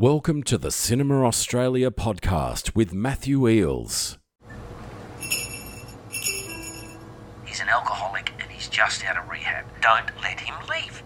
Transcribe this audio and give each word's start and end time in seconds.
Welcome 0.00 0.44
to 0.44 0.56
the 0.56 0.70
Cinema 0.70 1.26
Australia 1.26 1.90
podcast 1.90 2.74
with 2.74 2.94
Matthew 2.94 3.40
Eeles. 3.40 4.16
He's 7.44 7.60
an 7.60 7.68
alcoholic 7.68 8.32
and 8.40 8.50
he's 8.50 8.68
just 8.68 9.04
out 9.04 9.18
of 9.18 9.28
rehab. 9.28 9.66
Don't 9.82 10.06
let 10.22 10.40
him 10.40 10.54
leave. 10.70 11.02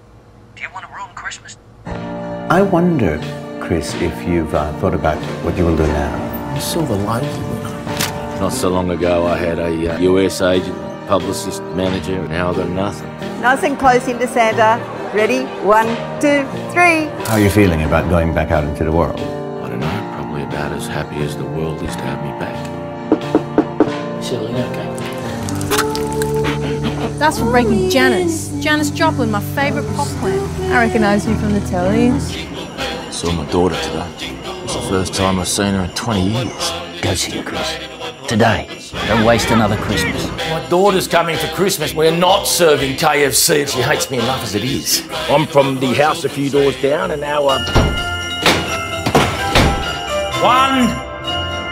Do 0.55 0.63
you 0.63 0.69
want 0.73 0.87
to 0.87 0.95
ruin 0.95 1.13
Christmas? 1.17 1.59
I 1.85 2.63
wondered, 2.63 3.21
Chris, 3.61 4.01
if 4.01 4.29
you've 4.29 4.55
uh, 4.55 4.73
thought 4.79 4.95
about 4.95 5.19
what 5.45 5.59
you 5.59 5.65
will 5.65 5.77
do 5.77 5.89
now. 5.89 6.55
You 6.55 6.61
saw 6.61 6.83
the 6.83 6.95
light, 6.95 7.25
Not 8.39 8.53
so 8.53 8.69
long 8.69 8.93
ago, 8.93 9.27
I 9.27 9.37
had 9.37 9.59
a 9.59 9.97
uh, 9.97 9.99
US 9.99 10.41
agent, 10.41 10.79
publicist, 11.09 11.65
manager, 11.75 12.15
and 12.21 12.29
now 12.29 12.51
I've 12.51 12.57
got 12.59 12.69
nothing. 12.69 13.09
Nice 13.41 13.65
and 13.65 13.77
close 13.77 14.07
into 14.07 14.29
Santa. 14.29 14.94
Ready? 15.15 15.45
One, 15.63 15.87
two, 16.21 16.43
three. 16.73 17.07
How 17.29 17.35
are 17.35 17.39
you 17.39 17.49
feeling 17.49 17.85
about 17.85 18.11
going 18.11 18.35
back 18.35 18.51
out 18.51 18.65
into 18.65 18.83
the 18.83 18.91
world? 18.91 19.21
I 19.21 19.69
don't 19.69 19.79
know, 19.79 20.13
probably 20.17 20.43
about 20.43 20.73
as 20.73 20.89
happy 20.89 21.23
as 21.23 21.37
the 21.37 21.45
world 21.45 21.81
is 21.85 21.95
to 21.95 22.03
have 22.03 22.21
me 22.25 22.31
back. 22.41 22.59
Silly, 24.21 24.53
okay. 24.53 24.91
That's 27.17 27.39
for 27.39 27.49
breaking 27.49 27.91
Janice. 27.91 28.49
Janis 28.61 28.91
Joplin, 28.91 29.31
my 29.31 29.41
favourite 29.41 29.87
pop 29.95 30.09
plant. 30.19 30.43
I 30.73 30.85
recognise 30.85 31.29
you 31.29 31.37
from 31.37 31.53
the 31.53 31.61
telly. 31.61 32.11
Saw 33.13 33.31
my 33.31 33.49
daughter 33.53 33.77
today. 33.83 34.11
It's 34.65 34.75
the 34.75 34.83
first 34.83 35.15
time 35.15 35.39
I've 35.39 35.47
seen 35.47 35.75
her 35.75 35.85
in 35.85 35.91
20 35.91 36.29
years. 36.29 36.73
Go 37.03 37.15
see 37.15 37.39
her, 37.39 37.45
Chris. 37.45 37.79
Today. 38.27 38.84
Don't 39.09 39.25
waste 39.25 39.51
another 39.51 39.77
Christmas. 39.77 40.27
My 40.51 40.67
daughter's 40.69 41.07
coming 41.07 41.37
for 41.37 41.49
Christmas. 41.49 41.93
We're 41.95 42.17
not 42.17 42.47
serving 42.47 42.97
KFC, 42.97 43.61
and 43.61 43.71
she 43.71 43.83
hates 43.83 44.11
me 44.11 44.19
enough 44.19 44.43
as 44.43 44.55
it 44.55 44.65
is. 44.65 45.07
I'm 45.29 45.47
from 45.47 45.79
the 45.79 45.93
house 45.95 46.25
a 46.25 46.29
few 46.29 46.49
doors 46.49 46.81
down, 46.81 47.11
and 47.11 47.21
now 47.21 47.49
I'm. 47.49 47.65
One, 50.43 50.89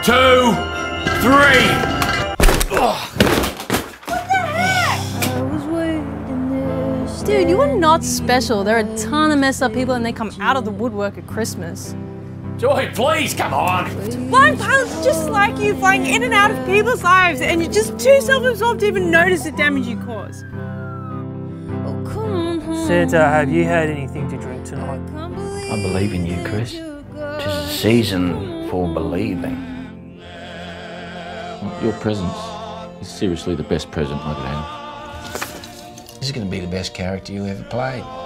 two, 0.03 0.53
three. 1.21 1.93
Dude, 7.25 7.49
you 7.49 7.61
are 7.61 7.73
not 7.73 8.03
special. 8.03 8.65
There 8.65 8.75
are 8.75 8.79
a 8.79 8.97
ton 8.97 9.31
of 9.31 9.39
messed 9.39 9.63
up 9.63 9.73
people 9.73 9.95
and 9.95 10.05
they 10.05 10.11
come 10.11 10.31
out 10.41 10.57
of 10.57 10.65
the 10.65 10.71
woodwork 10.71 11.17
at 11.17 11.25
Christmas. 11.25 11.95
Joy, 12.63 12.89
please, 12.93 13.33
come 13.33 13.53
on. 13.53 13.89
Flying 14.29 14.57
pilots 14.57 15.03
just 15.03 15.29
like 15.29 15.57
you, 15.59 15.75
flying 15.75 16.05
in 16.05 16.23
and 16.23 16.33
out 16.33 16.49
of 16.49 16.65
people's 16.65 17.03
lives, 17.03 17.41
and 17.41 17.61
you're 17.61 17.69
just 17.69 17.99
too 17.99 18.21
self-absorbed 18.21 18.79
to 18.79 18.85
even 18.85 19.11
notice 19.11 19.43
the 19.43 19.51
damage 19.51 19.85
you 19.85 19.97
cause. 19.97 20.45
Oh, 21.85 22.01
come. 22.07 22.61
Santa, 22.87 23.19
have 23.19 23.49
you 23.51 23.65
had 23.65 23.89
anything 23.89 24.29
to 24.29 24.37
drink 24.37 24.63
tonight? 24.63 25.01
I 25.13 25.81
believe 25.81 26.13
in 26.13 26.25
you, 26.25 26.41
Chris. 26.45 26.71
Tis 26.71 27.53
a 27.53 27.67
season 27.67 28.69
for 28.69 28.87
believing. 28.93 30.21
Your 31.81 31.91
presence 31.99 32.31
is 33.01 33.09
seriously 33.09 33.55
the 33.55 33.63
best 33.63 33.91
present 33.91 34.21
I 34.23 34.33
could 34.35 34.45
have. 34.45 36.19
This 36.19 36.29
is 36.29 36.31
going 36.31 36.47
to 36.47 36.49
be 36.49 36.61
the 36.61 36.71
best 36.71 36.93
character 36.93 37.33
you 37.33 37.45
ever 37.45 37.63
played. 37.63 38.22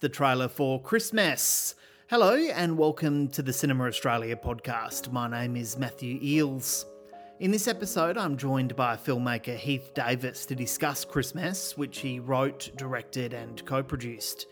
The 0.00 0.08
trailer 0.08 0.46
for 0.46 0.80
Christmess. 0.80 1.74
Hello, 2.08 2.36
and 2.36 2.78
welcome 2.78 3.26
to 3.30 3.42
the 3.42 3.52
Cinema 3.52 3.88
Australia 3.88 4.36
podcast. 4.36 5.10
My 5.10 5.28
name 5.28 5.56
is 5.56 5.76
Matthew 5.76 6.20
Eeles. 6.20 6.84
In 7.40 7.50
this 7.50 7.66
episode, 7.66 8.16
I'm 8.16 8.36
joined 8.36 8.76
by 8.76 8.94
filmmaker 8.94 9.56
Heath 9.56 9.92
Davis 9.94 10.46
to 10.46 10.54
discuss 10.54 11.04
Christmess, 11.04 11.76
which 11.76 11.98
he 11.98 12.20
wrote, 12.20 12.70
directed, 12.76 13.32
and 13.32 13.66
co 13.66 13.82
produced. 13.82 14.46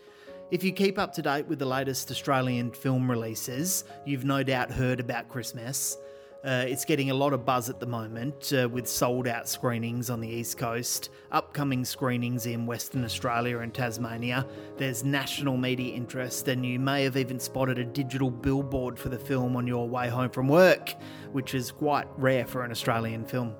If 0.51 0.65
you 0.65 0.73
keep 0.73 0.99
up 0.99 1.13
to 1.13 1.21
date 1.21 1.47
with 1.47 1.59
the 1.59 1.65
latest 1.65 2.11
Australian 2.11 2.71
film 2.71 3.09
releases, 3.09 3.85
you've 4.05 4.25
no 4.25 4.43
doubt 4.43 4.69
heard 4.69 4.99
about 4.99 5.29
Christmess. 5.29 5.95
Uh, 6.43 6.63
it's 6.67 6.85
getting 6.85 7.09
a 7.09 7.13
lot 7.13 7.33
of 7.33 7.45
buzz 7.45 7.69
at 7.69 7.79
the 7.79 7.85
moment 7.85 8.53
uh, 8.53 8.69
with 8.69 8.87
sold 8.87 9.27
out 9.27 9.49
screenings 9.49 10.09
on 10.09 10.21
the 10.21 10.27
East 10.27 10.57
Coast, 10.57 11.09
upcoming 11.31 11.83
screenings 11.83 12.45
in 12.45 12.65
Western 12.65 13.03
Australia 13.03 13.59
and 13.59 13.73
Tasmania. 13.73 14.45
There's 14.77 15.03
national 15.03 15.57
media 15.57 15.93
interest, 15.95 16.47
and 16.47 16.63
you 16.65 16.79
may 16.79 17.03
have 17.03 17.17
even 17.17 17.39
spotted 17.39 17.79
a 17.79 17.83
digital 17.85 18.29
billboard 18.29 18.99
for 18.99 19.09
the 19.09 19.17
film 19.17 19.55
on 19.55 19.65
your 19.65 19.89
way 19.89 20.09
home 20.09 20.29
from 20.29 20.47
work, 20.47 20.93
which 21.31 21.55
is 21.55 21.71
quite 21.71 22.07
rare 22.17 22.45
for 22.45 22.63
an 22.63 22.71
Australian 22.71 23.25
film. 23.25 23.55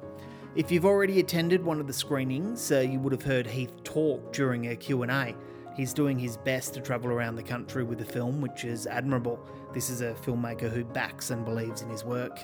If 0.55 0.71
you've 0.71 0.85
already 0.85 1.19
attended 1.19 1.63
one 1.63 1.79
of 1.79 1.87
the 1.87 1.93
screenings, 1.93 2.71
uh, 2.71 2.79
you 2.79 2.99
would 2.99 3.11
have 3.11 3.23
heard 3.23 3.47
Heath 3.47 3.83
talk 3.83 4.31
during 4.33 4.67
a 4.67 4.75
Q&A. 4.75 5.35
He's 5.75 5.93
doing 5.93 6.17
his 6.17 6.37
best 6.37 6.73
to 6.75 6.79
travel 6.79 7.11
around 7.11 7.35
the 7.35 7.43
country 7.43 7.83
with 7.83 7.99
the 7.99 8.05
film, 8.05 8.39
which 8.39 8.65
is 8.65 8.87
admirable. 8.87 9.39
This 9.73 9.89
is 9.89 10.01
a 10.01 10.13
filmmaker 10.13 10.71
who 10.71 10.83
backs 10.83 11.31
and 11.31 11.43
believes 11.43 11.81
in 11.81 11.89
his 11.89 12.03
work. 12.03 12.39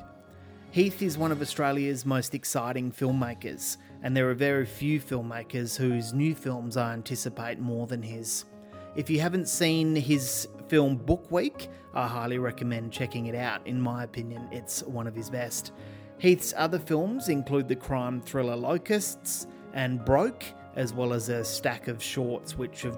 Heath 0.74 1.04
is 1.04 1.20
one 1.20 1.32
of 1.32 1.40
Australia's 1.40 2.04
most 2.04 2.34
exciting 2.34 2.92
filmmakers, 2.92 3.78
and 4.02 4.18
there 4.18 4.28
are 4.32 4.34
very 4.34 4.66
few 4.66 5.00
filmmakers 5.00 5.78
whose 5.78 6.14
new 6.14 6.34
films 6.34 6.78
I 6.78 6.94
anticipate 6.94 7.60
more 7.60 7.86
than 7.86 8.02
his. 8.02 8.46
If 8.96 9.08
you 9.08 9.20
haven't 9.20 9.48
seen 9.48 9.96
his 9.96 10.48
film 10.70 10.96
Book 10.96 11.30
Week, 11.30 11.70
I 11.94 12.08
highly 12.08 12.40
recommend 12.40 12.92
checking 12.92 13.28
it 13.28 13.36
out. 13.36 13.68
In 13.68 13.80
my 13.80 14.04
opinion, 14.04 14.50
it's 14.52 14.82
one 14.82 15.06
of 15.06 15.14
his 15.14 15.30
best. 15.30 15.74
Heath's 16.18 16.56
other 16.58 16.80
films 16.80 17.30
include 17.30 17.68
the 17.68 17.76
crime 17.76 18.20
thriller 18.20 18.56
Locusts 18.56 19.46
and 19.76 20.04
Broke, 20.04 20.44
as 20.76 20.92
well 20.92 21.14
as 21.14 21.30
a 21.30 21.46
stack 21.46 21.88
of 21.88 22.02
shorts 22.02 22.58
which 22.58 22.82
have 22.82 22.98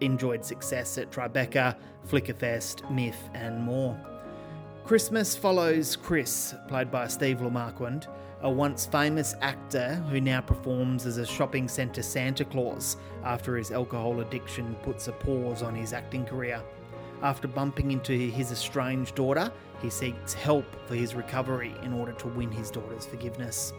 enjoyed, 0.00 0.46
success 0.46 0.96
at 0.96 1.10
Tribeca, 1.10 1.76
Flickerfest, 2.08 2.90
MIFF, 2.90 3.18
and 3.34 3.62
more. 3.62 4.00
Christmess 4.84 5.36
follows 5.36 5.94
Chris, 5.94 6.56
played 6.66 6.90
by 6.90 7.06
Steve 7.06 7.40
Le 7.40 7.48
Marquand, 7.48 8.08
a 8.40 8.50
once 8.50 8.84
famous 8.84 9.36
actor 9.40 9.94
who 10.10 10.20
now 10.20 10.40
performs 10.40 11.06
as 11.06 11.18
a 11.18 11.24
shopping 11.24 11.68
centre 11.68 12.02
Santa 12.02 12.44
Claus 12.44 12.96
after 13.22 13.56
his 13.56 13.70
alcohol 13.70 14.20
addiction 14.20 14.74
puts 14.82 15.06
a 15.06 15.12
pause 15.12 15.62
on 15.62 15.76
his 15.76 15.92
acting 15.92 16.24
career. 16.24 16.60
After 17.22 17.46
bumping 17.46 17.92
into 17.92 18.12
his 18.12 18.50
estranged 18.50 19.14
daughter, 19.14 19.52
he 19.80 19.88
seeks 19.88 20.34
help 20.34 20.66
for 20.88 20.96
his 20.96 21.14
recovery 21.14 21.74
in 21.84 21.92
order 21.92 22.12
to 22.14 22.28
win 22.28 22.50
his 22.50 22.68
daughter's 22.68 23.06
forgiveness. 23.06 23.72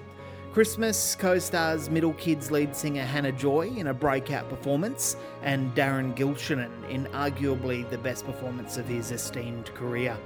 Christmess 0.54 1.16
co 1.16 1.38
stars 1.38 1.90
Middle 1.90 2.14
Kids 2.14 2.50
lead 2.50 2.74
singer 2.74 3.04
Hannah 3.04 3.34
Joy 3.34 3.68
in 3.76 3.88
a 3.88 3.94
breakout 3.94 4.48
performance, 4.48 5.18
and 5.42 5.76
Darren 5.76 6.16
Gilshenan 6.16 6.90
in 6.90 7.06
arguably 7.08 7.88
the 7.90 7.98
best 7.98 8.26
performance 8.26 8.78
of 8.78 8.88
his 8.88 9.12
esteemed 9.12 9.74
career. 9.74 10.18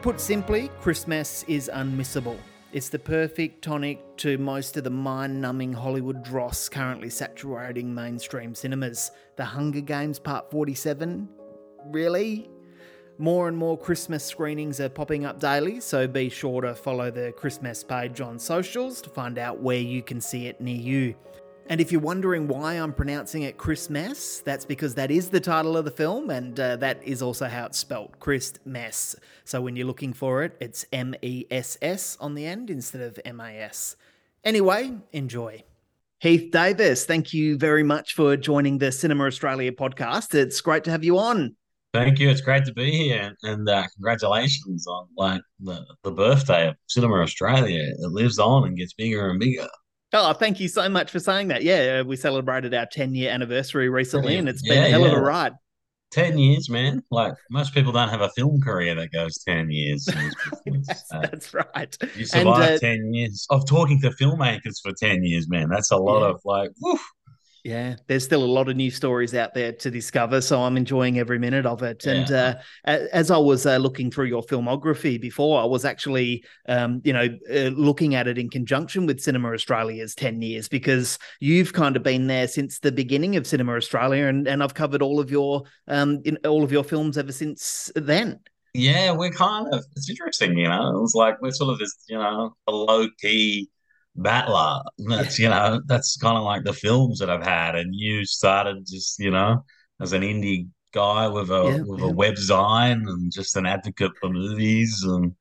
Put 0.00 0.20
simply, 0.20 0.70
Christmess 0.80 1.44
is 1.48 1.68
unmissable. 1.74 2.38
It's 2.72 2.88
the 2.88 3.00
perfect 3.00 3.62
tonic 3.62 4.16
to 4.18 4.38
most 4.38 4.76
of 4.76 4.84
the 4.84 4.90
mind 4.90 5.40
numbing 5.40 5.72
Hollywood 5.72 6.22
dross 6.22 6.68
currently 6.68 7.10
saturating 7.10 7.92
mainstream 7.92 8.54
cinemas. 8.54 9.10
The 9.34 9.44
Hunger 9.44 9.80
Games 9.80 10.20
Part 10.20 10.52
47? 10.52 11.28
Really? 11.86 12.48
More 13.18 13.48
and 13.48 13.56
more 13.56 13.76
Christmess 13.76 14.24
screenings 14.24 14.78
are 14.78 14.88
popping 14.88 15.24
up 15.24 15.40
daily, 15.40 15.80
so 15.80 16.06
be 16.06 16.28
sure 16.28 16.62
to 16.62 16.76
follow 16.76 17.10
the 17.10 17.32
Christmess 17.32 17.82
page 17.82 18.20
on 18.20 18.38
socials 18.38 19.02
to 19.02 19.10
find 19.10 19.36
out 19.36 19.60
where 19.60 19.80
you 19.80 20.00
can 20.04 20.20
see 20.20 20.46
it 20.46 20.60
near 20.60 20.80
you. 20.80 21.16
And 21.70 21.82
if 21.82 21.92
you're 21.92 22.00
wondering 22.00 22.48
why 22.48 22.74
I'm 22.74 22.94
pronouncing 22.94 23.42
it 23.42 23.58
Christmess, 23.58 24.40
that's 24.40 24.64
because 24.64 24.94
that 24.94 25.10
is 25.10 25.28
the 25.28 25.38
title 25.38 25.76
of 25.76 25.84
the 25.84 25.90
film, 25.90 26.30
and 26.30 26.58
uh, 26.58 26.76
that 26.76 27.02
is 27.04 27.20
also 27.20 27.46
how 27.46 27.66
it's 27.66 27.76
spelt 27.76 28.18
Christmess. 28.20 29.14
So 29.44 29.60
when 29.60 29.76
you're 29.76 29.86
looking 29.86 30.14
for 30.14 30.42
it, 30.44 30.56
it's 30.60 30.86
M 30.92 31.14
E 31.20 31.44
S 31.50 31.76
S 31.82 32.16
on 32.20 32.34
the 32.34 32.46
end 32.46 32.70
instead 32.70 33.02
of 33.02 33.20
M 33.22 33.38
A 33.40 33.50
S. 33.50 33.96
Anyway, 34.44 34.92
enjoy. 35.12 35.62
Heath 36.20 36.50
Davis, 36.50 37.04
thank 37.04 37.34
you 37.34 37.58
very 37.58 37.82
much 37.82 38.14
for 38.14 38.34
joining 38.34 38.78
the 38.78 38.90
Cinema 38.90 39.26
Australia 39.26 39.70
podcast. 39.70 40.34
It's 40.34 40.62
great 40.62 40.84
to 40.84 40.90
have 40.90 41.04
you 41.04 41.18
on. 41.18 41.54
Thank 41.92 42.18
you. 42.18 42.30
It's 42.30 42.40
great 42.40 42.64
to 42.64 42.72
be 42.72 42.90
here, 42.90 43.36
and 43.42 43.68
uh, 43.68 43.84
congratulations 43.94 44.86
on 44.86 45.06
like 45.18 45.42
the, 45.60 45.84
the 46.02 46.12
birthday 46.12 46.68
of 46.68 46.76
Cinema 46.86 47.20
Australia. 47.20 47.82
It 47.82 48.10
lives 48.10 48.38
on 48.38 48.66
and 48.66 48.76
gets 48.76 48.94
bigger 48.94 49.28
and 49.28 49.38
bigger. 49.38 49.68
Oh, 50.12 50.32
thank 50.32 50.58
you 50.58 50.68
so 50.68 50.88
much 50.88 51.10
for 51.10 51.20
saying 51.20 51.48
that. 51.48 51.62
Yeah, 51.62 52.02
we 52.02 52.16
celebrated 52.16 52.72
our 52.74 52.86
10 52.86 53.14
year 53.14 53.30
anniversary 53.30 53.88
recently 53.90 54.22
Brilliant. 54.38 54.48
and 54.48 54.56
it's 54.56 54.62
been 54.66 54.78
Yeah, 54.78 54.86
a 54.86 54.90
hell 54.90 55.04
of 55.04 55.12
a 55.12 55.20
ride. 55.20 55.52
10 56.12 56.38
years, 56.38 56.70
man. 56.70 57.02
Like 57.10 57.34
most 57.50 57.74
people 57.74 57.92
don't 57.92 58.08
have 58.08 58.22
a 58.22 58.30
film 58.30 58.62
career 58.62 58.94
that 58.94 59.12
goes 59.12 59.36
10 59.46 59.70
years. 59.70 60.06
That's, 60.64 61.04
Uh, 61.12 61.20
that's 61.20 61.52
right. 61.52 61.96
you 62.16 62.24
survive 62.24 62.76
uh, 62.76 62.78
10 62.78 63.12
years 63.12 63.46
of 63.50 63.66
talking 63.66 64.00
to 64.00 64.10
filmmakers 64.10 64.80
for 64.82 64.92
10 64.98 65.24
years, 65.24 65.48
man. 65.50 65.68
That's 65.68 65.90
a 65.90 65.96
lot 65.98 66.20
Yeah. 66.22 66.28
of 66.30 66.40
like, 66.46 66.70
woof. 66.80 67.00
Yeah, 67.68 67.96
there's 68.06 68.24
still 68.24 68.42
a 68.42 68.46
lot 68.46 68.70
of 68.70 68.76
new 68.76 68.90
stories 68.90 69.34
out 69.34 69.52
there 69.52 69.72
to 69.72 69.90
discover, 69.90 70.40
so 70.40 70.62
I'm 70.62 70.78
enjoying 70.78 71.18
every 71.18 71.38
minute 71.38 71.66
of 71.66 71.82
it. 71.82 72.06
Yeah. 72.06 72.12
And 72.12 72.32
uh, 72.32 72.54
as 73.12 73.30
I 73.30 73.36
was 73.36 73.66
uh, 73.66 73.76
looking 73.76 74.10
through 74.10 74.24
your 74.24 74.42
filmography 74.42 75.20
before, 75.20 75.60
I 75.60 75.66
was 75.66 75.84
actually, 75.84 76.44
um, 76.66 77.02
you 77.04 77.12
know, 77.12 77.28
uh, 77.52 77.68
looking 77.76 78.14
at 78.14 78.26
it 78.26 78.38
in 78.38 78.48
conjunction 78.48 79.04
with 79.04 79.20
Cinema 79.20 79.52
Australia's 79.52 80.14
10 80.14 80.40
years 80.40 80.66
because 80.66 81.18
you've 81.40 81.74
kind 81.74 81.94
of 81.94 82.02
been 82.02 82.26
there 82.26 82.48
since 82.48 82.78
the 82.78 82.90
beginning 82.90 83.36
of 83.36 83.46
Cinema 83.46 83.74
Australia, 83.74 84.28
and, 84.28 84.48
and 84.48 84.62
I've 84.62 84.72
covered 84.72 85.02
all 85.02 85.20
of 85.20 85.30
your 85.30 85.64
um, 85.88 86.22
in, 86.24 86.38
all 86.46 86.64
of 86.64 86.72
your 86.72 86.84
films 86.84 87.18
ever 87.18 87.32
since 87.32 87.92
then. 87.94 88.40
Yeah, 88.72 89.12
we're 89.12 89.30
kind 89.30 89.66
of, 89.74 89.84
it's 89.94 90.08
interesting, 90.08 90.56
you 90.56 90.68
know, 90.68 91.02
it's 91.04 91.14
like 91.14 91.38
we're 91.42 91.50
sort 91.50 91.72
of 91.72 91.78
this, 91.80 91.94
you 92.08 92.16
know, 92.16 92.56
a 92.66 92.72
low 92.72 93.08
key 93.20 93.68
battler. 94.22 94.82
That's, 94.98 95.38
you 95.38 95.48
know, 95.48 95.80
that's 95.86 96.16
kind 96.18 96.36
of 96.38 96.44
like 96.44 96.64
the 96.64 96.72
films 96.72 97.18
that 97.20 97.30
I've 97.30 97.44
had. 97.44 97.76
And 97.76 97.94
you 97.94 98.24
started 98.24 98.86
just, 98.86 99.18
you 99.18 99.30
know, 99.30 99.64
as 100.00 100.12
an 100.12 100.22
indie 100.22 100.68
guy 100.94 101.28
with 101.28 101.50
a 101.50 101.76
Yeah, 101.76 101.82
with 101.84 102.00
yeah. 102.00 102.04
a 102.04 102.14
web 102.14 102.34
design 102.34 103.04
and 103.08 103.32
just 103.32 103.56
an 103.56 103.66
advocate 103.66 104.12
for 104.20 104.30
movies 104.30 105.02
and 105.06 105.34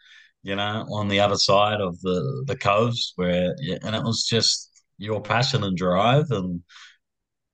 you 0.43 0.55
know 0.55 0.85
on 0.91 1.07
the 1.07 1.19
other 1.21 1.37
side 1.37 1.79
of 1.79 1.99
the 2.01 2.43
the 2.47 2.55
coast 2.57 3.13
where 3.15 3.55
and 3.83 3.95
it 3.95 4.03
was 4.03 4.25
just 4.25 4.83
your 4.97 5.21
passion 5.21 5.63
and 5.63 5.77
drive 5.77 6.25
and 6.31 6.61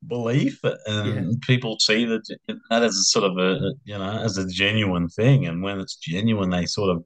belief 0.08 0.60
and 0.88 1.42
people 1.42 1.78
see 1.80 2.04
that 2.06 2.22
that 2.70 2.84
as 2.84 2.98
a 2.98 3.04
sort 3.04 3.24
of 3.24 3.38
a 3.38 3.72
you 3.86 3.98
know 3.98 4.20
as 4.22 4.38
a 4.38 4.46
genuine 4.48 5.08
thing 5.08 5.46
and 5.48 5.64
when 5.64 5.80
it's 5.80 5.96
genuine 5.96 6.50
they 6.50 6.66
sort 6.66 6.90
of 6.90 7.06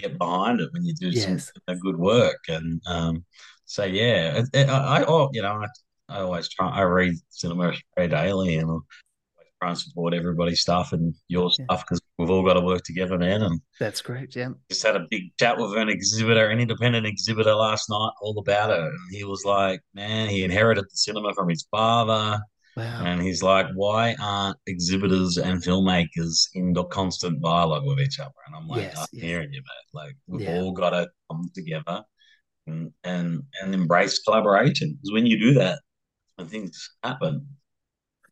get 0.00 0.18
behind 0.18 0.60
it 0.60 0.70
when 0.72 0.84
you 0.84 0.94
do 0.94 1.08
Yes. 1.08 1.52
some 1.68 1.78
good 1.78 1.96
work 1.98 2.40
and 2.48 2.80
um 2.86 3.24
so 3.64 3.84
yeah 3.84 4.42
I, 4.54 4.62
I 4.64 5.04
oh, 5.06 5.30
you 5.32 5.42
know 5.42 5.62
I, 5.62 5.66
I 6.08 6.20
always 6.22 6.48
try 6.48 6.68
I 6.68 6.82
read 6.82 7.14
cinema 7.30 7.68
Australia 7.68 8.08
daily 8.10 8.56
and 8.56 8.70
I 8.70 9.42
try 9.62 9.68
and 9.70 9.78
support 9.78 10.14
everybody's 10.14 10.60
stuff 10.60 10.92
and 10.92 11.14
your 11.28 11.50
stuff 11.50 11.84
because 11.84 12.00
we've 12.18 12.30
all 12.30 12.44
got 12.44 12.54
to 12.54 12.60
work 12.62 12.82
together 12.82 13.16
man 13.18 13.42
and 13.42 13.60
That's 13.78 14.00
great. 14.02 14.34
Yeah. 14.34 14.50
just 14.70 14.82
had 14.82 14.96
a 14.96 15.06
big 15.10 15.36
chat 15.38 15.56
with 15.58 15.76
an 15.76 15.88
exhibitor, 15.88 16.48
an 16.48 16.60
independent 16.60 17.06
exhibitor 17.06 17.54
last 17.54 17.88
night, 17.90 18.10
all 18.22 18.38
about 18.38 18.70
it. 18.70 18.78
And 18.80 18.92
he 19.10 19.24
was 19.24 19.44
like, 19.44 19.80
man, 19.94 20.28
he 20.28 20.42
inherited 20.44 20.84
the 20.84 20.96
cinema 20.96 21.32
from 21.34 21.48
his 21.48 21.66
father. 21.70 22.40
Wow. 22.80 23.04
And 23.04 23.22
he's 23.22 23.42
like, 23.42 23.66
why 23.74 24.14
aren't 24.20 24.56
exhibitors 24.66 25.36
and 25.36 25.62
filmmakers 25.62 26.48
in 26.54 26.72
the 26.72 26.84
constant 26.84 27.42
dialogue 27.42 27.84
with 27.86 28.00
each 28.00 28.18
other? 28.18 28.30
And 28.46 28.56
I'm 28.56 28.66
like, 28.68 28.82
Yes, 28.82 28.96
I'm 28.98 29.06
yes. 29.12 29.22
hearing 29.24 29.52
you, 29.52 29.60
mate. 29.60 30.00
Like, 30.00 30.16
we've 30.26 30.42
Yeah. 30.42 30.56
all 30.60 30.72
got 30.72 30.90
to 30.90 31.08
come 31.30 31.50
together 31.54 32.02
and, 32.66 32.92
and, 33.04 33.42
and 33.62 33.74
embrace 33.74 34.20
collaboration. 34.20 34.92
Because 34.92 35.12
when 35.12 35.26
you 35.26 35.38
do 35.38 35.54
that, 35.54 35.80
when 36.36 36.48
things 36.48 36.90
happen, 37.02 37.46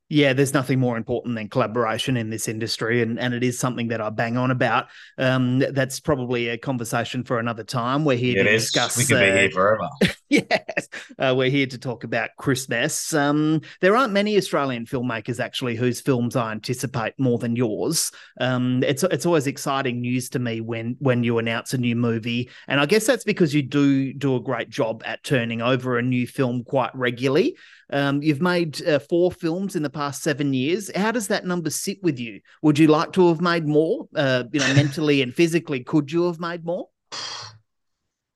Yeah, 0.08 0.32
there's 0.32 0.54
nothing 0.54 0.80
more 0.80 0.96
important 0.96 1.34
than 1.36 1.50
collaboration 1.50 2.16
in 2.16 2.30
this 2.30 2.48
industry, 2.48 3.02
and, 3.02 3.18
and 3.20 3.34
it 3.34 3.42
is 3.44 3.58
something 3.58 3.88
that 3.88 4.00
I 4.00 4.08
bang 4.08 4.38
on 4.38 4.50
about. 4.50 4.86
Um, 5.18 5.58
that's 5.58 6.00
probably 6.00 6.48
a 6.48 6.56
conversation 6.56 7.24
for 7.24 7.38
another 7.38 7.64
time. 7.64 8.06
We're 8.06 8.16
here 8.16 8.38
it 8.40 8.44
to 8.44 8.50
is. 8.54 8.62
discuss. 8.62 8.96
We 8.96 9.04
could 9.04 9.20
be 9.20 9.30
uh, 9.30 9.36
here 9.36 9.50
forever. 9.50 9.88
yes, 10.30 10.88
uh, 11.18 11.34
we're 11.34 11.48
here 11.48 11.66
to 11.66 11.78
talk 11.78 12.04
about 12.04 12.30
Christmess. 12.36 13.14
Um, 13.14 13.62
there 13.80 13.96
aren't 13.96 14.12
many 14.12 14.36
Australian 14.36 14.84
filmmakers 14.84 15.40
actually 15.40 15.74
whose 15.74 16.02
films 16.02 16.36
I 16.36 16.52
anticipate 16.52 17.14
more 17.18 17.38
than 17.38 17.56
yours. 17.56 18.12
Um, 18.38 18.82
it's 18.82 19.02
it's 19.04 19.24
always 19.24 19.46
exciting 19.46 20.02
news 20.02 20.28
to 20.30 20.38
me 20.38 20.60
when 20.60 20.96
when 20.98 21.24
you 21.24 21.38
announce 21.38 21.72
a 21.72 21.78
new 21.78 21.96
movie, 21.96 22.50
and 22.66 22.78
I 22.78 22.84
guess 22.84 23.06
that's 23.06 23.24
because 23.24 23.54
you 23.54 23.62
do 23.62 24.12
do 24.12 24.36
a 24.36 24.40
great 24.40 24.68
job 24.68 25.02
at 25.06 25.24
turning 25.24 25.62
over 25.62 25.96
a 25.96 26.02
new 26.02 26.26
film 26.26 26.62
quite 26.62 26.94
regularly. 26.94 27.56
Um, 27.90 28.22
you've 28.22 28.42
made 28.42 28.86
uh, 28.86 28.98
four 28.98 29.32
films 29.32 29.76
in 29.76 29.82
the 29.82 29.88
past 29.88 30.22
seven 30.22 30.52
years. 30.52 30.90
How 30.94 31.10
does 31.10 31.28
that 31.28 31.46
number 31.46 31.70
sit 31.70 32.02
with 32.02 32.18
you? 32.18 32.40
Would 32.60 32.78
you 32.78 32.88
like 32.88 33.12
to 33.12 33.28
have 33.28 33.40
made 33.40 33.66
more? 33.66 34.08
Uh, 34.14 34.44
you 34.52 34.60
know, 34.60 34.74
mentally 34.74 35.22
and 35.22 35.34
physically, 35.34 35.84
could 35.84 36.12
you 36.12 36.26
have 36.26 36.38
made 36.38 36.66
more? 36.66 36.88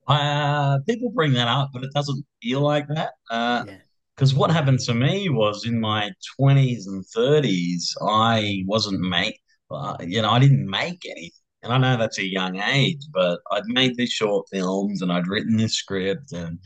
Uh, 0.07 0.79
people 0.87 1.09
bring 1.11 1.33
that 1.33 1.47
up, 1.47 1.69
but 1.73 1.83
it 1.83 1.91
doesn't 1.93 2.25
feel 2.41 2.61
like 2.61 2.87
that. 2.89 3.13
Uh, 3.29 3.63
Yeah. 3.67 3.77
because 4.15 4.33
what 4.35 4.51
happened 4.51 4.79
to 4.81 4.93
me 4.93 5.29
was 5.29 5.65
in 5.65 5.79
my 5.79 6.11
20s 6.37 6.87
and 6.87 7.03
30s, 7.15 7.95
I 8.01 8.63
wasn't 8.67 8.99
make, 9.01 9.39
uh, 9.71 9.97
you 10.01 10.21
know, 10.21 10.29
I 10.31 10.39
didn't 10.39 10.69
make 10.69 11.03
anything. 11.05 11.31
And 11.63 11.71
I 11.73 11.77
know 11.77 11.97
that's 11.97 12.19
a 12.19 12.25
young 12.25 12.59
age, 12.59 13.01
but 13.13 13.39
I'd 13.51 13.65
made 13.65 13.95
these 13.95 14.11
short 14.11 14.45
films 14.51 15.01
and 15.01 15.11
I'd 15.11 15.27
written 15.27 15.55
this 15.57 15.75
script 15.75 16.31
and 16.33 16.59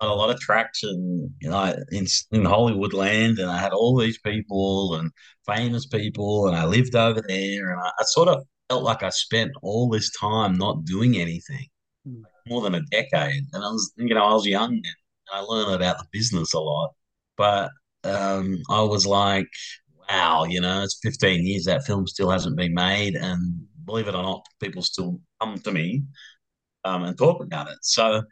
had 0.00 0.10
a 0.10 0.14
lot 0.14 0.30
of 0.30 0.40
traction, 0.40 1.34
you 1.40 1.50
know, 1.50 1.74
in 1.92 2.06
in 2.32 2.44
Hollywood 2.44 2.92
land, 2.92 3.38
and 3.38 3.50
I 3.50 3.58
had 3.58 3.72
all 3.72 3.96
these 3.96 4.18
people 4.20 4.96
and 4.96 5.10
famous 5.46 5.86
people, 5.86 6.48
and 6.48 6.56
I 6.56 6.64
lived 6.66 6.94
over 6.96 7.22
there, 7.26 7.70
and 7.72 7.80
I, 7.80 7.88
I 8.00 8.04
sort 8.04 8.28
of 8.28 8.44
felt 8.68 8.82
like 8.84 9.02
I 9.04 9.10
spent 9.10 9.52
all 9.62 9.88
this 9.88 10.10
time 10.18 10.54
not 10.56 10.84
doing 10.84 11.16
anything, 11.16 11.66
more 12.48 12.62
than 12.62 12.74
a 12.74 12.82
decade, 12.90 13.44
and 13.52 13.64
I 13.64 13.68
was, 13.68 13.92
you 13.96 14.14
know, 14.14 14.24
I 14.24 14.32
was 14.34 14.46
young 14.46 14.72
and 14.74 14.84
I 15.32 15.40
learned 15.40 15.74
about 15.74 15.98
the 15.98 16.06
business 16.12 16.52
a 16.54 16.60
lot, 16.60 16.92
but 17.36 17.70
um, 18.04 18.58
I 18.70 18.82
was 18.82 19.06
like, 19.06 19.46
wow, 20.08 20.44
you 20.44 20.60
know, 20.60 20.82
it's 20.82 20.98
15 21.02 21.46
years 21.46 21.64
that 21.64 21.84
film 21.86 22.06
still 22.06 22.30
hasn't 22.30 22.56
been 22.56 22.74
made, 22.74 23.16
and 23.16 23.66
believe 23.86 24.08
it 24.08 24.14
or 24.14 24.22
not, 24.22 24.46
people 24.60 24.82
still 24.82 25.20
come 25.40 25.58
to 25.58 25.72
me 25.72 26.04
um, 26.84 27.04
and 27.04 27.16
talk 27.16 27.42
about 27.42 27.68
it. 27.70 27.78
So 27.82 28.22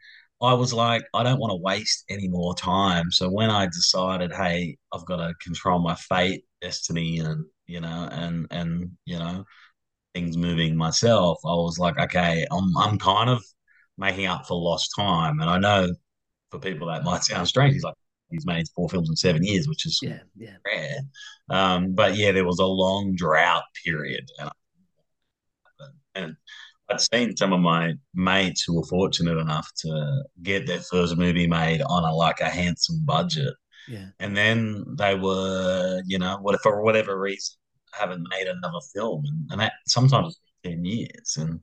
I 0.41 0.55
was 0.55 0.73
like, 0.73 1.03
I 1.15 1.23
don't 1.23 1.39
want 1.39 1.53
to 1.53 1.57
waste 1.63 2.05
any 2.09 2.29
more 2.29 2.55
time. 2.55 3.11
So 3.11 3.31
when 3.31 3.51
I 3.51 3.67
decided, 3.67 4.33
hey, 4.33 4.77
I've 4.93 5.07
got 5.07 5.17
to 5.17 5.35
control 5.43 5.79
my 5.81 5.95
fate, 5.95 6.45
destiny, 6.61 7.19
and 7.19 7.45
you 7.67 7.81
know, 7.81 8.09
and 8.13 8.47
and 8.51 8.91
you 9.07 9.19
know, 9.19 9.45
things 10.15 10.37
moving 10.37 10.77
myself, 10.77 11.39
I 11.47 11.55
was 11.55 11.79
like, 11.79 11.99
okay, 11.99 12.47
I'm 12.53 12.77
I'm 12.79 12.99
kind 12.99 13.31
of 13.31 13.43
making 13.99 14.27
up 14.27 14.47
for 14.47 14.55
lost 14.61 14.91
time. 14.97 15.41
And 15.41 15.49
I 15.51 15.59
know 15.59 15.89
for 16.51 16.59
people 16.59 16.89
that 16.89 17.05
might 17.05 17.25
sound 17.25 17.49
strange, 17.49 17.75
he's 17.75 17.85
like, 17.85 17.95
he's 18.31 18.47
made 18.47 18.67
four 18.75 18.89
films 18.89 19.09
in 19.11 19.17
seven 19.17 19.43
years, 19.45 19.69
which 19.69 19.87
is 19.87 19.99
Yeah, 20.03 20.21
yeah. 20.37 20.57
rare. 20.67 20.99
Um, 21.51 21.95
but 21.95 22.17
yeah, 22.17 22.33
there 22.33 22.47
was 22.47 22.59
a 22.59 22.67
long 22.67 23.15
drought 23.15 23.65
period, 23.85 24.29
and 24.39 24.51
and 26.15 26.37
I'd 26.91 27.01
seen 27.01 27.37
some 27.37 27.53
of 27.53 27.61
my 27.61 27.95
mates 28.15 28.65
who 28.67 28.77
were 28.77 28.85
fortunate 28.87 29.39
enough 29.39 29.69
to 29.79 30.23
get 30.43 30.67
their 30.67 30.81
first 30.81 31.17
movie 31.17 31.47
made 31.47 31.81
on 31.83 32.05
a 32.05 32.15
like 32.15 32.41
a 32.41 32.49
handsome 32.51 33.01
budget, 33.05 33.55
Yeah. 33.89 34.09
and 34.21 34.37
then 34.37 34.85
they 34.99 35.15
were, 35.15 36.03
you 36.07 36.19
know, 36.19 36.39
what 36.41 36.61
for 36.63 36.83
whatever 36.83 37.19
reason 37.19 37.57
haven't 37.95 38.27
made 38.31 38.47
another 38.47 38.81
film, 38.95 39.25
and, 39.27 39.51
and 39.53 39.61
that 39.61 39.73
sometimes 39.87 40.39
it's 40.63 40.71
been 40.71 40.77
ten 40.77 40.85
years, 40.85 41.37
and 41.39 41.61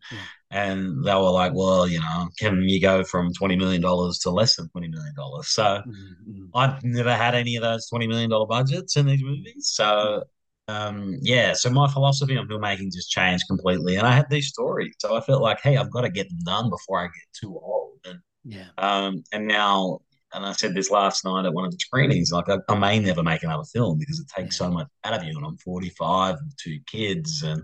and 0.52 1.06
they 1.06 1.14
were 1.14 1.32
like, 1.32 1.54
well, 1.54 1.88
you 1.88 2.00
know, 2.00 2.30
can 2.38 2.62
you 2.68 2.82
go 2.82 3.04
from 3.04 3.34
twenty 3.34 3.56
million 3.56 3.82
dollars 3.82 4.20
to 4.20 4.32
less 4.32 4.56
than 4.56 4.70
twenty 4.70 4.88
million 4.88 5.14
dollars? 5.16 5.50
So. 5.50 5.64
Mm-hmm. 5.64 6.46
I've 6.56 6.84
never 6.84 7.16
had 7.16 7.36
any 7.36 7.56
of 7.58 7.62
those 7.62 7.88
twenty 7.88 8.08
million 8.08 8.32
dollar 8.32 8.48
budgets 8.48 8.98
in 8.98 9.06
these 9.06 9.24
movies. 9.24 9.70
So 9.72 10.24
um, 10.70 11.18
yeah, 11.22 11.54
so 11.54 11.70
my 11.72 11.88
philosophy 11.92 12.38
on 12.38 12.48
filmmaking 12.48 12.94
just 12.94 13.10
changed 13.10 13.46
completely. 13.48 13.96
And 13.96 14.06
I 14.06 14.12
had 14.14 14.30
these 14.30 14.50
stories. 14.50 14.94
So 15.00 15.16
I 15.16 15.22
felt 15.22 15.42
like, 15.42 15.60
hey, 15.62 15.78
I've 15.78 15.92
got 15.92 16.02
to 16.02 16.10
get 16.10 16.30
them 16.30 16.40
done 16.46 16.70
before 16.70 17.00
I 17.00 17.06
get 17.06 17.34
too 17.40 17.60
old. 17.60 17.98
And 18.06 18.20
Yeah. 18.44 18.68
um, 18.78 19.24
and 19.32 19.48
now 19.48 20.00
and 20.34 20.46
I 20.46 20.52
said 20.52 20.76
this 20.76 20.92
last 20.92 21.26
night 21.26 21.46
at 21.46 21.54
one 21.54 21.66
of 21.66 21.72
the 21.72 21.80
screenings, 21.80 22.32
like 22.32 22.50
I, 22.50 22.58
I 22.70 22.78
may 22.78 23.00
never 23.00 23.24
make 23.24 23.42
another 23.42 23.64
film 23.74 23.98
because 23.98 24.20
it 24.20 24.28
takes 24.28 24.58
so 24.58 24.70
much 24.70 24.88
out 25.04 25.16
of 25.16 25.24
you. 25.24 25.36
And 25.36 25.46
I'm 25.46 25.58
45 25.58 26.36
with 26.36 26.56
two 26.58 26.80
kids 26.86 27.42
and 27.42 27.64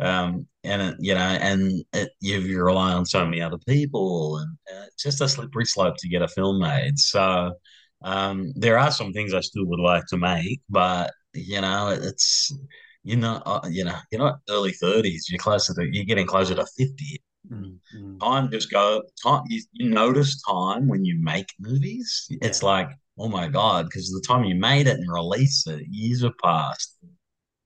um 0.00 0.46
and 0.64 0.82
it, 0.82 0.96
you 1.00 1.14
know 1.14 1.20
and 1.20 1.84
it, 1.92 2.10
you, 2.20 2.38
you 2.40 2.62
rely 2.62 2.92
on 2.92 3.06
so 3.06 3.24
many 3.24 3.40
other 3.40 3.58
people 3.68 4.38
and 4.38 4.56
uh, 4.72 4.84
it's 4.86 5.02
just 5.02 5.20
a 5.20 5.28
slippery 5.28 5.64
slope 5.64 5.96
to 5.98 6.08
get 6.08 6.22
a 6.22 6.28
film 6.28 6.60
made. 6.60 6.98
So 6.98 7.52
um 8.04 8.52
there 8.56 8.78
are 8.78 8.90
some 8.90 9.12
things 9.12 9.32
i 9.34 9.40
still 9.40 9.64
would 9.66 9.80
like 9.80 10.04
to 10.06 10.16
make 10.16 10.60
but 10.68 11.10
you 11.32 11.60
know 11.60 11.88
it's 11.88 12.52
you 13.02 13.16
know 13.16 13.40
uh, 13.46 13.60
you 13.70 13.84
know 13.84 13.96
you're 14.10 14.20
not 14.20 14.40
early 14.50 14.72
30s 14.72 15.26
you're 15.30 15.38
closer 15.38 15.72
to 15.74 15.86
you're 15.90 16.04
getting 16.04 16.26
closer 16.26 16.54
to 16.54 16.66
50 16.76 17.22
Mm-hmm. 17.50 18.18
time 18.20 18.50
just 18.50 18.70
go 18.70 19.02
time 19.22 19.42
you, 19.48 19.62
you 19.72 19.90
notice 19.90 20.42
time 20.42 20.88
when 20.88 21.04
you 21.04 21.18
make 21.22 21.46
movies. 21.60 22.32
It's 22.40 22.62
like 22.62 22.88
oh 23.18 23.28
my 23.28 23.48
god 23.48 23.86
because 23.86 24.10
the 24.10 24.24
time 24.26 24.44
you 24.44 24.54
made 24.54 24.86
it 24.86 24.98
and 24.98 25.12
release 25.12 25.66
it 25.66 25.84
years 25.88 26.22
have 26.22 26.32
passed 26.42 26.96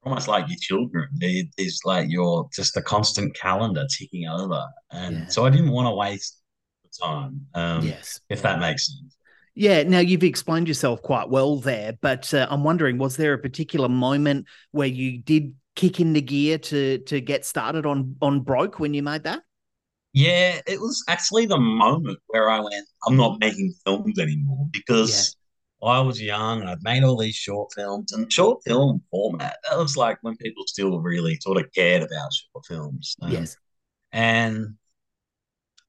almost 0.09 0.29
like 0.29 0.49
your 0.49 0.59
children. 0.61 1.09
It 1.21 1.49
is 1.59 1.83
like 1.85 2.09
your 2.09 2.49
just 2.55 2.77
a 2.77 2.83
constant 2.83 3.35
calendar 3.35 3.87
ticking 3.97 4.27
over. 4.27 4.65
And 4.91 5.31
so 5.31 5.45
i 5.45 5.51
didn't 5.51 5.71
want 5.71 5.87
to 5.87 5.95
waste 5.95 6.41
the 6.85 7.05
time 7.05 7.47
um 7.55 7.85
Yes. 7.85 8.21
if 8.31 8.43
that 8.43 8.61
makes 8.61 8.87
sense. 8.87 9.17
Yeah, 9.55 9.83
now 9.83 9.99
you've 9.99 10.23
explained 10.23 10.69
yourself 10.69 11.03
quite 11.03 11.29
well 11.29 11.57
there, 11.57 11.99
but 12.01 12.33
uh, 12.33 12.47
I'm 12.49 12.63
wondering, 12.63 12.97
was 12.97 13.17
there 13.17 13.33
a 13.33 13.39
particular 13.39 13.89
moment 13.89 14.47
where 14.71 14.87
you 14.87 15.19
did 15.19 15.55
kick 15.75 15.99
in 16.01 16.13
the 16.13 16.21
gear 16.23 16.59
to 16.59 16.99
to 16.99 17.21
get 17.21 17.45
started 17.45 17.85
on 17.87 18.17
on 18.23 18.41
broke 18.41 18.79
when 18.79 18.95
you 18.95 19.03
made 19.03 19.25
that? 19.25 19.43
Yeah, 20.13 20.61
it 20.67 20.81
was 20.81 21.05
actually 21.09 21.47
the 21.47 21.59
moment 21.59 22.19
where 22.29 22.49
I 22.49 22.61
went, 22.61 22.87
I'm 23.07 23.17
not 23.17 23.41
making 23.41 23.75
films 23.85 24.19
anymore 24.19 24.67
because 24.73 25.37
I 25.83 26.01
was 26.01 26.21
young 26.21 26.61
and 26.61 26.71
I'd 26.71 26.83
made 26.83 27.05
all 27.05 27.17
these 27.17 27.37
short 27.37 27.73
films 27.75 28.13
and 28.13 28.33
short 28.33 28.63
film 28.65 29.03
format. 29.11 29.57
That 29.69 29.79
was 29.79 29.97
like 29.97 30.19
when 30.23 30.37
people 30.37 30.65
still 30.67 31.01
really 31.01 31.39
sort 31.41 31.59
of 31.59 31.73
cared 31.73 32.03
about 32.03 32.31
short 32.33 32.65
films. 32.67 33.17
Um, 33.23 33.31
yes. 33.33 33.57
And 34.13 34.75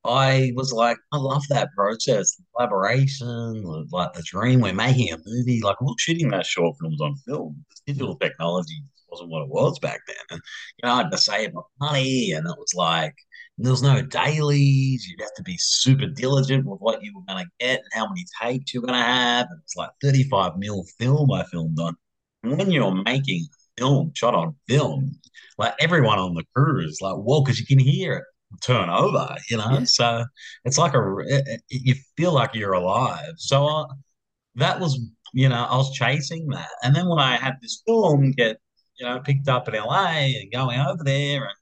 I 0.06 0.52
was 0.56 0.72
like, 0.72 0.98
I 1.12 1.18
love 1.18 1.44
that 1.50 1.70
process, 1.76 2.36
the 2.36 2.44
collaboration, 2.56 3.64
like 3.92 4.14
the 4.14 4.24
dream. 4.24 4.62
We're 4.62 4.74
making 4.74 5.12
a 5.12 5.18
movie, 5.26 5.62
like 5.64 5.82
we're 5.82 5.94
shooting 5.98 6.30
those 6.30 6.48
short 6.48 6.78
films 6.80 7.02
on 7.02 7.16
film. 7.28 7.66
Digital 7.88 8.16
technology 8.16 8.84
wasn't 9.12 9.30
what 9.30 9.44
it 9.44 9.50
was 9.50 9.80
back 9.80 10.02
then. 10.08 10.16
And, 10.32 10.42
you 10.78 10.88
know, 10.88 10.94
I 10.94 10.98
had 11.04 11.12
to 11.12 11.18
save 11.18 11.54
my 11.54 11.62
money, 11.80 12.32
and 12.32 12.46
it 12.48 12.56
was 12.58 12.74
like, 12.76 13.16
there 13.58 13.72
was 13.72 13.84
no 13.84 14.02
dailies. 14.02 15.08
You'd 15.08 15.22
have 15.22 15.34
to 15.36 15.44
be 15.44 15.58
super 15.58 16.06
diligent 16.06 16.66
with 16.66 16.80
what 16.80 17.04
you 17.04 17.14
were 17.14 17.24
going 17.28 17.44
to 17.44 17.52
get 17.60 17.80
and 17.80 17.94
how 17.94 18.08
many 18.08 18.26
takes 18.42 18.74
you're 18.74 18.82
going 18.82 18.94
to 18.94 19.00
have. 19.00 19.48
And 19.50 19.60
it's 19.62 19.76
like 19.76 19.90
35 20.02 20.58
mil 20.58 20.86
film 20.98 21.30
I 21.32 21.44
filmed 21.44 21.78
on. 21.78 21.98
And 22.44 22.58
when 22.58 22.72
you're 22.72 23.04
making 23.04 23.48
film 23.78 24.14
shot 24.16 24.34
on 24.34 24.56
film, 24.70 25.20
like 25.58 25.74
everyone 25.82 26.20
on 26.20 26.36
the 26.36 26.46
crew 26.56 26.86
is 26.86 27.00
like, 27.02 27.16
whoa, 27.16 27.42
because 27.42 27.60
you 27.60 27.66
can 27.66 27.80
hear 27.80 28.14
it 28.14 28.24
turn 28.62 28.90
over, 28.90 29.36
you 29.50 29.58
know. 29.58 29.72
Yeah. 29.72 29.84
So 29.84 30.26
it's 30.66 30.78
like 30.78 30.94
a 30.94 31.18
it, 31.26 31.62
you 31.70 31.96
feel 32.18 32.34
like 32.34 32.56
you're 32.56 32.74
alive. 32.74 33.34
So 33.38 33.68
I, 33.68 33.86
that 34.56 34.80
was 34.80 35.00
you 35.34 35.50
know 35.50 35.66
I 35.70 35.76
was 35.76 35.94
chasing 35.94 36.48
that, 36.50 36.70
and 36.84 36.96
then 36.96 37.08
when 37.08 37.20
I 37.20 37.38
had 37.38 37.56
this 37.62 37.84
film 37.86 38.32
get 38.32 38.60
you 39.00 39.06
know 39.06 39.20
picked 39.20 39.48
up 39.48 39.68
in 39.68 39.76
LA 39.76 40.08
and 40.40 40.52
going 40.52 40.80
over 40.80 41.04
there 41.04 41.44
and 41.44 41.56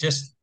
just 0.00 0.34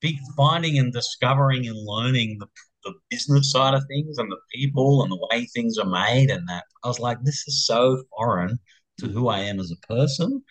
big 0.00 0.16
finding 0.36 0.78
and 0.78 0.92
discovering 0.92 1.66
and 1.66 1.76
learning 1.76 2.36
the 2.38 2.46
the 2.84 2.92
business 3.08 3.50
side 3.50 3.72
of 3.72 3.82
things 3.88 4.18
and 4.18 4.30
the 4.30 4.36
people 4.52 5.02
and 5.02 5.10
the 5.10 5.28
way 5.30 5.46
things 5.46 5.78
are 5.78 5.88
made 5.88 6.30
and 6.30 6.46
that 6.48 6.64
I 6.84 6.88
was 6.88 7.00
like 7.00 7.18
this 7.22 7.48
is 7.48 7.66
so 7.66 8.02
foreign 8.14 8.58
to 8.98 9.08
who 9.08 9.28
I 9.28 9.40
am 9.40 9.58
as 9.58 9.72
a 9.72 9.86
person 9.86 10.42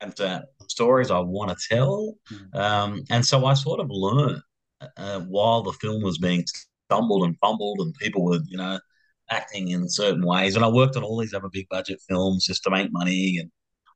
and 0.00 0.14
to 0.16 0.44
stories 0.68 1.10
I 1.10 1.18
want 1.20 1.50
to 1.50 1.74
tell. 1.74 2.14
Mm. 2.32 2.54
Um, 2.56 3.04
and 3.10 3.24
so 3.24 3.46
I 3.46 3.54
sort 3.54 3.80
of 3.80 3.88
learned 3.90 4.42
uh, 4.96 5.20
while 5.20 5.62
the 5.62 5.72
film 5.72 6.02
was 6.02 6.18
being 6.18 6.44
stumbled 6.90 7.24
and 7.24 7.36
fumbled, 7.40 7.80
and 7.80 7.94
people 7.94 8.24
were, 8.24 8.38
you 8.46 8.56
know, 8.56 8.78
acting 9.30 9.68
in 9.68 9.88
certain 9.88 10.24
ways. 10.24 10.56
And 10.56 10.64
I 10.64 10.68
worked 10.68 10.96
on 10.96 11.02
all 11.02 11.18
these 11.18 11.34
other 11.34 11.48
big 11.52 11.68
budget 11.68 12.00
films 12.08 12.46
just 12.46 12.62
to 12.64 12.70
make 12.70 12.92
money. 12.92 13.38
And 13.38 13.50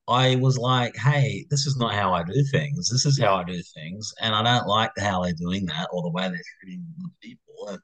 I 0.09 0.37
was 0.37 0.59
like, 0.59 0.97
hey, 0.97 1.47
this 1.51 1.67
is 1.67 1.77
not 1.77 1.95
how 1.95 2.13
I 2.13 2.25
do 2.25 2.45
things. 2.51 2.91
This 2.91 3.07
is 3.07 3.21
how 3.21 3.37
I 3.37 3.45
do 3.45 3.63
things. 3.75 4.13
And 4.21 4.35
I 4.35 4.43
don't 4.43 4.67
like 4.67 4.91
how 4.99 5.23
they're 5.23 5.33
doing 5.33 5.67
that 5.67 5.89
or 5.93 6.03
the 6.03 6.11
way 6.11 6.29
they're 6.29 6.41
treating 6.61 6.85
the 6.99 7.11
people. 7.21 7.69
And 7.69 7.79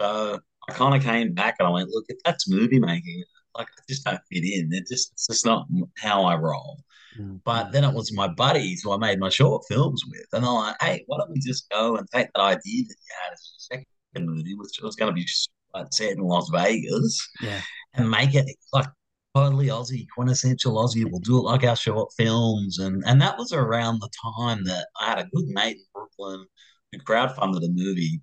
so 0.00 0.40
I 0.68 0.72
kind 0.72 0.94
of 0.94 1.02
came 1.02 1.34
back 1.34 1.56
and 1.58 1.66
I 1.66 1.70
went, 1.70 1.90
look, 1.90 2.04
if 2.08 2.18
that's 2.24 2.48
movie 2.48 2.78
making, 2.78 3.24
like 3.56 3.68
I 3.68 3.82
just 3.88 4.04
don't 4.04 4.20
fit 4.30 4.44
in. 4.44 4.72
It 4.72 4.86
just 4.88 5.12
it's 5.12 5.26
just 5.26 5.46
not 5.46 5.66
how 5.96 6.24
I 6.24 6.36
roll. 6.36 6.78
Mm. 7.18 7.40
But 7.44 7.72
then 7.72 7.84
it 7.84 7.94
was 7.94 8.12
my 8.12 8.28
buddies 8.28 8.82
who 8.82 8.92
I 8.92 8.96
made 8.96 9.18
my 9.18 9.28
short 9.28 9.64
films 9.68 10.02
with, 10.08 10.26
and 10.32 10.44
they're 10.44 10.50
like, 10.50 10.76
"Hey, 10.80 11.04
why 11.06 11.18
don't 11.18 11.30
we 11.30 11.40
just 11.40 11.68
go 11.70 11.96
and 11.96 12.08
take 12.12 12.28
that 12.34 12.42
idea 12.42 12.84
that 12.84 12.96
you 12.96 13.14
had 13.22 13.32
as 13.32 13.40
a 13.40 13.60
second 13.60 14.28
movie, 14.28 14.54
which 14.54 14.80
was 14.82 14.96
going 14.96 15.12
to 15.12 15.14
be 15.14 15.26
like 15.72 15.86
set 15.92 16.12
in 16.12 16.18
Las 16.18 16.48
Vegas, 16.50 17.28
yeah, 17.40 17.60
and 17.94 18.10
make 18.10 18.34
it 18.34 18.46
like 18.72 18.86
totally 19.34 19.66
Aussie, 19.68 20.06
quintessential 20.14 20.76
Aussie. 20.76 21.04
We'll 21.10 21.20
do 21.20 21.38
it 21.38 21.42
like 21.42 21.64
our 21.64 21.76
short 21.76 22.12
films, 22.16 22.78
and 22.78 23.02
and 23.06 23.20
that 23.20 23.38
was 23.38 23.52
around 23.52 24.00
the 24.00 24.10
time 24.38 24.64
that 24.64 24.88
I 25.00 25.08
had 25.08 25.18
a 25.18 25.28
good 25.34 25.46
mate 25.48 25.76
in 25.76 25.84
Brooklyn 25.92 26.46
who 26.92 26.98
crowdfunded 26.98 27.64
a 27.64 27.68
movie 27.70 28.20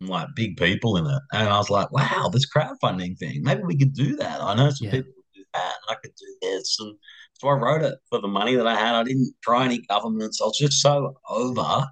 like 0.00 0.28
big 0.34 0.56
people 0.56 0.96
in 0.96 1.06
it. 1.06 1.22
And 1.32 1.48
I 1.48 1.58
was 1.58 1.70
like, 1.70 1.90
wow, 1.92 2.30
this 2.32 2.48
crowdfunding 2.48 3.18
thing, 3.18 3.42
maybe 3.42 3.62
we 3.64 3.76
could 3.76 3.94
do 3.94 4.16
that. 4.16 4.40
I 4.40 4.54
know 4.54 4.70
some 4.70 4.86
yeah. 4.86 4.92
people 4.92 5.12
do 5.34 5.44
that, 5.54 5.74
and 5.88 5.96
I 5.96 6.00
could 6.00 6.14
do 6.16 6.36
this. 6.42 6.76
And 6.80 6.96
so 7.34 7.48
I 7.48 7.52
wrote 7.52 7.82
it 7.82 7.98
for 8.08 8.20
the 8.20 8.28
money 8.28 8.54
that 8.54 8.66
I 8.66 8.74
had. 8.74 8.94
I 8.94 9.04
didn't 9.04 9.34
try 9.42 9.64
any 9.64 9.78
governments. 9.88 10.40
I 10.40 10.44
was 10.44 10.58
just 10.58 10.80
so 10.80 11.16
over 11.28 11.86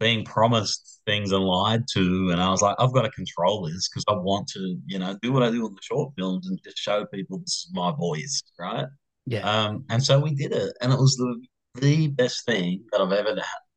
being 0.00 0.24
promised 0.24 1.00
things 1.06 1.32
and 1.32 1.44
lied 1.44 1.84
to. 1.94 2.30
And 2.30 2.40
I 2.40 2.50
was 2.50 2.62
like, 2.62 2.76
I've 2.78 2.92
got 2.92 3.02
to 3.02 3.10
control 3.10 3.66
this 3.66 3.88
because 3.88 4.04
I 4.08 4.12
want 4.12 4.48
to, 4.48 4.76
you 4.86 4.98
know, 4.98 5.16
do 5.22 5.32
what 5.32 5.42
I 5.42 5.50
do 5.50 5.66
in 5.66 5.74
the 5.74 5.80
short 5.82 6.12
films 6.16 6.48
and 6.48 6.58
just 6.64 6.78
show 6.78 7.06
people 7.06 7.38
this 7.38 7.66
is 7.66 7.70
my 7.72 7.92
voice, 7.92 8.42
right? 8.58 8.86
Yeah. 9.26 9.40
Um, 9.40 9.84
and 9.90 10.02
so 10.02 10.18
we 10.20 10.34
did 10.34 10.52
it, 10.52 10.72
and 10.80 10.92
it 10.92 10.98
was 10.98 11.16
the 11.16 11.40
the 11.80 12.08
best 12.08 12.44
thing 12.46 12.82
that 12.90 13.00
I've 13.00 13.12
ever 13.12 13.36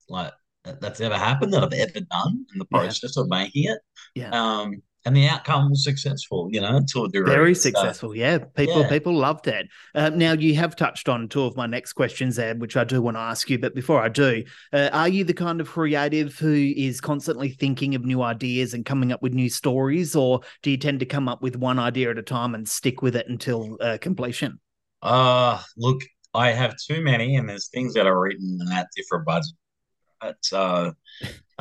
like 0.09 0.33
that's 0.63 1.01
ever 1.01 1.17
happened 1.17 1.53
that 1.53 1.63
I've 1.63 1.73
ever 1.73 2.05
done 2.09 2.45
in 2.53 2.59
the 2.59 2.65
process 2.65 3.13
yeah. 3.15 3.23
of 3.23 3.29
making 3.29 3.65
it. 3.65 3.79
Yeah. 4.15 4.29
Um, 4.29 4.81
and 5.05 5.15
the 5.15 5.27
outcome 5.27 5.69
was 5.69 5.83
successful, 5.83 6.49
you 6.51 6.61
know, 6.61 6.79
to 6.93 7.05
a 7.05 7.09
degree. 7.09 7.31
Very 7.31 7.55
successful, 7.55 8.15
yeah. 8.15 8.37
People, 8.37 8.81
yeah. 8.81 8.89
people 8.89 9.13
loved 9.13 9.47
it. 9.47 9.67
Uh, 9.95 10.09
now 10.09 10.33
you 10.33 10.55
have 10.55 10.75
touched 10.75 11.09
on 11.09 11.27
two 11.27 11.43
of 11.43 11.55
my 11.55 11.65
next 11.65 11.93
questions 11.93 12.35
there, 12.35 12.53
which 12.55 12.77
I 12.77 12.83
do 12.83 13.01
want 13.01 13.17
to 13.17 13.21
ask 13.21 13.49
you. 13.49 13.57
But 13.57 13.73
before 13.73 14.01
I 14.01 14.09
do, 14.09 14.43
uh, 14.73 14.89
are 14.93 15.07
you 15.07 15.23
the 15.23 15.33
kind 15.33 15.59
of 15.59 15.69
creative 15.69 16.37
who 16.37 16.53
is 16.53 17.01
constantly 17.01 17.49
thinking 17.49 17.95
of 17.95 18.05
new 18.05 18.21
ideas 18.21 18.73
and 18.73 18.85
coming 18.85 19.11
up 19.11 19.21
with 19.21 19.33
new 19.33 19.49
stories, 19.49 20.15
or 20.15 20.41
do 20.61 20.69
you 20.71 20.77
tend 20.77 20.99
to 20.99 21.05
come 21.05 21.27
up 21.27 21.41
with 21.41 21.55
one 21.55 21.79
idea 21.79 22.11
at 22.11 22.17
a 22.17 22.23
time 22.23 22.53
and 22.53 22.67
stick 22.67 23.01
with 23.01 23.15
it 23.15 23.27
until 23.27 23.77
uh, 23.81 23.97
completion? 23.99 24.59
Uh 25.01 25.59
look, 25.77 26.03
I 26.33 26.51
have 26.51 26.75
too 26.77 27.01
many, 27.01 27.35
and 27.35 27.49
there's 27.49 27.69
things 27.69 27.93
that 27.95 28.05
are 28.05 28.19
written 28.19 28.59
and 28.61 28.71
at 28.71 28.87
different 28.95 29.25
budgets. 29.25 29.53
But 30.21 30.37
so 30.41 30.93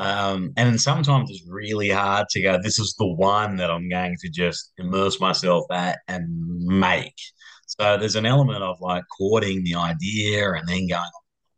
um, 0.01 0.51
and 0.57 0.81
sometimes 0.81 1.29
it's 1.29 1.47
really 1.47 1.89
hard 1.89 2.27
to 2.29 2.41
go, 2.41 2.57
this 2.59 2.79
is 2.79 2.95
the 2.97 3.05
one 3.05 3.57
that 3.57 3.69
I'm 3.69 3.87
going 3.87 4.15
to 4.21 4.29
just 4.29 4.73
immerse 4.79 5.19
myself 5.19 5.65
at 5.71 5.99
and 6.07 6.27
make. 6.65 7.13
So 7.67 7.97
there's 7.97 8.15
an 8.15 8.25
element 8.25 8.63
of 8.63 8.81
like 8.81 9.03
courting 9.15 9.63
the 9.63 9.75
idea 9.75 10.53
and 10.53 10.67
then 10.67 10.87
going 10.87 11.03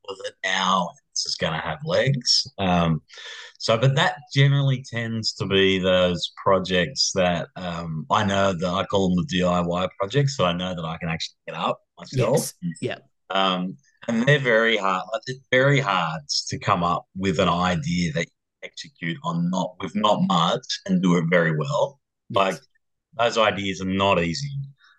with 0.09 0.19
it 0.25 0.33
now. 0.43 0.89
This 1.13 1.25
is 1.25 1.35
going 1.35 1.53
to 1.53 1.59
have 1.59 1.77
legs. 1.85 2.45
Um, 2.57 3.01
so, 3.59 3.77
but 3.77 3.95
that 3.95 4.17
generally 4.33 4.83
tends 4.91 5.31
to 5.35 5.45
be 5.45 5.79
those 5.79 6.33
projects 6.43 7.13
that 7.15 7.47
um, 7.55 8.05
I 8.11 8.25
know 8.25 8.51
that 8.51 8.69
I 8.69 8.83
call 8.83 9.15
them 9.15 9.25
the 9.25 9.39
DIY 9.39 9.87
projects. 9.97 10.35
So 10.35 10.43
I 10.43 10.51
know 10.51 10.75
that 10.75 10.83
I 10.83 10.97
can 10.97 11.07
actually 11.07 11.37
get 11.47 11.55
up 11.55 11.79
myself. 11.97 12.51
Yes. 12.61 12.75
Yeah. 12.81 12.97
Um, 13.29 13.77
and 14.07 14.27
they're 14.27 14.39
very 14.39 14.77
hard. 14.77 15.03
Like, 15.11 15.21
it's 15.27 15.47
very 15.51 15.79
hard 15.79 16.21
to 16.47 16.59
come 16.59 16.83
up 16.83 17.05
with 17.15 17.39
an 17.39 17.49
idea 17.49 18.13
that 18.13 18.25
you 18.25 18.31
execute 18.63 19.17
on 19.23 19.49
not 19.49 19.75
with 19.81 19.95
not 19.95 20.21
much 20.23 20.79
and 20.85 21.01
do 21.01 21.17
it 21.17 21.25
very 21.29 21.55
well. 21.55 21.99
Like 22.29 22.59
those 23.17 23.37
ideas 23.37 23.81
are 23.81 23.85
not 23.85 24.21
easy. 24.23 24.49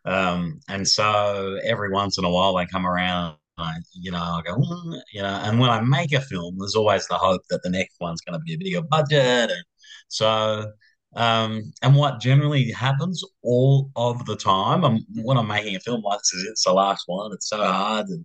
Um, 0.05 0.61
and 0.69 0.87
so 0.87 1.59
every 1.65 1.91
once 1.91 2.19
in 2.19 2.25
a 2.25 2.31
while 2.31 2.55
they 2.55 2.67
come 2.67 2.87
around. 2.87 3.37
I, 3.57 3.77
you 3.93 4.11
know, 4.11 4.19
I 4.19 4.43
go, 4.45 4.57
mm, 4.57 5.01
you 5.13 5.23
know, 5.23 5.29
and 5.29 5.61
when 5.61 5.71
I 5.71 5.81
make 5.81 6.13
a 6.13 6.21
film, 6.21 6.57
there's 6.59 6.75
always 6.75 7.07
the 7.07 7.15
hope 7.15 7.43
that 7.51 7.63
the 7.63 7.71
next 7.71 7.97
one's 8.01 8.21
going 8.21 8.37
to 8.39 8.43
be 8.45 8.55
a 8.55 8.59
bigger 8.59 8.83
budget. 8.83 9.51
And 9.51 9.65
so, 10.09 10.73
um, 11.15 11.73
and 11.81 11.95
what 11.95 12.21
generally 12.21 12.73
happens 12.73 13.23
all 13.45 13.93
of 13.95 14.27
the 14.27 14.35
time, 14.35 14.85
I'm, 14.85 14.99
when 15.23 15.37
I'm 15.37 15.47
making 15.47 15.77
a 15.77 15.81
film 15.81 16.03
like 16.03 16.19
this, 16.19 16.45
it's 16.49 16.65
the 16.65 16.73
last 16.73 17.05
one. 17.07 17.33
It's 17.33 17.49
so 17.49 17.59
hard, 17.59 18.09
and 18.09 18.25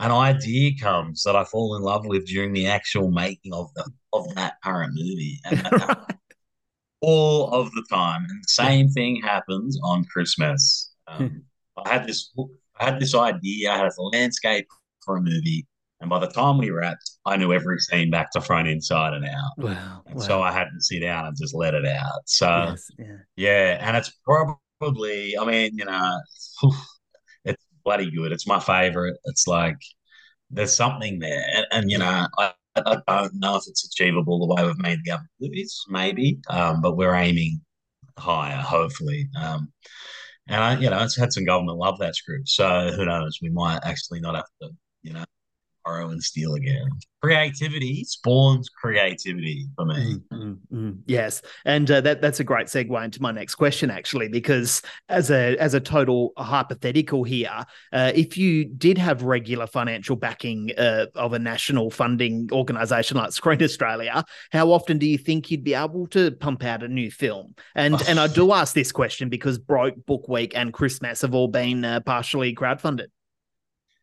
an 0.00 0.12
idea 0.12 0.72
comes 0.80 1.22
that 1.24 1.36
I 1.36 1.44
fall 1.44 1.76
in 1.76 1.82
love 1.82 2.06
with 2.06 2.26
during 2.26 2.52
the 2.52 2.66
actual 2.66 3.10
making 3.10 3.52
of 3.52 3.68
the 3.74 3.90
of 4.12 4.34
that 4.34 4.54
current 4.62 4.92
movie. 4.94 5.40
All 7.00 7.50
of 7.52 7.70
the 7.72 7.84
time. 7.90 8.22
And 8.28 8.42
the 8.42 8.48
same 8.48 8.88
thing 8.88 9.20
happens 9.22 9.78
on 9.84 10.04
Christmess. 10.04 10.92
Um, 11.06 11.42
I 11.84 11.88
had 11.88 12.06
this 12.06 12.32
I 12.78 12.84
had 12.84 13.00
this 13.00 13.14
idea, 13.14 13.72
I 13.72 13.76
had 13.76 13.86
a 13.86 14.02
landscape 14.02 14.66
for 15.04 15.16
a 15.16 15.20
movie. 15.20 15.66
And 16.00 16.08
by 16.08 16.20
the 16.20 16.28
time 16.28 16.58
we 16.58 16.70
wrapped, 16.70 17.10
I 17.26 17.36
knew 17.36 17.52
every 17.52 17.78
scene 17.80 18.10
back 18.10 18.30
to 18.32 18.40
front, 18.40 18.68
inside 18.68 19.14
and 19.14 19.24
out. 19.24 19.52
Wow. 19.58 20.02
And 20.06 20.14
wow. 20.16 20.22
so 20.22 20.42
I 20.42 20.52
had 20.52 20.66
to 20.66 20.80
sit 20.80 21.00
down 21.00 21.26
and 21.26 21.36
just 21.36 21.54
let 21.54 21.74
it 21.74 21.84
out. 21.84 22.20
So 22.26 22.46
yes, 22.46 22.90
yeah. 22.98 23.16
yeah, 23.36 23.78
and 23.80 23.96
it's 23.96 24.12
probably, 24.24 25.36
I 25.36 25.44
mean, 25.44 25.76
you 25.76 25.84
know, 25.84 26.20
bloody 27.88 28.10
good. 28.10 28.32
It's 28.32 28.46
my 28.46 28.60
favorite. 28.60 29.16
It's 29.24 29.46
like 29.46 29.78
there's 30.50 30.74
something 30.74 31.18
there, 31.20 31.42
and, 31.56 31.66
and 31.72 31.90
you 31.90 31.96
know, 31.96 32.26
I, 32.38 32.52
I 32.76 32.98
don't 33.08 33.40
know 33.40 33.56
if 33.56 33.64
it's 33.66 33.86
achievable 33.86 34.38
the 34.38 34.54
way 34.54 34.66
we've 34.66 34.78
made 34.78 34.98
the 35.04 35.12
other 35.12 35.30
movies, 35.40 35.80
maybe, 35.88 36.38
um, 36.50 36.82
but 36.82 36.96
we're 36.98 37.14
aiming 37.14 37.62
higher, 38.18 38.56
hopefully. 38.56 39.28
Um, 39.40 39.72
and 40.48 40.62
I, 40.62 40.78
you 40.78 40.90
know, 40.90 41.02
it's 41.02 41.16
had 41.16 41.32
some 41.32 41.46
government 41.46 41.78
love 41.78 41.98
that 42.00 42.14
script, 42.14 42.48
so 42.48 42.92
who 42.94 43.06
knows? 43.06 43.38
We 43.40 43.48
might 43.48 43.80
actually 43.84 44.20
not 44.20 44.34
have 44.34 44.44
to, 44.60 44.68
borrow 45.88 46.10
and 46.10 46.22
steal 46.22 46.54
again. 46.54 46.88
Creativity 47.22 48.04
spawns 48.04 48.68
creativity 48.68 49.66
for 49.74 49.84
me. 49.84 50.20
Mm, 50.32 50.58
mm, 50.72 50.98
yes, 51.06 51.42
and 51.64 51.90
uh, 51.90 52.00
that 52.00 52.20
that's 52.20 52.38
a 52.38 52.44
great 52.44 52.68
segue 52.68 53.04
into 53.04 53.20
my 53.20 53.32
next 53.32 53.56
question, 53.56 53.90
actually, 53.90 54.28
because 54.28 54.82
as 55.08 55.30
a 55.30 55.56
as 55.56 55.74
a 55.74 55.80
total 55.80 56.32
hypothetical 56.36 57.24
here, 57.24 57.64
uh, 57.92 58.12
if 58.14 58.38
you 58.38 58.66
did 58.66 58.98
have 58.98 59.22
regular 59.22 59.66
financial 59.66 60.14
backing 60.14 60.70
uh, 60.78 61.06
of 61.16 61.32
a 61.32 61.40
national 61.40 61.90
funding 61.90 62.48
organisation 62.52 63.16
like 63.16 63.32
Screen 63.32 63.62
Australia, 63.64 64.22
how 64.52 64.70
often 64.70 64.98
do 64.98 65.06
you 65.06 65.18
think 65.18 65.50
you'd 65.50 65.64
be 65.64 65.74
able 65.74 66.06
to 66.08 66.30
pump 66.30 66.64
out 66.64 66.84
a 66.84 66.88
new 66.88 67.10
film? 67.10 67.54
And 67.74 68.00
and 68.08 68.20
I 68.20 68.26
do 68.38 68.52
ask 68.52 68.74
this 68.74 68.92
question 68.92 69.28
because 69.28 69.58
Broke, 69.58 70.06
Book 70.06 70.28
Week, 70.28 70.52
and 70.54 70.72
Christmess 70.72 71.22
have 71.22 71.34
all 71.34 71.48
been 71.48 71.84
uh, 71.84 71.98
partially 72.00 72.54
crowdfunded. 72.54 73.08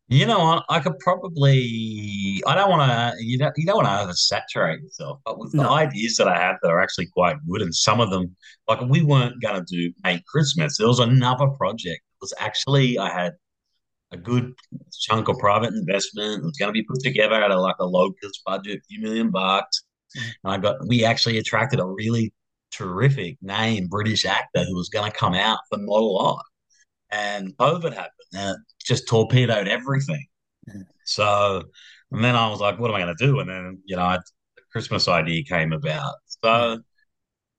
You 0.08 0.24
know 0.24 0.38
what? 0.38 0.64
I 0.68 0.78
could 0.78 0.98
probably. 1.00 2.40
I 2.46 2.54
don't 2.54 2.70
want 2.70 2.90
to. 2.90 3.24
You 3.24 3.38
don't. 3.38 3.52
You 3.56 3.66
don't 3.66 3.82
want 3.82 3.88
to 3.88 4.14
oversaturate 4.14 4.82
yourself. 4.82 5.18
But 5.24 5.38
with 5.38 5.52
the 5.52 5.68
ideas 5.68 6.16
that 6.18 6.28
I 6.28 6.38
have 6.38 6.56
that 6.62 6.70
are 6.70 6.80
actually 6.80 7.06
quite 7.06 7.36
good, 7.48 7.60
and 7.60 7.74
some 7.74 8.00
of 8.00 8.10
them, 8.10 8.36
like 8.68 8.80
we 8.82 9.02
weren't 9.02 9.42
gonna 9.42 9.64
do 9.68 9.92
make 10.04 10.24
Christmess. 10.26 10.78
There 10.78 10.86
was 10.86 11.00
another 11.00 11.48
project. 11.48 12.02
It 12.04 12.20
was 12.20 12.32
actually 12.38 12.98
I 12.98 13.10
had 13.10 13.32
a 14.12 14.16
good 14.16 14.54
chunk 14.96 15.28
of 15.28 15.38
private 15.38 15.74
investment. 15.74 16.42
It 16.42 16.46
was 16.46 16.56
going 16.56 16.68
to 16.68 16.72
be 16.72 16.84
put 16.84 17.00
together 17.00 17.42
at 17.42 17.50
a 17.50 17.60
like 17.60 17.76
a 17.80 17.86
locust 17.86 18.42
budget, 18.46 18.78
a 18.78 18.82
few 18.88 19.00
million 19.00 19.30
bucks. 19.32 19.82
Mm. 20.16 20.22
And 20.44 20.52
I 20.52 20.58
got. 20.58 20.76
We 20.86 21.04
actually 21.04 21.38
attracted 21.38 21.80
a 21.80 21.86
really 21.86 22.32
terrific 22.70 23.38
name 23.42 23.88
British 23.88 24.24
actor 24.24 24.64
who 24.64 24.76
was 24.76 24.88
going 24.88 25.10
to 25.10 25.16
come 25.16 25.34
out 25.34 25.58
for 25.68 25.80
a 25.80 25.82
lot 25.82 26.44
and 27.10 27.56
COVID 27.58 27.92
happened 27.92 28.10
and 28.32 28.56
just 28.86 29.08
torpedoed 29.08 29.68
everything. 29.68 30.26
So, 31.04 31.62
and 32.12 32.24
then 32.24 32.36
I 32.36 32.48
was 32.48 32.60
like, 32.60 32.78
what 32.78 32.90
am 32.90 32.96
I 32.96 33.00
going 33.02 33.16
to 33.16 33.26
do? 33.26 33.40
And 33.40 33.48
then, 33.48 33.82
you 33.84 33.96
know, 33.96 34.02
I, 34.02 34.16
the 34.18 34.62
Christmess 34.72 35.08
idea 35.08 35.44
came 35.44 35.72
about. 35.72 36.14
So, 36.42 36.78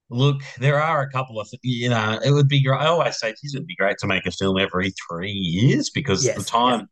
look, 0.09 0.41
there 0.59 0.81
are 0.81 1.01
a 1.01 1.11
couple 1.11 1.39
of, 1.39 1.49
you 1.63 1.89
know, 1.89 2.19
it 2.23 2.31
would 2.31 2.47
be 2.47 2.63
great. 2.63 2.79
I 2.79 2.87
always 2.87 3.19
say, 3.19 3.29
geez, 3.41 3.55
it'd 3.55 3.67
be 3.67 3.75
great 3.75 3.97
to 3.99 4.07
make 4.07 4.25
a 4.25 4.31
film 4.31 4.57
every 4.59 4.93
three 5.09 5.31
years 5.31 5.89
because 5.89 6.33
the 6.33 6.43
Yes, 6.43 6.45
time, 6.45 6.89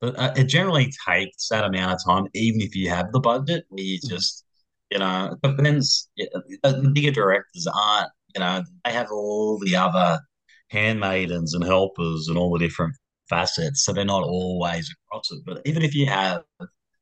but 0.00 0.18
uh, 0.18 0.32
it 0.36 0.44
generally 0.44 0.92
takes 1.08 1.48
that 1.50 1.64
amount 1.64 1.92
of 1.94 2.00
time, 2.06 2.26
even 2.34 2.60
if 2.60 2.74
you 2.76 2.90
have 2.90 3.12
the 3.12 3.20
budget, 3.20 3.64
where 3.70 3.82
you 3.84 3.98
Mm. 4.02 4.10
just, 4.10 4.44
you 4.90 4.98
know, 4.98 5.36
it 5.42 5.56
depends. 5.56 6.08
yeah, 6.16 6.26
The 6.62 6.90
bigger 6.94 7.10
directors 7.12 7.66
aren't, 7.66 8.10
you 8.34 8.40
know, 8.40 8.62
they 8.84 8.92
have 8.92 9.10
all 9.12 9.58
the 9.58 9.76
other 9.76 10.20
handmaidens 10.70 11.54
and 11.54 11.64
helpers 11.64 12.28
and 12.28 12.38
all 12.38 12.52
the 12.52 12.58
different 12.58 12.94
facets, 13.28 13.84
so 13.84 13.92
they're 13.92 14.04
not 14.04 14.22
always 14.24 14.90
across 15.06 15.30
it. 15.32 15.42
But 15.46 15.62
even 15.66 15.82
if 15.82 15.94
you 15.94 16.06
have 16.06 16.44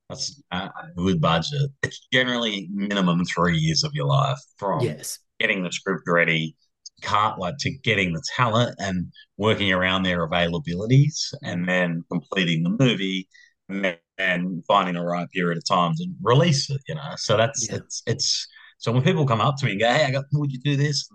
that's 0.08 0.40
a 0.52 0.56
a 0.56 0.72
good 0.96 1.20
budget, 1.20 1.70
it's 1.82 2.06
generally 2.12 2.68
minimum 2.72 3.24
three 3.24 3.58
years 3.58 3.84
of 3.84 3.92
your 3.94 4.06
life 4.06 4.38
from 4.58 4.96
Yes. 4.96 5.18
getting 5.40 5.62
the 5.62 5.72
script 5.72 6.02
ready, 6.06 6.56
can't 7.02 7.38
like 7.38 7.54
to 7.60 7.70
getting 7.82 8.12
the 8.12 8.22
talent 8.36 8.74
and 8.78 9.12
working 9.36 9.72
around 9.72 10.02
their 10.04 10.28
availabilities, 10.28 11.32
and 11.42 11.68
then 11.68 12.04
completing 12.10 12.62
the 12.62 12.70
movie, 12.70 13.28
and 13.68 13.84
then 13.84 13.98
and 14.18 14.64
finding 14.66 14.94
the 14.94 15.02
right 15.02 15.28
period 15.32 15.58
of 15.58 15.64
time 15.68 15.92
to 15.96 16.06
release 16.22 16.70
it. 16.70 16.80
You 16.88 16.94
know, 16.94 17.12
so 17.16 17.36
that's 17.36 17.68
Yeah. 17.68 17.76
it's 17.76 18.02
it's 18.06 18.46
so 18.78 18.92
when 18.92 19.02
people 19.02 19.26
come 19.26 19.40
up 19.40 19.56
to 19.58 19.66
me 19.66 19.72
and 19.72 19.80
go, 19.80 19.88
"Hey, 19.92 20.04
I 20.04 20.10
got 20.10 20.24
would 20.32 20.52
you 20.52 20.60
do 20.60 20.76
this?" 20.76 21.08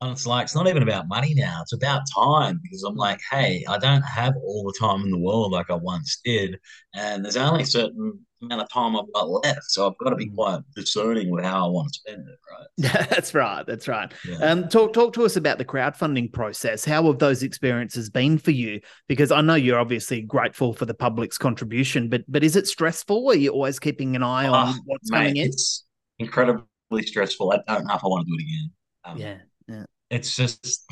And 0.00 0.12
it's 0.12 0.26
like 0.26 0.44
it's 0.44 0.54
not 0.54 0.68
even 0.68 0.82
about 0.82 1.08
money 1.08 1.34
now; 1.34 1.60
it's 1.62 1.72
about 1.72 2.02
time 2.14 2.60
because 2.62 2.82
I'm 2.82 2.96
like, 2.96 3.20
"Hey, 3.30 3.64
I 3.68 3.78
don't 3.78 4.02
have 4.02 4.34
all 4.44 4.64
the 4.64 4.78
time 4.78 5.02
in 5.02 5.10
the 5.10 5.18
world 5.18 5.52
like 5.52 5.70
I 5.70 5.74
once 5.74 6.20
did, 6.24 6.58
and 6.94 7.24
there's 7.24 7.36
only 7.36 7.62
a 7.62 7.66
certain 7.66 8.24
amount 8.42 8.62
of 8.62 8.68
time 8.70 8.96
I've 8.96 9.12
got 9.14 9.28
left, 9.28 9.64
so 9.70 9.86
I've 9.88 9.98
got 9.98 10.10
to 10.10 10.16
be 10.16 10.26
quite 10.26 10.60
discerning 10.74 11.30
with 11.30 11.44
how 11.44 11.66
I 11.66 11.68
want 11.70 11.88
to 11.92 11.94
spend 11.94 12.20
it." 12.28 12.38
Right? 12.50 12.66
Yeah, 12.78 13.06
that's 13.10 13.34
right. 13.34 13.66
That's 13.66 13.88
right. 13.88 14.12
Yeah. 14.24 14.36
Um, 14.40 14.68
talk 14.68 14.92
talk 14.92 15.14
to 15.14 15.24
us 15.24 15.36
about 15.36 15.58
the 15.58 15.64
crowdfunding 15.64 16.32
process. 16.32 16.84
How 16.84 17.04
have 17.04 17.18
those 17.18 17.42
experiences 17.42 18.10
been 18.10 18.38
for 18.38 18.50
you? 18.50 18.80
Because 19.08 19.30
I 19.30 19.40
know 19.40 19.54
you're 19.54 19.78
obviously 19.78 20.20
grateful 20.20 20.72
for 20.74 20.84
the 20.84 20.94
public's 20.94 21.38
contribution, 21.38 22.08
but 22.08 22.24
but 22.28 22.44
is 22.44 22.56
it 22.56 22.66
stressful? 22.66 23.28
Are 23.30 23.34
you 23.34 23.50
always 23.50 23.78
keeping 23.78 24.14
an 24.14 24.22
eye 24.22 24.46
on 24.48 24.58
Ah, 24.58 24.78
what's 24.84 25.10
mate, 25.10 25.32
coming 25.32 25.36
in? 25.36 25.48
It's 25.48 25.84
incredibly 26.18 26.66
stressful. 27.02 27.52
I 27.52 27.60
don't 27.66 27.86
know 27.86 27.94
if 27.94 28.04
I 28.04 28.08
want 28.08 28.26
to 28.26 28.30
do 28.30 28.36
it 28.38 28.42
again. 28.42 28.70
Um, 29.04 29.18
Yeah, 29.18 29.38
yeah. 29.68 29.84
it's 30.10 30.36
just 30.36 30.84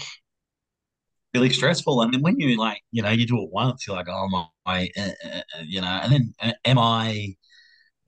really 1.34 1.50
stressful. 1.50 2.00
And 2.02 2.14
then 2.14 2.22
when 2.22 2.38
you 2.38 2.56
like, 2.58 2.80
you 2.92 3.02
know, 3.02 3.10
you 3.10 3.26
do 3.26 3.42
it 3.42 3.50
once, 3.52 3.86
you're 3.86 3.96
like, 3.96 4.08
oh 4.08 4.28
my, 4.64 4.88
uh, 4.96 5.00
uh, 5.00 5.28
uh, 5.28 5.62
you 5.64 5.80
know, 5.80 6.00
and 6.02 6.12
then 6.12 6.34
uh, 6.40 6.52
am 6.64 6.78
I, 6.78 7.34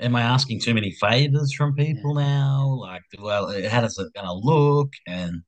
am 0.00 0.14
I 0.14 0.22
asking 0.22 0.60
too 0.60 0.74
many 0.74 0.92
favors 0.92 1.52
from 1.52 1.74
people 1.74 2.14
now? 2.14 2.78
Like, 2.80 3.02
well, 3.20 3.48
how 3.68 3.80
does 3.80 3.98
it 3.98 4.12
going 4.14 4.26
to 4.26 4.32
look? 4.32 4.90
And 5.06 5.42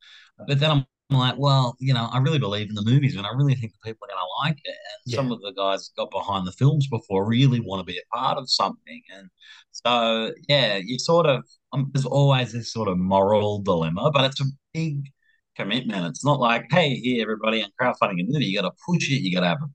but 0.46 0.60
then 0.60 0.70
I'm 0.70 0.86
like, 1.10 1.38
well, 1.38 1.76
you 1.80 1.94
know, 1.94 2.08
I 2.12 2.18
really 2.18 2.38
believe 2.38 2.68
in 2.68 2.74
the 2.74 2.84
movies, 2.84 3.16
and 3.16 3.26
I 3.26 3.30
really 3.34 3.54
think 3.54 3.72
the 3.72 3.90
people 3.90 4.06
are 4.06 4.14
going 4.14 4.20
to 4.20 4.46
like 4.46 4.58
it. 4.64 4.76
And 5.06 5.14
some 5.14 5.32
of 5.32 5.40
the 5.40 5.52
guys 5.56 5.90
got 5.96 6.10
behind 6.10 6.46
the 6.46 6.52
films 6.52 6.86
before 6.88 7.26
really 7.26 7.60
want 7.60 7.80
to 7.80 7.84
be 7.84 7.98
a 7.98 8.16
part 8.16 8.38
of 8.38 8.50
something, 8.50 9.02
and 9.16 9.28
so 9.72 10.32
yeah, 10.48 10.76
you 10.76 10.98
sort 10.98 11.26
of 11.26 11.44
um, 11.72 11.90
there's 11.92 12.06
always 12.06 12.52
this 12.52 12.72
sort 12.72 12.88
of 12.88 12.98
moral 12.98 13.60
dilemma, 13.62 14.10
but 14.12 14.24
it's 14.24 14.40
a 14.40 14.44
big 14.78 15.10
commitment. 15.56 16.06
It's 16.06 16.24
not 16.24 16.40
like, 16.40 16.66
hey, 16.70 16.94
here, 16.94 17.22
everybody, 17.22 17.62
I'm 17.62 17.70
crowdfunding 17.80 18.20
a 18.20 18.24
movie. 18.26 18.46
You 18.46 18.60
got 18.60 18.68
to 18.68 18.76
push 18.86 19.10
it. 19.10 19.22
You 19.22 19.34
got 19.34 19.40
to 19.40 19.48
have 19.48 19.62
a 19.62 19.68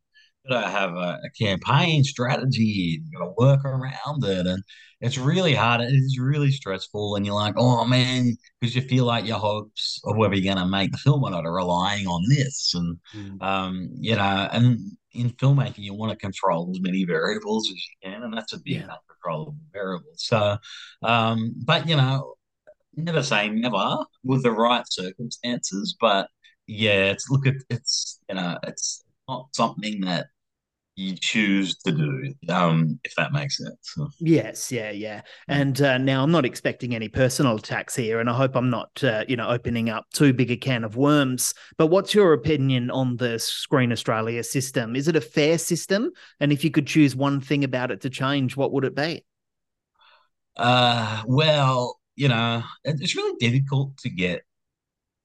got 0.50 0.62
to 0.62 0.70
have 0.70 0.92
a, 0.92 1.20
a 1.24 1.30
campaign 1.40 2.04
strategy. 2.04 3.02
You 3.04 3.18
got 3.18 3.26
to 3.26 3.34
work 3.38 3.64
around 3.66 4.24
it, 4.24 4.46
and 4.46 4.62
it's 5.02 5.18
really 5.18 5.54
hard. 5.54 5.82
It 5.82 5.94
is 5.94 6.20
really 6.20 6.52
stressful, 6.52 7.16
and 7.16 7.26
you're 7.26 7.36
like, 7.36 7.56
oh 7.58 7.86
man, 7.86 8.36
because 8.60 8.76
you 8.76 8.82
feel 8.82 9.06
like 9.06 9.26
your 9.26 9.40
hopes 9.40 10.02
of 10.06 10.18
whether 10.18 10.36
you're 10.36 10.54
going 10.54 10.64
to 10.64 10.70
make 10.70 10.92
the 10.92 10.98
film 10.98 11.24
or 11.24 11.32
not 11.32 11.46
are 11.46 11.56
relying 11.56 12.08
on 12.08 12.22
this, 12.30 12.74
and 12.76 12.98
um, 13.42 13.90
you 13.96 14.16
know, 14.16 14.50
and 14.52 14.80
in 15.14 15.30
filmmaking, 15.32 15.78
you 15.78 15.94
want 15.94 16.12
to 16.12 16.18
control 16.18 16.72
as 16.74 16.82
many 16.82 17.06
variables 17.06 17.70
as 17.70 17.76
you 17.76 18.10
can, 18.10 18.24
and 18.24 18.34
that's 18.34 18.54
a 18.54 18.60
big 18.60 18.82
uncontrollable 18.82 19.56
variable. 19.72 20.14
So, 20.16 20.58
um, 21.04 21.54
but 21.64 21.88
you 21.88 21.96
know, 21.96 22.36
never 22.96 23.24
say 23.24 23.50
never 23.50 23.98
with 24.24 24.44
the 24.44 24.52
right 24.52 24.86
circumstances, 24.90 25.96
but 26.00 26.30
yeah, 26.68 27.12
it's 27.12 27.30
look 27.30 27.48
at 27.48 27.56
it's 27.70 28.20
you 28.30 28.36
know, 28.36 28.58
it's 28.64 29.04
not 29.28 29.48
something 29.54 30.02
that 30.02 30.28
you 30.96 31.16
choose 31.16 31.76
to 31.78 31.92
do, 31.92 32.34
um, 32.50 33.00
if 33.04 33.16
that 33.16 33.34
makes 33.34 33.58
sense. 33.58 33.96
Yes, 34.20 34.72
yeah, 34.72 34.92
yeah. 34.92 35.22
And 35.48 35.82
uh, 35.82 35.98
now 35.98 36.24
I'm 36.24 36.32
not 36.32 36.46
expecting 36.46 36.94
any 36.94 37.10
personal 37.10 37.56
attacks 37.56 37.96
here, 37.96 38.20
and 38.20 38.30
I 38.30 38.34
hope 38.34 38.56
I'm 38.56 38.70
not, 38.70 39.04
uh, 39.04 39.26
you 39.28 39.36
know, 39.36 39.50
opening 39.50 39.90
up 39.90 40.06
too 40.14 40.34
big 40.34 40.52
a 40.52 40.56
can 40.58 40.84
of 40.84 40.96
worms. 40.96 41.54
But 41.78 41.88
what's 41.88 42.14
your 42.14 42.34
opinion 42.34 42.92
on 42.92 43.18
the 43.18 43.40
Screen 43.40 43.92
Australia 43.92 44.44
system? 44.44 44.96
Is 44.96 45.08
it 45.08 45.16
a 45.16 45.22
fair 45.22 45.58
system? 45.58 46.12
And 46.40 46.52
if 46.52 46.64
you 46.64 46.70
could 46.70 46.86
choose 46.86 47.16
one 47.16 47.42
thing 47.42 47.64
about 47.64 47.90
it 47.90 48.02
to 48.02 48.10
change, 48.10 48.56
what 48.56 48.72
would 48.72 48.86
it 48.86 48.96
be? 48.96 49.26
Uh, 50.56 51.24
well, 51.26 52.00
you 52.16 52.28
know, 52.28 52.64
it's 52.84 53.16
really 53.16 53.38
difficult 53.40 53.98
to 54.00 54.10
get 54.10 54.42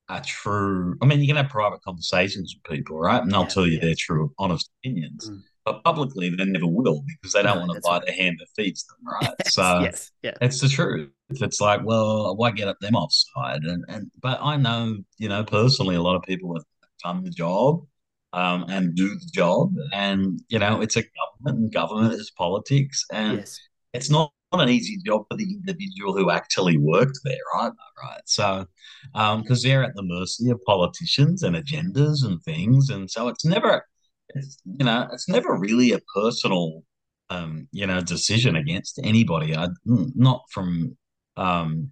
a 0.09 0.21
true. 0.23 0.97
I 1.03 1.07
mean, 1.07 1.21
you 1.21 1.27
can 1.27 1.37
have 1.37 1.51
private 1.51 1.83
conversations 1.83 2.55
with 2.57 2.77
people, 2.77 2.99
right? 2.99 3.23
And 3.23 3.31
they'll 3.31 3.47
tell 3.47 3.67
you 3.67 3.79
their 3.79 3.95
true, 3.99 4.33
honest 4.39 4.71
opinions. 4.81 5.31
But 5.65 5.85
publicly, 5.85 6.31
they 6.31 6.45
never 6.47 6.67
will 6.67 7.05
because 7.07 7.35
they 7.35 7.43
don't 7.43 7.59
Mm. 7.59 7.67
No, 7.67 7.67
want 7.69 7.83
to 7.83 7.89
bite 7.89 8.07
the 8.07 8.13
hand 8.13 8.37
that 8.41 8.49
feeds 8.57 8.85
them, 8.87 8.97
right? 9.23 9.35
so 9.47 9.81
yes, 9.83 10.11
yeah. 10.23 10.33
it's 10.41 10.61
the 10.61 10.69
truth. 10.69 11.11
It's 11.31 11.61
like, 11.61 11.85
well, 11.85 12.35
why 12.37 12.51
get 12.53 12.69
up 12.69 12.79
them 12.81 12.95
offside? 12.97 13.63
And 13.65 13.85
and 13.89 14.11
but 14.23 14.39
I 14.43 14.57
know, 14.57 14.97
you 15.19 15.29
know, 15.29 15.45
personally, 15.45 15.95
a 15.97 16.03
lot 16.03 16.17
of 16.17 16.23
people 16.23 16.55
have 16.55 16.65
done 17.05 17.23
the 17.23 17.31
job 17.31 17.87
um, 18.33 18.65
and 18.69 18.95
do 18.95 19.09
the 19.11 19.31
job, 19.33 19.75
and 19.93 20.41
you 20.49 20.59
know, 20.59 20.81
it's 20.81 20.97
a 20.97 21.03
government, 21.03 21.65
and 21.65 21.73
government 21.73 22.15
is 22.15 22.31
politics, 22.31 23.05
and 23.13 23.39
Yes. 23.39 23.61
it's 23.93 24.11
not, 24.11 24.33
not 24.53 24.63
an 24.63 24.69
easy 24.69 24.99
job 25.05 25.25
for 25.31 25.37
the 25.37 25.45
individual 25.45 26.17
who 26.17 26.31
actually 26.31 26.79
worked 26.79 27.19
there, 27.25 27.37
right? 27.55 27.73
Right. 28.03 28.21
So, 28.25 28.67
because 29.13 29.63
they're 29.63 29.85
at 29.85 29.95
the 29.95 30.03
mercy 30.03 30.51
of 30.51 30.65
politicians 30.65 31.43
and 31.43 31.57
agendas 31.57 32.25
and 32.25 32.43
things, 32.43 32.89
and 32.91 33.11
so 33.11 33.29
it's 33.29 33.45
never, 33.45 33.85
it's, 34.31 34.59
you 34.65 34.85
know, 34.85 35.09
it's 35.13 35.29
never 35.29 35.57
really 35.59 35.93
a 35.93 36.01
personal, 36.15 36.83
um, 37.31 37.69
you 37.73 37.87
know, 37.87 38.01
decision 38.01 38.57
against 38.57 38.99
anybody. 39.03 39.55
I 39.57 39.69
not 39.85 40.43
from, 40.51 40.97
um, 41.37 41.91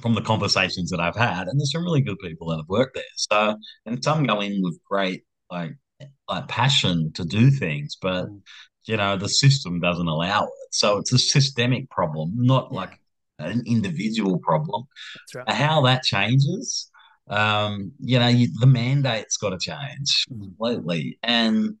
from 0.00 0.14
the 0.14 0.22
conversations 0.22 0.90
that 0.90 1.00
I've 1.00 1.16
had, 1.16 1.48
and 1.48 1.58
there's 1.58 1.72
some 1.72 1.82
really 1.82 2.02
good 2.02 2.18
people 2.20 2.48
that 2.50 2.58
have 2.58 2.68
worked 2.68 2.94
there. 2.94 3.04
So, 3.16 3.56
and 3.86 4.04
some 4.04 4.24
go 4.24 4.40
in 4.40 4.62
with 4.62 4.78
great 4.88 5.24
like 5.50 5.72
like 6.28 6.46
passion 6.46 7.12
to 7.14 7.24
do 7.24 7.50
things, 7.50 7.96
but 8.00 8.26
you 8.88 8.96
know 8.96 9.16
the 9.16 9.28
system 9.28 9.80
doesn't 9.80 10.08
allow 10.08 10.44
it. 10.44 10.50
So 10.70 10.98
it's 10.98 11.12
a 11.12 11.18
systemic 11.18 11.90
problem, 11.90 12.32
not 12.34 12.72
like 12.72 12.98
an 13.38 13.62
individual 13.66 14.38
problem. 14.38 14.84
Right. 15.34 15.50
How 15.50 15.82
that 15.82 16.02
changes, 16.02 16.90
um, 17.28 17.92
you 18.00 18.18
know, 18.18 18.28
you, 18.28 18.48
the 18.58 18.66
mandate's 18.66 19.36
got 19.36 19.50
to 19.50 19.58
change 19.58 20.24
completely, 20.28 21.18
and 21.22 21.76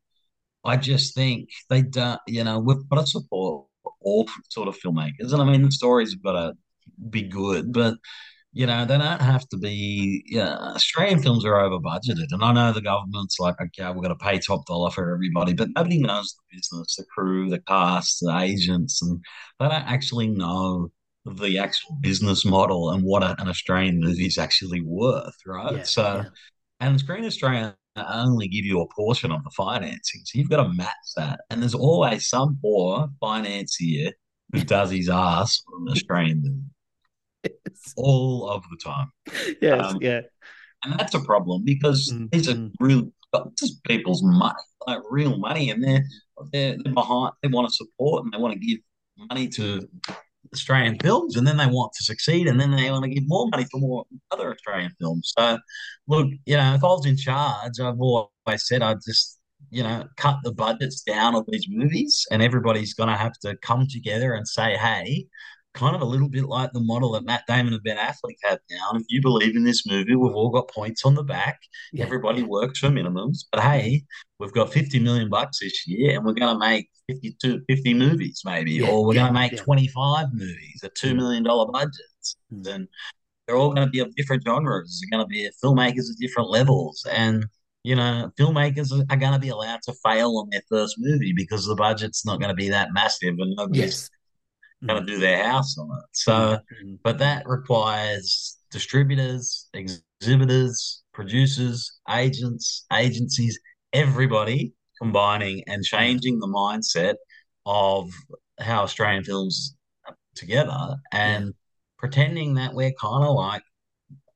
I 0.64 0.76
just 0.76 1.14
think 1.14 1.48
they 1.68 1.82
don't. 1.82 2.20
You 2.26 2.44
know, 2.44 2.58
we've 2.58 2.88
got 2.88 3.00
to 3.00 3.06
support 3.06 3.66
all 4.00 4.28
sort 4.48 4.68
of 4.68 4.78
filmmakers. 4.78 5.32
And 5.32 5.42
I 5.42 5.44
mean, 5.44 5.62
the 5.62 5.72
stories 5.72 6.12
have 6.12 6.22
got 6.22 6.32
to 6.32 6.52
be 7.10 7.22
good, 7.22 7.72
but 7.72 7.94
you 8.52 8.66
know, 8.66 8.84
they 8.84 8.96
don't 8.96 9.20
have 9.20 9.46
to 9.48 9.56
be. 9.58 10.24
Yeah, 10.26 10.54
Australian 10.54 11.22
films 11.22 11.44
are 11.44 11.60
over 11.60 11.78
budgeted, 11.78 12.28
and 12.30 12.42
I 12.42 12.52
know 12.52 12.72
the 12.72 12.80
government's 12.80 13.38
like, 13.38 13.56
okay, 13.60 13.88
we're 13.88 14.02
going 14.02 14.08
to 14.08 14.14
pay 14.16 14.38
top 14.38 14.66
dollar 14.66 14.90
for 14.90 15.12
everybody, 15.12 15.52
but 15.52 15.68
nobody 15.76 15.98
knows 15.98 16.34
the 16.34 16.56
business, 16.56 16.96
the 16.96 17.04
crew, 17.14 17.50
the 17.50 17.60
cast, 17.60 18.20
the 18.20 18.36
agents, 18.38 19.02
and 19.02 19.20
they 19.60 19.68
don't 19.68 19.74
actually 19.74 20.28
know 20.28 20.90
the 21.26 21.58
actual 21.58 21.96
business 22.00 22.44
model 22.44 22.90
and 22.90 23.02
what 23.02 23.22
an 23.22 23.48
Australian 23.48 24.00
movie 24.00 24.26
is 24.26 24.38
actually 24.38 24.80
worth, 24.80 25.36
right? 25.46 25.76
Yeah, 25.76 25.82
so, 25.82 26.02
yeah. 26.02 26.28
and 26.80 26.98
Screen 26.98 27.26
Australia 27.26 27.76
only 27.96 28.48
give 28.48 28.64
you 28.64 28.80
a 28.80 28.94
portion 28.94 29.30
of 29.30 29.44
the 29.44 29.50
financing, 29.50 30.22
so 30.24 30.38
you've 30.38 30.48
got 30.48 30.62
to 30.62 30.72
match 30.72 30.94
that. 31.16 31.40
And 31.50 31.60
there's 31.60 31.74
always 31.74 32.28
some 32.28 32.58
poor 32.62 33.08
financier 33.20 34.12
who 34.52 34.62
does 34.62 34.90
his 34.90 35.10
ass 35.10 35.62
on 35.74 35.82
an 35.86 35.92
Australian 35.92 36.40
movie 36.42 36.64
all 37.96 38.48
of 38.48 38.62
the 38.70 38.76
time. 38.82 39.10
Yes, 39.60 39.80
Um, 39.80 39.98
yeah. 40.00 40.20
And 40.84 40.98
that's 40.98 41.14
a 41.14 41.20
problem 41.20 41.64
because 41.64 42.12
Mm, 42.12 42.30
these 42.30 42.48
are 42.48 42.56
real 42.80 43.10
just 43.58 43.84
people's 43.84 44.22
money, 44.22 44.54
like 44.86 45.00
real 45.10 45.36
money, 45.38 45.70
and 45.70 45.82
they're 45.84 46.04
they're, 46.52 46.76
they're 46.82 46.94
behind. 46.94 47.32
They 47.42 47.48
want 47.48 47.68
to 47.68 47.74
support 47.74 48.24
and 48.24 48.32
they 48.32 48.38
want 48.38 48.54
to 48.54 48.66
give 48.66 48.78
money 49.16 49.48
to 49.48 49.86
Australian 50.54 50.98
films, 51.00 51.36
and 51.36 51.46
then 51.46 51.56
they 51.56 51.66
want 51.66 51.92
to 51.94 52.04
succeed, 52.04 52.46
and 52.46 52.58
then 52.60 52.70
they 52.70 52.90
want 52.90 53.04
to 53.04 53.10
give 53.10 53.24
more 53.26 53.48
money 53.50 53.66
for 53.70 53.78
more 53.80 54.04
other 54.30 54.50
Australian 54.52 54.92
films. 55.00 55.32
So, 55.36 55.58
look, 56.06 56.28
you 56.46 56.56
know, 56.56 56.74
if 56.74 56.82
I 56.84 56.86
was 56.86 57.06
in 57.06 57.16
charge, 57.16 57.80
I've 57.80 58.00
always 58.00 58.66
said 58.66 58.82
I'd 58.82 59.02
just 59.06 59.38
you 59.70 59.82
know 59.82 60.06
cut 60.16 60.38
the 60.44 60.52
budgets 60.52 61.02
down 61.02 61.34
of 61.34 61.44
these 61.48 61.66
movies, 61.68 62.26
and 62.30 62.42
everybody's 62.42 62.94
going 62.94 63.10
to 63.10 63.16
have 63.16 63.38
to 63.42 63.56
come 63.62 63.86
together 63.90 64.34
and 64.34 64.46
say, 64.48 64.76
hey. 64.76 65.26
Kind 65.78 65.94
of 65.94 66.02
a 66.02 66.04
little 66.04 66.28
bit 66.28 66.44
like 66.44 66.72
the 66.72 66.80
model 66.80 67.12
that 67.12 67.24
Matt 67.24 67.44
Damon 67.46 67.72
and 67.72 67.82
Ben 67.84 67.98
Affleck 67.98 68.34
have 68.42 68.58
now. 68.68 68.90
And 68.90 69.00
if 69.00 69.06
you 69.08 69.22
believe 69.22 69.54
in 69.54 69.62
this 69.62 69.86
movie, 69.86 70.16
we've 70.16 70.34
all 70.34 70.50
got 70.50 70.68
points 70.68 71.04
on 71.04 71.14
the 71.14 71.22
back. 71.22 71.60
Yeah, 71.92 72.04
Everybody 72.04 72.42
works 72.42 72.80
for 72.80 72.88
minimums, 72.88 73.44
but 73.52 73.62
hey, 73.62 74.02
we've 74.40 74.52
got 74.52 74.72
50 74.72 74.98
million 74.98 75.28
bucks 75.28 75.60
this 75.60 75.86
year 75.86 76.16
and 76.16 76.24
we're 76.24 76.32
going 76.32 76.52
to 76.52 76.58
make 76.58 76.90
52, 77.08 77.62
50 77.68 77.94
movies 77.94 78.42
maybe, 78.44 78.72
Yeah, 78.72 78.88
or 78.88 79.06
we're 79.06 79.14
yeah, 79.14 79.20
going 79.20 79.34
to 79.34 79.38
make 79.38 79.52
yeah. 79.52 79.62
25 79.62 80.26
movies 80.32 80.80
at 80.82 80.96
$2 80.96 81.14
million 81.14 81.44
budgets. 81.44 82.36
Mm. 82.52 82.74
And 82.74 82.88
they're 83.46 83.56
all 83.56 83.72
going 83.72 83.86
to 83.86 83.90
be 83.90 84.00
of 84.00 84.12
different 84.16 84.42
genres. 84.44 85.00
They're 85.00 85.16
going 85.16 85.24
to 85.24 85.30
be 85.30 85.48
filmmakers 85.62 86.10
at 86.10 86.18
different 86.18 86.50
levels. 86.50 87.06
And, 87.10 87.46
you 87.84 87.94
know, 87.94 88.32
filmmakers 88.36 88.92
are 88.92 89.16
going 89.16 89.32
to 89.32 89.38
be 89.38 89.50
allowed 89.50 89.82
to 89.84 89.94
fail 90.04 90.38
on 90.38 90.48
their 90.50 90.62
first 90.68 90.96
movie 90.98 91.32
because 91.32 91.66
the 91.66 91.76
budget's 91.76 92.26
not 92.26 92.40
going 92.40 92.50
to 92.50 92.54
be 92.54 92.68
that 92.68 92.92
massive 92.92 93.36
and 93.38 93.54
nobody's 93.56 93.80
Yes. 93.80 94.10
Going 94.86 95.04
to 95.04 95.12
do 95.12 95.18
their 95.18 95.44
house 95.44 95.76
on 95.78 95.88
it. 95.90 96.04
So, 96.12 96.58
Mm. 96.84 96.98
but 97.02 97.18
that 97.18 97.46
requires 97.46 98.58
distributors, 98.70 99.68
exhibitors, 99.74 101.02
producers, 101.12 101.98
agents, 102.08 102.86
agencies, 102.92 103.58
everybody 103.92 104.72
combining 105.00 105.62
and 105.66 105.82
changing 105.84 106.38
the 106.38 106.46
mindset 106.46 107.14
of 107.66 108.10
how 108.58 108.82
Australian 108.82 109.24
films 109.24 109.74
are 110.06 110.16
together 110.34 110.96
and 111.12 111.54
pretending 111.98 112.54
that 112.54 112.74
we're 112.74 112.92
kind 113.00 113.24
of 113.24 113.34
like 113.34 113.62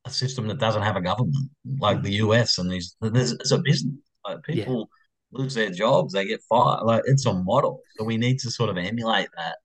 a 0.05 0.11
system 0.11 0.49
that 0.49 0.59
doesn't 0.59 0.83
have 0.83 0.97
a 0.97 1.01
government, 1.01 1.51
like 1.79 2.03
the 2.03 2.15
US 2.15 2.59
and 2.59 2.71
these. 2.71 2.97
There's 3.01 3.33
it's 3.33 3.53
a 3.53 3.59
business. 3.59 3.95
Like 4.25 4.43
people 4.43 4.89
lose 5.33 5.55
their 5.55 5.71
jobs, 5.71 6.13
they 6.13 6.27
get 6.27 6.41
fired. 6.49 6.85
Like 6.85 7.03
it's 7.07 7.27
a 7.27 7.33
model, 7.35 7.81
so 7.97 8.05
we 8.05 8.17
need 8.17 8.39
to 8.41 8.51
sort 8.51 8.71
of 8.71 8.77
emulate 8.77 9.29
that. 9.37 9.57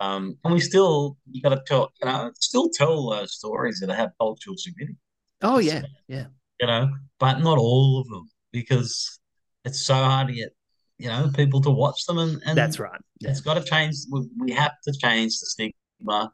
Um, 0.00 0.38
and 0.44 0.54
we 0.54 0.60
still, 0.60 1.18
you 1.30 1.42
got 1.42 1.50
to 1.50 1.62
tell, 1.66 1.92
you 2.00 2.06
know, 2.06 2.30
still 2.36 2.70
tell 2.70 3.12
uh, 3.12 3.26
stories 3.26 3.80
that 3.80 3.94
have 3.94 4.10
cultural 4.18 4.56
significance, 4.56 4.98
Oh 5.42 5.58
yeah, 5.58 5.82
yeah. 6.08 6.26
you 6.58 6.66
know, 6.66 6.90
but 7.18 7.40
not 7.40 7.58
all 7.58 8.00
of 8.00 8.08
them 8.08 8.28
because 8.52 9.18
it's 9.64 9.80
so 9.80 9.94
hard 9.94 10.28
to 10.28 10.34
get, 10.34 10.54
you 10.98 11.08
know, 11.08 11.30
people 11.34 11.60
to 11.62 11.70
watch 11.70 12.04
them. 12.06 12.18
And, 12.18 12.42
and 12.46 12.56
That's 12.56 12.78
right. 12.78 13.00
Yeah. 13.20 13.30
it's 13.30 13.40
got 13.40 13.54
to 13.54 13.62
change. 13.62 13.96
We, 14.10 14.26
we 14.38 14.52
have 14.52 14.72
to 14.84 14.92
change 14.92 15.38
the 15.38 15.46
stigma 15.46 16.32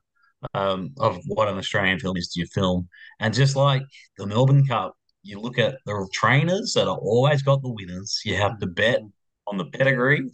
um, 0.55 0.93
of 0.99 1.19
what 1.27 1.49
an 1.49 1.59
Australian 1.59 1.99
film 1.99 2.17
is 2.17 2.29
to 2.29 2.41
your 2.41 2.49
film. 2.49 2.89
And 3.21 3.35
just 3.35 3.57
like 3.57 3.83
the 4.17 4.27
Melbourne 4.27 4.67
Cup, 4.67 4.97
you 5.23 5.41
look 5.41 5.59
at 5.59 5.79
the 5.87 6.09
trainers 6.13 6.73
that 6.75 6.87
are 6.87 6.97
always 6.99 7.43
got 7.43 7.63
the 7.63 7.69
winners. 7.73 8.21
You 8.25 8.37
have 8.37 8.59
to 8.61 8.67
bet 8.67 9.01
on 9.47 9.57
the 9.57 9.67
pedigree 9.67 10.31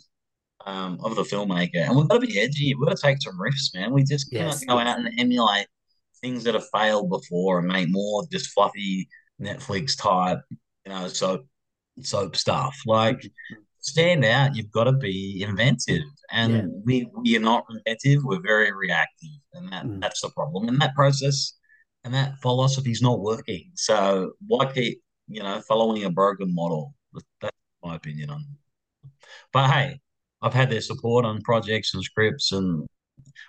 um, 0.66 0.98
of 1.02 1.16
the 1.16 1.22
filmmaker, 1.22 1.76
and 1.86 1.96
we've 1.96 2.08
got 2.08 2.20
to 2.20 2.26
be 2.26 2.40
edgy. 2.40 2.74
We've 2.74 2.88
got 2.88 2.96
to 2.96 3.02
take 3.02 3.22
some 3.22 3.40
risks, 3.40 3.74
man. 3.74 3.92
We 3.92 4.04
just 4.04 4.32
Yes, 4.32 4.60
can't 4.60 4.68
go 4.68 4.78
out 4.78 4.98
and 4.98 5.08
emulate 5.18 5.66
things 6.20 6.44
that 6.44 6.54
have 6.54 6.68
failed 6.72 7.10
before 7.10 7.58
and 7.58 7.68
make 7.68 7.88
more 7.90 8.24
just 8.30 8.52
fluffy 8.52 9.08
Netflix 9.40 9.96
type, 9.96 10.38
you 10.50 10.92
know, 10.92 11.08
soap 11.08 11.46
soap 12.00 12.36
stuff. 12.36 12.76
Like 12.86 13.22
stand 13.80 14.24
out. 14.24 14.54
You've 14.56 14.70
got 14.70 14.84
to 14.84 14.92
be 14.92 15.42
inventive, 15.46 16.02
and 16.30 16.52
Yeah. 16.54 16.62
we 16.84 17.10
we 17.16 17.36
are 17.36 17.40
not 17.40 17.64
inventive. 17.70 18.22
We're 18.24 18.40
very 18.40 18.72
reactive, 18.72 19.30
and 19.54 19.72
that 19.72 19.84
Mm. 19.84 20.00
that's 20.00 20.20
the 20.20 20.30
problem. 20.30 20.68
And 20.68 20.80
that 20.80 20.94
process 20.94 21.54
and 22.04 22.14
that 22.14 22.38
philosophy 22.42 22.90
is 22.90 23.02
not 23.02 23.20
working. 23.20 23.70
So 23.74 24.32
why 24.46 24.72
keep 24.72 25.00
you 25.28 25.42
know 25.42 25.60
following 25.62 26.04
a 26.04 26.10
broken 26.10 26.54
model? 26.54 26.94
That's 27.40 27.56
my 27.84 27.96
opinion 27.96 28.30
on. 28.30 28.40
it. 28.40 29.08
But 29.52 29.70
hey, 29.70 30.00
I've 30.42 30.54
had 30.54 30.70
their 30.70 30.80
support 30.80 31.24
on 31.24 31.42
projects 31.42 31.94
and 31.94 32.02
scripts, 32.02 32.52
and 32.52 32.86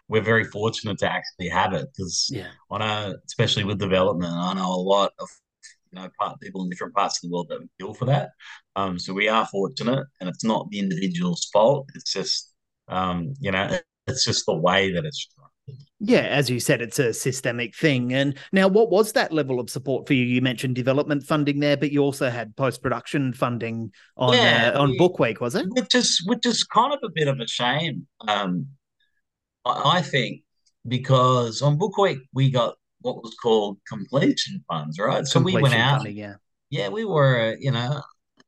we're 0.07 0.21
very 0.21 0.43
fortunate 0.45 0.97
to 0.99 1.11
actually 1.11 1.49
have 1.49 1.73
it 1.73 1.87
because 1.95 2.29
Yeah. 2.33 2.51
I 2.71 2.77
know, 2.79 3.15
especially 3.27 3.63
with 3.63 3.79
development, 3.79 4.33
I 4.33 4.53
know 4.53 4.71
a 4.73 4.75
lot 4.77 5.11
of 5.19 5.29
you 5.91 5.99
know 6.01 6.09
part 6.19 6.39
people 6.41 6.63
in 6.63 6.69
different 6.69 6.95
parts 6.95 7.17
of 7.17 7.29
the 7.29 7.33
world 7.33 7.47
that 7.49 7.59
would 7.59 7.69
kill 7.79 7.93
for 7.93 8.05
that. 8.05 8.31
Um, 8.75 8.99
so 8.99 9.13
we 9.13 9.27
are 9.29 9.45
fortunate, 9.47 10.05
and 10.19 10.29
it's 10.29 10.43
not 10.43 10.69
the 10.69 10.79
individual's 10.79 11.49
fault. 11.53 11.89
It's 11.95 12.11
just 12.13 12.53
um, 12.87 13.33
you 13.39 13.51
know, 13.51 13.79
it's 14.07 14.25
just 14.25 14.45
the 14.45 14.55
way 14.55 14.91
that 14.93 15.05
it's. 15.05 15.27
Yeah, 15.99 16.21
as 16.21 16.49
you 16.49 16.59
said, 16.59 16.81
it's 16.81 16.99
a 16.99 17.13
systemic 17.13 17.75
thing. 17.75 18.13
And 18.13 18.37
now, 18.51 18.67
what 18.67 18.89
was 18.89 19.13
that 19.13 19.31
level 19.31 19.59
of 19.61 19.69
support 19.69 20.05
for 20.05 20.13
you? 20.13 20.25
You 20.25 20.41
mentioned 20.41 20.75
development 20.75 21.23
funding 21.23 21.61
there, 21.61 21.77
but 21.77 21.91
you 21.91 22.01
also 22.01 22.29
had 22.29 22.55
post 22.57 22.81
production 22.81 23.31
funding 23.31 23.93
on 24.17 24.33
Yeah, 24.33 24.73
uh, 24.75 24.81
on 24.81 24.91
we- 24.91 24.97
Book 24.97 25.19
Week, 25.19 25.39
was 25.39 25.55
it? 25.55 25.65
which 25.69 25.95
is 25.95 26.21
which 26.25 26.45
is 26.45 26.65
kind 26.65 26.93
of 26.93 26.99
a 27.03 27.09
bit 27.13 27.29
of 27.29 27.39
a 27.39 27.47
shame. 27.47 28.05
Um, 28.27 28.67
I, 29.63 29.99
I 29.99 30.01
think 30.01 30.41
because 30.85 31.61
on 31.61 31.77
Book 31.77 31.97
Week 31.97 32.19
we 32.33 32.51
got 32.51 32.75
what 32.99 33.23
was 33.23 33.33
called 33.41 33.77
completion 33.87 34.63
funds, 34.67 34.99
right? 34.99 35.25
So 35.25 35.39
we 35.39 35.53
went 35.53 35.73
out, 35.73 35.99
funding, 35.99 36.17
yeah. 36.17 36.35
yeah, 36.69 36.89
we 36.89 37.05
were, 37.05 37.55
you 37.59 37.71
know, 37.71 38.01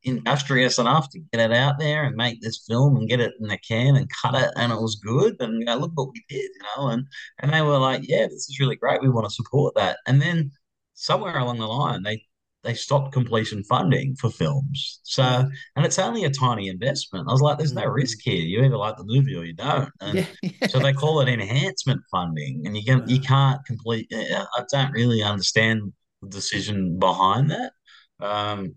industrious 0.05 0.77
enough 0.77 1.09
to 1.09 1.19
get 1.31 1.51
it 1.51 1.55
out 1.55 1.79
there 1.79 2.03
and 2.03 2.15
make 2.15 2.41
this 2.41 2.65
film 2.67 2.95
and 2.95 3.09
get 3.09 3.19
it 3.19 3.33
in 3.39 3.47
the 3.47 3.57
can 3.57 3.95
and 3.95 4.09
cut 4.21 4.35
it, 4.35 4.51
and 4.55 4.71
it 4.71 4.79
was 4.79 4.95
good. 4.95 5.35
And 5.39 5.59
you 5.59 5.65
know, 5.65 5.77
look 5.77 5.91
what 5.95 6.11
we 6.13 6.23
did, 6.29 6.49
you 6.55 6.61
know, 6.77 6.89
and 6.89 7.07
and 7.39 7.51
they 7.53 7.61
were 7.61 7.77
like, 7.77 8.01
yeah, 8.07 8.25
this 8.27 8.49
is 8.49 8.59
really 8.59 8.75
great. 8.75 9.01
We 9.01 9.09
want 9.09 9.27
to 9.27 9.33
support 9.33 9.75
that. 9.75 9.97
And 10.07 10.21
then 10.21 10.51
somewhere 10.93 11.37
along 11.37 11.59
the 11.59 11.67
line, 11.67 12.03
they 12.03 12.23
they 12.65 12.73
stopped 12.73 13.13
completion 13.13 13.63
funding 13.63 14.15
for 14.15 14.29
films. 14.31 14.99
So, 15.03 15.23
and 15.75 15.85
it's 15.85 15.99
only 15.99 16.25
a 16.25 16.31
tiny 16.31 16.67
investment. 16.67 17.27
I 17.29 17.31
was 17.31 17.41
like, 17.41 17.59
there's 17.59 17.73
no 17.73 17.83
mm. 17.83 17.93
risk 17.93 18.17
here. 18.23 18.41
You 18.41 18.63
either 18.63 18.75
like 18.75 18.97
the 18.97 19.03
movie 19.05 19.35
or 19.35 19.45
you 19.45 19.53
don't. 19.53 19.91
And 20.01 20.27
Yeah, 20.41 20.67
so 20.69 20.79
they 20.79 20.91
call 20.91 21.21
it 21.21 21.29
enhancement 21.29 22.01
funding, 22.11 22.63
and 22.65 22.75
you 22.75 22.83
can 22.83 23.07
you 23.07 23.19
mm. 23.19 23.25
can't 23.25 23.63
complete. 23.65 24.11
Uh, 24.11 24.45
I 24.57 24.63
don't 24.71 24.91
really 24.91 25.21
understand 25.21 25.93
the 26.21 26.27
decision 26.29 26.97
behind 26.97 27.51
that, 27.51 27.71
um, 28.19 28.75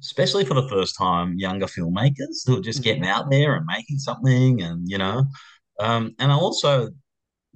especially 0.00 0.44
for 0.44 0.54
the 0.54 0.68
first 0.68 0.96
time 0.96 1.38
younger 1.38 1.66
filmmakers 1.66 2.46
who 2.46 2.58
are 2.58 2.62
just 2.62 2.82
getting 2.82 3.06
out 3.06 3.30
there 3.30 3.54
and 3.56 3.66
making 3.66 3.98
something, 3.98 4.62
and 4.62 4.88
you 4.88 4.98
know, 4.98 5.24
um, 5.80 6.14
and 6.18 6.30
also 6.32 6.90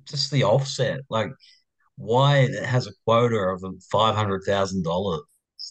just 0.04 0.30
the 0.30 0.44
offset, 0.44 1.00
like 1.10 1.30
why 1.96 2.38
it 2.38 2.64
has 2.64 2.86
a 2.86 2.92
quota 3.06 3.36
of 3.36 3.62
five 3.90 4.14
hundred 4.14 4.42
thousand 4.46 4.84
dollars. 4.84 5.22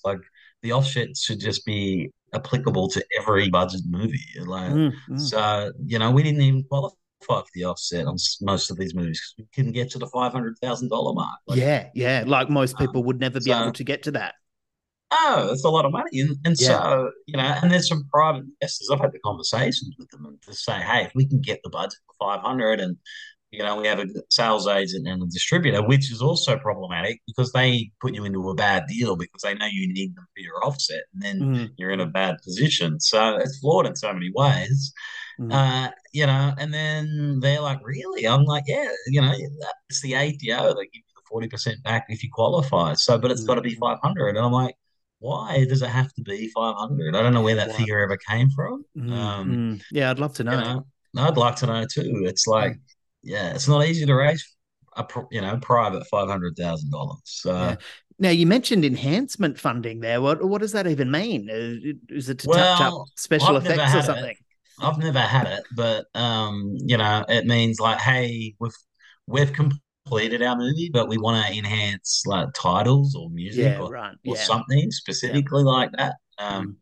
Like 0.06 0.20
the 0.62 0.72
offset 0.72 1.16
should 1.18 1.40
just 1.40 1.66
be 1.66 2.12
applicable 2.34 2.88
to 2.90 3.04
every 3.20 3.50
budget 3.50 3.82
movie. 3.86 4.20
Like 4.46 4.72
Mm, 4.72 4.94
mm. 5.10 5.20
so, 5.20 5.72
you 5.86 6.00
know, 6.00 6.12
we 6.12 6.24
didn't 6.24 6.42
even 6.42 6.64
qualify 6.64 6.96
for 7.26 7.44
the 7.54 7.66
offset 7.66 8.08
on 8.08 8.18
most 8.42 8.72
of 8.72 8.78
these 8.78 8.96
movies 8.96 9.22
because 9.22 9.46
we 9.46 9.50
couldn't 9.56 9.74
get 9.74 9.92
to 9.92 10.00
the 10.00 10.08
five 10.08 10.32
hundred 10.32 10.58
thousand 10.62 10.90
dollar 10.90 11.14
mark. 11.14 11.40
Like, 11.46 11.60
yeah, 11.60 11.90
yeah. 11.94 12.24
Like 12.26 12.50
most 12.50 12.78
people 12.78 13.04
would 13.04 13.20
never 13.20 13.40
be 13.40 13.52
so- 13.52 13.62
able 13.62 13.74
to 13.74 13.84
get 13.84 14.04
to 14.04 14.12
that. 14.12 14.36
Oh, 15.12 15.48
that's 15.48 15.64
a 15.66 15.70
lot 15.70 15.86
of 15.86 15.92
money, 15.92 16.20
and, 16.22 16.38
and 16.46 16.56
Yeah. 16.60 16.68
so 16.84 17.12
you 17.28 17.38
know, 17.38 17.44
and 17.62 17.72
there's 17.72 17.88
some 17.88 18.06
private 18.14 18.44
investors. 18.46 18.90
I've 18.92 19.00
had 19.00 19.12
the 19.12 19.20
conversations 19.20 19.96
with 19.98 20.10
them 20.10 20.26
and 20.26 20.42
to 20.44 20.54
say, 20.54 20.74
hey, 20.82 21.04
if 21.06 21.12
we 21.16 21.28
can 21.28 21.42
get 21.42 21.60
the 21.64 21.70
budget 21.70 22.00
for 22.08 22.26
five 22.28 22.42
hundred 22.42 22.80
and 22.80 22.98
you 23.52 23.62
know, 23.62 23.76
we 23.76 23.86
have 23.86 24.00
a 24.00 24.06
sales 24.30 24.66
agent 24.66 25.06
and 25.10 25.22
a 25.22 25.26
distributor, 25.26 25.84
which 25.86 26.10
is 26.10 26.22
also 26.22 26.58
problematic 26.58 27.20
because 27.28 27.52
they 27.52 27.92
put 28.00 28.16
you 28.16 28.24
into 28.24 28.50
a 28.50 28.56
bad 28.56 28.86
deal 28.88 29.18
because 29.18 29.42
they 29.44 29.54
know 29.56 29.66
you 29.70 29.92
need 29.92 30.16
them 30.16 30.26
for 30.34 30.40
your 30.42 30.64
offset, 30.66 31.04
and 31.14 31.22
then 31.22 31.40
Mm. 31.42 31.70
you're 31.78 31.92
in 31.92 32.00
a 32.00 32.06
bad 32.06 32.38
position. 32.46 33.00
So 33.02 33.36
it's 33.36 33.60
flawed 33.60 33.88
in 33.88 33.96
so 33.98 34.14
many 34.14 34.32
ways. 34.34 34.94
Mm. 35.40 35.52
Uh, 35.54 35.92
you 36.14 36.26
know, 36.26 36.54
and 36.58 36.74
then 36.74 37.40
they're 37.42 37.60
like, 37.62 37.80
really? 37.84 38.26
I'm 38.26 38.46
like, 38.46 38.64
yeah, 38.68 38.88
you 39.08 39.22
know, 39.22 39.34
it's 39.90 40.02
the 40.02 40.16
ATO 40.16 40.68
that 40.74 40.88
gives 40.94 41.06
you 41.08 41.14
the 41.16 41.22
forty 41.28 41.50
percent 41.50 41.84
back 41.84 42.06
if 42.08 42.24
you 42.24 42.30
qualify. 42.32 42.94
So, 42.94 43.18
but 43.18 43.32
it's 43.32 43.44
got 43.44 43.56
to 43.56 43.62
be 43.62 43.76
five 43.76 43.98
hundred, 44.02 44.30
and 44.38 44.46
I'm 44.46 44.54
like, 44.54 44.76
why 45.22 45.66
does 45.70 45.82
it 45.82 45.90
have 45.90 46.12
to 46.16 46.22
be 46.24 46.50
five 46.50 46.76
hundred? 46.76 47.16
I 47.16 47.22
don't 47.22 47.34
know 47.34 47.42
where 47.44 47.56
that 47.56 47.74
figure 47.76 48.00
ever 48.00 48.18
came 48.18 48.50
from. 48.50 48.84
Mm, 48.98 49.12
Um, 49.12 49.50
mm. 49.52 49.84
Yeah, 49.92 50.12
I'd 50.12 50.20
love 50.20 50.34
to 50.36 50.44
know. 50.44 50.60
you 50.60 51.22
know, 51.22 51.28
I'd 51.28 51.38
like 51.38 51.56
to 51.58 51.68
know 51.68 51.86
too. 51.90 52.24
It's 52.26 52.48
like, 52.48 52.78
yeah, 53.24 53.54
it's 53.54 53.68
not 53.68 53.86
easy 53.88 54.06
to 54.06 54.16
raise 54.16 54.44
a 54.98 55.06
you 55.32 55.42
know 55.42 55.58
private 55.62 56.06
five 56.08 56.28
hundred 56.28 56.58
thousand 56.58 56.92
dollars. 56.92 57.22
So. 57.24 57.54
Yeah. 57.56 57.76
Now 58.20 58.30
you 58.30 58.46
mentioned 58.46 58.86
enhancement 58.86 59.60
funding 59.60 60.00
there. 60.02 60.22
What 60.22 60.44
what 60.44 60.62
does 60.62 60.74
that 60.74 60.86
even 60.88 61.10
mean? 61.10 61.50
Uh, 61.50 61.94
Is 62.14 62.30
it 62.30 62.40
to 62.40 62.48
touch 62.48 62.80
Well, 62.80 63.02
up 63.02 63.08
special 63.18 63.58
I've 63.58 63.66
effects 63.66 63.96
or 63.96 64.02
had 64.02 64.04
it. 64.04 64.06
something? 64.06 64.36
I've 64.80 64.98
never 65.00 65.20
had 65.20 65.48
it, 65.48 65.64
but 65.76 66.06
um, 66.16 66.76
you 66.86 66.98
know, 66.98 67.26
it 67.30 67.46
means 67.46 67.80
like, 67.80 68.00
hey, 68.00 68.54
we've 68.60 68.78
we've 69.28 69.54
completed 69.54 69.82
our 70.10 70.56
movie, 70.56 70.90
but 70.92 71.08
we 71.08 71.18
want 71.18 71.46
to 71.46 71.58
enhance 71.58 72.24
like 72.26 72.50
titles 72.56 73.16
or 73.16 73.30
music 73.30 73.64
Yeah, 73.64 73.80
or, 73.80 73.90
right. 73.92 74.16
or 74.26 74.36
Yeah. 74.36 74.42
something 74.42 74.92
specifically 74.92 75.64
like 75.64 75.92
that. 75.98 76.16
Um, 76.38 76.78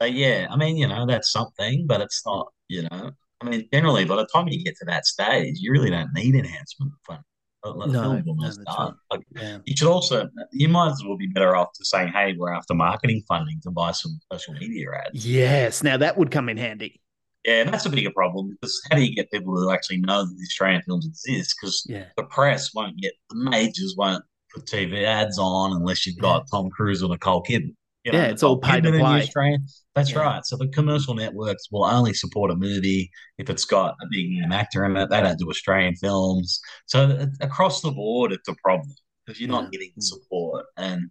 so 0.00 0.06
yeah, 0.06 0.46
I 0.50 0.56
mean, 0.56 0.76
you 0.76 0.88
know, 0.88 1.06
that's 1.06 1.30
something, 1.30 1.86
but 1.86 2.00
it's 2.00 2.22
not, 2.26 2.52
you 2.68 2.82
know, 2.82 3.10
I 3.40 3.48
mean, 3.48 3.68
generally, 3.72 4.04
by 4.04 4.16
the 4.16 4.26
time 4.26 4.48
you 4.48 4.64
get 4.64 4.76
to 4.76 4.84
that 4.86 5.06
stage, 5.06 5.58
you 5.60 5.70
really 5.72 5.90
don't 5.90 6.12
need 6.14 6.34
enhancement 6.34 6.92
fund. 7.06 7.20
Like, 7.64 7.90
No, 7.90 8.20
no, 8.20 8.22
right. 8.66 8.92
Like, 9.10 9.20
Yeah. 9.34 9.58
you 9.64 9.74
should 9.76 9.88
also, 9.88 10.28
you 10.52 10.68
might 10.68 10.90
as 10.90 11.02
well 11.06 11.16
be 11.16 11.28
better 11.28 11.56
off 11.56 11.72
to 11.74 11.84
saying, 11.84 12.08
hey, 12.12 12.34
we're 12.36 12.52
after 12.52 12.74
marketing 12.74 13.22
funding 13.26 13.60
to 13.62 13.70
buy 13.70 13.92
some 13.92 14.18
social 14.32 14.54
media 14.54 14.88
ads. 15.06 15.26
Yes. 15.26 15.82
Now 15.82 15.96
that 15.96 16.18
would 16.18 16.30
come 16.30 16.48
in 16.48 16.56
handy. 16.58 17.00
Yeah, 17.44 17.60
and 17.62 17.72
that's 17.72 17.84
a 17.84 17.90
bigger 17.90 18.10
problem 18.10 18.50
because 18.50 18.80
how 18.90 18.96
do 18.96 19.04
you 19.04 19.14
get 19.14 19.30
people 19.30 19.54
to 19.62 19.70
actually 19.70 19.98
know 19.98 20.24
that 20.24 20.34
the 20.36 20.42
Australian 20.44 20.82
films 20.82 21.06
exist? 21.06 21.54
Because 21.60 21.84
Yeah. 21.88 22.06
the 22.16 22.24
press 22.24 22.72
won't 22.74 22.96
get, 22.98 23.12
the 23.28 23.36
majors 23.36 23.94
won't 23.98 24.24
put 24.54 24.64
TV 24.66 25.04
ads 25.04 25.38
on 25.38 25.72
unless 25.72 26.06
you've 26.06 26.18
got 26.18 26.46
Tom 26.50 26.70
Cruise 26.70 27.02
or 27.02 27.10
Nicole 27.10 27.42
Kidman. 27.42 27.74
You 28.04 28.12
Yeah, 28.12 28.24
it's 28.24 28.42
all 28.42 28.58
pay 28.58 28.80
to 28.80 28.82
Kidman 28.82 28.86
in 28.88 28.92
the 28.94 28.98
play. 29.00 29.22
Australian- 29.22 29.66
That's 29.94 30.10
Yeah. 30.10 30.18
right. 30.20 30.44
So 30.46 30.56
the 30.56 30.68
commercial 30.68 31.14
networks 31.14 31.70
will 31.70 31.84
only 31.84 32.14
support 32.14 32.50
a 32.50 32.56
movie 32.56 33.10
if 33.38 33.48
it's 33.50 33.64
got 33.64 33.94
a 34.02 34.06
big 34.10 34.30
name 34.30 34.50
actor 34.52 34.84
in 34.86 34.96
it. 34.96 35.08
They 35.10 35.20
don't 35.20 35.38
do 35.38 35.48
Australian 35.50 35.94
films. 35.96 36.60
So 36.86 37.28
across 37.40 37.80
the 37.82 37.90
board, 37.92 38.32
it's 38.32 38.48
a 38.48 38.54
problem 38.62 38.92
because 39.26 39.40
you're 39.40 39.50
Yeah. 39.50 39.60
not 39.60 39.70
getting 39.72 39.92
support. 40.00 40.66
And 40.76 41.10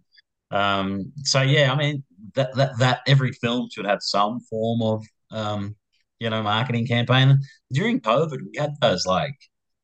um, 0.50 1.12
so 1.22 1.40
yeah, 1.42 1.72
I 1.72 1.76
mean 1.76 2.04
that 2.34 2.54
that 2.56 2.78
that 2.78 3.00
every 3.06 3.32
film 3.32 3.68
should 3.72 3.86
have 3.86 4.02
some 4.02 4.40
form 4.40 4.82
of 4.82 5.04
um, 5.30 5.74
you 6.24 6.30
know, 6.30 6.42
marketing 6.42 6.86
campaign. 6.86 7.38
During 7.72 8.00
COVID, 8.00 8.38
we 8.50 8.58
had 8.58 8.72
those 8.80 9.06
like 9.06 9.36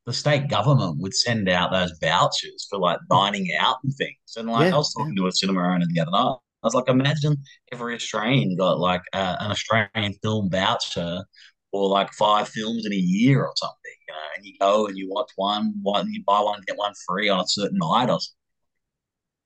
the 0.05 0.13
state 0.13 0.49
government 0.49 0.99
would 0.99 1.13
send 1.15 1.47
out 1.49 1.71
those 1.71 1.93
vouchers 2.01 2.67
for 2.69 2.79
like 2.79 2.99
dining 3.09 3.47
out 3.59 3.77
and 3.83 3.93
things. 3.95 4.17
And 4.37 4.49
like 4.49 4.67
Yeah, 4.67 4.75
I 4.75 4.77
was 4.77 4.93
talking 4.93 5.15
to 5.17 5.27
a 5.27 5.31
cinema 5.31 5.61
owner 5.61 5.85
the 5.89 6.01
other 6.01 6.11
night. 6.11 6.37
I 6.63 6.67
was 6.67 6.75
like, 6.75 6.89
imagine 6.89 7.37
every 7.71 7.95
Australian 7.95 8.55
got 8.57 8.79
like 8.79 9.01
uh, 9.13 9.37
an 9.39 9.51
Australian 9.51 10.13
film 10.23 10.49
voucher 10.51 11.23
or 11.71 11.89
like 11.89 12.11
five 12.13 12.49
films 12.49 12.85
in 12.85 12.93
a 12.93 12.97
year 12.97 13.43
or 13.45 13.53
something, 13.57 13.95
you 14.07 14.13
know, 14.13 14.19
and 14.35 14.45
you 14.45 14.53
go 14.59 14.87
and 14.87 14.97
you 14.97 15.09
watch 15.09 15.31
one, 15.35 15.73
one 15.81 16.11
you 16.11 16.23
buy 16.25 16.39
one, 16.41 16.61
get 16.67 16.77
one 16.77 16.93
free 17.07 17.29
on 17.29 17.39
a 17.41 17.47
certain 17.47 17.77
night 17.79 18.09
or 18.09 18.19
something. 18.19 18.40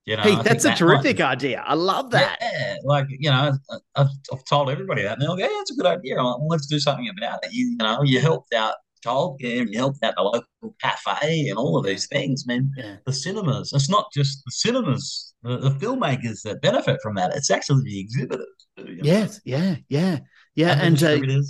You 0.06 0.16
know, 0.16 0.22
hey, 0.22 0.30
think 0.34 0.44
that's 0.44 0.64
a 0.64 0.68
that 0.68 0.70
might- 0.72 0.78
terrific 0.78 1.20
idea. 1.20 1.64
I 1.66 1.74
love 1.74 2.10
that. 2.12 2.38
yeah, 2.40 2.76
like 2.84 3.06
you 3.10 3.28
know, 3.28 3.52
I- 3.70 3.76
I've, 3.96 4.08
I've 4.32 4.44
told 4.44 4.70
everybody 4.70 5.02
that, 5.02 5.14
and 5.14 5.22
they're 5.22 5.28
like, 5.30 5.40
"Yeah, 5.40 5.48
it's 5.50 5.72
a 5.72 5.74
good 5.74 5.86
idea. 5.86 6.14
Like, 6.14 6.38
well, 6.38 6.46
let's 6.48 6.66
do 6.66 6.78
something 6.78 7.08
about 7.08 7.40
it." 7.42 7.52
You, 7.52 7.70
you 7.70 7.76
know, 7.78 8.02
you 8.04 8.20
helped 8.20 8.54
out 8.54 8.74
childcare, 9.04 9.62
and 9.62 9.70
you 9.72 9.78
helped 9.78 10.02
out 10.04 10.14
the 10.16 10.22
local 10.22 10.46
cafe, 10.80 11.48
and 11.48 11.58
all 11.58 11.76
of 11.76 11.84
these 11.84 12.06
things. 12.06 12.46
Man, 12.46 12.70
Yeah. 12.76 12.96
the 13.04 13.12
cinemas. 13.12 13.72
It's 13.74 13.90
not 13.90 14.06
just 14.14 14.42
the 14.44 14.52
cinemas, 14.52 15.34
the, 15.42 15.56
the 15.58 15.70
filmmakers 15.70 16.42
that 16.42 16.62
benefit 16.62 17.00
from 17.02 17.16
that. 17.16 17.34
It's 17.34 17.50
actually 17.50 17.82
the 17.82 17.98
exhibitors. 17.98 18.46
too, 18.76 18.84
you 18.86 18.96
know, 18.98 19.02
Yes. 19.02 19.40
Yeah. 19.44 19.74
Yeah. 19.88 20.20
Yeah. 20.54 20.78
and 20.80 21.02
And 21.02 21.26
uh. 21.26 21.42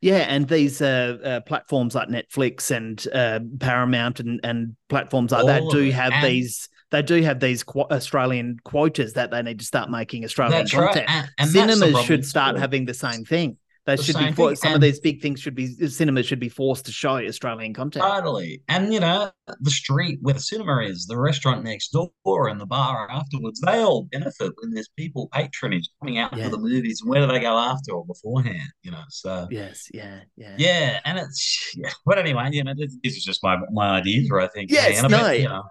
Yeah, 0.00 0.26
and 0.28 0.46
these 0.48 0.82
uh, 0.82 1.16
uh, 1.24 1.40
platforms 1.40 1.94
like 1.94 2.08
Netflix 2.08 2.70
and 2.70 3.06
uh, 3.14 3.40
Paramount 3.58 4.20
and, 4.20 4.38
and 4.44 4.76
platforms 4.90 5.32
like 5.32 5.46
that 5.46 5.62
All 5.62 5.68
of 5.68 5.74
do 5.74 5.90
have 5.92 6.12
And- 6.12 6.26
these. 6.26 6.68
They 6.94 7.02
do 7.02 7.20
have 7.22 7.40
these 7.40 7.64
qu- 7.64 7.80
Australian 7.90 8.60
quotas 8.62 9.14
that 9.14 9.32
they 9.32 9.42
need 9.42 9.58
to 9.58 9.64
start 9.64 9.90
making 9.90 10.24
Australian 10.24 10.60
That's 10.60 10.74
right, 10.74 10.86
content. 10.94 11.10
and- 11.10 11.28
and 11.38 11.50
cinemas 11.50 12.04
should 12.04 12.24
start 12.24 12.56
having 12.56 12.84
the 12.84 12.94
same 12.94 13.24
thing. 13.24 13.56
They 13.86 13.96
The 13.96 14.02
should 14.02 14.16
be 14.16 14.32
for, 14.32 14.56
some 14.56 14.70
of 14.70 14.74
and- 14.76 14.82
these 14.82 14.98
big 14.98 15.20
things 15.20 15.40
should 15.40 15.54
be 15.54 15.66
cinemas 15.88 16.24
should 16.24 16.40
be 16.40 16.48
forced 16.48 16.86
to 16.86 16.92
show 16.92 17.18
Australian 17.18 17.74
content. 17.74 18.02
Totally. 18.02 18.62
And, 18.68 18.94
you 18.94 19.00
know, 19.00 19.30
the 19.60 19.70
street 19.70 20.18
where 20.22 20.32
the 20.32 20.40
cinema 20.40 20.78
is, 20.84 21.04
the 21.06 21.18
restaurant 21.18 21.64
next 21.64 21.90
door, 21.90 22.48
and 22.48 22.58
the 22.58 22.64
bar 22.64 23.10
afterwards, 23.10 23.60
they 23.60 23.80
all 23.80 24.04
benefit 24.04 24.52
when 24.62 24.70
there's 24.72 24.88
people 24.96 25.28
patronage 25.34 25.86
coming 26.00 26.16
out 26.16 26.34
Yeah. 26.34 26.44
for 26.44 26.50
the 26.50 26.58
movies. 26.58 27.02
And 27.02 27.10
where 27.10 27.20
do 27.20 27.30
they 27.30 27.40
go 27.40 27.58
after 27.58 27.92
or 27.92 28.06
beforehand? 28.06 28.70
You 28.82 28.92
know, 28.92 29.02
so. 29.10 29.48
yes, 29.50 29.86
yeah, 29.92 30.20
yeah, 30.36 30.54
Yeah, 30.58 31.00
and 31.04 31.18
it's 31.18 31.74
yeah. 31.76 31.90
But 32.06 32.18
anyway, 32.18 32.48
you 32.52 32.64
know, 32.64 32.72
this, 32.74 32.96
this 33.04 33.16
is 33.18 33.24
just 33.24 33.42
my 33.42 33.58
my 33.70 33.98
ideas. 33.98 34.30
Where 34.30 34.40
I 34.40 34.48
think, 34.48 34.70
Yes, 34.70 34.86
hey, 34.86 34.96
and 34.96 35.06
I 35.06 35.08
no. 35.18 35.24
bet, 35.24 35.40
you 35.40 35.48
know, 35.48 35.62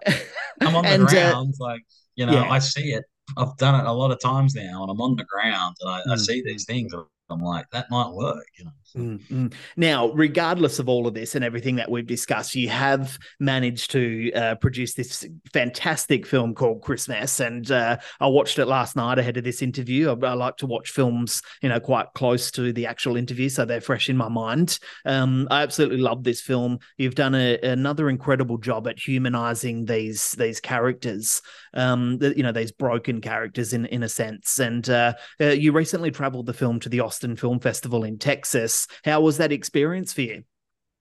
I'm 0.60 0.76
on 0.76 0.84
the 0.84 0.90
And, 0.90 1.02
uh, 1.02 1.06
ground, 1.08 1.54
like 1.58 1.82
you 2.14 2.26
know, 2.26 2.34
yeah. 2.34 2.48
I 2.48 2.60
see 2.60 2.92
it. 2.92 3.02
I've 3.36 3.56
done 3.56 3.80
it 3.80 3.88
a 3.88 3.92
lot 3.92 4.12
of 4.12 4.20
times 4.20 4.54
now, 4.54 4.82
and 4.82 4.90
I'm 4.92 5.00
on 5.00 5.16
the 5.16 5.24
ground, 5.24 5.74
and 5.80 5.90
I, 5.90 5.98
I 6.12 6.14
Mm, 6.14 6.20
see 6.20 6.42
these 6.44 6.64
things, 6.66 6.92
and 6.92 7.02
I'm 7.30 7.40
like, 7.40 7.70
that 7.70 7.90
might 7.90 8.12
work, 8.12 8.46
you 8.58 8.64
know. 8.66 8.72
Mm, 8.96 9.26
mm. 9.26 9.52
Now, 9.76 10.12
regardless 10.12 10.78
of 10.78 10.88
all 10.88 11.08
of 11.08 11.14
this 11.14 11.34
and 11.34 11.44
everything 11.44 11.76
that 11.76 11.90
we've 11.90 12.06
discussed, 12.06 12.54
you 12.54 12.68
have 12.68 13.18
managed 13.40 13.90
to 13.90 14.32
uh, 14.32 14.54
produce 14.54 14.94
this 14.94 15.26
fantastic 15.52 16.24
film 16.24 16.54
called 16.54 16.80
Christmess, 16.82 17.40
and 17.40 17.68
uh, 17.72 17.96
I 18.20 18.28
watched 18.28 18.60
it 18.60 18.66
last 18.66 18.94
night 18.94 19.18
ahead 19.18 19.36
of 19.36 19.42
this 19.42 19.62
interview. 19.62 20.10
I, 20.10 20.26
I 20.26 20.34
like 20.34 20.58
to 20.58 20.66
watch 20.66 20.90
films, 20.90 21.42
you 21.60 21.68
know, 21.68 21.80
quite 21.80 22.06
close 22.14 22.52
to 22.52 22.72
the 22.72 22.86
actual 22.86 23.16
interview, 23.16 23.48
so 23.48 23.64
they're 23.64 23.80
fresh 23.80 24.08
in 24.08 24.16
my 24.16 24.28
mind. 24.28 24.78
Um, 25.04 25.48
I 25.50 25.62
absolutely 25.62 25.98
love 25.98 26.22
this 26.22 26.40
film. 26.40 26.78
You've 26.96 27.16
done 27.16 27.34
a, 27.34 27.58
another 27.62 28.08
incredible 28.08 28.58
job 28.58 28.86
at 28.86 29.00
humanizing 29.00 29.86
these 29.86 30.30
these 30.32 30.60
characters, 30.60 31.42
um, 31.74 32.18
the, 32.18 32.36
you 32.36 32.44
know, 32.44 32.52
these 32.52 32.70
broken 32.70 33.20
characters 33.20 33.72
in 33.72 33.86
in 33.86 34.04
a 34.04 34.08
sense. 34.08 34.60
And 34.60 34.88
uh, 34.88 35.14
uh, 35.40 35.46
you 35.46 35.72
recently 35.72 36.12
traveled 36.12 36.46
the 36.46 36.54
film 36.54 36.78
to 36.78 36.88
the 36.88 37.00
Austin 37.00 37.34
Film 37.34 37.58
Festival 37.58 38.04
in 38.04 38.18
Texas. 38.18 38.83
How 39.04 39.20
was 39.20 39.38
that 39.38 39.52
experience 39.52 40.12
for 40.12 40.22
you? 40.22 40.44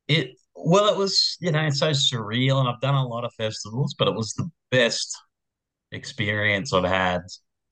It 0.08 0.36
well, 0.56 0.88
it 0.94 0.98
was 0.98 1.38
you 1.42 1.52
know 1.52 1.62
it's 1.66 1.80
so 1.80 1.92
surreal, 1.92 2.60
and 2.60 2.68
I've 2.70 2.82
done 2.82 2.96
a 2.96 3.08
lot 3.08 3.26
of 3.26 3.34
festivals, 3.36 3.96
but 3.98 4.08
it 4.08 4.16
was 4.16 4.34
the 4.34 4.50
best 4.72 5.16
experience 5.92 6.74
I've 6.74 6.84
had. 6.86 7.22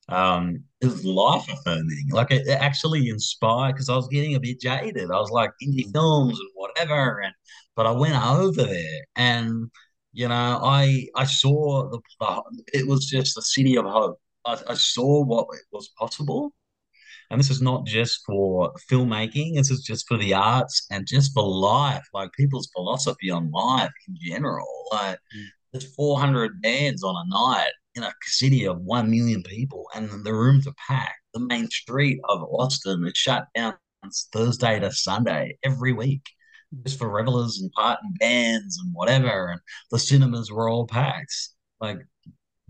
Um, 0.08 0.64
it 0.80 0.86
was 0.86 1.04
life 1.04 1.48
affirming. 1.50 2.08
Like 2.10 2.30
it, 2.30 2.46
it 2.46 2.60
actually 2.60 3.08
inspired 3.08 3.72
because 3.74 3.88
I 3.88 3.96
was 3.96 4.08
getting 4.08 4.34
a 4.34 4.40
bit 4.40 4.60
jaded. 4.60 5.10
I 5.10 5.20
was 5.20 5.30
like 5.30 5.50
indie 5.62 5.90
films 5.92 6.38
and 6.38 6.48
whatever, 6.54 7.20
and 7.20 7.34
but 7.76 7.86
I 7.86 7.92
went 7.92 8.14
over 8.24 8.64
there 8.64 9.00
and 9.16 9.70
you 10.12 10.28
know 10.28 10.60
I 10.62 11.06
I 11.16 11.24
saw 11.24 11.88
the, 11.90 12.00
the 12.20 12.42
it 12.74 12.86
was 12.86 13.06
just 13.06 13.38
a 13.38 13.42
city 13.42 13.76
of 13.76 13.86
hope. 13.86 14.20
I, 14.44 14.58
I 14.68 14.74
saw 14.74 15.24
what 15.24 15.46
was 15.72 15.88
possible. 15.98 16.52
And 17.32 17.38
this 17.38 17.50
is 17.50 17.62
not 17.62 17.86
just 17.86 18.20
for 18.26 18.74
filmmaking, 18.90 19.54
this 19.54 19.70
is 19.70 19.82
just 19.82 20.06
for 20.06 20.18
the 20.18 20.34
arts 20.34 20.86
and 20.90 21.06
just 21.06 21.32
for 21.32 21.42
life, 21.42 22.06
like 22.12 22.30
people's 22.34 22.68
philosophy 22.74 23.30
on 23.30 23.50
life 23.50 23.90
in 24.06 24.16
general. 24.20 24.68
Like 24.92 25.18
mm. 25.34 25.46
there's 25.72 25.94
400 25.94 26.60
bands 26.60 27.02
on 27.02 27.16
a 27.16 27.30
night 27.30 27.72
in 27.94 28.02
a 28.02 28.12
city 28.24 28.66
of 28.66 28.82
1 28.82 29.10
million 29.10 29.42
people, 29.44 29.86
and 29.94 30.10
the 30.26 30.34
rooms 30.34 30.66
are 30.66 30.74
packed. 30.86 31.14
The 31.32 31.40
main 31.40 31.70
street 31.70 32.20
of 32.28 32.42
Austin 32.42 33.06
is 33.06 33.16
shut 33.16 33.46
down 33.54 33.74
Thursday 34.34 34.78
to 34.80 34.92
Sunday 34.92 35.56
every 35.64 35.94
week 35.94 36.28
just 36.84 36.98
for 36.98 37.10
revelers 37.10 37.60
and 37.62 37.72
part 37.72 37.98
and 38.02 38.18
bands 38.18 38.78
and 38.78 38.92
whatever. 38.92 39.52
And 39.52 39.60
the 39.90 39.98
cinemas 39.98 40.52
were 40.52 40.68
all 40.68 40.86
packed. 40.86 41.34
Like, 41.80 42.00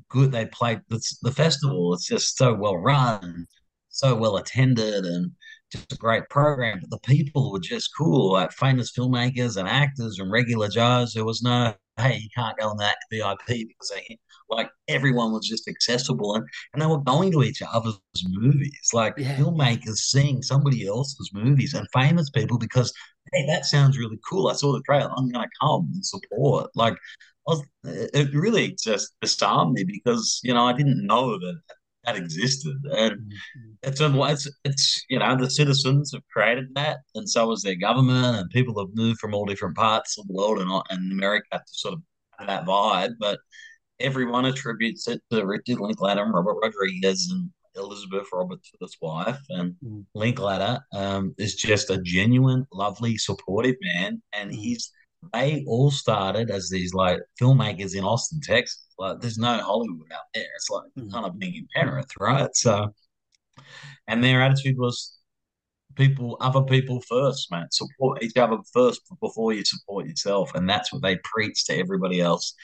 good, 0.09 0.31
they 0.31 0.47
played 0.47 0.83
the, 0.89 1.03
the 1.23 1.33
festival. 1.33 1.95
It's 1.95 2.07
just 2.07 2.37
so 2.37 2.55
well 2.55 2.77
run 2.77 3.49
so 3.93 4.15
well 4.17 4.37
attended 4.37 5.05
and 5.05 5.33
just 5.71 5.93
a 5.93 5.97
great 5.97 6.29
program. 6.29 6.81
But 6.81 6.91
the 6.91 6.99
people 7.01 7.53
were 7.53 7.61
just 7.61 7.91
cool, 7.97 8.33
like 8.33 8.53
famous 8.53 8.93
filmmakers 8.93 9.57
and 9.57 9.69
actors 9.69 10.19
and 10.19 10.31
regular 10.31 10.69
Joes. 10.69 11.15
There 11.15 11.25
was 11.25 11.43
no, 11.43 11.75
hey, 11.99 12.19
you 12.19 12.29
can't 12.37 12.59
go 12.59 12.69
on 12.71 12.77
that 12.79 12.97
VIP 13.11 13.65
because 13.69 13.91
they 13.95 14.19
like 14.51 14.69
everyone 14.89 15.33
was 15.33 15.49
just 15.49 15.69
accessible 15.69 16.35
and, 16.35 16.45
and 16.73 16.83
they 16.83 16.87
were 16.87 16.99
going 17.01 17.33
to 17.33 17.43
each 17.43 17.63
other's 17.73 17.99
movies, 18.29 18.91
like 18.93 19.15
Yeah. 19.17 19.37
filmmakers 19.37 19.97
seeing 19.97 20.43
somebody 20.43 20.87
else's 20.87 21.31
movies 21.33 21.75
and 21.75 21.87
famous 21.93 22.29
people 22.31 22.59
because 22.59 22.93
hey, 23.33 23.47
that 23.47 23.65
sounds 23.65 23.99
really 23.99 24.19
cool. 24.29 24.49
I 24.49 24.55
saw 24.55 24.73
the 24.73 24.83
trailer. 24.83 25.11
I'm 25.17 25.31
gonna 25.31 25.49
come 25.61 25.89
and 25.95 26.05
support. 26.05 26.71
Like 26.75 26.95
I 26.95 27.53
was, 27.53 27.63
it 27.85 28.35
really 28.35 28.77
just 28.83 29.15
disarmed 29.21 29.73
me 29.73 29.85
because 29.85 30.41
you 30.45 30.55
know 30.55 30.67
I 30.67 30.73
didn't 30.73 31.05
know 31.07 31.39
that 31.39 31.61
that 32.05 32.17
existed, 32.17 32.77
and 32.97 33.33
it's 33.83 34.01
it's 34.01 34.49
it's 34.65 35.05
you 35.09 35.19
know 35.19 35.37
the 35.37 35.51
citizens 35.51 36.13
have 36.13 36.23
created 36.33 36.67
that, 36.75 36.99
and 37.15 37.29
so 37.29 37.51
has 37.51 37.63
their 37.63 37.77
government, 37.77 38.37
and 38.37 38.51
people 38.51 38.79
have 38.79 38.95
moved 38.95 39.19
from 39.21 39.35
all 39.35 39.47
different 39.47 39.77
parts 39.77 40.19
of 40.19 40.27
the 40.27 40.35
world 40.35 40.59
and 40.61 40.71
and 40.91 41.13
America 41.13 41.47
to 41.53 41.63
sort 41.67 41.95
of 41.95 42.03
have 42.39 42.49
that 42.49 42.65
vibe, 42.67 43.15
but 43.19 43.39
everyone 44.01 44.45
attributes 44.47 45.07
it 45.09 45.21
to 45.31 45.47
Richard 45.47 45.81
Linklater 45.81 46.23
and 46.23 46.35
Robert 46.35 46.57
Rodriguez 46.63 47.29
and 47.31 47.51
Elizabeth 47.77 48.27
Roberts, 48.33 48.71
his 48.81 48.97
wife, 49.01 49.39
and 49.51 49.75
Mm. 49.85 50.05
Linklater 50.15 50.81
um, 50.93 51.35
is 51.39 51.55
just 51.55 51.91
a 51.91 52.01
genuine, 52.03 52.67
lovely, 52.73 53.17
supportive 53.17 53.77
man, 53.81 54.23
and 54.33 54.51
Mm. 54.51 54.55
he's 54.57 54.93
they 55.33 55.65
all 55.69 55.91
started 55.91 56.51
as 56.51 56.69
these 56.69 56.93
like 56.95 57.21
filmmakers 57.41 57.95
in 57.97 58.03
Austin, 58.05 58.41
Texas. 58.43 58.85
Like, 59.03 59.21
there's 59.21 59.37
no 59.39 59.59
Hollywood 59.59 60.13
out 60.13 60.29
there. 60.33 60.47
It's 60.57 60.71
like 60.71 60.85
Mm. 60.97 61.13
kind 61.13 61.27
of 61.27 61.37
being 61.39 61.57
in 61.57 61.67
Penrith, 61.75 62.13
right? 62.21 62.55
So, 62.55 62.95
and 64.07 64.23
their 64.23 64.41
attitude 64.43 64.79
was 64.79 65.19
people, 65.97 66.37
other 66.41 66.63
people 66.63 67.01
first, 67.09 67.51
man. 67.51 67.67
Support 67.73 68.23
each 68.23 68.37
other 68.37 68.59
first 68.73 69.01
before 69.21 69.53
you 69.53 69.65
support 69.65 70.07
yourself, 70.07 70.55
and 70.55 70.69
that's 70.71 70.93
what 70.93 71.03
they 71.03 71.19
preach 71.25 71.65
to 71.67 71.77
everybody 71.77 72.21
else. 72.21 72.55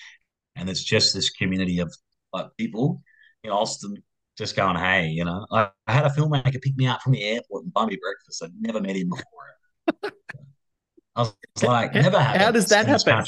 And 0.55 0.71
it's 0.71 0.85
just 0.85 1.13
this 1.13 1.31
community 1.31 1.81
of 1.81 1.93
like 2.33 2.47
people 2.57 3.03
in 3.43 3.51
Austin 3.51 3.97
just 4.37 4.55
going, 4.55 4.77
hey, 4.77 5.09
you 5.09 5.25
know, 5.25 5.45
I, 5.51 5.71
I 5.89 5.93
had 5.93 6.07
a 6.07 6.11
filmmaker 6.11 6.63
pick 6.63 6.77
me 6.77 6.87
up 6.87 7.03
from 7.03 7.13
the 7.15 7.25
airport 7.25 7.65
and 7.65 7.73
buy 7.73 7.87
me 7.87 7.99
breakfast. 8.01 8.45
I'd 8.45 8.53
never 8.61 8.81
met 8.81 8.95
him 8.95 9.09
before. 9.09 10.13
I 11.17 11.23
was 11.23 11.65
like, 11.65 11.95
never 11.95 12.21
happened. 12.21 12.43
How 12.43 12.53
does 12.53 12.69
that 12.69 12.87
happen? 12.87 13.25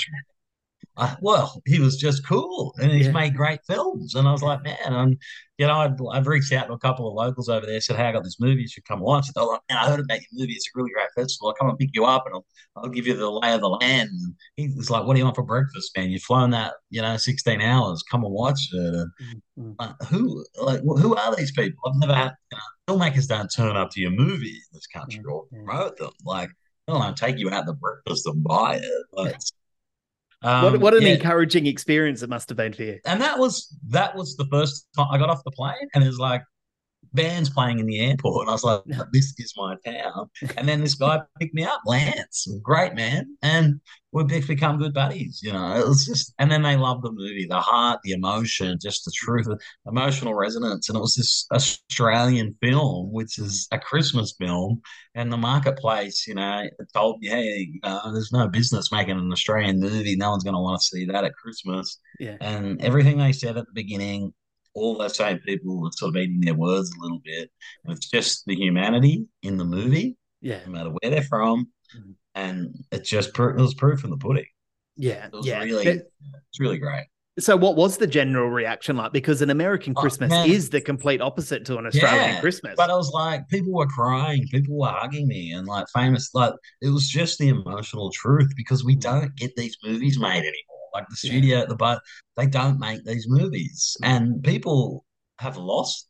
Uh, 1.00 1.16
well, 1.22 1.62
he 1.64 1.80
was 1.80 1.96
just 1.96 2.26
cool, 2.26 2.74
and 2.78 2.92
he's 2.92 3.06
Yeah. 3.06 3.12
made 3.12 3.34
great 3.34 3.60
films. 3.66 4.14
And 4.14 4.28
I 4.28 4.32
was 4.32 4.42
like, 4.42 4.62
man, 4.62 4.76
and 4.84 5.16
you 5.56 5.66
know, 5.66 5.74
I'd, 5.74 5.96
I've 6.12 6.26
reached 6.26 6.52
out 6.52 6.66
to 6.66 6.74
a 6.74 6.78
couple 6.78 7.08
of 7.08 7.14
locals 7.14 7.48
over 7.48 7.64
there. 7.64 7.80
Said, 7.80 7.96
hey, 7.96 8.04
I 8.04 8.12
got 8.12 8.22
this 8.22 8.38
movie. 8.38 8.62
You 8.62 8.68
should 8.68 8.84
come 8.84 9.00
watch 9.00 9.28
it. 9.28 9.34
They're 9.34 9.44
like, 9.44 9.60
man, 9.70 9.78
I 9.78 9.88
heard 9.88 10.00
about 10.00 10.20
your 10.20 10.28
movie. 10.32 10.52
It's 10.52 10.66
a 10.66 10.78
really 10.78 10.90
great 10.90 11.08
festival. 11.16 11.48
I'll 11.48 11.54
come 11.54 11.70
and 11.70 11.78
pick 11.78 11.90
you 11.94 12.04
up, 12.04 12.24
and 12.26 12.34
I'll, 12.34 12.46
I'll 12.76 12.90
give 12.90 13.06
you 13.06 13.14
the 13.14 13.30
lay 13.30 13.54
of 13.54 13.62
the 13.62 13.68
land. 13.68 14.10
And 14.10 14.34
he 14.56 14.74
was 14.76 14.90
like, 14.90 15.04
what 15.06 15.14
do 15.14 15.18
you 15.18 15.24
want 15.24 15.36
for 15.36 15.42
breakfast, 15.42 15.96
man? 15.96 16.10
You've 16.10 16.22
flown 16.22 16.50
that, 16.50 16.74
you 16.90 17.00
know, 17.00 17.16
sixteen 17.16 17.62
hours. 17.62 18.02
Come 18.10 18.24
and 18.24 18.32
watch 18.32 18.60
it. 18.72 18.94
And, 18.94 19.10
Mm. 19.58 19.74
like, 19.78 20.02
who, 20.08 20.44
like, 20.62 20.80
who 20.80 21.14
are 21.16 21.36
these 21.36 21.52
people? 21.52 21.82
I've 21.86 21.98
never 21.98 22.14
had. 22.14 22.32
You 22.52 22.58
know, 22.58 22.98
filmmakers 22.98 23.26
don't 23.28 23.48
turn 23.48 23.76
up 23.76 23.90
to 23.92 24.00
your 24.00 24.10
movie 24.12 24.48
in 24.48 24.70
this 24.72 24.86
country 24.86 25.22
or 25.28 25.44
Mm. 25.46 25.64
promote 25.64 25.96
them. 25.98 26.12
Like, 26.24 26.50
they 26.86 26.92
don't 26.92 27.16
take 27.16 27.38
you 27.38 27.50
out 27.50 27.66
to 27.66 27.74
breakfast 27.74 28.26
and 28.26 28.42
buy 28.42 28.76
it. 28.76 29.06
Like, 29.12 29.36
um, 30.42 30.64
what, 30.64 30.80
what 30.80 30.94
an 30.94 31.02
yeah. 31.02 31.14
encouraging 31.14 31.66
experience 31.66 32.22
it 32.22 32.30
must 32.30 32.48
have 32.48 32.56
been 32.56 32.72
for 32.72 32.82
you. 32.82 32.98
and 33.04 33.20
that 33.20 33.38
was 33.38 33.76
that 33.88 34.14
was 34.14 34.36
the 34.36 34.46
first 34.46 34.88
time 34.96 35.08
I 35.10 35.18
got 35.18 35.28
off 35.30 35.44
the 35.44 35.50
plane, 35.50 35.74
and 35.94 36.02
it 36.02 36.06
was 36.06 36.18
like 36.18 36.42
bands 37.12 37.50
playing 37.50 37.78
in 37.78 37.86
the 37.86 38.00
airport, 38.00 38.42
and 38.42 38.50
I 38.50 38.52
was 38.52 38.64
like, 38.64 38.82
"This 39.12 39.34
is 39.38 39.54
my 39.56 39.76
town." 39.84 40.30
And 40.56 40.68
then 40.68 40.80
this 40.80 40.94
guy 40.94 41.20
picked 41.38 41.54
me 41.54 41.64
up, 41.64 41.80
Lance, 41.86 42.46
great 42.62 42.94
man, 42.94 43.36
and 43.42 43.80
we've 44.12 44.46
become 44.46 44.78
good 44.78 44.92
buddies. 44.92 45.40
You 45.42 45.52
know, 45.52 45.76
it 45.76 45.86
was 45.86 46.04
just, 46.04 46.34
and 46.38 46.50
then 46.50 46.62
they 46.62 46.76
loved 46.76 47.04
the 47.04 47.12
movie, 47.12 47.46
the 47.48 47.60
heart, 47.60 48.00
the 48.02 48.12
emotion, 48.12 48.78
just 48.80 49.04
the 49.04 49.12
truth, 49.14 49.46
emotional 49.86 50.34
resonance, 50.34 50.88
and 50.88 50.96
it 50.96 51.00
was 51.00 51.14
this 51.14 51.46
Australian 51.52 52.56
film, 52.60 53.12
which 53.12 53.38
is 53.38 53.68
a 53.70 53.78
Christmas 53.78 54.34
film, 54.38 54.80
and 55.14 55.32
the 55.32 55.36
marketplace, 55.36 56.26
you 56.26 56.34
know, 56.34 56.68
told 56.94 57.20
me, 57.20 57.28
hey, 57.28 57.80
know, 57.82 58.12
there's 58.12 58.32
no 58.32 58.48
business 58.48 58.92
making 58.92 59.18
an 59.18 59.32
Australian 59.32 59.80
movie. 59.80 60.16
No 60.16 60.30
one's 60.30 60.44
going 60.44 60.54
to 60.54 60.60
want 60.60 60.80
to 60.80 60.86
see 60.86 61.04
that 61.06 61.24
at 61.24 61.34
Christmas. 61.34 61.98
Yeah. 62.18 62.36
And 62.40 62.80
everything 62.80 63.18
they 63.18 63.32
said 63.32 63.56
at 63.56 63.66
the 63.66 63.72
beginning, 63.74 64.32
all 64.74 64.96
the 64.96 65.08
same 65.08 65.38
people 65.38 65.80
were 65.80 65.90
sort 65.92 66.16
of 66.16 66.22
eating 66.22 66.40
their 66.40 66.54
words 66.54 66.90
a 66.96 67.00
little 67.02 67.20
bit. 67.24 67.50
And 67.84 67.96
it's 67.96 68.08
just 68.08 68.44
the 68.46 68.54
humanity 68.54 69.26
in 69.42 69.56
the 69.56 69.64
movie, 69.64 70.16
Yeah. 70.40 70.60
no 70.66 70.72
matter 70.72 70.90
where 70.90 71.10
they're 71.10 71.22
from. 71.22 71.68
Mhm. 71.96 72.14
And 72.34 72.74
it's 72.92 73.08
just 73.10 73.34
pro- 73.34 73.50
it 73.56 73.60
was 73.60 73.74
proof 73.74 74.04
in 74.04 74.10
the 74.10 74.16
pudding. 74.16 74.46
Yeah. 74.96 75.26
It 75.26 75.32
was 75.32 75.46
Yeah. 75.46 75.62
really, 75.64 75.86
it's 75.88 76.60
really 76.60 76.78
great. 76.78 77.06
So, 77.38 77.56
what 77.56 77.74
was 77.76 77.96
the 77.96 78.06
general 78.06 78.50
reaction 78.50 78.96
like? 78.96 79.12
Because 79.12 79.40
an 79.40 79.50
American 79.50 79.94
Oh, 79.96 80.00
Christmas 80.00 80.30
man. 80.30 80.50
is 80.50 80.68
the 80.68 80.80
complete 80.80 81.20
opposite 81.22 81.64
to 81.66 81.78
an 81.78 81.86
Australian 81.86 82.34
Yeah, 82.34 82.40
Christmas. 82.40 82.74
But 82.76 82.90
I 82.90 82.96
was 82.96 83.10
like, 83.12 83.48
people 83.48 83.72
were 83.72 83.86
crying, 83.86 84.46
people 84.48 84.76
were 84.76 84.88
hugging 84.88 85.26
me, 85.26 85.52
and 85.52 85.66
like 85.66 85.86
famous, 85.94 86.34
like 86.34 86.52
it 86.82 86.88
was 86.88 87.08
just 87.08 87.38
the 87.38 87.48
emotional 87.48 88.10
truth 88.10 88.52
because 88.56 88.84
we 88.84 88.94
don't 88.96 89.34
get 89.36 89.54
these 89.56 89.76
movies 89.82 90.18
made 90.18 90.38
anymore. 90.40 90.69
Like 90.94 91.06
the 91.08 91.28
Yeah. 91.42 91.60
at 91.60 91.68
the 91.68 91.76
but 91.76 92.00
they 92.36 92.46
don't 92.46 92.78
make 92.78 93.04
these 93.04 93.26
movies, 93.28 93.96
and 94.02 94.42
people 94.42 95.04
have 95.38 95.56
lost 95.56 96.06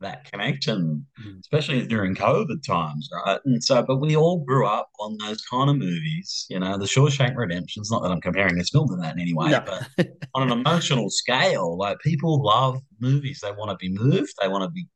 that 0.00 0.30
connection, 0.30 1.06
Mm. 1.24 1.40
especially 1.40 1.86
during 1.86 2.14
COVID 2.14 2.62
times, 2.66 3.08
right? 3.24 3.40
And 3.46 3.62
so, 3.64 3.82
but 3.82 3.96
we 4.00 4.16
all 4.16 4.44
grew 4.44 4.66
up 4.66 4.90
on 5.00 5.16
those 5.18 5.40
kind 5.46 5.70
of 5.70 5.76
movies, 5.76 6.46
you 6.50 6.58
know, 6.58 6.76
the 6.76 6.84
Shawshank 6.84 7.34
Redemption. 7.36 7.80
It's 7.80 7.90
not 7.90 8.02
that 8.02 8.10
I'm 8.10 8.20
comparing 8.20 8.56
this 8.56 8.70
film 8.70 8.88
to 8.88 8.96
that 8.96 9.14
in 9.14 9.20
any 9.20 9.32
way, 9.32 9.50
No. 9.50 9.60
but 9.64 10.08
on 10.34 10.50
an 10.50 10.58
emotional 10.58 11.08
scale, 11.08 11.78
like 11.78 11.98
people 12.00 12.42
love 12.42 12.80
movies. 13.00 13.40
They 13.42 13.52
want 13.52 13.70
to 13.70 13.76
be 13.76 13.88
moved, 13.88 14.34
they 14.42 14.48
want 14.48 14.64
to 14.64 14.70
be 14.70 14.86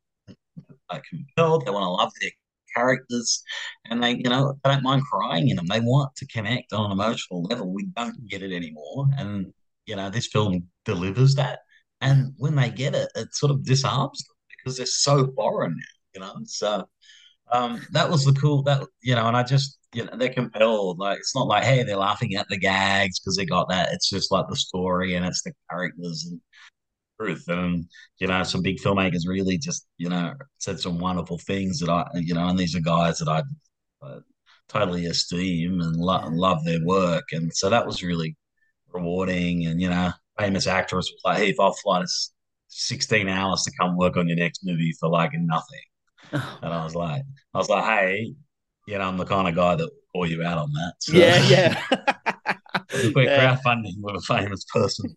like 0.91 1.03
compelled, 1.09 1.65
they 1.65 1.71
want 1.71 1.83
to 1.83 1.89
love 1.89 2.11
their 2.21 2.31
characters, 2.75 3.43
and 3.89 4.03
they, 4.03 4.11
you 4.11 4.29
know, 4.29 4.53
they 4.63 4.71
don't 4.71 4.83
mind 4.83 5.03
crying 5.11 5.49
in 5.49 5.57
them. 5.57 5.67
They 5.67 5.79
want 5.79 6.15
to 6.17 6.27
connect 6.27 6.73
on 6.73 6.85
an 6.85 6.91
emotional 6.91 7.43
level. 7.43 7.73
We 7.73 7.85
don't 7.95 8.27
get 8.27 8.43
it 8.43 8.53
anymore, 8.53 9.07
and 9.17 9.53
you 9.85 9.95
know, 9.95 10.09
this 10.09 10.27
film 10.27 10.67
delivers 10.85 11.35
that. 11.35 11.59
And 12.01 12.33
when 12.37 12.55
they 12.55 12.69
get 12.69 12.95
it, 12.95 13.09
it 13.15 13.33
sort 13.33 13.51
of 13.51 13.65
disarms 13.65 14.23
them 14.23 14.35
because 14.57 14.77
they're 14.77 14.85
so 14.85 15.31
foreign 15.35 15.77
you 16.13 16.21
know. 16.21 16.35
So 16.45 16.87
um, 17.51 17.85
that 17.91 18.09
was 18.09 18.25
the 18.25 18.33
cool 18.33 18.63
that 18.63 18.83
you 19.01 19.15
know, 19.15 19.27
and 19.27 19.37
I 19.37 19.43
just 19.43 19.79
you 19.93 20.05
know 20.05 20.15
they're 20.17 20.33
compelled. 20.33 20.99
Like 20.99 21.19
it's 21.19 21.35
not 21.35 21.47
like 21.47 21.63
hey 21.63 21.83
they're 21.83 21.97
laughing 21.97 22.35
at 22.35 22.47
the 22.49 22.57
gags 22.57 23.19
because 23.19 23.37
they 23.37 23.45
got 23.45 23.69
that. 23.69 23.89
It's 23.93 24.09
just 24.09 24.31
like 24.31 24.47
the 24.49 24.55
story 24.55 25.15
and 25.15 25.25
it's 25.25 25.43
the 25.43 25.53
characters 25.69 26.27
and 26.29 26.41
truth. 27.19 27.43
And 27.47 27.85
you 28.19 28.27
know, 28.27 28.43
some 28.43 28.61
big 28.61 28.77
filmmakers 28.79 29.27
really 29.27 29.57
just 29.57 29.87
you 29.97 30.09
know 30.09 30.33
said 30.57 30.79
some 30.79 30.99
wonderful 30.99 31.37
things 31.39 31.79
that 31.79 31.89
I 31.89 32.05
you 32.15 32.33
know, 32.33 32.47
and 32.47 32.57
these 32.57 32.75
are 32.75 32.81
guys 32.81 33.19
that 33.19 33.27
I 33.29 33.43
uh, 34.05 34.19
totally 34.67 35.05
esteem 35.07 35.81
and 35.81 35.95
lo- 35.95 36.29
love 36.31 36.63
their 36.65 36.83
work. 36.83 37.25
And 37.31 37.53
so 37.53 37.69
that 37.69 37.85
was 37.85 38.03
really 38.03 38.35
rewarding. 38.93 39.65
And 39.67 39.81
you 39.81 39.89
know, 39.89 40.11
famous 40.39 40.67
actress 40.67 41.11
was 41.11 41.21
like, 41.25 41.37
hey, 41.37 41.49
if 41.49 41.59
I'll 41.59 41.73
fly 41.73 41.99
to 41.99 42.03
s- 42.03 42.31
16 42.69 43.27
hours 43.27 43.63
to 43.63 43.71
come 43.79 43.97
work 43.97 44.15
on 44.17 44.27
your 44.27 44.37
next 44.37 44.61
movie 44.63 44.93
for 44.99 45.09
like 45.09 45.31
nothing. 45.33 45.81
And 46.61 46.73
I 46.73 46.83
was 46.83 46.93
like, 46.95 47.23
I 47.53 47.57
was 47.57 47.69
like, 47.69 47.83
hey, 47.85 48.33
you 48.85 48.97
know, 48.97 49.07
I'm 49.07 49.17
the 49.17 49.25
kind 49.25 49.47
of 49.47 49.55
guy 49.55 49.75
that 49.75 49.83
will 49.83 50.01
call 50.11 50.25
you 50.27 50.43
out 50.43 50.57
on 50.59 50.71
that. 50.73 50.93
So 50.99 51.13
yeah, 51.17 51.41
yeah. 51.49 51.83
we're 53.15 53.23
Yeah. 53.23 53.57
crowdfunding 53.57 53.95
with 54.01 54.15
a 54.15 54.21
famous 54.21 54.63
person. 54.65 55.13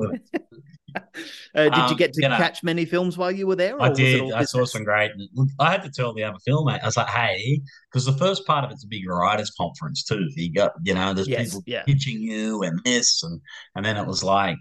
Uh, 1.55 1.69
did 1.69 1.91
you 1.91 1.95
Um, 1.95 1.97
get 1.97 2.15
to 2.15 2.23
you 2.23 2.29
know, 2.29 2.43
catch 2.45 2.63
many 2.63 2.85
films 2.87 3.19
while 3.19 3.31
you 3.31 3.47
were 3.47 3.57
there? 3.57 3.79
I 3.79 3.89
did. 3.89 4.31
I 4.31 4.45
saw 4.45 4.65
some 4.65 4.85
great. 4.85 5.11
I 5.59 5.71
had 5.73 5.83
to 5.83 5.91
tell 5.91 6.15
the 6.15 6.23
other 6.25 6.39
filmmate. 6.49 6.83
I 6.83 6.87
was 6.87 6.97
like, 6.97 7.09
"Hey," 7.09 7.61
because 7.91 8.05
the 8.05 8.13
first 8.13 8.47
part 8.47 8.65
of 8.65 8.71
it's 8.71 8.85
a 8.85 8.87
big 8.89 9.09
writers' 9.09 9.51
conference 9.59 10.05
too. 10.05 10.29
You 10.37 10.53
got, 10.53 10.73
you 10.85 10.95
know, 10.95 11.13
there's 11.13 11.29
Yes, 11.29 11.37
people 11.37 11.65
yeah. 11.67 11.87
pitching 11.87 12.21
you 12.23 12.63
and 12.63 12.79
this, 12.85 13.23
and 13.25 13.41
and 13.75 13.85
then 13.85 13.97
it 13.97 14.07
was 14.07 14.23
like 14.23 14.59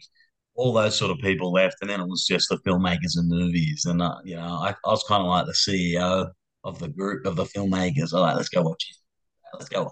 all 0.56 0.74
those 0.74 0.98
sort 0.98 1.12
of 1.12 1.20
people 1.20 1.52
left, 1.54 1.78
and 1.82 1.89
then 1.89 2.02
it 2.02 2.08
was 2.08 2.26
just 2.28 2.50
the 2.50 2.58
filmmakers 2.60 3.15
and 3.17 3.30
movies, 3.30 3.86
and 3.86 4.02
uh, 4.02 4.15
you 4.24 4.36
know, 4.36 4.44
I, 4.56 4.72
I 4.86 4.89
was 4.89 5.04
kind 5.08 5.22
of 5.22 5.28
like 5.30 5.46
the 5.46 5.54
CEO 5.56 6.32
of 6.63 6.80
the 6.80 6.89
group 6.89 7.26
of 7.28 7.36
the 7.36 7.46
filmmakers. 7.46 8.13
I'm 8.13 8.22
like, 8.22 8.38
let's 8.38 8.50
go 8.50 8.63
watch 8.63 8.88
it. 8.89 8.98
Let's 9.58 9.70
go. 9.70 9.91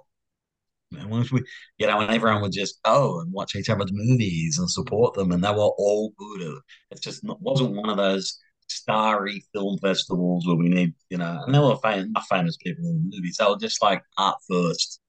And 0.97 1.09
once 1.09 1.31
we, 1.31 1.43
you 1.77 1.87
know, 1.87 1.99
and 1.99 2.11
everyone 2.11 2.41
would 2.41 2.51
just 2.51 2.81
go 2.83 3.19
and 3.19 3.31
watch 3.31 3.55
each 3.55 3.69
other's 3.69 3.91
movies 3.93 4.57
and 4.57 4.69
support 4.69 5.13
them, 5.13 5.31
and 5.31 5.43
they 5.43 5.51
were 5.51 5.57
all 5.77 6.11
good. 6.17 6.59
It 6.91 7.01
just 7.01 7.23
not- 7.23 7.41
wasn't 7.41 7.75
one 7.75 7.89
of 7.89 7.97
those 7.97 8.39
starry 8.67 9.43
film 9.53 9.77
festivals 9.79 10.47
where 10.47 10.55
we 10.55 10.69
need, 10.69 10.93
you 11.09 11.17
know, 11.17 11.41
and 11.45 11.53
there 11.53 11.61
were 11.61 11.77
famous, 11.77 12.11
famous 12.29 12.57
people 12.57 12.85
in 12.85 13.09
the 13.09 13.17
movies. 13.17 13.37
They 13.39 13.45
were 13.45 13.57
just 13.57 13.81
like 13.83 14.03
art 14.17 14.37
first, 14.49 14.99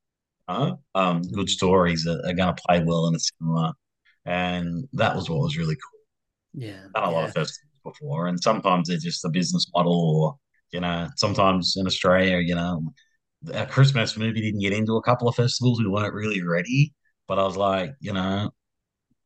you 0.48 0.54
know? 0.54 0.80
um, 0.94 1.22
good 1.22 1.50
stories 1.50 2.04
that 2.04 2.20
are 2.26 2.34
going 2.34 2.54
to 2.54 2.62
play 2.66 2.82
well 2.84 3.08
in 3.08 3.16
a 3.16 3.20
cinema, 3.20 3.74
and 4.26 4.88
that 4.94 5.16
was 5.16 5.30
what 5.30 5.40
was 5.40 5.56
really 5.58 5.76
cool. 5.76 6.00
Yeah. 6.54 6.86
Done 6.94 7.04
a 7.04 7.10
lot 7.10 7.24
of 7.24 7.34
festivals 7.34 7.70
before, 7.84 8.26
and 8.28 8.40
sometimes 8.42 8.88
they're 8.88 8.98
just 8.98 9.24
a 9.24 9.28
business 9.30 9.66
model, 9.74 9.92
or 10.22 10.36
you 10.72 10.80
know, 10.80 11.08
sometimes 11.16 11.74
in 11.76 11.86
Australia, 11.86 12.38
you 12.38 12.54
know, 12.54 12.92
our 13.55 13.66
Christmas 13.66 14.16
movie 14.16 14.40
didn't 14.40 14.61
get 14.61 14.72
into 14.72 14.96
a 14.96 15.03
couple 15.03 15.29
of 15.29 15.35
festivals. 15.35 15.81
We 15.81 15.88
weren't 15.88 16.14
really 16.14 16.42
ready, 16.42 16.92
but 17.26 17.38
I 17.38 17.44
was 17.44 17.57
like, 17.57 17.94
you 18.00 18.12
know, 18.12 18.50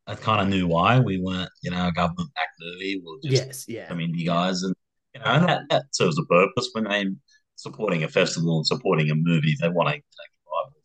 I 0.06 0.14
kind 0.14 0.42
of 0.42 0.48
knew 0.48 0.66
why 0.66 1.00
we 1.00 1.20
weren't, 1.20 1.50
you 1.62 1.70
know, 1.70 1.88
a 1.88 1.92
government 1.92 2.30
backed 2.34 2.56
movie. 2.60 3.00
We'll 3.02 3.18
just 3.22 3.46
Yes, 3.46 3.64
yeah. 3.68 3.88
some 3.88 3.98
indie 3.98 4.26
guys, 4.26 4.62
and 4.62 4.74
you 5.14 5.20
know, 5.20 5.26
and 5.26 5.48
that, 5.48 5.62
that 5.70 5.84
serves 5.92 6.18
a 6.18 6.24
purpose 6.24 6.68
when 6.72 6.84
they 6.84 7.06
supporting 7.56 8.04
a 8.04 8.08
festival 8.08 8.58
and 8.58 8.66
supporting 8.66 9.10
a 9.10 9.14
movie. 9.14 9.56
They 9.60 9.68
want 9.68 9.88
to 9.88 9.94
take 9.94 10.02
a 10.02 10.50
Bible. 10.50 10.82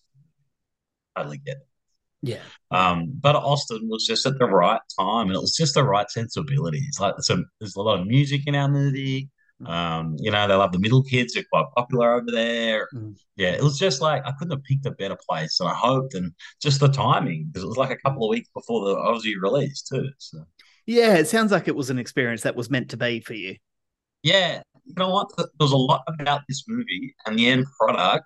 Totally 1.17 1.37
get 1.39 1.57
it. 1.57 1.67
Yeah. 2.21 2.41
Um, 2.71 3.13
but 3.19 3.35
Austin 3.35 3.87
was 3.89 4.05
just 4.05 4.25
at 4.25 4.37
the 4.37 4.45
right 4.45 4.81
time, 4.99 5.27
and 5.27 5.35
it 5.35 5.41
was 5.41 5.55
just 5.55 5.73
the 5.73 5.83
right 5.83 6.09
sensibilities. 6.09 6.97
Like 6.99 7.15
some, 7.19 7.45
there's 7.59 7.75
a 7.75 7.81
lot 7.81 7.99
of 7.99 8.07
music 8.07 8.41
in 8.45 8.55
our 8.55 8.67
movie. 8.67 9.29
Um, 9.65 10.15
you 10.19 10.31
know, 10.31 10.47
they 10.47 10.53
love 10.55 10.71
the 10.71 10.79
middle 10.79 11.03
kids; 11.03 11.33
they're 11.33 11.43
quite 11.51 11.65
popular 11.75 12.13
over 12.13 12.31
there. 12.31 12.87
Mm. 12.93 13.15
Yeah, 13.35 13.51
it 13.51 13.61
was 13.63 13.77
just 13.77 14.01
like 14.01 14.25
I 14.25 14.31
couldn't 14.37 14.51
have 14.57 14.63
picked 14.63 14.85
a 14.85 14.91
better 14.91 15.17
place, 15.29 15.59
and 15.59 15.69
I 15.69 15.73
hoped, 15.73 16.13
and 16.13 16.33
just 16.61 16.79
the 16.79 16.87
timing 16.87 17.45
because 17.47 17.63
it 17.63 17.67
was 17.67 17.77
like 17.77 17.91
a 17.91 17.97
couple 17.97 18.25
of 18.25 18.29
weeks 18.29 18.49
before 18.53 18.85
the 18.85 18.95
Aussie 18.95 19.35
release 19.41 19.81
too. 19.83 20.09
So 20.17 20.45
Yeah, 20.85 21.15
it 21.15 21.27
sounds 21.27 21.51
like 21.51 21.67
it 21.67 21.75
was 21.75 21.89
an 21.89 21.99
experience 21.99 22.41
that 22.43 22.55
was 22.55 22.69
meant 22.69 22.89
to 22.91 22.97
be 22.97 23.19
for 23.21 23.33
you. 23.33 23.57
yeah, 24.23 24.61
you 24.85 24.93
know 24.97 25.09
what? 25.09 25.29
There 25.37 25.47
was 25.59 25.71
a 25.71 25.77
lot 25.77 26.03
about 26.19 26.41
this 26.47 26.63
movie, 26.67 27.15
and 27.25 27.37
the 27.37 27.47
end 27.47 27.65
product 27.79 28.25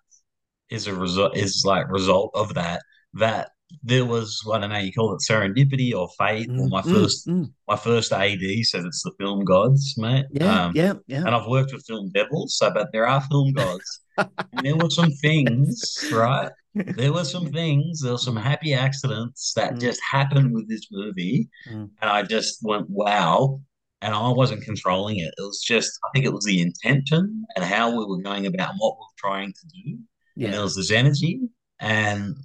is 0.70 0.88
a 0.88 0.96
result 0.96 1.38
is 1.38 1.64
like 1.66 1.90
result 1.90 2.32
of 2.36 2.54
that. 2.56 2.82
That 3.16 3.52
there 3.82 4.06
was 4.06 4.42
I 4.52 4.60
don't 4.60 4.70
know 4.70 4.78
you 4.78 4.94
call 4.94 5.14
it 5.14 5.22
serendipity 5.28 5.94
or 5.94 6.08
fate 6.20 6.50
or 6.50 6.68
my 6.70 6.82
Mm, 6.82 6.92
first 6.94 7.28
mm. 7.28 7.52
my 7.68 7.76
first 7.76 8.12
AD 8.14 8.42
said 8.64 8.86
it's 8.86 9.04
the 9.04 9.12
film 9.20 9.44
gods, 9.46 9.96
mate. 9.98 10.26
Yeah, 10.32 10.66
Um, 10.66 10.72
yeah, 10.76 10.94
yeah. 11.08 11.20
And 11.26 11.30
I've 11.30 11.48
worked 11.48 11.74
with 11.74 11.86
film 11.86 12.12
devils, 12.14 12.58
so 12.58 12.72
but 12.72 12.90
there 12.92 13.08
are 13.08 13.22
film 13.22 13.54
gods. 13.54 14.02
and 14.18 14.30
there 14.64 14.76
were 14.78 14.90
some 14.90 15.12
things, 15.12 15.96
right? 16.12 16.52
There 16.76 17.14
were 17.14 17.24
some 17.26 17.48
things, 17.52 18.02
there 18.02 18.12
were 18.14 18.18
some 18.18 18.36
happy 18.36 18.74
accidents 18.74 19.54
that 19.56 19.80
just 19.80 20.00
happened 20.12 20.54
with 20.54 20.68
this 20.70 20.88
movie. 20.92 21.50
Mm. 21.70 21.90
And 22.02 22.10
I 22.10 22.24
just 22.24 22.60
went, 22.64 22.90
wow. 22.90 23.62
And 24.02 24.14
I 24.14 24.30
wasn't 24.30 24.64
controlling 24.64 25.18
it. 25.20 25.34
It 25.38 25.42
was 25.42 25.62
just, 25.62 25.92
I 26.04 26.10
think 26.14 26.26
it 26.26 26.34
was 26.34 26.46
the 26.46 26.62
intention 26.62 27.46
and 27.56 27.64
how 27.64 27.90
we 27.98 28.06
were 28.06 28.22
going 28.22 28.46
about 28.48 28.74
what 28.78 28.96
we 28.98 29.02
were 29.02 29.18
trying 29.18 29.54
to 29.54 29.68
do. 29.68 29.98
Yeah. 30.36 30.46
And 30.46 30.54
there 30.56 30.62
was 30.64 30.76
this 30.76 30.92
energy, 30.92 31.42
and 31.80 32.36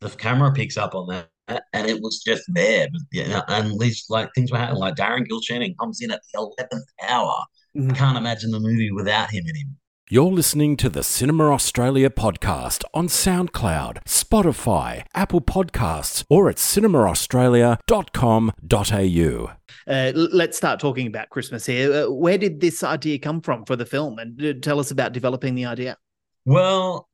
the 0.00 0.10
camera 0.10 0.52
picks 0.52 0.76
up 0.76 0.94
on 0.94 1.08
that, 1.08 1.62
and 1.72 1.88
it 1.88 2.00
was 2.00 2.22
just 2.24 2.44
there. 2.48 2.88
But, 2.92 3.02
you 3.12 3.28
know, 3.28 3.42
and 3.48 3.78
these 3.80 4.04
like 4.08 4.30
things 4.34 4.52
were 4.52 4.58
happening. 4.58 4.80
Like 4.80 4.96
Darren 4.96 5.26
Gilshenan 5.26 5.76
comes 5.78 6.00
in 6.00 6.10
at 6.10 6.20
the 6.32 6.40
eleventh 6.40 6.88
hour. 7.08 7.34
I 7.78 7.92
can't 7.92 8.18
imagine 8.18 8.50
the 8.50 8.60
movie 8.60 8.90
without 8.90 9.30
him 9.30 9.44
in 9.46 9.54
him. 9.54 9.76
You're 10.10 10.32
listening 10.32 10.78
to 10.78 10.88
the 10.88 11.02
Cinema 11.02 11.52
Australia 11.52 12.08
podcast 12.08 12.82
on 12.94 13.08
SoundCloud, 13.08 14.02
Spotify, 14.04 15.04
Apple 15.14 15.42
Podcasts, 15.42 16.24
or 16.30 16.48
at 16.48 16.56
cinemaaustralia.com.au. 16.56 19.52
Uh, 19.86 20.12
l- 20.16 20.28
let's 20.32 20.56
start 20.56 20.80
talking 20.80 21.06
about 21.06 21.28
Christmess 21.28 21.66
here. 21.66 21.92
Uh, 21.92 22.10
where 22.10 22.38
did 22.38 22.60
this 22.60 22.82
idea 22.82 23.18
come 23.18 23.42
from 23.42 23.66
for 23.66 23.76
the 23.76 23.84
film? 23.84 24.18
And 24.18 24.42
uh, 24.42 24.54
tell 24.62 24.80
us 24.80 24.90
about 24.90 25.12
developing 25.12 25.54
the 25.54 25.66
idea. 25.66 25.98
Well, 26.46 27.07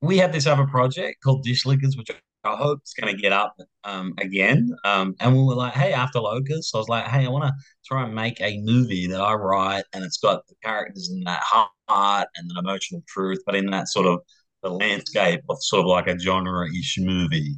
we 0.00 0.18
have 0.18 0.32
this 0.32 0.46
other 0.46 0.66
project 0.66 1.22
called 1.22 1.42
Dish 1.44 1.66
Lickers, 1.66 1.96
which 1.96 2.10
I 2.44 2.56
hope 2.56 2.80
is 2.84 2.94
going 2.94 3.14
to 3.14 3.20
get 3.20 3.32
up 3.32 3.56
um, 3.84 4.14
again. 4.18 4.70
Um, 4.84 5.14
and 5.20 5.36
we 5.36 5.42
were 5.42 5.54
like, 5.54 5.74
hey, 5.74 5.92
after 5.92 6.20
Locust, 6.20 6.74
I 6.74 6.78
was 6.78 6.88
like, 6.88 7.06
hey, 7.06 7.26
I 7.26 7.28
want 7.28 7.44
to 7.44 7.52
try 7.84 8.04
and 8.04 8.14
make 8.14 8.40
a 8.40 8.60
movie 8.62 9.06
that 9.08 9.20
I 9.20 9.34
write, 9.34 9.84
and 9.92 10.04
it's 10.04 10.18
got 10.18 10.46
the 10.46 10.54
characters 10.62 11.10
in 11.12 11.24
that 11.24 11.42
heart 11.42 12.28
and 12.36 12.50
an 12.50 12.56
emotional 12.58 13.02
truth, 13.08 13.40
but 13.44 13.54
in 13.54 13.66
that 13.70 13.88
sort 13.88 14.06
of 14.06 14.20
the 14.62 14.70
landscape 14.70 15.40
of 15.48 15.56
sort 15.60 15.80
of 15.80 15.86
like 15.86 16.06
a 16.06 16.18
genre-ish 16.18 16.98
movie. 17.00 17.56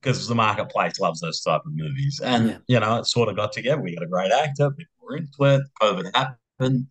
Because 0.00 0.28
the 0.28 0.34
marketplace 0.34 1.00
loves 1.00 1.20
those 1.20 1.40
type 1.42 1.62
of 1.66 1.72
movies, 1.74 2.20
and 2.24 2.48
Yeah. 2.48 2.58
you 2.68 2.80
know, 2.80 2.98
it 2.98 3.06
sort 3.06 3.28
of 3.28 3.36
got 3.36 3.52
together. 3.52 3.82
We 3.82 3.94
got 3.94 4.04
a 4.04 4.08
great 4.08 4.30
actor, 4.32 4.70
people 4.70 4.92
were 5.00 5.16
into 5.16 5.44
it. 5.44 5.62
COVID 5.82 6.14
happened, 6.14 6.86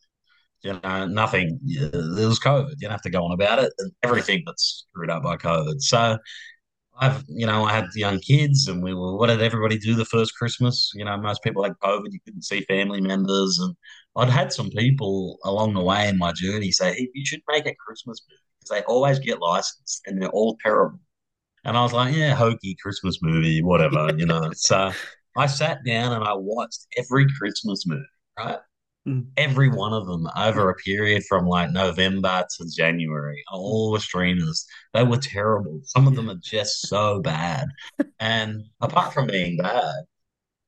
you 0.63 0.79
know, 0.83 1.07
nothing. 1.07 1.59
There 1.63 2.27
was 2.27 2.39
COVID. 2.39 2.71
You 2.71 2.75
don't 2.81 2.91
have 2.91 3.01
to 3.03 3.09
go 3.09 3.23
on 3.23 3.31
about 3.31 3.59
it, 3.59 3.71
and 3.79 3.91
everything 4.03 4.43
that's 4.45 4.85
screwed 4.89 5.09
up 5.09 5.23
by 5.23 5.37
COVID. 5.37 5.81
So, 5.81 6.17
I've, 6.99 7.23
you 7.27 7.45
know, 7.45 7.65
I 7.65 7.73
had 7.73 7.85
young 7.95 8.19
kids, 8.19 8.67
and 8.67 8.81
we 8.83 8.93
were. 8.93 9.15
What 9.17 9.27
did 9.27 9.41
everybody 9.41 9.77
do 9.77 9.95
the 9.95 10.05
first 10.05 10.35
Christmas? 10.35 10.91
You 10.95 11.05
know, 11.05 11.15
most 11.17 11.43
people 11.43 11.63
had 11.63 11.73
COVID. 11.83 12.11
You 12.11 12.19
couldn't 12.25 12.43
see 12.43 12.61
family 12.61 13.01
members, 13.01 13.59
and 13.59 13.75
I'd 14.15 14.29
had 14.29 14.51
some 14.51 14.69
people 14.71 15.37
along 15.43 15.73
the 15.75 15.83
way 15.83 16.07
in 16.09 16.17
my 16.17 16.31
journey 16.33 16.71
say, 16.71 16.93
"Hey, 16.93 17.09
you 17.13 17.25
should 17.25 17.41
make 17.49 17.67
a 17.67 17.75
Christmas 17.75 18.21
movie 18.29 18.41
because 18.59 18.69
they 18.69 18.85
always 18.91 19.19
get 19.19 19.39
licensed, 19.41 20.01
and 20.07 20.21
they're 20.21 20.29
all 20.29 20.57
terrible." 20.63 20.99
And 21.65 21.77
I 21.77 21.83
was 21.83 21.93
like, 21.93 22.15
"Yeah, 22.15 22.35
hokey 22.35 22.75
Christmas 22.81 23.19
movie, 23.21 23.61
whatever," 23.63 24.11
you 24.17 24.25
know. 24.25 24.51
So 24.55 24.91
I 25.37 25.47
sat 25.47 25.85
down 25.85 26.13
and 26.13 26.23
I 26.23 26.33
watched 26.33 26.87
every 26.97 27.27
Christmas 27.37 27.85
movie, 27.85 28.03
right? 28.39 28.59
Every 29.37 29.69
one 29.69 29.93
of 29.93 30.05
them 30.05 30.27
over 30.35 30.69
a 30.69 30.75
period 30.75 31.23
from 31.23 31.47
like 31.47 31.71
November 31.71 32.45
to 32.57 32.65
January. 32.75 33.43
All 33.51 33.91
the 33.91 33.99
streamers, 33.99 34.65
they 34.93 35.03
were 35.03 35.17
terrible. 35.17 35.81
Some 35.83 36.07
of 36.07 36.15
them 36.15 36.29
are 36.29 36.39
just 36.41 36.87
so 36.87 37.21
bad. 37.21 37.67
And 38.19 38.63
apart 38.81 39.13
from 39.13 39.27
being 39.27 39.57
bad, 39.57 39.93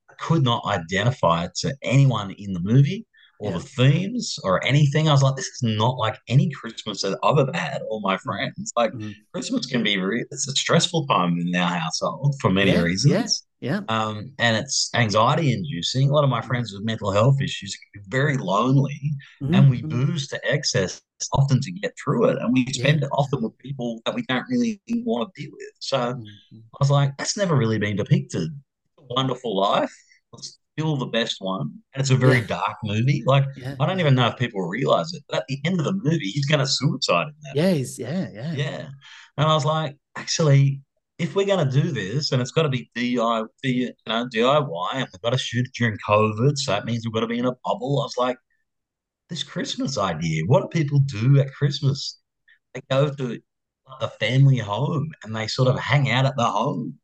I 0.09 0.13
could 0.19 0.43
not 0.43 0.65
identify 0.65 1.47
to 1.61 1.75
anyone 1.81 2.31
in 2.31 2.53
the 2.53 2.59
movie 2.59 3.07
or 3.39 3.51
the 3.53 3.59
themes 3.59 4.37
or 4.43 4.63
anything. 4.65 5.07
I 5.09 5.11
was 5.13 5.23
like, 5.23 5.35
this 5.35 5.47
is 5.47 5.63
not 5.63 5.97
like 5.97 6.17
any 6.27 6.49
Christmas 6.51 7.01
that 7.01 7.17
I've 7.23 7.39
ever 7.39 7.51
had 7.57 7.81
or 7.89 8.01
my 8.01 8.17
friends. 8.17 8.71
Like 8.75 8.91
Mm. 8.93 9.15
Christmas 9.33 9.65
can 9.65 9.83
be 9.83 9.97
re- 9.97 10.25
it's 10.31 10.47
a 10.47 10.51
stressful 10.51 11.07
time 11.07 11.37
in 11.39 11.55
our 11.55 11.69
household 11.79 12.35
for 12.41 12.49
many 12.51 12.71
Yeah, 12.71 12.81
reasons. 12.81 13.45
Yeah. 13.61 13.81
Um, 13.87 14.33
and 14.37 14.55
it's 14.57 14.91
anxiety 14.93 15.51
inducing. 15.53 16.09
A 16.09 16.13
lot 16.13 16.23
of 16.23 16.29
my 16.29 16.41
friends 16.41 16.71
with 16.73 16.83
mental 16.83 17.11
health 17.11 17.41
issues 17.41 17.75
can 17.75 18.01
be 18.01 18.07
very 18.09 18.37
lonely, 18.37 18.99
and 19.53 19.69
we 19.69 19.81
Mhm. 19.81 19.89
booze 19.89 20.27
to 20.27 20.39
excess 20.51 21.01
often 21.33 21.59
to 21.61 21.71
get 21.71 21.93
through 22.03 22.25
it. 22.29 22.37
And 22.39 22.53
we 22.53 22.67
spend 22.67 23.03
it 23.03 23.09
often 23.11 23.41
with 23.41 23.57
people 23.57 24.01
that 24.05 24.13
we 24.15 24.23
don't 24.29 24.45
really 24.49 24.79
want 25.05 25.27
to 25.33 25.41
be 25.41 25.49
with. 25.49 25.71
So 25.79 25.97
Mm-hmm. 26.15 26.59
I 26.73 26.77
was 26.79 26.91
like, 26.91 27.17
that's 27.17 27.37
never 27.37 27.55
really 27.55 27.79
been 27.79 27.95
depicted. 27.95 28.49
A 28.99 29.03
wonderful 29.15 29.57
life. 29.57 29.95
It's 30.33 30.58
still 30.79 30.95
the 30.95 31.05
best 31.07 31.37
one. 31.39 31.71
And 31.93 32.01
it's 32.01 32.09
a 32.09 32.15
very 32.15 32.39
Yeah. 32.39 32.47
dark 32.47 32.77
movie. 32.83 33.23
Like, 33.25 33.45
Yeah. 33.57 33.75
I 33.79 33.85
don't 33.85 33.99
even 33.99 34.15
know 34.15 34.27
if 34.27 34.37
people 34.37 34.61
realize 34.61 35.13
it, 35.13 35.23
but 35.27 35.39
at 35.39 35.47
the 35.47 35.59
end 35.65 35.79
of 35.79 35.85
the 35.85 35.93
movie, 35.93 36.29
he's 36.29 36.45
going 36.45 36.59
to 36.59 36.67
suicide 36.67 37.27
in 37.27 37.33
that. 37.43 37.55
Yeah, 37.55 37.71
he's, 37.71 37.99
yeah, 37.99 38.29
yeah. 38.31 38.53
Yeah. 38.53 38.89
And 39.37 39.47
I 39.47 39.53
was 39.53 39.65
like, 39.65 39.97
actually, 40.15 40.81
if 41.17 41.35
we're 41.35 41.45
going 41.45 41.69
to 41.69 41.81
do 41.81 41.91
this, 41.91 42.31
and 42.31 42.41
it's 42.41 42.51
got 42.51 42.63
to 42.63 42.69
be 42.69 42.89
DIY, 42.95 43.45
you 43.63 43.91
know, 44.07 44.27
DIY, 44.33 44.95
and 44.95 45.07
we've 45.11 45.21
got 45.21 45.31
to 45.31 45.37
shoot 45.37 45.65
it 45.65 45.73
during 45.77 45.97
COVID, 46.07 46.57
so 46.57 46.71
that 46.71 46.85
means 46.85 47.05
we've 47.05 47.13
got 47.13 47.21
to 47.21 47.27
be 47.27 47.39
in 47.39 47.45
a 47.45 47.51
bubble. 47.65 47.99
I 48.01 48.05
was 48.05 48.17
like, 48.17 48.37
this 49.29 49.43
Christmas 49.43 49.97
idea, 49.97 50.43
what 50.45 50.61
do 50.61 50.67
people 50.69 50.99
do 50.99 51.39
at 51.39 51.53
Christmas? 51.53 52.19
They 52.73 52.81
go 52.89 53.13
to 53.13 53.39
a 53.99 54.07
family 54.07 54.57
home 54.59 55.11
and 55.23 55.35
they 55.35 55.47
sort 55.47 55.67
of 55.67 55.77
hang 55.77 56.09
out 56.09 56.25
at 56.25 56.37
the 56.37 56.45
home. 56.45 56.99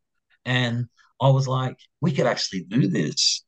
And 0.45 0.85
I 1.21 1.29
was 1.29 1.47
like, 1.47 1.77
we 2.01 2.11
could 2.11 2.25
actually 2.25 2.63
do 2.63 2.87
this. 2.87 3.43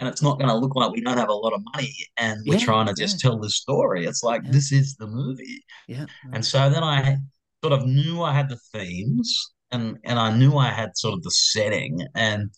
And 0.00 0.08
it's 0.08 0.22
not 0.22 0.38
going 0.38 0.48
to 0.48 0.56
look 0.56 0.74
like 0.74 0.90
we 0.92 1.02
don't 1.02 1.18
have 1.18 1.28
a 1.28 1.32
lot 1.34 1.52
of 1.52 1.60
money 1.74 1.94
and 2.16 2.40
we're 2.46 2.54
Yeah, 2.58 2.64
trying 2.64 2.86
to 2.86 2.94
just 2.94 3.20
tell 3.20 3.38
the 3.38 3.50
story. 3.50 4.06
It's 4.06 4.22
like, 4.22 4.40
Yeah. 4.44 4.50
this 4.52 4.72
is 4.72 4.96
the 4.96 5.06
movie. 5.06 5.62
Yeah. 5.88 6.06
And 6.32 6.42
so 6.44 6.70
then 6.70 6.82
I 6.82 7.18
sort 7.62 7.74
of 7.78 7.86
knew 7.86 8.22
I 8.22 8.32
had 8.32 8.48
the 8.48 8.58
themes 8.72 9.52
and, 9.70 9.98
and 10.04 10.18
I 10.18 10.34
knew 10.34 10.56
I 10.56 10.70
had 10.70 10.96
sort 10.96 11.14
of 11.14 11.22
the 11.22 11.30
setting. 11.30 12.00
And 12.14 12.50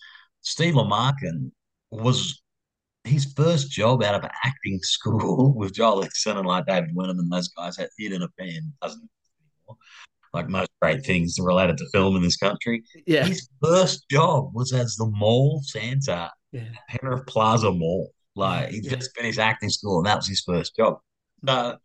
Steve 0.43 0.77
Le 0.77 0.85
Marquand 0.87 1.51
was 1.91 2.41
his 3.05 3.25
first 3.37 3.71
job 3.73 4.05
out 4.05 4.15
of 4.15 4.25
acting 4.45 4.79
school 4.83 5.53
with 5.57 5.75
Joel 5.75 6.05
Exon 6.05 6.37
and 6.39 6.47
like 6.47 6.67
David 6.67 6.91
Wenham 6.95 7.19
and 7.19 7.31
those 7.33 7.49
guys 7.49 7.77
at 7.81 7.91
Theatre 7.99 8.15
in 8.15 8.23
a 8.23 8.29
Pen 8.39 8.73
doesn't 8.81 9.01
anymore. 9.41 9.77
Like 10.33 10.49
most 10.49 10.71
great 10.81 11.05
things 11.05 11.37
related 11.41 11.77
to 11.79 11.89
film 11.93 12.15
in 12.15 12.23
this 12.23 12.37
country. 12.37 12.85
Yeah. 13.05 13.25
His 13.27 13.49
first 13.63 14.09
job 14.09 14.55
was 14.55 14.73
as 14.73 14.95
the 14.95 15.07
mall 15.07 15.61
Santa 15.65 16.31
Yeah. 16.53 16.69
Penrith 16.89 17.27
Plaza 17.27 17.73
Mall. 17.73 18.13
Like 18.35 18.71
he 18.71 18.81
Yeah. 18.83 18.97
just 18.97 19.17
finished 19.17 19.39
acting 19.39 19.69
school 19.71 19.99
and 19.99 20.07
that 20.07 20.17
was 20.17 20.29
his 20.29 20.41
first 20.43 20.77
job. 20.77 20.99
So 21.47 21.77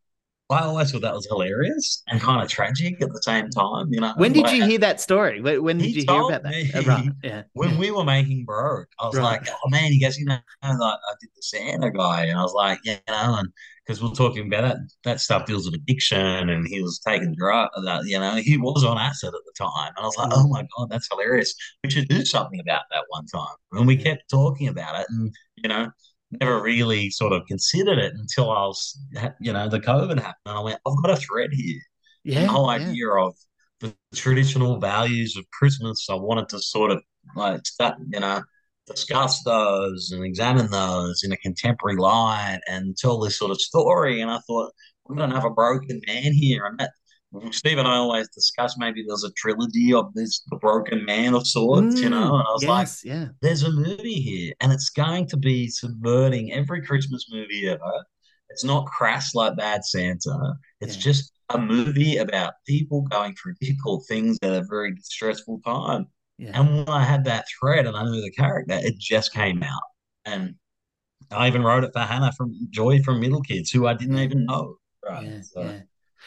I 0.49 0.61
always 0.61 0.91
thought 0.91 1.01
that 1.01 1.13
was 1.13 1.25
hilarious 1.27 2.03
and 2.07 2.21
kind 2.21 2.41
of 2.41 2.47
tragic 2.49 3.01
at 3.01 3.09
the 3.11 3.21
same 3.21 3.49
time. 3.49 3.87
You 3.91 3.99
know, 3.99 4.13
When 4.15 4.31
did 4.31 4.43
Like, 4.43 4.55
you 4.55 4.63
hear 4.63 4.79
that 4.79 5.01
story? 5.01 5.41
When, 5.41 5.61
when 5.63 5.77
did 5.77 5.93
you 5.93 6.03
hear 6.07 6.21
about 6.21 6.43
that? 6.43 6.51
me. 6.51 6.71
Uh, 6.73 6.83
right. 6.83 7.09
Yeah. 7.23 7.43
when 7.53 7.77
we 7.77 7.91
were 7.91 8.05
making 8.05 8.45
Broke, 8.45 8.87
I 8.99 9.07
was 9.07 9.15
Right. 9.15 9.23
like, 9.23 9.47
oh 9.49 9.69
man, 9.69 9.91
he 9.91 9.99
goes, 9.99 10.17
you 10.17 10.25
know, 10.25 10.37
like 10.63 10.73
I 10.81 11.13
did 11.19 11.29
the 11.35 11.41
Santa 11.41 11.91
guy. 11.91 12.25
And 12.25 12.39
I 12.39 12.43
was 12.43 12.53
like, 12.53 12.79
yeah, 12.85 12.93
you 13.07 13.13
know, 13.13 13.35
and 13.39 13.49
because 13.85 14.01
we 14.01 14.09
are 14.09 14.13
talking 14.15 14.47
about 14.47 14.61
that, 14.61 14.77
that 15.03 15.19
stuff 15.19 15.45
deals 15.45 15.65
with 15.65 15.75
addiction 15.75 16.49
and 16.49 16.65
he 16.67 16.81
was 16.81 16.99
taking 17.05 17.35
drugs, 17.37 17.71
that, 17.85 18.05
you 18.05 18.19
know, 18.19 18.35
he 18.35 18.57
was 18.57 18.83
on 18.85 18.97
acid 18.97 19.29
at 19.29 19.33
the 19.45 19.53
time. 19.57 19.93
And 19.97 20.03
I 20.03 20.05
was 20.05 20.17
like, 20.17 20.29
oh 20.33 20.47
my 20.47 20.65
God, 20.77 20.89
that's 20.89 21.07
hilarious. 21.11 21.53
We 21.83 21.89
should 21.89 22.07
do 22.07 22.23
something 22.25 22.59
about 22.59 22.83
that 22.91 23.03
one 23.09 23.25
time. 23.27 23.55
And 23.73 23.87
we 23.87 23.97
kept 23.97 24.29
talking 24.29 24.67
about 24.69 24.99
it 25.01 25.07
and, 25.09 25.33
you 25.57 25.69
know, 25.69 25.89
never 26.31 26.61
really 26.61 27.09
sort 27.09 27.33
of 27.33 27.45
considered 27.47 27.97
it 27.97 28.13
until 28.15 28.51
I 28.51 28.65
was, 28.65 28.99
you 29.39 29.53
know, 29.53 29.69
the 29.69 29.79
COVID 29.79 30.17
happened. 30.17 30.35
And 30.45 30.57
I 30.57 30.59
went, 30.61 30.79
I've 30.85 31.01
got 31.01 31.11
a 31.11 31.15
thread 31.17 31.49
here. 31.53 31.81
Yeah, 32.23 32.41
the 32.41 32.47
whole 32.47 32.71
yeah. 32.71 32.87
idea 32.87 33.09
of 33.09 33.35
the 33.79 33.95
traditional 34.15 34.79
values 34.79 35.37
of 35.37 35.49
Christmas. 35.51 36.07
I 36.09 36.15
wanted 36.15 36.49
to 36.49 36.59
sort 36.59 36.91
of 36.91 37.01
like 37.35 37.65
start, 37.65 37.95
you 38.11 38.19
know, 38.19 38.41
discuss 38.85 39.43
those 39.43 40.11
and 40.11 40.23
examine 40.25 40.69
those 40.71 41.23
in 41.23 41.31
a 41.31 41.37
contemporary 41.37 41.97
light 41.97 42.59
and 42.67 42.97
tell 42.97 43.19
this 43.19 43.37
sort 43.37 43.51
of 43.51 43.61
story. 43.61 44.21
And 44.21 44.31
I 44.31 44.39
thought, 44.47 44.71
we 45.07 45.15
don't 45.15 45.31
have 45.31 45.45
a 45.45 45.49
broken 45.49 46.01
man 46.05 46.33
here. 46.33 46.65
And 46.65 46.79
that 46.79 46.91
Steve 47.51 47.77
and 47.77 47.87
I 47.87 47.95
always 47.95 48.29
discuss 48.29 48.77
maybe 48.77 49.03
there's 49.07 49.23
a 49.25 49.31
trilogy 49.33 49.93
of 49.93 50.13
this 50.13 50.41
the 50.49 50.55
broken 50.57 51.05
man 51.05 51.33
of 51.33 51.45
sorts, 51.45 52.01
you 52.01 52.09
know. 52.09 52.23
And 52.35 52.47
I 52.47 52.51
was 52.53 52.63
Mm, 52.63 52.67
like, 52.67 52.87
yeah. 53.03 53.27
there's 53.41 53.63
a 53.63 53.71
movie 53.71 54.21
here, 54.21 54.53
and 54.61 54.71
it's 54.71 54.89
going 54.89 55.27
to 55.27 55.37
be 55.37 55.67
subverting 55.67 56.53
every 56.53 56.81
Christmas 56.85 57.25
movie 57.29 57.67
ever. 57.67 58.05
It's 58.49 58.63
not 58.63 58.85
crass 58.85 59.35
like 59.35 59.57
Bad 59.57 59.83
Santa. 59.85 60.55
It's 60.79 60.95
Yeah. 60.95 61.01
just 61.01 61.33
a 61.49 61.57
movie 61.57 62.17
about 62.17 62.53
people 62.65 63.01
going 63.03 63.35
through 63.35 63.55
difficult 63.59 64.05
things 64.07 64.37
at 64.41 64.53
a 64.53 64.63
very 64.69 64.95
stressful 65.01 65.61
time. 65.65 66.07
Yeah. 66.37 66.51
And 66.59 66.69
when 66.77 66.89
I 66.89 67.03
had 67.03 67.25
that 67.25 67.45
thread 67.59 67.85
and 67.87 67.95
I 67.97 68.03
knew 68.03 68.21
the 68.21 68.31
character, 68.31 68.73
it 68.81 68.97
just 68.99 69.33
came 69.33 69.63
out. 69.63 69.83
And 70.25 70.55
I 71.31 71.47
even 71.47 71.63
wrote 71.63 71.83
it 71.83 71.91
for 71.93 71.99
Hannah 71.99 72.31
from 72.37 72.53
Joy 72.69 73.01
from 73.03 73.19
Middle 73.19 73.41
Kids, 73.41 73.69
who 73.71 73.85
I 73.87 73.93
didn't 73.95 74.19
even 74.19 74.45
know. 74.45 74.75
Right. 75.05 75.25
Yeah, 75.25 75.41
So, 75.41 75.81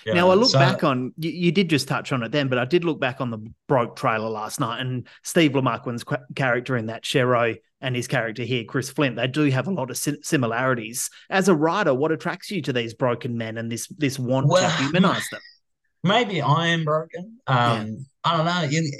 yeah. 0.06 0.14
Now 0.14 0.30
I 0.30 0.34
look 0.34 0.50
so- 0.50 0.58
back 0.58 0.84
on 0.84 1.12
you, 1.18 1.30
you 1.30 1.52
did 1.52 1.68
just 1.70 1.88
touch 1.88 2.12
on 2.12 2.22
it 2.22 2.32
then, 2.32 2.48
but 2.48 2.58
I 2.58 2.64
did 2.64 2.84
look 2.84 3.00
back 3.00 3.20
on 3.20 3.30
the 3.30 3.38
broke 3.68 3.96
trailer 3.96 4.28
last 4.28 4.60
night, 4.60 4.80
and 4.80 5.06
Steve 5.22 5.54
Le 5.54 5.62
Marquand's 5.62 6.04
qu- 6.04 6.16
character 6.34 6.76
in 6.76 6.86
that 6.86 7.02
Shero 7.04 7.56
and 7.80 7.96
his 7.96 8.06
character 8.06 8.42
here, 8.42 8.64
Chris 8.64 8.90
Flint, 8.90 9.16
they 9.16 9.26
do 9.26 9.42
have 9.50 9.66
a 9.66 9.70
lot 9.70 9.90
of 9.90 9.96
si- 9.96 10.18
similarities. 10.22 11.08
As 11.30 11.48
a 11.48 11.54
writer, 11.54 11.94
what 11.94 12.12
attracts 12.12 12.50
you 12.50 12.60
to 12.62 12.72
these 12.74 12.92
broken 12.94 13.38
men 13.38 13.56
and 13.58 13.72
this 13.72 13.86
this 13.88 14.18
want 14.18 14.48
Well, 14.48 14.68
to 14.68 14.82
humanize 14.82 15.26
them? 15.30 15.40
maybe 16.04 16.42
I 16.42 16.68
am 16.68 16.84
broken. 16.84 17.38
Um, 17.46 18.06
I 18.24 18.36
don't 18.36 18.46
know. 18.46 18.62
You, 18.70 18.92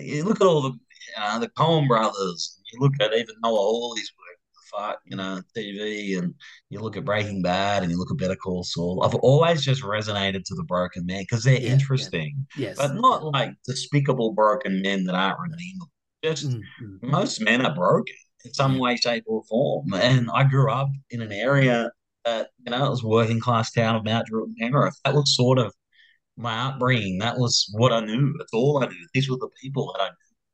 you 0.00 0.24
look 0.24 0.40
at 0.40 0.46
all 0.46 0.62
the 0.62 0.78
uh, 1.18 1.38
the 1.38 1.48
Coen 1.48 1.88
brothers. 1.88 2.60
You 2.72 2.80
look 2.80 2.92
at 3.00 3.12
even 3.14 3.34
Noah 3.42 3.56
Hawley's 3.56 4.12
fuck, 4.70 5.00
you 5.04 5.16
know, 5.16 5.40
TV, 5.56 6.18
and 6.18 6.34
you 6.68 6.80
look 6.80 6.96
at 6.96 7.04
Breaking 7.04 7.42
Bad, 7.42 7.82
and 7.82 7.90
you 7.90 7.98
look 7.98 8.10
at 8.10 8.16
Better 8.18 8.36
Call 8.36 8.62
Saul. 8.64 9.02
I've 9.04 9.14
always 9.16 9.62
just 9.64 9.82
resonated 9.82 10.44
to 10.44 10.54
the 10.54 10.64
broken 10.64 11.06
men 11.06 11.22
because 11.22 11.44
they're 11.44 11.54
Yeah, 11.54 11.60
yeah. 11.68 11.72
interesting, 11.72 12.46
Yes. 12.56 12.76
but 12.76 12.94
not 12.94 13.24
like 13.24 13.52
despicable 13.66 14.32
broken 14.32 14.82
men 14.82 15.04
that 15.04 15.14
aren't 15.14 15.40
redeemable. 15.40 15.90
Just 16.22 16.46
Mm, 16.48 16.60
mm. 16.82 17.02
most 17.10 17.40
men 17.40 17.64
are 17.64 17.74
broken 17.74 18.14
in 18.44 18.52
some 18.54 18.78
way, 18.78 18.96
shape, 18.96 19.24
or 19.26 19.42
form. 19.44 19.92
And 19.94 20.28
I 20.32 20.44
grew 20.44 20.70
up 20.70 20.88
in 21.10 21.22
an 21.22 21.32
area 21.32 21.90
that, 22.24 22.48
you 22.64 22.70
know, 22.70 22.86
it 22.86 22.90
was 22.90 23.02
working 23.02 23.40
class 23.40 23.72
town 23.72 23.96
of 23.96 24.04
Mount 24.04 24.26
Druitt, 24.26 24.56
Penrith. 24.58 24.94
That 25.04 25.14
was 25.14 25.34
sort 25.34 25.58
of 25.58 25.74
my 26.36 26.68
upbringing. 26.68 27.18
That 27.18 27.38
was 27.38 27.68
what 27.74 27.92
I 27.92 28.00
knew. 28.00 28.34
That's 28.38 28.52
all 28.52 28.82
I 28.82 28.86
knew. 28.86 29.06
These 29.14 29.28
were 29.30 29.36
the 29.38 29.48
people 29.62 29.92
that 29.94 30.02
I. 30.04 30.10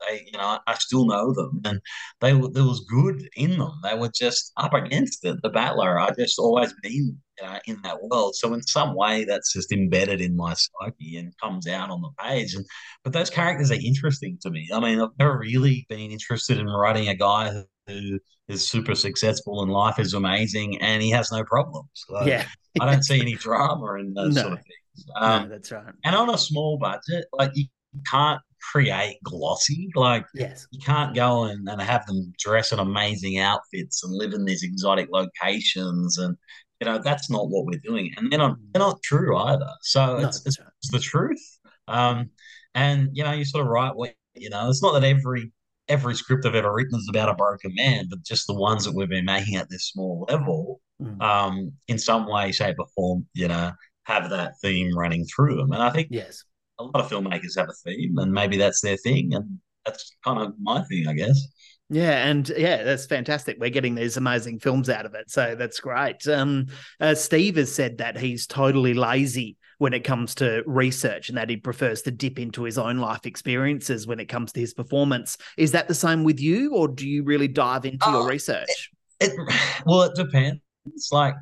They, 0.07 0.25
you 0.27 0.39
know, 0.39 0.59
I 0.67 0.75
still 0.75 1.07
know 1.07 1.33
them, 1.33 1.61
and 1.65 1.81
they 2.21 2.33
were 2.35 2.49
there 2.51 2.65
was 2.65 2.81
good 2.89 3.29
in 3.37 3.59
them. 3.59 3.73
They 3.83 3.95
were 3.95 4.11
just 4.15 4.53
up 4.57 4.75
against 4.75 5.25
it. 5.25 5.41
The 5.43 5.49
battler. 5.51 5.99
I 5.99 6.11
just 6.19 6.39
always 6.39 6.73
been 6.83 6.93
you 6.93 7.47
know, 7.47 7.59
in 7.67 7.83
that 7.83 8.03
world. 8.03 8.35
So 8.37 8.53
in 8.55 8.63
some 8.63 8.95
way, 8.95 9.25
that's 9.25 9.53
just 9.53 9.73
embedded 9.73 10.21
in 10.21 10.37
my 10.37 10.55
psyche 10.55 11.17
and 11.19 11.33
comes 11.43 11.67
out 11.67 11.91
on 11.91 12.01
the 12.03 12.11
page. 12.21 12.55
And 12.55 12.65
but 13.05 13.13
those 13.13 13.31
characters 13.31 13.71
are 13.71 13.75
interesting 13.75 14.39
to 14.43 14.51
me. 14.51 14.69
I 14.73 14.81
mean, 14.81 15.01
I've 15.01 15.09
never 15.19 15.39
really 15.39 15.87
been 15.89 16.11
interested 16.11 16.59
in 16.59 16.67
writing 16.67 17.09
a 17.09 17.15
guy 17.15 17.63
who 17.87 18.19
is 18.49 18.67
super 18.69 18.95
successful 18.95 19.63
and 19.63 19.71
life 19.73 19.99
is 19.99 20.15
amazing 20.15 20.81
and 20.81 21.03
he 21.03 21.11
has 21.11 21.31
no 21.33 21.45
problems. 21.45 21.89
Like, 22.09 22.27
Yeah. 22.29 22.47
I 22.81 22.91
don't 22.91 23.05
see 23.05 23.21
any 23.21 23.35
drama 23.47 23.95
in 23.95 24.13
those 24.15 24.35
No. 24.35 24.43
sort 24.43 24.53
of 24.55 24.59
things. 24.59 25.07
Um, 25.21 25.43
no, 25.45 25.49
that's 25.51 25.73
right. 25.73 25.93
and 26.05 26.17
on 26.17 26.31
a 26.31 26.39
small 26.39 26.79
budget, 26.79 27.27
like 27.33 27.51
you 27.55 27.67
can't 28.11 28.41
create 28.73 29.19
glossy. 29.25 29.89
Like 29.95 30.27
Yes. 30.35 30.67
you 30.71 30.81
can't 30.81 31.15
go 31.15 31.45
and, 31.45 31.69
and 31.69 31.81
have 31.81 32.07
them 32.07 32.33
dress 32.39 32.73
in 32.73 32.79
amazing 32.79 33.39
outfits 33.39 34.03
and 34.05 34.13
live 34.15 34.33
in 34.33 34.45
these 34.45 34.63
exotic 34.63 35.09
locations 35.11 36.19
and 36.19 36.37
you 36.81 36.85
know 36.87 36.99
that's 36.99 37.31
not 37.31 37.49
what 37.49 37.65
we're 37.65 37.81
doing 37.83 38.13
and 38.17 38.31
they're 38.31 38.39
not 38.39 38.57
they're 38.73 38.81
not 38.83 39.03
true 39.03 39.35
either 39.39 39.71
so 39.81 40.19
No, 40.19 40.27
it's, 40.29 40.45
it's, 40.45 40.59
it's 40.83 40.93
the 40.93 40.99
truth 40.99 41.41
um 41.89 42.29
and 42.75 43.09
you 43.15 43.25
know 43.25 43.33
you 43.33 43.47
sort 43.47 43.65
of 43.65 43.71
write 43.71 43.97
what 43.97 44.13
you 44.35 44.51
know 44.51 44.69
it's 44.69 44.83
not 44.83 44.93
that 44.93 45.05
every 45.05 45.51
every 45.89 46.15
script 46.15 46.45
i've 46.45 46.55
ever 46.55 46.71
written 46.75 46.99
is 46.99 47.09
about 47.09 47.31
a 47.31 47.35
broken 47.35 47.73
man 47.75 48.07
but 48.11 48.23
just 48.23 48.47
the 48.47 48.53
ones 48.55 48.85
that 48.85 48.95
we've 48.95 49.09
been 49.09 49.25
making 49.25 49.57
at 49.57 49.71
this 49.71 49.89
small 49.89 50.27
level 50.29 50.81
Mm. 51.01 51.21
um 51.23 51.73
in 51.89 51.99
some 51.99 52.27
way 52.27 52.53
shape 52.53 52.77
or 52.79 52.87
form 52.95 53.27
you 53.35 53.49
know 53.49 53.71
have 54.05 54.31
that 54.31 54.53
theme 54.63 54.97
running 54.97 55.27
through 55.27 55.57
them 55.57 55.73
and 55.73 55.83
i 55.83 55.91
think 55.91 56.09
Yes. 56.11 56.43
A 56.79 56.85
lot 56.85 56.97
of 57.01 57.11
filmmakers 57.11 57.57
have 57.57 57.68
a 57.68 57.72
theme 57.72 58.18
and 58.18 58.33
maybe 58.33 58.57
that's 58.57 58.81
their 58.81 58.97
thing 58.99 59.35
and 59.35 59.59
that's 59.85 60.12
kind 60.24 60.41
of 60.41 60.55
my 60.61 60.83
thing 60.85 61.07
i 61.09 61.12
guess 61.12 61.49
Yeah, 61.89 62.27
and 62.27 62.49
yeah, 62.57 62.83
that's 62.83 63.07
fantastic. 63.07 63.59
We're 63.61 63.70
getting 63.70 63.95
these 63.95 64.16
amazing 64.16 64.59
films 64.59 64.91
out 64.91 65.07
of 65.07 65.14
it, 65.14 65.31
so 65.31 65.55
that's 65.55 65.79
great. 65.79 66.27
Um, 66.27 66.66
uh, 67.01 67.14
Steve 67.14 67.55
has 67.57 67.72
said 67.72 67.99
that 67.99 68.18
he's 68.18 68.47
totally 68.49 68.93
lazy 68.93 69.57
when 69.79 69.93
it 69.93 70.01
comes 70.03 70.35
to 70.37 70.64
research, 70.66 71.29
and 71.29 71.39
that 71.39 71.49
he 71.49 71.57
prefers 71.57 72.03
to 72.03 72.11
dip 72.11 72.41
into 72.41 72.64
his 72.64 72.77
own 72.77 72.99
life 72.99 73.24
experiences 73.24 74.05
when 74.05 74.18
it 74.18 74.24
comes 74.27 74.51
to 74.53 74.61
his 74.61 74.74
performance. 74.74 75.37
Is 75.57 75.72
that 75.72 75.87
the 75.87 75.95
same 75.95 76.24
with 76.24 76.41
you, 76.41 76.74
or 76.74 76.89
do 76.89 77.09
you 77.09 77.22
really 77.22 77.49
dive 77.49 77.85
into 77.85 78.11
your 78.11 78.24
Oh, 78.24 78.27
research? 78.27 78.91
It 79.20 79.33
well, 79.87 80.03
it 80.03 80.14
depends. 80.16 80.61
It's 80.87 81.12
like 81.12 81.35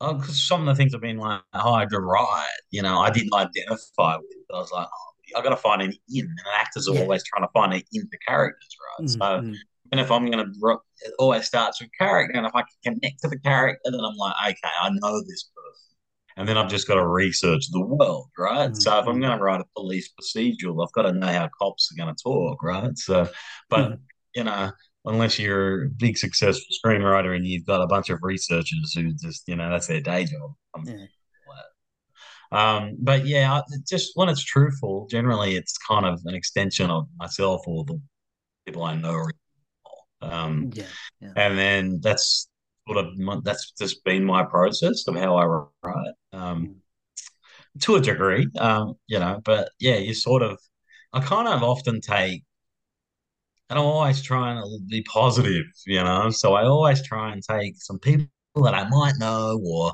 oh, 0.00 0.14
'cause 0.18 0.46
some 0.46 0.60
of 0.60 0.66
the 0.66 0.74
things 0.74 0.92
have 0.92 1.00
been 1.00 1.18
like 1.18 1.42
hard 1.54 1.90
to 1.90 2.00
write. 2.00 2.46
You 2.70 2.82
know, 2.82 3.00
I 3.00 3.10
didn't 3.10 3.34
identify 3.34 4.16
with. 4.16 4.26
I 4.54 4.58
was 4.58 4.72
like, 4.72 4.86
oh, 4.92 5.38
I 5.38 5.42
got 5.42 5.50
to 5.50 5.56
find 5.56 5.82
an 5.82 5.92
in, 6.08 6.24
and 6.26 6.40
actors 6.54 6.88
are 6.88 6.92
Yeah. 6.92 7.00
always 7.00 7.24
trying 7.24 7.42
to 7.46 7.50
find 7.52 7.72
an 7.74 7.82
in 7.92 8.02
for 8.02 8.18
characters, 8.26 8.76
right? 8.80 9.08
Mm, 9.08 9.28
So, 9.40 9.42
mm. 9.42 9.60
and 9.92 10.00
if 10.00 10.10
I'm 10.10 10.30
going 10.30 10.44
to, 10.44 10.78
it 11.02 11.14
always 11.18 11.46
starts 11.46 11.80
with 11.80 11.90
character, 11.98 12.36
and 12.36 12.46
if 12.46 12.54
I 12.54 12.62
can 12.62 12.94
connect 12.94 13.20
to 13.22 13.28
the 13.28 13.38
character, 13.38 13.80
then 13.90 14.00
I'm 14.04 14.16
like, 14.16 14.34
okay, 14.50 14.72
I 14.82 14.90
know 14.90 15.20
this 15.22 15.50
person. 15.54 15.96
And 16.36 16.48
then 16.48 16.58
I've 16.58 16.70
just 16.70 16.88
got 16.88 16.96
to 16.96 17.06
research 17.06 17.70
the 17.70 17.80
world, 17.84 18.28
right? 18.38 18.70
Mm, 18.70 18.76
So 18.76 18.98
if 18.98 19.06
I'm 19.06 19.20
mm. 19.20 19.20
going 19.20 19.36
to 19.38 19.42
write 19.44 19.60
a 19.60 19.64
police 19.76 20.10
procedural, 20.12 20.84
I've 20.84 20.92
got 20.92 21.02
to 21.02 21.12
know 21.12 21.28
how 21.28 21.48
cops 21.60 21.92
are 21.92 22.02
going 22.02 22.14
to 22.14 22.22
talk, 22.22 22.62
right? 22.62 22.96
So, 22.98 23.28
but 23.70 23.94
Mm. 23.94 24.00
you 24.34 24.44
know, 24.44 24.72
unless 25.04 25.38
you're 25.38 25.84
a 25.84 25.88
big 25.88 26.16
successful 26.16 26.66
screenwriter 26.84 27.36
and 27.36 27.46
you've 27.46 27.66
got 27.66 27.82
a 27.82 27.86
bunch 27.86 28.10
of 28.10 28.18
researchers 28.22 28.92
who 28.94 29.12
just, 29.14 29.46
you 29.46 29.56
know, 29.56 29.70
that's 29.70 29.86
their 29.86 30.00
day 30.00 30.24
job. 30.24 30.54
Um, 30.74 30.84
Yeah. 30.86 31.06
Um, 32.52 32.96
but 33.00 33.26
yeah, 33.26 33.62
just 33.88 34.12
when 34.14 34.28
it's 34.28 34.44
truthful, 34.44 35.08
generally 35.10 35.56
it's 35.56 35.76
kind 35.78 36.06
of 36.06 36.20
an 36.24 36.34
extension 36.36 36.88
of 36.88 37.08
myself 37.16 37.62
or 37.66 37.84
the 37.84 38.00
people 38.64 38.84
I 38.84 38.94
know. 38.94 39.26
Um, 40.22 40.70
Yeah, 40.72 40.84
yeah. 41.20 41.32
and 41.36 41.58
then 41.58 42.00
that's 42.00 42.48
sort 42.86 43.04
of 43.04 43.16
my, 43.16 43.40
that's 43.42 43.72
just 43.72 44.04
been 44.04 44.24
my 44.24 44.44
process 44.44 45.08
of 45.08 45.16
how 45.16 45.36
I 45.36 45.44
write. 45.82 46.14
Um, 46.32 46.76
to 47.80 47.96
a 47.96 48.00
degree, 48.00 48.46
um, 48.58 48.94
you 49.08 49.18
know, 49.18 49.40
but 49.44 49.70
yeah, 49.80 49.96
you 49.96 50.14
sort 50.14 50.42
of, 50.42 50.58
I 51.12 51.20
kind 51.20 51.48
of 51.48 51.64
often 51.64 52.00
take, 52.00 52.44
and 53.70 53.78
I'm 53.78 53.84
always 53.84 54.22
trying 54.22 54.56
to 54.62 54.78
be 54.86 55.02
positive, 55.04 55.64
you 55.86 56.02
know, 56.02 56.30
so 56.30 56.54
I 56.54 56.64
always 56.66 57.02
try 57.06 57.32
and 57.32 57.42
take 57.42 57.76
some 57.78 57.98
people 57.98 58.28
that 58.56 58.74
I 58.74 58.88
might 58.88 59.14
know 59.18 59.60
or, 59.64 59.92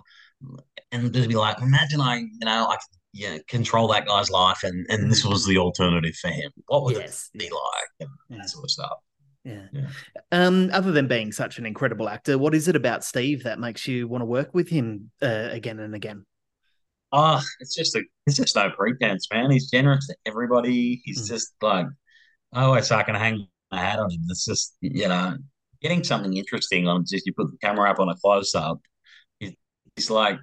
and 0.92 1.12
just 1.12 1.28
be 1.28 1.36
like, 1.36 1.60
imagine 1.60 2.00
I, 2.00 2.16
you 2.18 2.44
know, 2.44 2.66
I 2.68 2.74
could, 2.74 2.98
yeah, 3.12 3.38
control 3.48 3.88
that 3.88 4.06
guy's 4.06 4.30
life 4.30 4.62
and, 4.62 4.86
and 4.88 5.10
this 5.10 5.24
was 5.24 5.46
the 5.46 5.58
alternative 5.58 6.14
for 6.16 6.28
him. 6.28 6.50
What 6.66 6.84
would 6.84 6.96
Yes, 6.96 7.30
it 7.34 7.38
be 7.38 7.50
like? 7.50 8.08
And 8.30 8.38
that 8.40 8.50
sort 8.50 8.64
of 8.64 8.70
stuff. 8.70 8.98
Yeah. 9.44 9.66
Yeah. 9.72 9.88
Um, 10.32 10.70
other 10.72 10.92
than 10.92 11.08
being 11.08 11.32
such 11.32 11.58
an 11.58 11.66
incredible 11.66 12.08
actor, 12.08 12.38
what 12.38 12.54
is 12.54 12.68
it 12.68 12.76
about 12.76 13.04
Steve 13.04 13.44
that 13.44 13.58
makes 13.58 13.88
you 13.88 14.06
want 14.06 14.22
to 14.22 14.26
work 14.26 14.54
with 14.54 14.68
him 14.68 15.10
uh, 15.22 15.48
again 15.50 15.78
and 15.78 15.94
again? 15.94 16.24
Oh, 17.12 17.40
it's 17.58 17.74
just 17.74 17.96
a, 17.96 18.02
it's 18.26 18.36
just 18.36 18.54
no 18.54 18.70
pretense, 18.70 19.26
man. 19.32 19.50
He's 19.50 19.70
generous 19.70 20.06
to 20.06 20.16
everybody. 20.26 21.02
He's 21.04 21.22
Mm. 21.22 21.28
just 21.28 21.54
like, 21.60 21.86
I 22.52 22.64
always 22.64 22.88
say 22.88 22.96
I 22.96 23.02
can 23.04 23.16
hang 23.16 23.48
my 23.70 23.78
hat 23.78 23.98
on 23.98 24.10
him. 24.10 24.20
It's 24.28 24.44
just, 24.44 24.76
you 24.80 25.08
know, 25.08 25.36
getting 25.80 26.04
something 26.04 26.36
interesting 26.36 26.88
on 26.88 27.04
just 27.08 27.26
you 27.26 27.32
put 27.32 27.50
the 27.50 27.58
camera 27.58 27.90
up 27.90 28.00
on 28.00 28.08
a 28.08 28.16
close 28.16 28.54
up. 28.54 28.80
It's 29.96 30.10
like, 30.10 30.38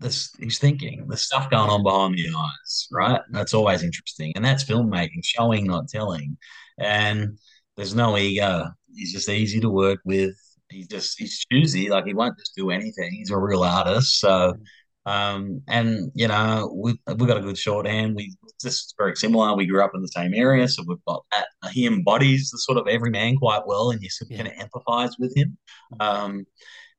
this, 0.00 0.30
he's 0.38 0.58
thinking, 0.58 1.06
there's 1.08 1.22
stuff 1.22 1.50
going 1.50 1.70
on 1.70 1.82
behind 1.82 2.16
the 2.16 2.28
eyes, 2.36 2.88
right? 2.90 3.20
That's 3.30 3.54
always 3.54 3.82
interesting. 3.82 4.32
And 4.34 4.44
that's 4.44 4.64
filmmaking, 4.64 5.24
showing, 5.24 5.66
not 5.66 5.88
telling. 5.88 6.36
And 6.78 7.38
there's 7.76 7.94
no 7.94 8.16
ego. 8.18 8.70
He's 8.94 9.12
just 9.12 9.28
easy 9.28 9.60
to 9.60 9.70
work 9.70 10.00
with. 10.04 10.34
He's 10.70 10.88
just, 10.88 11.18
he's 11.18 11.44
choosy. 11.50 11.90
Like 11.90 12.06
he 12.06 12.14
won't 12.14 12.38
just 12.38 12.54
do 12.56 12.70
anything. 12.70 13.12
He's 13.12 13.30
a 13.30 13.38
real 13.38 13.62
artist. 13.62 14.18
So, 14.18 14.28
mm. 14.28 14.58
Um, 15.06 15.60
and 15.68 16.10
you 16.14 16.28
know, 16.28 16.72
we've 16.74 16.96
we've 17.06 17.28
got 17.28 17.36
a 17.36 17.42
good 17.42 17.58
shorthand. 17.58 18.14
We 18.16 18.34
just 18.60 18.94
very 18.96 19.16
similar. 19.16 19.54
We 19.54 19.66
grew 19.66 19.84
up 19.84 19.92
in 19.94 20.02
the 20.02 20.08
same 20.08 20.32
area, 20.34 20.66
so 20.68 20.82
we've 20.86 21.04
got 21.06 21.24
that. 21.32 21.46
He 21.72 21.86
embodies 21.86 22.50
the 22.50 22.58
sort 22.58 22.78
of 22.78 22.88
every 22.88 23.10
man 23.10 23.36
quite 23.36 23.66
well, 23.66 23.90
and 23.90 24.02
you 24.02 24.08
sort 24.08 24.30
of 24.30 24.36
kind 24.38 24.48
of 24.48 24.54
empathize 24.54 25.12
with 25.18 25.36
him. 25.36 25.58
Um, 26.00 26.46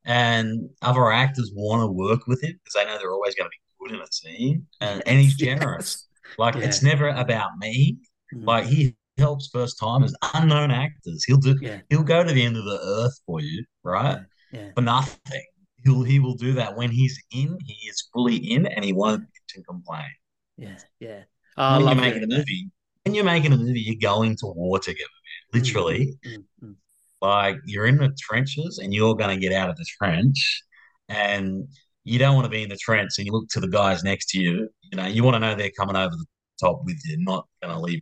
and 0.06 0.70
other 0.84 1.12
actors 1.12 1.52
want 1.56 1.82
to 1.82 1.92
work 1.92 2.28
with 2.28 2.44
him 2.44 2.60
because 2.64 2.74
they 2.76 2.86
know 2.86 2.98
they're 3.00 3.12
always 3.12 3.34
going 3.34 3.50
to 3.50 3.52
be 3.52 3.90
good 3.90 3.96
in 3.96 4.02
a 4.02 4.12
scene, 4.12 4.68
and, 4.82 5.02
and 5.08 5.20
he's 5.20 5.36
generous. 5.36 6.08
Like 6.38 6.56
it's 6.56 6.84
never 6.84 7.10
about 7.10 7.52
me. 7.60 7.98
Mm. 8.36 8.46
Like 8.46 8.66
he 8.66 8.96
helps 9.18 9.50
first 9.52 9.80
timers, 9.80 10.14
unknown 10.36 10.70
actors. 10.70 11.24
He'll 11.26 11.38
do. 11.38 11.58
Yeah. 11.60 11.80
He'll 11.90 12.04
go 12.04 12.24
to 12.24 12.32
the 12.32 12.44
end 12.44 12.58
of 12.58 12.66
the 12.66 12.80
earth 12.84 13.20
for 13.26 13.42
you, 13.42 13.64
right? 13.84 14.20
Yeah. 14.52 14.70
For 14.76 14.82
nothing. 14.82 15.42
He'll 15.86 16.04
he 16.04 16.20
will 16.20 16.36
do 16.36 16.54
that 16.54 16.76
when 16.76 16.92
he's 16.92 17.22
in. 17.32 17.58
He 17.66 17.88
is 17.88 18.10
fully 18.14 18.36
in, 18.36 18.66
and 18.66 18.84
he 18.84 18.92
won't 18.92 19.24
bitch 19.24 19.56
and 19.56 19.66
complain. 19.66 20.10
Yeah. 20.58 20.78
Yeah. 21.00 21.24
Oh, 21.58 21.78
when 21.78 21.96
you're 21.96 22.06
making 22.06 22.24
a 22.24 22.28
movie, 22.28 22.70
when 23.04 23.16
you're 23.16 23.24
making 23.24 23.54
a 23.54 23.58
movie, 23.58 23.80
you're 23.80 23.96
going 24.02 24.36
to 24.38 24.48
war 24.48 24.80
together, 24.80 25.08
man. 25.54 25.62
Literally. 25.62 26.18
Mm, 26.26 26.44
mm. 26.64 26.76
Like 27.22 27.58
you're 27.66 27.86
in 27.86 27.98
the 27.98 28.16
trenches 28.20 28.80
and 28.80 28.94
you're 28.94 29.16
going 29.16 29.34
to 29.34 29.42
get 29.42 29.54
out 29.54 29.70
of 29.70 29.78
the 29.78 29.86
trench, 29.98 30.64
and 31.08 31.68
you 32.04 32.20
don't 32.20 32.36
want 32.36 32.46
to 32.46 32.52
be 32.52 32.64
in 32.64 32.70
the 32.70 32.78
trench 32.78 33.12
and 33.18 33.26
you 33.26 33.32
look 33.32 33.48
to 33.50 33.60
the 33.60 33.68
guys 33.68 34.04
next 34.04 34.30
to 34.30 34.40
you. 34.40 34.70
You 34.92 34.98
know, 34.98 35.06
you 35.08 35.24
want 35.24 35.36
to 35.36 35.40
know 35.40 35.56
they're 35.56 35.72
coming 35.78 35.96
over 35.96 36.12
the 36.12 36.26
top 36.60 36.82
with 36.84 36.98
you, 37.06 37.18
not 37.20 37.48
going 37.62 37.74
to 37.74 37.80
leave. 37.80 38.02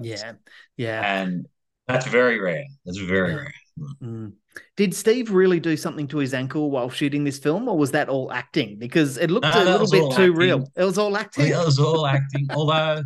Yeah. 0.00 0.34
Yeah. 0.76 1.20
And 1.22 1.46
that's 1.86 2.06
very 2.06 2.38
rare. 2.38 2.64
That's 2.84 2.98
very 2.98 3.34
rare. 3.34 3.54
Mm. 4.02 4.32
Did 4.76 4.94
Steve 4.94 5.30
really 5.30 5.60
do 5.60 5.76
something 5.76 6.06
to 6.08 6.18
his 6.18 6.34
ankle 6.34 6.70
while 6.70 6.90
shooting 6.90 7.24
this 7.24 7.38
film, 7.38 7.68
or 7.68 7.76
was 7.76 7.90
that 7.92 8.08
all 8.08 8.32
acting? 8.32 8.78
Because 8.78 9.16
it 9.16 9.30
looked 9.30 9.46
No, 9.46 9.62
a 9.62 9.64
little 9.64 9.90
bit 9.90 10.02
too 10.16 10.22
acting. 10.22 10.34
real. 10.34 10.72
It 10.76 10.84
was 10.84 10.98
all 10.98 11.16
acting. 11.16 11.46
It 11.48 11.56
was 11.56 11.78
all 11.78 12.06
acting, 12.06 12.46
although 12.54 13.02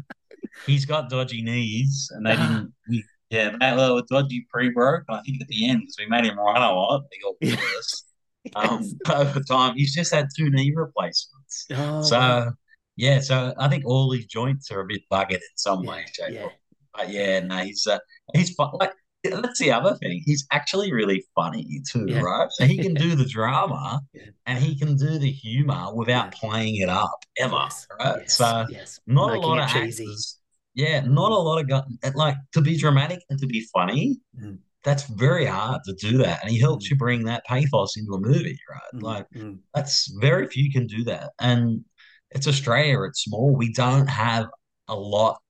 he's 0.66 0.84
got 0.84 1.08
dodgy 1.10 1.42
knees, 1.42 2.10
and 2.14 2.26
they 2.26 2.36
didn't. 2.36 2.72
We, 2.88 3.04
yeah, 3.30 3.56
they 3.58 3.72
were 3.76 4.02
dodgy 4.10 4.46
pre-broke. 4.50 5.04
and 5.08 5.16
I 5.18 5.22
think 5.22 5.40
at 5.40 5.48
the 5.48 5.68
end, 5.68 5.80
because 5.80 5.96
we 5.98 6.06
made 6.06 6.24
him 6.26 6.38
run 6.38 6.60
a 6.62 6.72
lot, 6.72 7.02
they 7.10 7.18
got 7.56 7.58
worse. 7.64 8.04
Um, 8.56 8.82
over 9.08 9.38
time, 9.38 9.76
he's 9.76 9.94
just 9.94 10.12
had 10.12 10.26
two 10.36 10.50
knee 10.50 10.72
replacements. 10.74 11.64
Oh, 11.70 12.02
so 12.02 12.18
wow. 12.18 12.52
yeah, 12.96 13.20
so 13.20 13.54
I 13.56 13.68
think 13.68 13.84
all 13.86 14.10
his 14.10 14.26
joints 14.26 14.68
are 14.72 14.80
a 14.80 14.84
bit 14.84 15.02
buggered 15.12 15.34
in 15.34 15.40
some 15.54 15.84
way, 15.86 16.04
shape, 16.12 16.40
form. 16.40 16.50
But 16.92 17.10
yeah, 17.10 17.38
no, 17.38 17.58
he's 17.58 17.86
uh, 17.86 18.00
he's. 18.34 18.56
Like 18.58 18.94
that's 19.24 19.58
the 19.58 19.70
other 19.70 19.94
thing. 19.96 20.22
He's 20.24 20.46
actually 20.50 20.92
really 20.92 21.24
funny 21.34 21.80
too, 21.90 22.06
Yeah. 22.08 22.20
right? 22.20 22.48
So 22.50 22.64
he 22.66 22.78
can 22.78 22.94
do 23.06 23.14
the 23.14 23.24
drama 23.24 24.00
and 24.46 24.58
he 24.58 24.76
can 24.78 24.96
do 24.96 25.18
the 25.18 25.30
humor 25.30 25.94
without 25.94 26.32
playing 26.32 26.76
it 26.76 26.88
up 26.88 27.24
ever, 27.38 27.68
right? 28.00 28.30
so 28.30 28.66
yes. 28.68 29.00
not 29.06 29.28
Making 29.28 29.44
a 29.44 29.46
lot 29.46 29.58
of 29.60 29.68
cheesy. 29.70 30.04
actors. 30.04 30.38
Yeah, 30.74 31.00
not 31.00 31.30
a 31.32 31.36
lot 31.36 31.58
of 31.60 31.68
gu- 31.68 32.10
like 32.14 32.36
to 32.54 32.60
be 32.62 32.76
dramatic 32.78 33.20
and 33.30 33.38
to 33.38 33.46
be 33.46 33.60
funny. 33.74 34.16
Mm. 34.42 34.58
That's 34.84 35.04
very 35.04 35.44
hard 35.46 35.82
to 35.84 35.92
do 35.92 36.16
that, 36.18 36.42
and 36.42 36.50
he 36.50 36.58
helps 36.58 36.90
you 36.90 36.96
bring 36.96 37.24
that 37.26 37.44
pathos 37.44 37.96
into 37.96 38.14
a 38.14 38.18
movie, 38.20 38.58
right? 38.70 39.02
Like 39.02 39.26
Mm. 39.36 39.58
that's 39.74 40.10
very 40.20 40.46
few 40.48 40.72
can 40.72 40.86
do 40.86 41.04
that, 41.04 41.30
and 41.38 41.84
it's 42.30 42.48
Australia. 42.48 43.02
It's 43.02 43.22
small. 43.22 43.54
We 43.54 43.72
don't 43.74 44.08
have 44.08 44.46
a 44.88 44.96
lot 44.96 45.40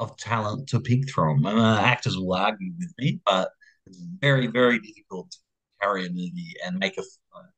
of 0.00 0.16
talent 0.16 0.68
to 0.70 0.80
pick 0.80 1.10
from. 1.10 1.44
And 1.46 1.58
uh, 1.58 1.80
actors 1.80 2.16
will 2.16 2.34
argue 2.34 2.72
with 2.78 2.92
me, 2.98 3.20
but 3.24 3.50
it's 3.86 3.98
very, 4.20 4.46
very 4.46 4.78
difficult 4.80 5.30
to 5.30 5.38
carry 5.80 6.06
a 6.06 6.10
movie 6.10 6.54
and 6.64 6.78
make 6.78 6.98
a 6.98 7.02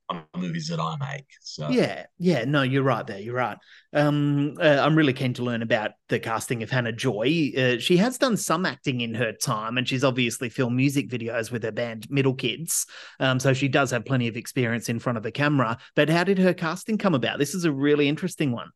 on 0.08 0.24
movies 0.36 0.68
that 0.68 0.80
I 0.80 0.96
make. 0.98 1.26
So 1.40 1.68
Yeah, 1.70 2.06
yeah, 2.18 2.44
no, 2.44 2.62
you're 2.62 2.82
right 2.82 3.06
there. 3.06 3.18
You're 3.18 3.34
right. 3.34 3.56
Um, 3.92 4.54
uh, 4.60 4.78
I'm 4.80 4.96
really 4.96 5.12
keen 5.12 5.34
to 5.34 5.42
learn 5.42 5.62
about 5.62 5.92
the 6.08 6.18
casting 6.18 6.62
of 6.62 6.70
Hannah 6.70 6.92
Joy. 6.92 7.52
Uh, 7.56 7.78
she 7.78 7.96
has 7.96 8.18
done 8.18 8.36
some 8.36 8.66
acting 8.66 9.00
in 9.00 9.14
her 9.14 9.32
time, 9.32 9.78
and 9.78 9.88
she's 9.88 10.04
obviously 10.04 10.48
filmed 10.48 10.76
music 10.76 11.08
videos 11.08 11.50
with 11.50 11.62
her 11.62 11.72
band 11.72 12.10
Middle 12.10 12.34
Kids. 12.34 12.86
Um, 13.20 13.40
so 13.40 13.52
she 13.52 13.68
does 13.68 13.90
have 13.90 14.04
plenty 14.04 14.28
of 14.28 14.36
experience 14.36 14.88
in 14.88 14.98
front 14.98 15.16
of 15.16 15.22
the 15.22 15.32
camera. 15.32 15.78
But 15.96 16.08
how 16.08 16.24
did 16.24 16.38
her 16.38 16.54
casting 16.54 16.98
come 16.98 17.14
about? 17.14 17.38
This 17.38 17.54
is 17.54 17.64
a 17.64 17.72
really 17.72 18.08
interesting 18.08 18.52
one. 18.52 18.70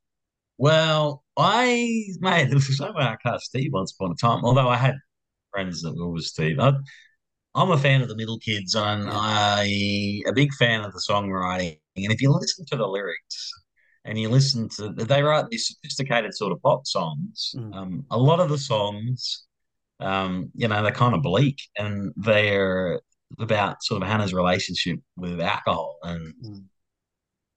Well, 0.59 1.24
I 1.36 2.04
mate, 2.20 2.50
this 2.50 2.68
was 2.68 2.78
something 2.78 3.02
I 3.02 3.16
cast 3.16 3.46
Steve 3.46 3.72
once 3.72 3.94
upon 3.98 4.12
a 4.12 4.14
time. 4.14 4.44
Although 4.44 4.68
I 4.68 4.76
had 4.76 4.94
friends 5.52 5.82
that 5.82 5.96
were 5.96 6.11
with 6.11 6.24
Steve. 6.24 6.59
I, 6.61 6.72
I'm 7.54 7.70
a 7.70 7.78
fan 7.78 8.02
of 8.02 8.09
the 8.09 8.16
Middle 8.16 8.38
Kids, 8.38 8.74
and 8.74 9.09
I 9.11 9.64
a 10.26 10.32
big 10.34 10.52
fan 10.54 10.82
of 10.84 10.92
the 10.92 11.02
songwriting. 11.09 11.80
And 11.96 12.12
if 12.12 12.20
you 12.22 12.30
listen 12.32 12.64
to 12.66 12.76
the 12.76 12.86
lyrics, 12.86 13.52
and 14.04 14.18
you 14.18 14.28
listen 14.28 14.68
to 14.76 14.90
they 14.90 15.22
write 15.22 15.48
these 15.50 15.68
sophisticated 15.68 16.34
sort 16.34 16.52
of 16.52 16.62
pop 16.62 16.86
songs. 16.86 17.59
Um, 17.72 18.04
a 18.11 18.18
lot 18.18 18.40
of 18.40 18.48
the 18.50 18.59
songs, 18.59 19.44
um, 20.00 20.50
you 20.54 20.68
know, 20.68 20.82
they're 20.82 20.92
kind 20.92 21.14
of 21.14 21.22
bleak, 21.22 21.59
and 21.78 22.12
they're 22.16 23.00
about 23.40 23.82
sort 23.82 24.02
of 24.02 24.09
Hannah's 24.09 24.34
relationship 24.34 24.98
with 25.16 25.40
alcohol 25.40 25.98
and. 26.02 26.34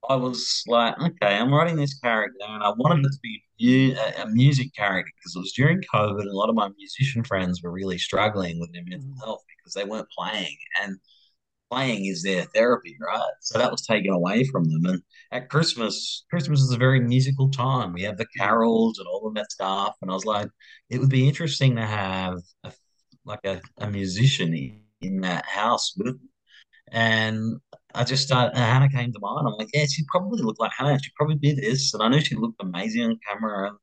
I 0.08 0.16
was 0.16 0.64
like, 0.66 0.98
okay, 0.98 1.36
I'm 1.36 1.52
writing 1.52 1.76
this 1.76 1.98
character, 1.98 2.38
and 2.48 2.62
I 2.62 2.70
wanted 2.70 3.04
it 3.04 3.12
to 3.12 3.18
be 3.22 3.42
a, 4.18 4.26
music 4.26 4.74
character 4.74 5.12
because 5.18 5.36
it 5.36 5.40
was 5.40 5.52
during 5.52 5.82
COVID, 5.94 6.20
and 6.20 6.30
a 6.30 6.36
lot 6.36 6.48
of 6.48 6.54
my 6.54 6.68
musician 6.78 7.22
friends 7.22 7.62
were 7.62 7.70
really 7.70 7.98
struggling 7.98 8.58
with 8.58 8.72
their 8.72 8.84
mental 8.84 9.10
mm. 9.10 9.24
health 9.24 9.44
because 9.48 9.74
they 9.74 9.84
weren't 9.84 10.08
playing, 10.16 10.56
and 10.82 10.98
playing 11.70 12.06
is 12.06 12.22
their 12.22 12.44
therapy, 12.54 12.96
right? 13.00 13.32
So 13.40 13.58
that 13.58 13.70
was 13.70 13.82
taken 13.82 14.12
away 14.12 14.44
from 14.44 14.64
them. 14.64 14.86
And 14.86 15.02
at 15.32 15.50
Christmas, 15.50 16.24
Christmas 16.30 16.60
is 16.60 16.72
a 16.72 16.78
very 16.78 17.00
musical 17.00 17.48
time. 17.50 17.92
We 17.92 18.02
have 18.02 18.16
the 18.16 18.24
mm. 18.24 18.38
carols 18.38 18.98
and 18.98 19.06
all 19.06 19.26
of 19.26 19.34
that 19.34 19.52
stuff, 19.52 19.96
and 20.00 20.10
I 20.10 20.14
was 20.14 20.24
like, 20.24 20.48
it 20.88 20.98
would 20.98 21.10
be 21.10 21.28
interesting 21.28 21.76
to 21.76 21.86
have 21.86 22.38
a, 22.64 22.72
like 23.26 23.44
a, 23.44 23.60
a 23.78 23.90
musician 23.90 24.54
in, 24.54 24.82
in 25.02 25.20
that 25.20 25.44
house 25.44 25.94
with. 25.96 26.18
And 26.92 27.60
I 27.94 28.04
just 28.04 28.24
started, 28.26 28.56
uh, 28.56 28.60
Hannah 28.60 28.88
came 28.90 29.12
to 29.12 29.18
mind. 29.20 29.46
I'm 29.48 29.54
like, 29.54 29.68
yeah, 29.74 29.86
she 29.86 30.04
probably 30.10 30.42
looked 30.42 30.60
like 30.60 30.72
Hannah. 30.76 30.98
She 31.02 31.10
probably 31.16 31.36
did 31.36 31.58
this. 31.58 31.92
And 31.94 32.02
I 32.02 32.08
knew 32.08 32.20
she 32.20 32.36
looked 32.36 32.62
amazing 32.62 33.04
on 33.04 33.18
camera. 33.28 33.68
And 33.68 33.76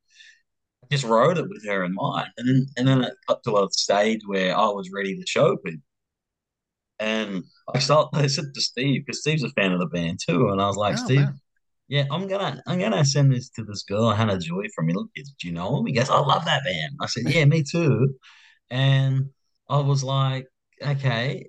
I 0.84 0.88
just 0.92 1.06
wrote 1.06 1.38
it 1.38 1.50
with 1.50 1.66
her 1.68 1.84
in 1.86 1.94
mind. 1.96 2.30
And 2.38 2.50
then, 2.50 2.68
and 2.78 2.88
then 2.88 3.04
it 3.06 3.14
got 3.28 3.44
to 3.44 3.58
a 3.58 3.68
stage 3.72 4.22
where 4.26 4.56
I 4.58 4.68
was 4.68 4.92
ready 4.94 5.18
to 5.20 5.28
show 5.28 5.58
people. 5.58 5.82
And 7.00 7.44
I 7.74 7.80
started, 7.80 8.10
I 8.14 8.28
said 8.28 8.46
to 8.54 8.62
Steve, 8.62 9.04
because 9.06 9.22
Steve's 9.22 9.44
a 9.44 9.50
fan 9.52 9.72
of 9.74 9.80
the 9.80 9.88
band 9.88 10.20
too. 10.26 10.50
And 10.50 10.62
I 10.62 10.68
was 10.68 10.78
like, 10.78 10.98
Oh, 10.98 11.04
Steve, 11.04 11.28
wow. 11.28 11.34
yeah, 11.90 12.06
I'm 12.12 12.28
gonna 12.28 12.62
I'm 12.68 12.80
gonna 12.80 13.06
send 13.06 13.34
this 13.34 13.50
to 13.52 13.64
this 13.64 13.84
girl, 13.84 14.12
Hannah 14.12 14.40
Joy 14.40 14.66
from 14.76 14.88
Middle 14.88 15.08
Kids. 15.16 15.34
Do 15.40 15.48
you 15.48 15.54
know 15.54 15.78
him? 15.80 15.86
He 15.88 15.94
goes, 15.94 16.10
I 16.10 16.20
love 16.20 16.46
that 16.46 16.64
band. 16.66 16.96
I 17.02 17.08
said, 17.08 17.24
Yeah, 17.28 17.46
me 17.46 17.64
too. 17.64 18.16
And 18.72 19.32
I 19.70 19.80
was 19.80 20.04
like, 20.04 20.48
okay, 20.84 21.48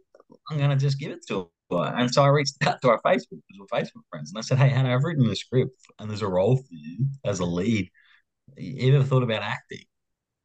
I'm 0.51 0.59
gonna 0.59 0.77
just 0.77 1.01
give 1.01 1.13
it 1.13 1.21
to 1.29 1.41
her. 1.43 1.47
And 1.71 2.13
so 2.13 2.23
I 2.23 2.29
reached 2.29 2.57
out 2.67 2.81
to 2.83 2.89
our 2.91 3.01
Facebook 3.03 3.41
because 3.47 3.59
we're 3.59 3.79
Facebook 3.81 4.03
friends, 4.11 4.31
and 4.31 4.39
I 4.39 4.43
said, 4.43 4.59
Hey, 4.59 4.69
Hannah, 4.69 4.95
I've 4.95 5.05
written 5.05 5.27
the 5.27 5.37
script, 5.37 5.73
and 5.99 6.09
there's 6.09 6.23
a 6.23 6.29
role 6.29 6.57
for 6.57 6.69
you 6.71 7.07
as 7.25 7.41
a 7.41 7.45
lead. 7.45 7.91
You 8.57 8.95
ever 8.95 9.05
thought 9.05 9.23
about 9.23 9.43
acting? 9.43 9.85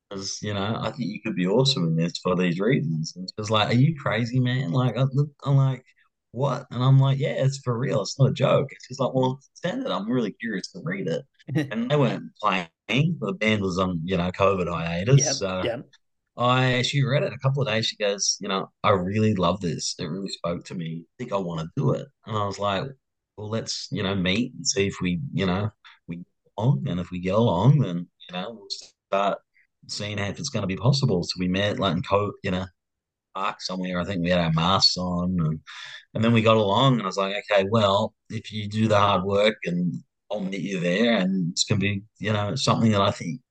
Because 0.09 0.41
you 0.41 0.53
know, 0.53 0.77
I 0.79 0.91
think 0.91 1.09
you 1.09 1.21
could 1.21 1.35
be 1.35 1.47
awesome 1.47 1.87
in 1.87 1.95
this 1.95 2.17
for 2.21 2.35
these 2.35 2.59
reasons. 2.59 3.13
And 3.15 3.27
she 3.27 3.33
was 3.37 3.49
like, 3.49 3.69
Are 3.69 3.77
you 3.77 3.95
crazy, 3.97 4.39
man? 4.39 4.71
Like, 4.71 4.97
I, 4.97 5.05
I'm 5.45 5.55
like, 5.55 5.83
What? 6.31 6.67
And 6.71 6.83
I'm 6.83 6.99
like, 6.99 7.19
Yeah, 7.19 7.43
it's 7.43 7.59
for 7.59 7.77
real. 7.77 8.01
It's 8.01 8.19
not 8.19 8.29
a 8.29 8.33
joke. 8.33 8.67
And 8.69 8.79
she's 8.87 8.99
like, 8.99 9.13
Well, 9.13 9.39
send 9.53 9.85
it. 9.85 9.91
I'm 9.91 10.09
really 10.09 10.33
curious 10.33 10.71
to 10.71 10.81
read 10.83 11.07
it. 11.07 11.23
and 11.71 11.89
they 11.89 11.95
weren't 11.95 12.31
playing. 12.41 12.67
The 12.87 13.33
band 13.39 13.61
was 13.61 13.79
on, 13.79 14.01
you 14.03 14.17
know, 14.17 14.31
COVID 14.31 14.71
hiatus. 14.71 15.25
Yep, 15.25 15.33
so 15.33 15.61
yep. 15.63 15.89
I 16.37 16.81
she 16.81 17.03
read 17.03 17.23
it 17.23 17.33
a 17.33 17.37
couple 17.37 17.61
of 17.61 17.67
days. 17.67 17.85
She 17.87 17.95
goes, 17.97 18.37
you 18.41 18.47
know, 18.47 18.71
I 18.83 18.91
really 18.91 19.35
love 19.35 19.61
this. 19.61 19.95
It 19.99 20.05
really 20.05 20.29
spoke 20.29 20.65
to 20.65 20.75
me. 20.75 21.05
I 21.05 21.13
think 21.19 21.33
I 21.33 21.37
want 21.37 21.61
to 21.61 21.69
do 21.75 21.91
it. 21.93 22.07
And 22.25 22.37
I 22.37 22.45
was 22.45 22.59
like, 22.59 22.85
well, 23.37 23.49
let's 23.49 23.87
you 23.91 24.03
know 24.03 24.15
meet 24.15 24.53
and 24.55 24.67
see 24.67 24.87
if 24.87 24.95
we 25.01 25.21
you 25.33 25.45
know 25.45 25.69
we 26.07 26.17
get 26.17 26.25
along, 26.57 26.87
and 26.87 26.99
if 26.99 27.11
we 27.11 27.19
get 27.19 27.35
along, 27.35 27.79
then 27.79 28.07
you 28.29 28.33
know 28.33 28.51
we'll 28.51 28.67
start 29.09 29.39
seeing 29.87 30.19
if 30.19 30.39
it's 30.39 30.49
going 30.49 30.61
to 30.63 30.67
be 30.67 30.75
possible. 30.77 31.23
So 31.23 31.33
we 31.39 31.47
met 31.47 31.79
like 31.79 31.95
in 31.95 32.03
co 32.03 32.31
you 32.43 32.51
know 32.51 32.65
park 33.35 33.61
somewhere. 33.61 33.99
I 33.99 34.05
think 34.05 34.23
we 34.23 34.29
had 34.31 34.39
our 34.39 34.53
masks 34.53 34.97
on, 34.97 35.37
and 35.39 35.59
and 36.15 36.23
then 36.23 36.33
we 36.33 36.41
got 36.41 36.57
along. 36.57 36.93
And 36.95 37.03
I 37.03 37.07
was 37.07 37.17
like, 37.17 37.35
okay, 37.51 37.65
well, 37.69 38.13
if 38.29 38.51
you 38.51 38.67
do 38.69 38.87
the 38.87 38.99
hard 38.99 39.23
work, 39.23 39.57
and 39.65 40.03
I'll 40.31 40.41
meet 40.41 40.61
you 40.61 40.79
there, 40.79 41.17
and 41.17 41.51
it's 41.51 41.65
going 41.65 41.79
to 41.79 41.83
be 41.85 42.03
you 42.19 42.33
know 42.33 42.55
something 42.55 42.91
that 42.91 43.01
I 43.01 43.11
think 43.11 43.41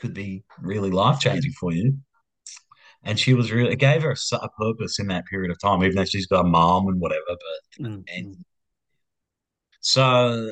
could 0.00 0.14
be 0.14 0.44
really 0.60 0.90
life 0.90 1.20
changing 1.20 1.52
for 1.52 1.72
you 1.72 1.98
and 3.04 3.18
she 3.18 3.34
was 3.34 3.52
really 3.52 3.72
it 3.72 3.78
gave 3.78 4.02
her 4.02 4.12
a, 4.12 4.36
a 4.36 4.48
purpose 4.50 4.98
in 4.98 5.08
that 5.08 5.26
period 5.26 5.50
of 5.50 5.58
time, 5.60 5.82
even 5.82 5.96
though 5.96 6.04
she's 6.04 6.26
got 6.26 6.46
a 6.46 6.48
mom 6.48 6.88
and 6.88 7.00
whatever. 7.00 7.24
But 7.28 7.38
Mm, 7.80 8.04
and 8.08 8.44
so 9.80 10.50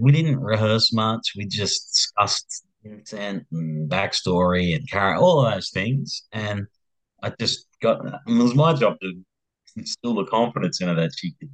we 0.00 0.12
didn't 0.12 0.40
rehearse 0.40 0.92
much. 0.92 1.32
We 1.36 1.46
just 1.46 1.88
discussed 1.92 2.64
intent 2.84 3.46
and 3.52 3.90
backstory 3.90 4.74
and 4.74 4.88
character, 4.90 5.20
all 5.22 5.44
of 5.46 5.52
those 5.54 5.70
things. 5.70 6.22
And 6.32 6.66
I 7.22 7.32
just 7.40 7.68
got 7.82 8.04
it 8.06 8.32
was 8.32 8.54
my 8.54 8.74
job 8.74 8.98
to 9.02 9.14
instill 9.76 10.14
the 10.16 10.26
confidence 10.26 10.80
in 10.80 10.88
her 10.88 10.94
that 10.96 11.12
she 11.16 11.34
could. 11.40 11.50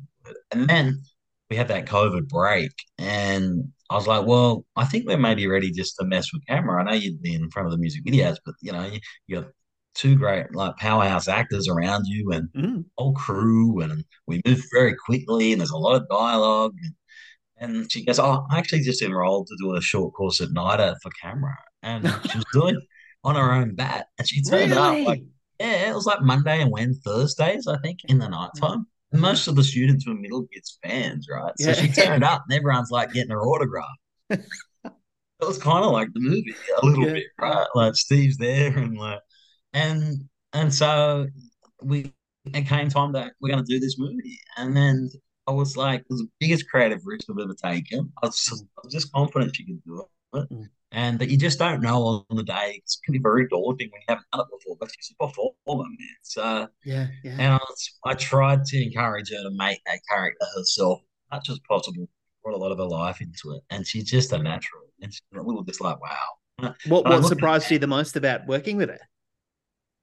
And 0.53 0.69
then 0.69 1.03
we 1.51 1.57
had 1.57 1.69
that 1.69 1.87
COVID 1.87 2.29
break, 2.29 2.73
and 2.99 3.73
I 3.91 3.97
was 3.97 4.07
like, 4.07 4.27
well, 4.27 4.65
I 4.77 4.85
think 4.87 5.07
we're 5.07 5.19
maybe 5.19 5.47
ready 5.47 5.71
just 5.73 5.97
to 5.99 6.07
mess 6.07 6.33
with 6.33 6.47
camera. 6.47 6.81
I 6.83 6.85
know 6.85 6.93
you'd 6.95 7.23
be 7.23 7.35
in 7.35 7.51
front 7.51 7.67
of 7.67 7.73
the 7.73 7.79
music 7.79 8.05
videos, 8.05 8.39
but 8.45 8.55
you 8.63 8.73
know, 8.73 8.87
you, 8.87 9.01
you 9.29 9.47
two 9.95 10.17
great 10.17 10.55
like 10.55 10.77
powerhouse 10.79 11.29
actors 11.29 11.69
around 11.69 12.07
you 12.07 12.33
and 12.33 12.49
Mm. 12.57 12.85
whole 12.99 13.15
crew, 13.15 13.81
and 13.81 14.05
we 14.27 14.41
move 14.47 14.63
very 14.73 14.95
quickly, 15.07 15.53
and 15.53 15.61
there's 15.61 15.71
a 15.71 15.77
lot 15.77 15.97
of 15.97 16.09
dialogue. 16.09 16.75
And 17.59 17.91
she 17.91 18.05
goes, 18.05 18.19
Oh, 18.19 18.47
I 18.51 18.59
actually 18.59 18.81
just 18.81 19.03
enrolled 19.03 19.47
to 19.49 19.57
do 19.61 19.75
a 19.77 19.81
short 19.81 20.15
course 20.15 20.41
at 20.41 20.49
NIDA 20.51 20.97
for 21.03 21.11
camera. 21.21 21.57
And 21.83 22.05
she 22.31 22.39
was 22.39 22.47
doing 22.53 22.81
on 23.25 23.37
her 23.37 23.53
own 23.53 23.75
bat. 23.75 24.09
And 24.19 24.27
she 24.29 24.43
turned 24.43 24.73
up 24.75 24.99
like, 25.07 25.23
yeah, 25.61 25.91
it 25.91 25.95
was 25.95 26.07
like 26.07 26.23
Monday 26.23 26.61
and 26.61 26.73
Wednesday, 26.73 27.03
Thursdays, 27.11 27.69
I 27.69 27.79
think, 27.79 28.01
in 28.09 28.19
the 28.19 28.29
nighttime. 28.29 28.87
And 29.13 29.21
most 29.21 29.47
of 29.47 29.55
the 29.57 29.63
students 29.63 30.07
were 30.09 30.15
middle 30.15 30.47
kids 30.53 30.79
fans, 30.83 31.29
right? 31.31 31.53
So 31.59 31.69
Yeah. 31.71 31.75
she 31.75 31.93
turned 31.93 32.25
up 32.25 32.43
and 32.49 32.59
everyone's 32.59 32.91
like 32.91 33.13
getting 33.13 33.31
her 33.31 33.43
autograph. 33.43 33.87
it 34.31 34.41
was 35.41 35.59
kind 35.59 35.85
of 35.85 35.93
like 35.93 36.09
the 36.15 36.21
movie 36.21 36.55
a 36.83 36.87
little 36.87 37.05
Yeah. 37.07 37.13
bit, 37.13 37.25
right? 37.39 37.67
Like 37.75 37.95
Steve's 37.95 38.37
there 38.39 38.77
and 38.77 38.97
like 38.97 39.21
and 39.73 40.29
and 40.53 40.73
so 40.73 41.27
we 41.83 42.13
it 42.45 42.67
came 42.67 42.89
time 42.89 43.13
that 43.13 43.33
we're 43.41 43.51
gonna 43.51 43.63
do 43.63 43.81
this 43.81 43.99
movie. 43.99 44.39
And 44.57 44.77
then 44.77 45.11
I 45.47 45.53
was 45.53 45.77
like, 45.77 46.01
it 46.01 46.07
was 46.11 46.21
the 46.21 46.29
biggest 46.41 46.69
creative 46.69 47.01
risk 47.05 47.27
I've 47.31 47.39
ever 47.39 47.55
taken. 47.55 48.13
I 48.23 48.27
was 48.27 48.45
just, 48.45 48.65
I 48.79 48.81
was 48.85 48.93
just 48.93 49.13
confident 49.13 49.57
she 49.57 49.67
could 49.67 49.85
do 49.85 50.05
it. 50.35 50.51
Mm. 50.51 50.69
And 50.93 51.19
but 51.19 51.31
you 51.31 51.39
just 51.39 51.59
don't 51.59 51.81
know 51.81 52.25
on 52.29 52.37
the 52.37 52.43
day. 52.43 52.81
It's 52.83 52.97
can 53.05 53.13
be 53.13 53.19
very 53.19 53.49
daunting 53.49 53.89
when 53.91 54.01
you 54.01 54.07
haven't 54.09 54.27
done 54.33 54.43
it 54.43 54.59
before. 54.59 54.77
But 54.79 54.91
she's 54.95 55.15
a 55.19 55.27
performer, 55.27 55.85
man. 55.85 56.17
So 56.23 56.69
Yeah, 56.85 57.07
yeah. 57.25 57.33
and 57.33 57.55
I, 57.55 57.57
was, 57.57 57.99
I 58.05 58.15
tried 58.15 58.65
to 58.67 58.83
encourage 58.83 59.31
her 59.31 59.43
to 59.43 59.51
make 59.53 59.81
that 59.87 60.01
character 60.09 60.47
herself 60.57 61.01
as 61.01 61.39
much 61.39 61.49
as 61.49 61.61
possible. 61.69 62.09
Brought 62.45 62.57
a 62.57 62.59
lot 62.59 62.73
of 62.73 62.79
her 62.79 62.85
life 62.85 63.21
into 63.21 63.55
it, 63.57 63.63
and 63.71 63.87
she's 63.87 64.05
just 64.05 64.33
a 64.33 64.39
natural. 64.39 64.83
And 65.01 65.13
a 65.35 65.43
little 65.43 65.63
just 65.63 65.81
like 65.81 66.01
wow. 66.01 66.73
What 66.87 67.05
what 67.05 67.25
surprised 67.25 67.71
you 67.71 67.79
the 67.79 67.87
most 67.87 68.17
about 68.17 68.47
working 68.47 68.77
with 68.77 68.91
her? 68.91 68.99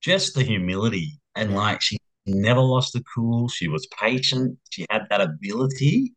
Just 0.02 0.36
the 0.36 0.44
humility 0.44 1.20
and 1.36 1.56
like 1.56 1.82
she 1.82 1.98
never 2.26 2.62
lost 2.62 2.94
the 2.94 3.04
cool. 3.14 3.48
She 3.50 3.68
was 3.68 3.88
patient. 4.00 4.58
She 4.70 4.86
had 4.90 5.04
that 5.10 5.22
ability 5.22 6.14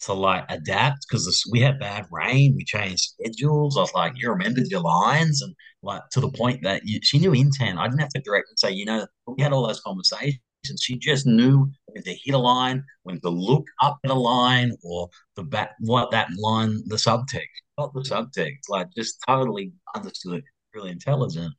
to 0.00 0.12
like 0.12 0.44
adapt 0.50 1.06
because 1.08 1.44
we 1.50 1.60
had 1.60 1.78
bad 1.78 2.06
rain. 2.10 2.54
We 2.56 2.64
changed 2.64 3.14
schedules. 3.18 3.76
I 3.76 3.80
was 3.80 3.94
like, 3.94 4.12
you 4.16 4.28
remembered 4.30 4.66
your 4.68 4.82
lines 4.82 5.42
and 5.42 5.54
like 5.82 6.02
to 6.12 6.20
the 6.20 6.30
point 6.30 6.62
that 6.62 6.82
you, 6.84 7.00
she 7.02 7.18
knew 7.18 7.32
intent. 7.32 7.78
I 7.78 7.86
didn't 7.86 8.00
have 8.00 8.10
to 8.10 8.20
direct 8.20 8.48
and 8.50 8.58
say, 8.58 8.70
you 8.72 8.84
know, 8.84 9.06
we 9.26 9.42
had 9.42 9.52
all 9.52 9.66
those 9.66 9.80
conversations. 9.80 10.40
And 10.68 10.80
she 10.80 10.98
just 10.98 11.26
knew 11.26 11.70
when 11.86 12.02
to 12.02 12.10
hit 12.24 12.34
a 12.34 12.38
line, 12.38 12.82
when 13.04 13.20
to 13.20 13.30
look 13.30 13.64
up 13.82 13.98
at 14.04 14.10
a 14.10 14.14
line, 14.14 14.72
or 14.82 15.08
the 15.36 15.44
back 15.44 15.70
what 15.78 16.10
that 16.10 16.28
line, 16.36 16.82
the 16.86 16.96
subtext, 16.96 17.44
not 17.78 17.94
the 17.94 18.00
subtext, 18.00 18.68
like 18.68 18.88
just 18.96 19.22
totally 19.28 19.72
understood, 19.94 20.42
really 20.74 20.90
intelligent. 20.90 21.54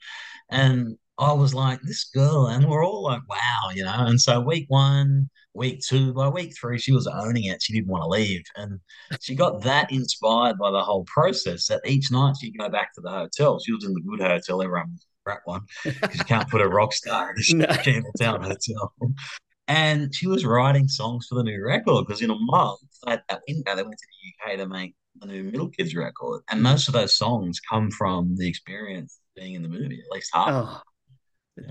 And 0.49 0.97
I 1.19 1.33
was 1.33 1.53
like, 1.53 1.81
this 1.81 2.03
girl, 2.05 2.47
and 2.47 2.67
we're 2.67 2.85
all 2.85 3.03
like, 3.03 3.27
wow, 3.27 3.69
you 3.73 3.83
know. 3.83 4.05
And 4.05 4.21
so 4.21 4.39
week 4.39 4.65
one, 4.67 5.29
week 5.53 5.81
two, 5.87 6.13
by 6.13 6.29
week 6.29 6.53
three, 6.59 6.77
she 6.77 6.91
was 6.91 7.07
owning 7.07 7.45
it. 7.45 7.61
She 7.61 7.73
didn't 7.73 7.89
want 7.89 8.03
to 8.03 8.07
leave. 8.07 8.43
And 8.55 8.79
she 9.19 9.35
got 9.35 9.61
that 9.63 9.91
inspired 9.91 10.57
by 10.57 10.71
the 10.71 10.83
whole 10.83 11.05
process 11.05 11.67
that 11.67 11.81
each 11.85 12.11
night 12.11 12.35
she'd 12.39 12.57
go 12.57 12.69
back 12.69 12.93
to 12.93 13.01
the 13.01 13.09
hotel. 13.09 13.59
She 13.59 13.73
was 13.73 13.83
in 13.83 13.93
the 13.93 14.01
good 14.01 14.21
hotel, 14.21 14.61
everyone 14.61 14.91
was 14.91 15.05
crap 15.25 15.41
one, 15.45 15.61
because 15.83 16.17
you 16.17 16.23
can't 16.23 16.49
put 16.49 16.61
a 16.61 16.67
rock 16.67 16.93
star 16.93 17.33
in 17.49 17.61
a 17.61 17.67
Campbelltown 17.67 18.43
hotel. 18.43 18.93
And 19.67 20.15
she 20.15 20.27
was 20.27 20.45
writing 20.45 20.87
songs 20.87 21.27
for 21.27 21.35
the 21.35 21.43
new 21.43 21.61
record 21.61 22.05
because 22.05 22.21
in 22.21 22.29
a 22.29 22.37
month, 22.37 22.79
at 23.05 23.23
that 23.27 23.41
window, 23.47 23.75
they 23.75 23.83
went 23.83 23.97
to 23.97 24.07
the 24.07 24.53
UK 24.53 24.57
to 24.59 24.67
make 24.67 24.95
the 25.19 25.27
new 25.27 25.43
Middle 25.43 25.69
Kids 25.69 25.95
record. 25.95 26.43
And 26.49 26.59
mm. 26.59 26.63
most 26.63 26.87
of 26.87 26.93
those 26.93 27.17
songs 27.17 27.59
come 27.59 27.91
from 27.91 28.35
the 28.37 28.47
experience 28.47 29.19
being 29.35 29.55
in 29.55 29.63
the 29.63 29.69
movie, 29.69 29.99
at 29.99 30.15
least 30.15 30.29
half. 30.33 30.49
Oh, 30.49 30.81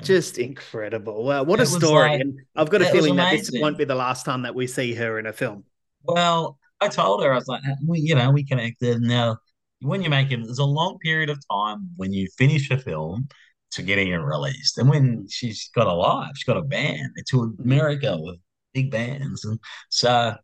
just 0.02 0.38
incredible. 0.38 1.24
Wow, 1.24 1.44
what 1.44 1.60
It 1.60 1.64
a 1.64 1.66
story. 1.66 2.10
like- 2.10 2.20
and 2.20 2.40
I've 2.54 2.70
got 2.70 2.82
a 2.82 2.86
feeling 2.86 3.16
that 3.16 3.32
this 3.32 3.50
won't 3.54 3.78
be 3.78 3.84
the 3.84 3.94
last 3.94 4.24
time 4.24 4.42
that 4.42 4.54
we 4.54 4.66
see 4.66 4.94
her 4.94 5.18
in 5.18 5.26
a 5.26 5.32
film. 5.32 5.64
Well, 6.02 6.58
I 6.80 6.88
told 6.88 7.22
her, 7.24 7.32
I 7.32 7.36
was 7.36 7.48
like, 7.48 7.62
uh, 7.66 7.74
we, 7.86 8.00
you 8.00 8.14
know, 8.14 8.30
we 8.30 8.44
connected. 8.44 9.00
Now, 9.00 9.38
when 9.80 10.02
you're 10.02 10.10
making, 10.10 10.42
there's 10.42 10.58
a 10.58 10.64
long 10.64 10.98
period 10.98 11.30
of 11.30 11.38
time 11.50 11.90
when 11.96 12.12
you 12.12 12.28
finish 12.36 12.70
a 12.70 12.78
film 12.78 13.28
to 13.72 13.82
getting 13.82 14.08
it 14.08 14.16
released. 14.16 14.78
And 14.78 14.88
when 14.88 15.26
she's 15.28 15.70
got 15.74 15.86
a 15.86 15.92
live, 15.92 16.30
she's 16.34 16.44
got 16.44 16.56
a 16.56 16.62
band, 16.62 17.10
they 17.16 17.22
toured 17.26 17.56
mm. 17.56 17.64
America 17.64 18.16
with 18.18 18.38
big 18.72 18.90
bands. 18.90 19.44
And 19.44 19.58
so, 19.88 20.36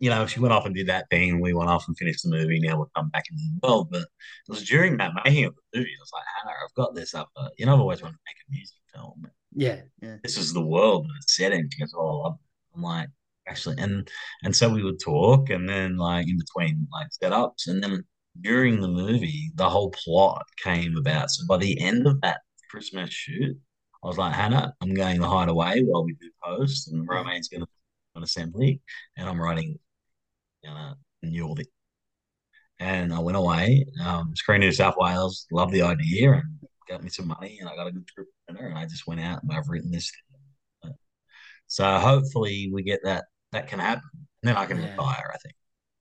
you 0.00 0.10
know, 0.10 0.26
she 0.26 0.40
went 0.40 0.52
off 0.52 0.66
and 0.66 0.74
did 0.74 0.88
that 0.88 1.08
thing, 1.10 1.30
and 1.30 1.40
we 1.40 1.54
went 1.54 1.70
off 1.70 1.86
and 1.88 1.96
finished 1.96 2.22
the 2.22 2.30
movie. 2.30 2.60
Now 2.60 2.76
we'll 2.78 2.90
come 2.96 3.08
back 3.10 3.24
into 3.30 3.42
the 3.42 3.66
world. 3.66 3.88
But 3.90 4.02
it 4.02 4.08
was 4.48 4.64
during 4.64 4.96
that 4.98 5.12
making 5.24 5.44
of 5.46 5.54
the 5.72 5.78
movie, 5.78 5.90
I 5.90 6.00
was 6.02 6.10
like, 6.12 6.24
Hannah, 6.36 6.56
I've 6.64 6.74
got 6.74 6.94
this 6.94 7.14
up. 7.14 7.28
uh, 7.36 7.48
You 7.58 7.66
know, 7.66 7.74
I've 7.74 7.80
always 7.80 8.02
wanted 8.02 8.14
to 8.14 8.20
make 8.26 8.36
a 8.48 8.52
music 8.52 8.78
film. 8.94 9.26
Yeah, 9.54 9.80
yeah. 10.02 10.16
This 10.22 10.36
is 10.36 10.52
the 10.52 10.60
world 10.64 11.06
that 11.06 11.14
it's 11.22 11.36
set 11.36 11.52
in. 11.52 11.68
She 11.72 11.80
goes, 11.80 11.94
Oh, 11.96 12.08
I 12.08 12.12
love 12.24 12.34
it. 12.34 12.76
I'm 12.76 12.82
like, 12.82 13.08
actually, 13.48 13.76
and 13.78 14.08
and 14.44 14.54
so 14.54 14.68
we 14.68 14.82
would 14.82 15.00
talk, 15.00 15.50
and 15.50 15.68
then 15.68 15.96
like 15.96 16.28
in 16.28 16.38
between 16.38 16.86
like 16.92 17.08
setups, 17.22 17.68
and 17.68 17.82
then 17.82 18.04
during 18.40 18.80
the 18.80 18.88
movie, 18.88 19.50
the 19.54 19.68
whole 19.68 19.90
plot 19.92 20.44
came 20.62 20.96
about. 20.96 21.30
So 21.30 21.46
by 21.48 21.56
the 21.56 21.80
end 21.80 22.06
of 22.06 22.20
that 22.20 22.40
Christmas 22.70 23.10
shoot, 23.10 23.56
I 24.04 24.06
was 24.06 24.18
like, 24.18 24.34
Hannah, 24.34 24.74
I'm 24.80 24.94
going 24.94 25.20
to 25.20 25.26
hide 25.26 25.48
away 25.48 25.82
while 25.82 26.04
we 26.04 26.14
do 26.14 26.30
post, 26.44 26.92
and 26.92 27.08
Romaine's 27.08 27.48
going 27.48 27.62
to 27.62 27.68
an 28.14 28.22
assembly, 28.22 28.80
and 29.16 29.28
I'm 29.28 29.40
writing, 29.40 29.78
New 31.22 31.46
Orleans. 31.46 31.68
And 32.78 33.12
I 33.12 33.18
went 33.18 33.36
away, 33.36 33.86
um, 34.04 34.36
Screen 34.36 34.60
New 34.60 34.72
South 34.72 34.96
Wales, 34.98 35.46
loved 35.50 35.72
the 35.72 35.82
idea, 35.82 36.32
and 36.32 36.42
got 36.88 37.02
me 37.02 37.08
some 37.08 37.28
money, 37.28 37.58
and 37.60 37.68
I 37.68 37.74
got 37.74 37.86
a 37.86 37.92
good 37.92 38.06
trip 38.06 38.26
dinner, 38.46 38.66
and 38.66 38.78
I 38.78 38.84
just 38.84 39.06
went 39.06 39.20
out 39.20 39.42
and 39.42 39.52
I've 39.52 39.68
written 39.68 39.90
this. 39.90 40.12
So 41.68 41.98
hopefully 41.98 42.70
we 42.72 42.82
get 42.82 43.00
that 43.04 43.24
that 43.52 43.68
can 43.68 43.78
happen, 43.78 44.08
and 44.14 44.48
then 44.48 44.56
I 44.56 44.66
can 44.66 44.78
retire. 44.78 45.30
I 45.32 45.36
think. 45.38 45.54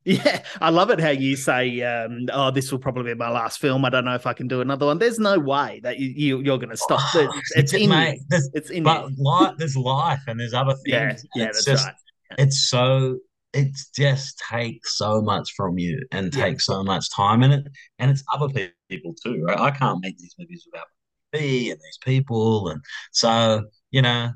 Yeah, 0.07 0.43
I 0.61 0.69
love 0.69 0.91
it 0.91 0.99
how 0.99 1.09
you 1.09 1.35
say, 1.35 1.81
um, 1.81 2.27
"Oh, 2.31 2.51
this 2.51 2.71
will 2.71 2.77
probably 2.77 3.13
be 3.13 3.17
my 3.17 3.31
last 3.31 3.59
film. 3.59 3.83
I 3.85 3.89
don't 3.89 4.05
know 4.05 4.13
if 4.13 4.27
I 4.27 4.33
can 4.33 4.47
do 4.47 4.61
another 4.61 4.85
one." 4.85 4.99
There's 4.99 5.17
no 5.17 5.39
way 5.39 5.79
that 5.81 5.97
you, 5.97 6.09
you 6.09 6.39
you're 6.41 6.59
going 6.59 6.69
to 6.69 6.77
stop. 6.77 7.01
It's, 7.15 7.55
it's 7.55 7.73
in 7.73 7.89
mate, 7.89 8.19
you. 8.29 8.39
It's 8.53 8.69
in 8.69 8.83
but 8.83 9.09
you. 9.09 9.15
life, 9.17 9.55
there's 9.57 9.75
life, 9.75 10.21
and 10.27 10.39
there's 10.39 10.53
other 10.53 10.73
things. 10.73 10.85
Yeah, 10.85 11.15
yeah, 11.35 11.45
it's 11.47 11.65
that's 11.65 11.81
just, 11.81 11.85
right. 11.87 11.95
It's 12.37 12.69
so 12.69 13.17
it 13.55 13.75
just 13.95 14.39
takes 14.51 14.97
so 14.97 15.21
much 15.21 15.53
from 15.55 15.79
you 15.79 16.01
and 16.11 16.33
takes 16.33 16.65
so 16.67 16.83
much 16.83 17.09
time 17.15 17.43
in 17.43 17.51
it, 17.53 17.67
and 17.99 18.11
it's 18.11 18.23
other 18.33 18.47
people 18.89 19.15
too, 19.23 19.43
right? 19.47 19.59
I 19.59 19.71
can't 19.71 20.01
make 20.01 20.17
these 20.19 20.35
movies 20.39 20.67
without 20.71 20.87
me 21.33 21.71
and 21.71 21.79
these 21.79 21.99
people, 22.03 22.69
and 22.69 22.81
so 23.11 23.63
you 23.91 24.01
know, 24.03 24.31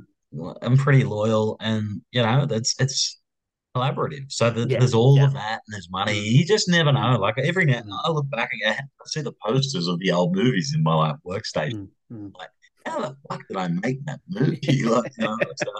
I'm 0.61 0.77
pretty 0.77 1.03
loyal, 1.03 1.57
and 1.59 2.01
you 2.11 2.21
know, 2.21 2.45
that's 2.45 2.75
it's 2.79 3.19
collaborative. 3.75 4.31
So 4.31 4.49
that 4.51 4.69
Yeah, 4.69 4.79
there's 4.79 4.93
all 4.93 5.15
yeah. 5.15 5.25
of 5.25 5.33
that, 5.33 5.61
and 5.67 5.73
there's 5.73 5.89
money. 5.91 6.19
You 6.19 6.45
just 6.45 6.69
never 6.69 6.91
know. 6.91 7.17
Like 7.19 7.37
every 7.39 7.65
now, 7.65 7.79
and 7.79 7.91
I 8.05 8.11
look 8.11 8.29
back 8.31 8.49
again, 8.53 8.77
I 8.79 9.03
see 9.07 9.21
the 9.21 9.33
posters 9.45 9.87
of 9.87 9.99
the 9.99 10.11
old 10.11 10.35
movies 10.35 10.73
in 10.75 10.83
my 10.83 10.95
like 10.95 11.15
workstation. 11.25 11.73
Mm, 12.11 12.33
Like, 12.39 12.49
how 12.85 13.01
the 13.01 13.17
fuck 13.29 13.47
did 13.49 13.57
I 13.57 13.67
make 13.69 14.05
that 14.05 14.21
movie? 14.29 14.83
like, 14.85 15.11
you 15.17 15.23
know, 15.25 15.37
so, 15.55 15.71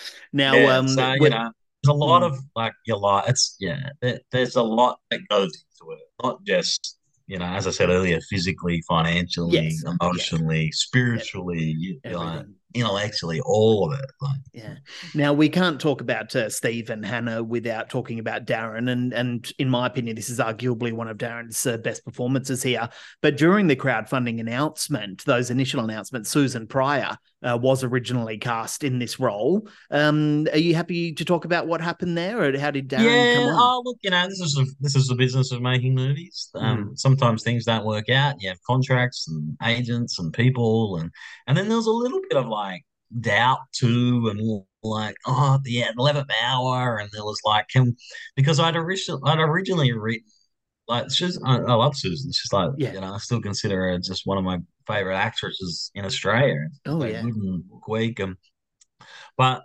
Now, 0.32 0.66
yeah, 0.66 0.68
um, 0.68 0.86
so, 0.86 1.14
you 1.14 1.30
know, 1.30 1.50
there's 1.82 1.90
a 1.94 1.98
lot 1.98 2.22
Mm. 2.22 2.26
of 2.26 2.38
like 2.56 2.74
your 2.86 2.98
life. 2.98 3.24
It's 3.28 3.56
yeah, 3.60 3.90
there, 4.00 4.20
there's 4.30 4.56
a 4.56 4.62
lot 4.62 4.98
that 5.10 5.20
goes 5.28 5.50
into 5.80 5.92
it. 5.92 6.00
Not 6.22 6.44
just 6.44 6.98
you 7.28 7.38
know, 7.38 7.46
as 7.46 7.66
I 7.66 7.70
said 7.70 7.88
earlier, 7.88 8.20
physically, 8.28 8.82
financially, 8.86 9.52
Yes, 9.54 9.82
emotionally, 9.84 10.70
spiritually, 10.72 11.62
you, 11.78 12.00
you 12.04 12.10
know, 12.10 12.44
intellectually, 12.74 13.40
all 13.40 13.90
of 13.90 13.98
it. 13.98 14.04
Like, 14.20 14.40
Yeah. 14.52 14.74
Now 15.14 15.32
we 15.32 15.48
can't 15.48 15.80
talk 15.80 16.00
about 16.00 16.34
uh, 16.36 16.50
Steve 16.50 16.90
and 16.90 17.06
Hannah 17.06 17.42
without 17.42 17.88
talking 17.88 18.18
about 18.18 18.44
Darren, 18.44 18.90
and 18.90 19.14
and 19.14 19.50
in 19.58 19.68
my 19.70 19.86
opinion, 19.86 20.16
this 20.16 20.30
is 20.30 20.40
arguably 20.40 20.92
one 20.92 21.08
of 21.08 21.16
Darren's 21.16 21.64
uh, 21.64 21.78
best 21.78 22.04
performances 22.04 22.62
here. 22.62 22.88
But 23.22 23.36
during 23.38 23.66
the 23.68 23.76
crowdfunding 23.76 24.40
announcement, 24.40 25.24
those 25.24 25.48
initial 25.50 25.82
announcements, 25.84 26.28
Susan 26.28 26.66
Prior 26.66 27.16
uh, 27.42 27.58
was 27.60 27.84
originally 27.84 28.38
cast 28.38 28.84
in 28.84 28.98
this 28.98 29.18
role. 29.20 29.68
Um, 29.90 30.46
are 30.52 30.58
you 30.58 30.74
happy 30.74 31.12
to 31.14 31.24
talk 31.24 31.44
about 31.44 31.66
what 31.66 31.80
happened 31.80 32.16
there, 32.16 32.42
or 32.42 32.58
how 32.58 32.70
did 32.70 32.88
Darren 32.88 33.04
yeah, 33.04 33.32
come 33.32 33.46
on? 33.46 33.54
oh 33.58 33.82
look, 33.84 33.98
you 34.02 34.10
know, 34.10 34.26
this 34.28 34.40
is 34.40 34.58
a, 34.58 34.64
this 34.80 34.94
is 34.96 35.08
the 35.08 35.14
business 35.14 35.52
of 35.52 35.62
making 35.62 35.94
movies. 35.94 36.50
Um, 36.54 36.90
Mm. 36.90 36.98
Sometimes 36.98 37.42
things 37.42 37.64
don't 37.64 37.84
work 37.86 38.08
out. 38.10 38.40
You 38.40 38.48
have 38.50 38.62
contracts 38.66 39.26
and 39.28 39.56
agents 39.64 40.18
and 40.18 40.32
people, 40.32 40.96
and 40.96 41.10
and 41.46 41.56
then 41.56 41.68
there's 41.68 41.86
a 41.86 41.90
little 41.90 42.20
bit 42.28 42.36
of 42.36 42.46
like 42.46 42.82
doubt 43.20 43.60
too, 43.72 44.28
and 44.30 44.64
like 44.82 45.16
oh 45.26 45.58
yeah, 45.64 45.90
the 45.94 46.00
eleventh 46.00 46.30
hour, 46.42 46.98
and 46.98 47.10
there 47.12 47.24
was 47.24 47.40
like 47.44 47.68
can 47.68 47.96
because 48.36 48.60
I'd 48.60 48.76
originally 48.76 49.20
I'd 49.24 49.38
originally 49.40 49.92
written 49.92 50.26
like 50.88 51.10
she's 51.10 51.38
I, 51.44 51.56
I 51.58 51.74
love 51.74 51.96
Susan. 51.96 52.32
She's 52.32 52.52
like 52.52 52.70
Yeah. 52.78 52.92
you 52.94 53.00
know 53.00 53.14
I 53.14 53.18
still 53.18 53.40
consider 53.40 53.76
her 53.90 53.98
just 53.98 54.26
one 54.26 54.38
of 54.38 54.44
my 54.44 54.58
favorite 54.86 55.16
actresses 55.16 55.90
in 55.94 56.04
Australia. 56.04 56.68
Oh, 56.86 56.96
Like, 56.96 57.12
yeah. 57.12 57.22
good 57.22 57.36
in 57.36 57.64
Book 57.68 57.88
Week, 57.88 58.18
and 58.20 58.36
but 59.36 59.62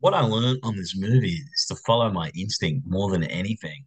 what 0.00 0.14
I 0.14 0.20
learned 0.20 0.60
on 0.62 0.76
this 0.76 0.96
movie 0.96 1.42
is 1.54 1.66
to 1.68 1.76
follow 1.86 2.10
my 2.10 2.30
instinct 2.34 2.86
more 2.86 3.10
than 3.10 3.24
anything 3.24 3.84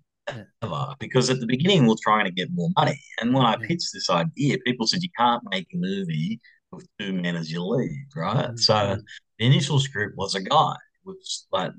ever. 0.61 0.95
Because 0.99 1.29
at 1.29 1.39
the 1.39 1.47
beginning, 1.47 1.85
we 1.85 1.93
are 1.93 2.03
trying 2.03 2.25
to 2.25 2.31
get 2.31 2.49
more 2.51 2.69
money. 2.77 2.99
And 3.19 3.33
when 3.33 3.45
I 3.45 3.55
pitched 3.57 3.89
this 3.93 4.09
idea, 4.09 4.57
people 4.65 4.87
said, 4.87 5.01
you 5.01 5.09
can't 5.17 5.43
make 5.49 5.67
a 5.73 5.77
movie 5.77 6.39
with 6.71 6.87
two 6.99 7.13
men 7.13 7.35
as 7.35 7.51
your 7.51 7.63
lead, 7.63 8.07
right? 8.15 8.47
Mm-hmm. 8.47 8.57
So 8.57 8.73
mm-hmm. 8.73 9.01
the 9.39 9.45
initial 9.45 9.79
script 9.79 10.15
was 10.17 10.35
a 10.35 10.41
guy 10.41 10.75
with 11.03 11.17
like 11.51 11.71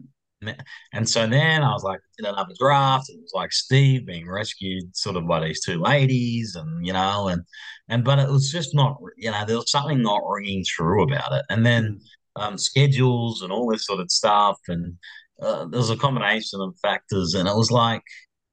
and 0.93 1.09
so 1.09 1.27
then 1.27 1.63
I 1.63 1.73
was 1.73 1.83
like, 1.83 2.01
did 2.17 2.27
another 2.27 2.55
draft. 2.59 3.11
It 3.11 3.21
was 3.21 3.33
like 3.35 3.53
Steve 3.53 4.07
being 4.07 4.29
rescued, 4.29 4.97
sort 4.97 5.17
of 5.17 5.27
by 5.27 5.41
these 5.41 5.65
two 5.65 5.81
ladies, 5.81 6.55
and 6.55 6.87
you 6.87 6.93
know, 6.93 7.29
and 7.29 7.43
and 7.89 8.05
but 8.05 8.19
it 8.19 8.29
was 8.29 8.51
just 8.51 8.75
not, 8.75 8.99
you 9.17 9.31
know, 9.31 9.45
there 9.47 9.57
was 9.57 9.71
something 9.71 10.03
not 10.03 10.23
ringing 10.29 10.65
true 10.67 11.03
about 11.03 11.33
it. 11.33 11.45
And 11.51 11.65
then 11.65 12.01
um, 12.37 12.59
schedules 12.59 13.43
and 13.43 13.53
all 13.53 13.71
this 13.71 13.87
sort 13.87 14.01
of 14.01 14.11
stuff, 14.11 14.59
and 14.69 14.97
uh, 15.43 15.67
there 15.67 15.79
was 15.79 15.91
a 15.91 15.97
combination 15.97 16.61
of 16.61 16.77
factors, 16.83 17.35
and 17.35 17.49
it 17.49 17.57
was 17.57 17.71
like, 17.71 18.03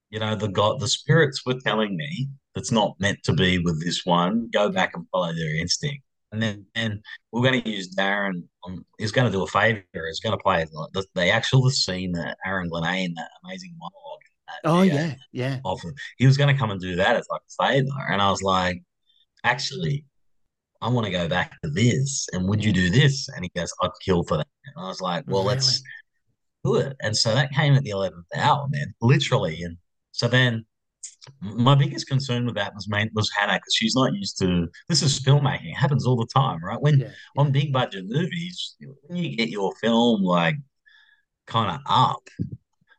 you 0.09 0.19
know, 0.19 0.35
the 0.35 0.49
God, 0.49 0.79
the 0.79 0.87
spirits 0.87 1.45
were 1.45 1.59
telling 1.65 1.95
me 1.95 2.29
that's 2.55 2.71
not 2.71 2.99
meant 2.99 3.19
to 3.23 3.33
be 3.33 3.59
with 3.59 3.83
this 3.83 4.01
one. 4.05 4.49
Go 4.51 4.69
back 4.69 4.91
and 4.95 5.07
follow 5.11 5.33
their 5.33 5.55
instinct. 5.55 6.03
And 6.31 6.41
then 6.41 6.65
and 6.75 7.01
we're 7.31 7.41
going 7.41 7.61
to 7.61 7.69
use 7.69 7.93
Darren. 7.95 8.43
On, 8.63 8.85
he's 8.97 9.11
going 9.11 9.29
to 9.29 9.31
do 9.31 9.43
a 9.43 9.47
favor. 9.47 9.83
He's 9.93 10.21
going 10.21 10.37
to 10.37 10.41
play 10.41 10.63
the, 10.63 11.05
the 11.13 11.29
actual 11.29 11.69
scene 11.69 12.13
that 12.13 12.37
Aaron 12.45 12.69
Glenane 12.69 13.05
in 13.05 13.13
that 13.15 13.29
amazing 13.43 13.75
monologue. 13.77 14.19
That 14.47 14.69
oh 14.69 14.81
yeah, 14.81 15.15
yeah. 15.31 15.59
Often 15.65 15.93
he 16.17 16.25
was 16.25 16.37
going 16.37 16.53
to 16.53 16.59
come 16.59 16.71
and 16.71 16.79
do 16.79 16.95
that 16.95 17.15
as 17.15 17.27
like 17.29 17.41
a 17.41 17.65
favor, 17.65 18.07
and 18.09 18.21
I 18.21 18.29
was 18.29 18.41
like, 18.41 18.81
actually, 19.43 20.05
I 20.81 20.89
want 20.89 21.05
to 21.05 21.11
go 21.11 21.27
back 21.27 21.59
to 21.61 21.69
this. 21.69 22.27
And 22.33 22.47
would 22.47 22.63
you 22.63 22.73
do 22.73 22.89
this? 22.89 23.27
And 23.29 23.43
he 23.43 23.51
goes, 23.55 23.73
I'd 23.81 23.89
kill 24.03 24.23
for 24.23 24.37
that. 24.37 24.47
And 24.75 24.85
I 24.85 24.87
was 24.87 25.01
like, 25.01 25.25
well, 25.27 25.43
really? 25.43 25.55
let's 25.55 25.83
do 26.63 26.75
it. 26.77 26.95
And 27.01 27.15
so 27.15 27.33
that 27.35 27.51
came 27.51 27.73
at 27.73 27.83
the 27.83 27.91
eleventh 27.91 28.25
hour, 28.35 28.67
man, 28.69 28.93
literally. 29.01 29.61
And 29.63 29.77
so 30.11 30.27
then 30.27 30.65
my 31.41 31.75
biggest 31.75 32.07
concern 32.07 32.45
with 32.45 32.55
that 32.55 32.73
was 32.73 32.87
main 32.89 33.09
was 33.13 33.31
Hannah 33.37 33.53
because 33.53 33.75
she's 33.75 33.95
not 33.95 34.13
used 34.13 34.37
to 34.39 34.67
this 34.89 35.01
is 35.01 35.19
filmmaking. 35.19 35.71
It 35.71 35.77
happens 35.77 36.05
all 36.05 36.15
the 36.15 36.27
time, 36.33 36.63
right? 36.63 36.81
When 36.81 36.99
yeah, 36.99 37.09
on 37.37 37.51
big 37.51 37.71
budget 37.71 38.05
movies, 38.07 38.75
when 39.03 39.17
you 39.17 39.35
get 39.35 39.49
your 39.49 39.73
film 39.81 40.23
like 40.23 40.55
kind 41.47 41.75
of 41.75 41.81
up, 41.87 42.27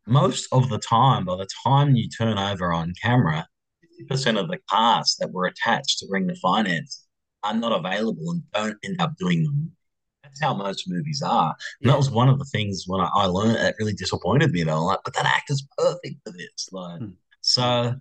most 0.07 0.49
of 0.53 0.69
the 0.69 0.79
time, 0.79 1.25
by 1.25 1.37
the 1.37 1.49
time 1.65 1.95
you 1.95 2.09
turn 2.09 2.39
over 2.39 2.73
on 2.73 2.93
camera, 3.03 3.47
50% 4.11 4.39
of 4.39 4.49
the 4.49 4.59
cast 4.71 5.19
that 5.21 5.33
were 5.33 5.47
attached 5.47 5.99
to 5.99 6.07
bring 6.09 6.27
the 6.27 6.37
finance 6.37 7.07
are 7.43 7.55
not 7.55 7.73
available 7.73 8.31
and 8.31 8.43
don't 8.53 8.79
end 8.85 9.01
up 9.01 9.15
doing 9.19 9.43
them. 9.45 9.73
That's 10.23 10.41
how 10.41 10.55
most 10.55 10.89
movies 10.89 11.23
are. 11.25 11.55
And 11.81 11.87
yeah. 11.87 11.93
that 11.93 11.99
was 11.99 12.11
one 12.11 12.29
of 12.29 12.39
the 12.39 12.45
things 12.47 12.85
when 12.87 13.01
I, 13.01 13.11
I 13.15 13.27
learned 13.27 13.57
that 13.57 13.75
really 13.79 13.93
disappointed 13.93 14.53
me 14.53 14.63
though. 14.63 14.85
Like, 14.85 15.01
but 15.05 15.15
that 15.15 15.27
actor's 15.27 15.67
perfect 15.77 16.17
for 16.25 16.33
this. 16.33 16.69
Like 16.71 17.01
mm. 17.01 17.15
So 17.43 17.95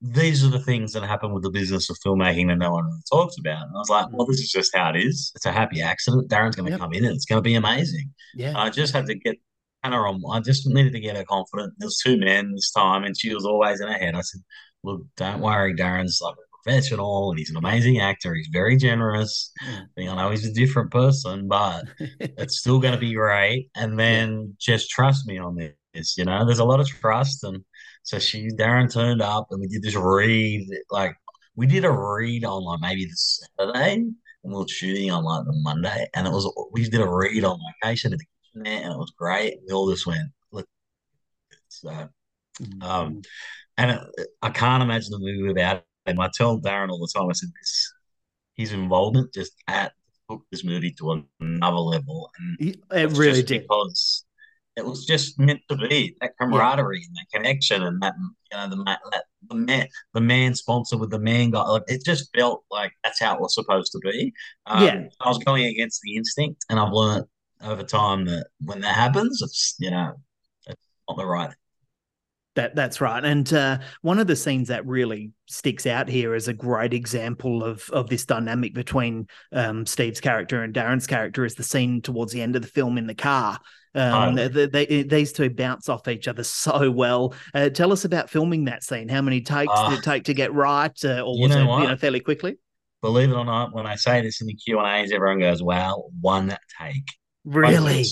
these 0.00 0.44
are 0.44 0.50
the 0.50 0.60
things 0.60 0.92
that 0.92 1.02
happen 1.02 1.32
with 1.32 1.42
the 1.42 1.50
business 1.50 1.90
of 1.90 1.96
filmmaking 2.04 2.48
that 2.48 2.58
no 2.58 2.70
one 2.70 2.84
really 2.84 3.00
talks 3.10 3.36
about. 3.38 3.62
And 3.66 3.74
I 3.74 3.78
was 3.78 3.88
like, 3.88 4.06
well, 4.12 4.26
this 4.26 4.40
is 4.40 4.50
just 4.50 4.76
how 4.76 4.90
it 4.90 4.96
is. 4.96 5.32
It's 5.34 5.46
a 5.46 5.52
happy 5.52 5.80
accident. 5.80 6.30
Darren's 6.30 6.54
going 6.54 6.66
to 6.66 6.72
yep. 6.72 6.80
come 6.80 6.92
in 6.92 7.04
and 7.04 7.14
it's 7.14 7.24
going 7.24 7.38
to 7.38 7.42
be 7.42 7.54
amazing. 7.54 8.12
Yeah. 8.34 8.52
I 8.56 8.70
just 8.70 8.94
had 8.94 9.06
to 9.06 9.14
get 9.14 9.36
Hannah 9.82 9.96
on. 9.96 10.22
I 10.30 10.40
just 10.40 10.66
needed 10.66 10.92
to 10.92 11.00
get 11.00 11.16
her 11.16 11.24
confident. 11.24 11.74
There's 11.78 11.98
two 12.04 12.18
men 12.18 12.52
this 12.52 12.70
time, 12.72 13.04
and 13.04 13.18
she 13.18 13.34
was 13.34 13.46
always 13.46 13.80
in 13.80 13.88
her 13.88 13.98
head. 13.98 14.14
I 14.14 14.20
said, 14.20 14.42
look, 14.84 15.02
don't 15.16 15.40
worry. 15.40 15.74
Darren's 15.74 16.20
like 16.22 16.34
a 16.34 16.56
professional 16.62 17.30
and 17.30 17.38
he's 17.38 17.50
an 17.50 17.56
amazing 17.56 18.00
actor. 18.00 18.34
He's 18.34 18.48
very 18.52 18.76
generous. 18.76 19.52
Mm. 19.98 20.10
I 20.10 20.16
know 20.16 20.30
he's 20.30 20.46
a 20.46 20.52
different 20.52 20.90
person, 20.90 21.48
but 21.48 21.84
it's 22.20 22.58
still 22.58 22.80
going 22.80 22.94
to 22.94 23.00
be 23.00 23.14
great. 23.14 23.70
And 23.74 23.98
then 23.98 24.56
just 24.58 24.90
trust 24.90 25.26
me 25.26 25.38
on 25.38 25.56
this. 25.56 25.72
You 26.16 26.24
know, 26.24 26.44
there's 26.44 26.58
a 26.58 26.64
lot 26.64 26.80
of 26.80 26.88
trust 26.88 27.44
and– 27.44 27.64
so 28.06 28.20
she 28.20 28.50
Darren 28.50 28.90
turned 28.90 29.20
up 29.20 29.48
and 29.50 29.60
we 29.60 29.66
did 29.66 29.82
this 29.82 29.96
read. 29.96 30.68
Like 30.90 31.16
we 31.56 31.66
did 31.66 31.84
a 31.84 31.90
read 31.90 32.44
on 32.44 32.62
like 32.62 32.80
maybe 32.80 33.04
the 33.04 33.16
Saturday 33.16 33.94
and 33.94 34.14
we 34.44 34.54
were 34.54 34.68
shooting 34.68 35.10
on 35.10 35.24
like 35.24 35.44
the 35.44 35.52
Monday. 35.52 36.06
And 36.14 36.24
it 36.24 36.30
was 36.30 36.48
we 36.70 36.88
did 36.88 37.00
a 37.00 37.08
read 37.08 37.42
on 37.42 37.58
location 37.82 38.12
at 38.12 38.20
the 38.20 38.24
kitchen 38.24 38.62
there 38.62 38.82
and 38.84 38.92
it 38.92 38.98
was 38.98 39.12
great. 39.18 39.58
We 39.66 39.74
all 39.74 39.90
just 39.90 40.06
went, 40.06 40.30
look. 40.52 40.68
So 41.66 41.88
mm-hmm. 41.88 42.82
um 42.82 43.22
and 43.76 43.90
it, 43.90 44.28
I 44.40 44.50
can't 44.50 44.84
imagine 44.84 45.10
the 45.10 45.18
movie 45.18 45.48
without 45.48 45.82
him. 46.06 46.20
I 46.20 46.30
tell 46.32 46.60
Darren 46.60 46.90
all 46.90 47.00
the 47.00 47.10
time, 47.12 47.28
I 47.28 47.32
said 47.32 47.50
this 47.60 47.92
his 48.54 48.72
involvement 48.72 49.34
just 49.34 49.52
at 49.66 49.94
took 50.30 50.42
this 50.52 50.62
movie 50.62 50.92
to 50.92 51.24
another 51.40 51.76
level. 51.76 52.30
And 52.38 52.76
it 52.92 53.10
really 53.18 53.42
did. 53.42 53.62
Because 53.62 54.25
it 54.76 54.84
was 54.84 55.06
just 55.06 55.38
meant 55.38 55.60
to 55.68 55.76
be 55.76 56.14
that 56.20 56.32
camaraderie 56.38 57.00
yeah. 57.00 57.06
and 57.06 57.16
that 57.16 57.38
connection 57.38 57.82
and 57.82 58.00
that 58.02 58.14
you 58.52 58.58
know 58.58 58.68
the 58.68 58.76
man, 58.76 58.98
that, 59.10 59.24
the 59.48 59.54
man 59.54 59.88
the 60.14 60.20
man 60.20 60.54
sponsor 60.54 60.96
with 60.96 61.10
the 61.10 61.18
man 61.18 61.50
guy 61.50 61.62
like 61.62 61.82
it 61.86 62.04
just 62.04 62.34
felt 62.36 62.64
like 62.70 62.92
that's 63.02 63.20
how 63.20 63.34
it 63.34 63.40
was 63.40 63.54
supposed 63.54 63.92
to 63.92 63.98
be 63.98 64.32
um, 64.66 64.84
yeah 64.84 65.02
I 65.20 65.28
was 65.28 65.38
going 65.38 65.64
against 65.64 66.00
the 66.02 66.16
instinct 66.16 66.64
and 66.70 66.78
I've 66.78 66.92
learned 66.92 67.24
over 67.62 67.82
time 67.82 68.26
that 68.26 68.48
when 68.60 68.80
that 68.82 68.94
happens 68.94 69.40
it's 69.42 69.76
you 69.78 69.90
know 69.90 70.12
it's 70.66 70.88
not 71.08 71.16
the 71.16 71.26
right 71.26 71.54
that 72.56 72.74
that's 72.74 73.02
right, 73.02 73.22
and 73.22 73.52
uh, 73.52 73.78
one 74.00 74.18
of 74.18 74.26
the 74.26 74.34
scenes 74.34 74.68
that 74.68 74.86
really 74.86 75.30
sticks 75.44 75.86
out 75.86 76.08
here 76.08 76.34
is 76.34 76.48
a 76.48 76.54
great 76.54 76.94
example 76.94 77.62
of 77.62 77.88
of 77.90 78.08
this 78.08 78.24
dynamic 78.24 78.72
between 78.74 79.28
um, 79.52 79.84
Steve's 79.84 80.20
character 80.20 80.62
and 80.62 80.74
Darren's 80.74 81.06
character 81.06 81.44
is 81.44 81.54
the 81.54 81.62
scene 81.62 82.00
towards 82.00 82.32
the 82.32 82.40
end 82.40 82.56
of 82.56 82.62
the 82.62 82.68
film 82.68 82.96
in 82.96 83.06
the 83.06 83.14
car. 83.14 83.58
Um, 83.96 84.38
oh. 84.38 84.48
they, 84.48 84.66
they, 84.66 85.02
these 85.02 85.32
two 85.32 85.50
bounce 85.50 85.88
off 85.88 86.06
each 86.06 86.28
other 86.28 86.44
so 86.44 86.90
well. 86.90 87.34
Uh, 87.54 87.70
tell 87.70 87.92
us 87.92 88.04
about 88.04 88.30
filming 88.30 88.66
that 88.66 88.84
scene. 88.84 89.08
How 89.08 89.22
many 89.22 89.40
takes 89.40 89.72
uh, 89.74 89.90
did 89.90 89.98
it 89.98 90.04
take 90.04 90.24
to 90.24 90.34
get 90.34 90.52
right, 90.52 91.04
uh, 91.04 91.22
or 91.22 91.40
was 91.40 91.54
it 91.54 91.60
you 91.60 91.64
know 91.64 91.96
fairly 91.96 92.20
quickly? 92.20 92.56
Believe 93.02 93.30
it 93.30 93.34
or 93.34 93.44
not, 93.44 93.74
when 93.74 93.86
I 93.86 93.94
say 93.96 94.20
this 94.20 94.40
in 94.40 94.46
the 94.46 94.54
Q 94.54 94.78
and 94.78 94.86
A's, 94.86 95.12
everyone 95.12 95.40
goes, 95.40 95.62
"Wow, 95.62 96.04
one 96.20 96.56
take." 96.80 97.04
Really? 97.44 98.04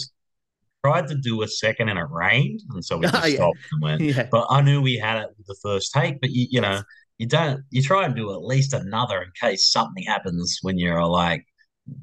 tried 0.85 1.09
to 1.09 1.15
do 1.15 1.43
a 1.43 1.49
second 1.49 1.89
and 1.89 1.99
it 1.99 2.07
rained, 2.11 2.61
and 2.71 2.85
so 2.85 2.99
we 2.99 3.07
just 3.07 3.23
oh, 3.23 3.27
yeah. 3.27 3.37
stopped 3.37 3.59
and 3.73 3.83
went. 3.83 4.01
Yeah. 4.01 4.29
But 4.31 4.47
I 4.51 4.61
knew 4.61 4.83
we 4.83 4.97
had 4.97 5.23
it 5.23 5.29
with 5.39 5.47
the 5.47 5.57
first 5.63 5.93
take. 5.93 6.21
But 6.21 6.31
you, 6.31 6.47
you 6.51 6.61
know, 6.61 6.83
you 7.19 7.27
don't. 7.27 7.63
You 7.71 7.83
try 7.83 8.05
and 8.05 8.15
do 8.15 8.33
at 8.33 8.43
least 8.43 8.75
another 8.75 9.23
in 9.23 9.31
case 9.41 9.71
something 9.71 10.05
happens 10.05 10.59
when 10.63 10.79
you're 10.79 11.05
like 11.05 11.45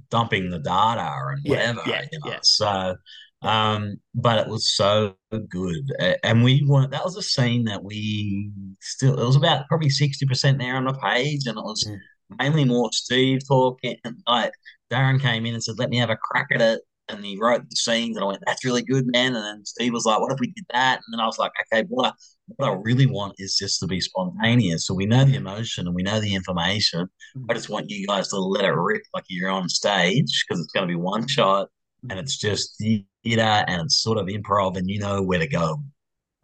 dumping 0.09 0.49
the 0.49 0.59
data 0.59 1.11
and 1.31 1.41
whatever. 1.43 1.81
Yeah, 1.85 2.03
you 2.11 2.19
know? 2.25 2.37
So, 2.43 2.95
um, 3.41 3.97
but 4.13 4.39
it 4.39 4.47
was 4.47 4.69
so 4.69 5.15
good, 5.49 5.91
and 6.23 6.43
we 6.43 6.63
weren't. 6.67 6.91
That 6.91 7.05
was 7.05 7.17
a 7.17 7.21
scene 7.23 7.65
that 7.65 7.83
we 7.83 8.51
still. 8.81 9.19
It 9.19 9.25
was 9.25 9.35
about 9.35 9.67
probably 9.67 9.89
sixty 9.89 10.25
percent 10.25 10.59
there 10.59 10.75
on 10.75 10.85
the 10.85 10.93
page, 10.93 11.47
and 11.47 11.57
it 11.57 11.63
was. 11.63 11.85
Mm. 11.87 11.97
Mainly 12.39 12.63
more 12.63 12.89
Steve 12.93 13.45
talking. 13.45 13.97
Like 14.25 14.53
Darren 14.89 15.19
came 15.19 15.45
in 15.45 15.53
and 15.53 15.61
said, 15.61 15.77
"Let 15.77 15.89
me 15.89 15.97
have 15.97 16.09
a 16.09 16.15
crack 16.15 16.47
at 16.53 16.61
it," 16.61 16.79
and 17.09 17.25
he 17.25 17.37
wrote 17.37 17.69
the 17.69 17.75
scenes, 17.75 18.15
and 18.15 18.23
I 18.23 18.27
went, 18.27 18.41
"That's 18.45 18.63
really 18.63 18.83
good, 18.83 19.05
man." 19.11 19.35
And 19.35 19.43
then 19.43 19.65
Steve 19.65 19.91
was 19.91 20.05
like, 20.05 20.21
"What 20.21 20.31
if 20.31 20.39
we 20.39 20.47
did 20.47 20.65
that?" 20.71 21.01
And 21.05 21.13
then 21.13 21.19
I 21.19 21.25
was 21.25 21.37
like, 21.37 21.51
"Okay, 21.73 21.85
what 21.89 22.07
I, 22.07 22.13
what 22.55 22.69
I 22.69 22.73
really 22.73 23.05
want 23.05 23.35
is 23.37 23.55
just 23.55 23.79
to 23.81 23.87
be 23.87 23.99
spontaneous. 24.01 24.85
So 24.85 24.93
we 24.93 25.05
know 25.05 25.25
the 25.25 25.35
emotion 25.35 25.87
and 25.87 25.95
we 25.95 26.03
know 26.03 26.19
the 26.19 26.33
information. 26.35 27.07
I 27.49 27.53
just 27.53 27.69
want 27.69 27.89
you 27.89 28.07
guys 28.07 28.29
to 28.29 28.37
let 28.37 28.65
it 28.65 28.69
rip 28.69 29.03
like 29.13 29.25
you're 29.27 29.49
on 29.49 29.69
stage 29.69 30.45
because 30.47 30.63
it's 30.63 30.71
going 30.73 30.87
to 30.87 30.91
be 30.91 30.99
one 30.99 31.27
shot, 31.27 31.69
and 32.09 32.19
it's 32.19 32.37
just 32.37 32.81
theater 33.23 33.41
and 33.41 33.83
it's 33.83 34.01
sort 34.01 34.17
of 34.17 34.27
improv, 34.27 34.77
and 34.77 34.89
you 34.89 34.99
know 34.99 35.21
where 35.21 35.39
to 35.39 35.47
go." 35.47 35.81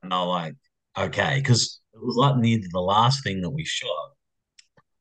And 0.03 0.13
I 0.13 0.21
am 0.21 0.27
like, 0.27 0.55
"Okay," 0.97 1.35
because 1.37 1.79
it 1.93 2.05
was 2.05 2.15
like 2.15 2.37
near 2.37 2.59
the 2.71 2.79
last 2.79 3.23
thing 3.23 3.41
that 3.41 3.49
we 3.49 3.65
shot. 3.65 4.11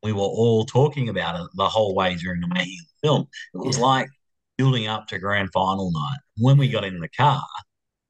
We 0.03 0.13
were 0.13 0.21
all 0.21 0.65
talking 0.65 1.09
about 1.09 1.41
it 1.41 1.49
the 1.55 1.69
whole 1.69 1.95
way 1.95 2.15
during 2.17 2.41
the 2.41 2.49
making 2.49 2.79
of 2.81 2.87
the 2.87 3.09
film. 3.09 3.27
It 3.55 3.67
was 3.67 3.79
yeah. 3.79 3.85
like 3.85 4.09
building 4.57 4.87
up 4.87 5.07
to 5.09 5.19
grand 5.19 5.51
final 5.53 5.91
night. 5.91 6.19
When 6.37 6.59
we 6.59 6.69
got 6.69 6.85
in 6.85 7.01
the 7.01 7.09
car, 7.09 7.43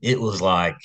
it 0.00 0.20
was 0.20 0.40
like 0.40 0.76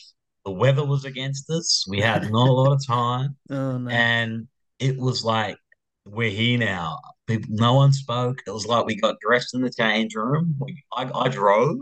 the 0.45 0.51
weather 0.51 0.85
was 0.85 1.05
against 1.05 1.49
us. 1.49 1.85
We 1.87 1.99
had 1.99 2.23
not 2.31 2.49
a 2.49 2.53
lot 2.53 2.73
of 2.73 2.85
time. 2.85 3.35
Oh, 3.49 3.77
no. 3.77 3.89
And 3.89 4.47
it 4.79 4.97
was 4.97 5.23
like, 5.23 5.57
we're 6.05 6.31
here 6.31 6.57
now. 6.57 6.99
People, 7.27 7.49
no 7.51 7.75
one 7.75 7.93
spoke. 7.93 8.41
It 8.47 8.51
was 8.51 8.65
like 8.65 8.85
we 8.85 8.95
got 8.95 9.19
dressed 9.19 9.53
in 9.53 9.61
the 9.61 9.69
change 9.69 10.15
room. 10.15 10.55
We, 10.59 10.83
I, 10.95 11.09
I 11.13 11.27
drove. 11.27 11.77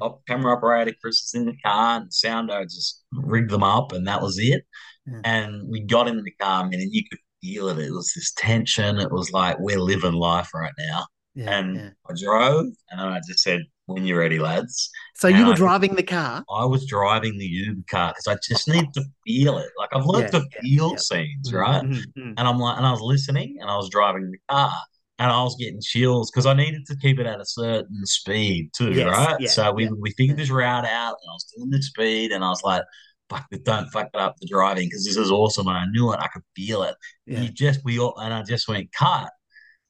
Up, 0.00 0.22
camera 0.26 0.56
operator 0.56 0.94
Chris 1.00 1.22
is 1.22 1.34
in 1.34 1.46
the 1.46 1.56
car, 1.64 2.00
and 2.00 2.10
Soundo 2.10 2.62
just 2.64 3.04
rigged 3.12 3.50
them 3.50 3.62
up, 3.62 3.92
and 3.92 4.06
that 4.06 4.22
was 4.22 4.38
it. 4.38 4.64
Yeah. 5.06 5.20
And 5.24 5.68
we 5.68 5.80
got 5.80 6.08
in 6.08 6.22
the 6.22 6.30
car, 6.40 6.64
man, 6.64 6.80
and 6.80 6.92
you 6.92 7.02
could 7.08 7.18
feel 7.42 7.68
it. 7.68 7.78
It 7.78 7.90
was 7.90 8.12
this 8.14 8.32
tension. 8.36 8.98
It 8.98 9.10
was 9.10 9.32
like 9.32 9.58
we're 9.58 9.80
living 9.80 10.14
life 10.14 10.50
right 10.54 10.72
now. 10.78 11.06
Yeah, 11.34 11.58
and 11.58 11.76
yeah. 11.76 11.90
I 12.08 12.12
drove, 12.16 12.66
and 12.90 13.00
I 13.00 13.20
just 13.26 13.40
said, 13.40 13.62
"When 13.86 14.04
you're 14.04 14.18
ready, 14.18 14.38
lads." 14.38 14.90
So 15.16 15.28
and 15.28 15.38
you 15.38 15.46
were 15.46 15.52
I, 15.52 15.56
driving 15.56 15.94
the 15.94 16.02
car. 16.02 16.44
I 16.50 16.64
was 16.66 16.86
driving 16.86 17.38
the 17.38 17.46
Uber 17.46 17.82
car 17.90 18.10
because 18.10 18.26
I 18.26 18.38
just 18.46 18.68
need 18.68 18.92
to 18.94 19.04
feel 19.26 19.58
it. 19.58 19.70
Like 19.78 19.90
I've 19.94 20.04
learned 20.04 20.30
yeah, 20.32 20.40
to 20.40 20.60
feel 20.60 20.96
scenes, 20.98 21.48
mm-hmm, 21.48 21.56
right? 21.56 21.82
Mm-hmm. 21.82 22.34
And 22.36 22.40
I'm 22.40 22.58
like, 22.58 22.76
and 22.76 22.86
I 22.86 22.90
was 22.90 23.00
listening, 23.00 23.56
and 23.60 23.70
I 23.70 23.76
was 23.76 23.88
driving 23.88 24.30
the 24.30 24.38
car, 24.50 24.78
and 25.22 25.30
I 25.30 25.42
was 25.44 25.54
getting 25.56 25.80
chills 25.80 26.30
because 26.30 26.46
I 26.46 26.54
needed 26.54 26.84
to 26.86 26.96
keep 26.96 27.20
it 27.20 27.26
at 27.26 27.40
a 27.40 27.46
certain 27.46 28.04
speed 28.04 28.70
too, 28.76 28.92
yes, 28.92 29.06
right? 29.06 29.48
so 29.48 29.72
we 29.72 29.88
we 29.88 30.10
figured 30.10 30.36
this 30.36 30.50
route 30.50 30.84
out, 30.84 31.16
and 31.22 31.30
I 31.30 31.32
was 31.32 31.52
doing 31.56 31.70
the 31.70 31.80
speed, 31.80 32.32
and 32.32 32.42
I 32.42 32.48
was 32.48 32.64
like, 32.64 32.82
fuck 33.30 33.46
it, 33.52 33.64
don't 33.64 33.88
fuck 33.90 34.08
it 34.12 34.20
up 34.20 34.34
the 34.40 34.48
driving 34.48 34.88
because 34.88 35.04
this 35.04 35.16
is 35.16 35.30
awesome. 35.30 35.68
And 35.68 35.76
I 35.76 35.84
knew 35.86 36.12
it, 36.12 36.18
I 36.20 36.26
could 36.26 36.42
feel 36.56 36.82
it. 36.82 36.96
Yeah. 37.26 37.42
You 37.42 37.50
just 37.50 37.84
we 37.84 38.00
all 38.00 38.18
and 38.18 38.34
I 38.34 38.42
just 38.42 38.66
went 38.68 38.92
cut. 38.92 39.30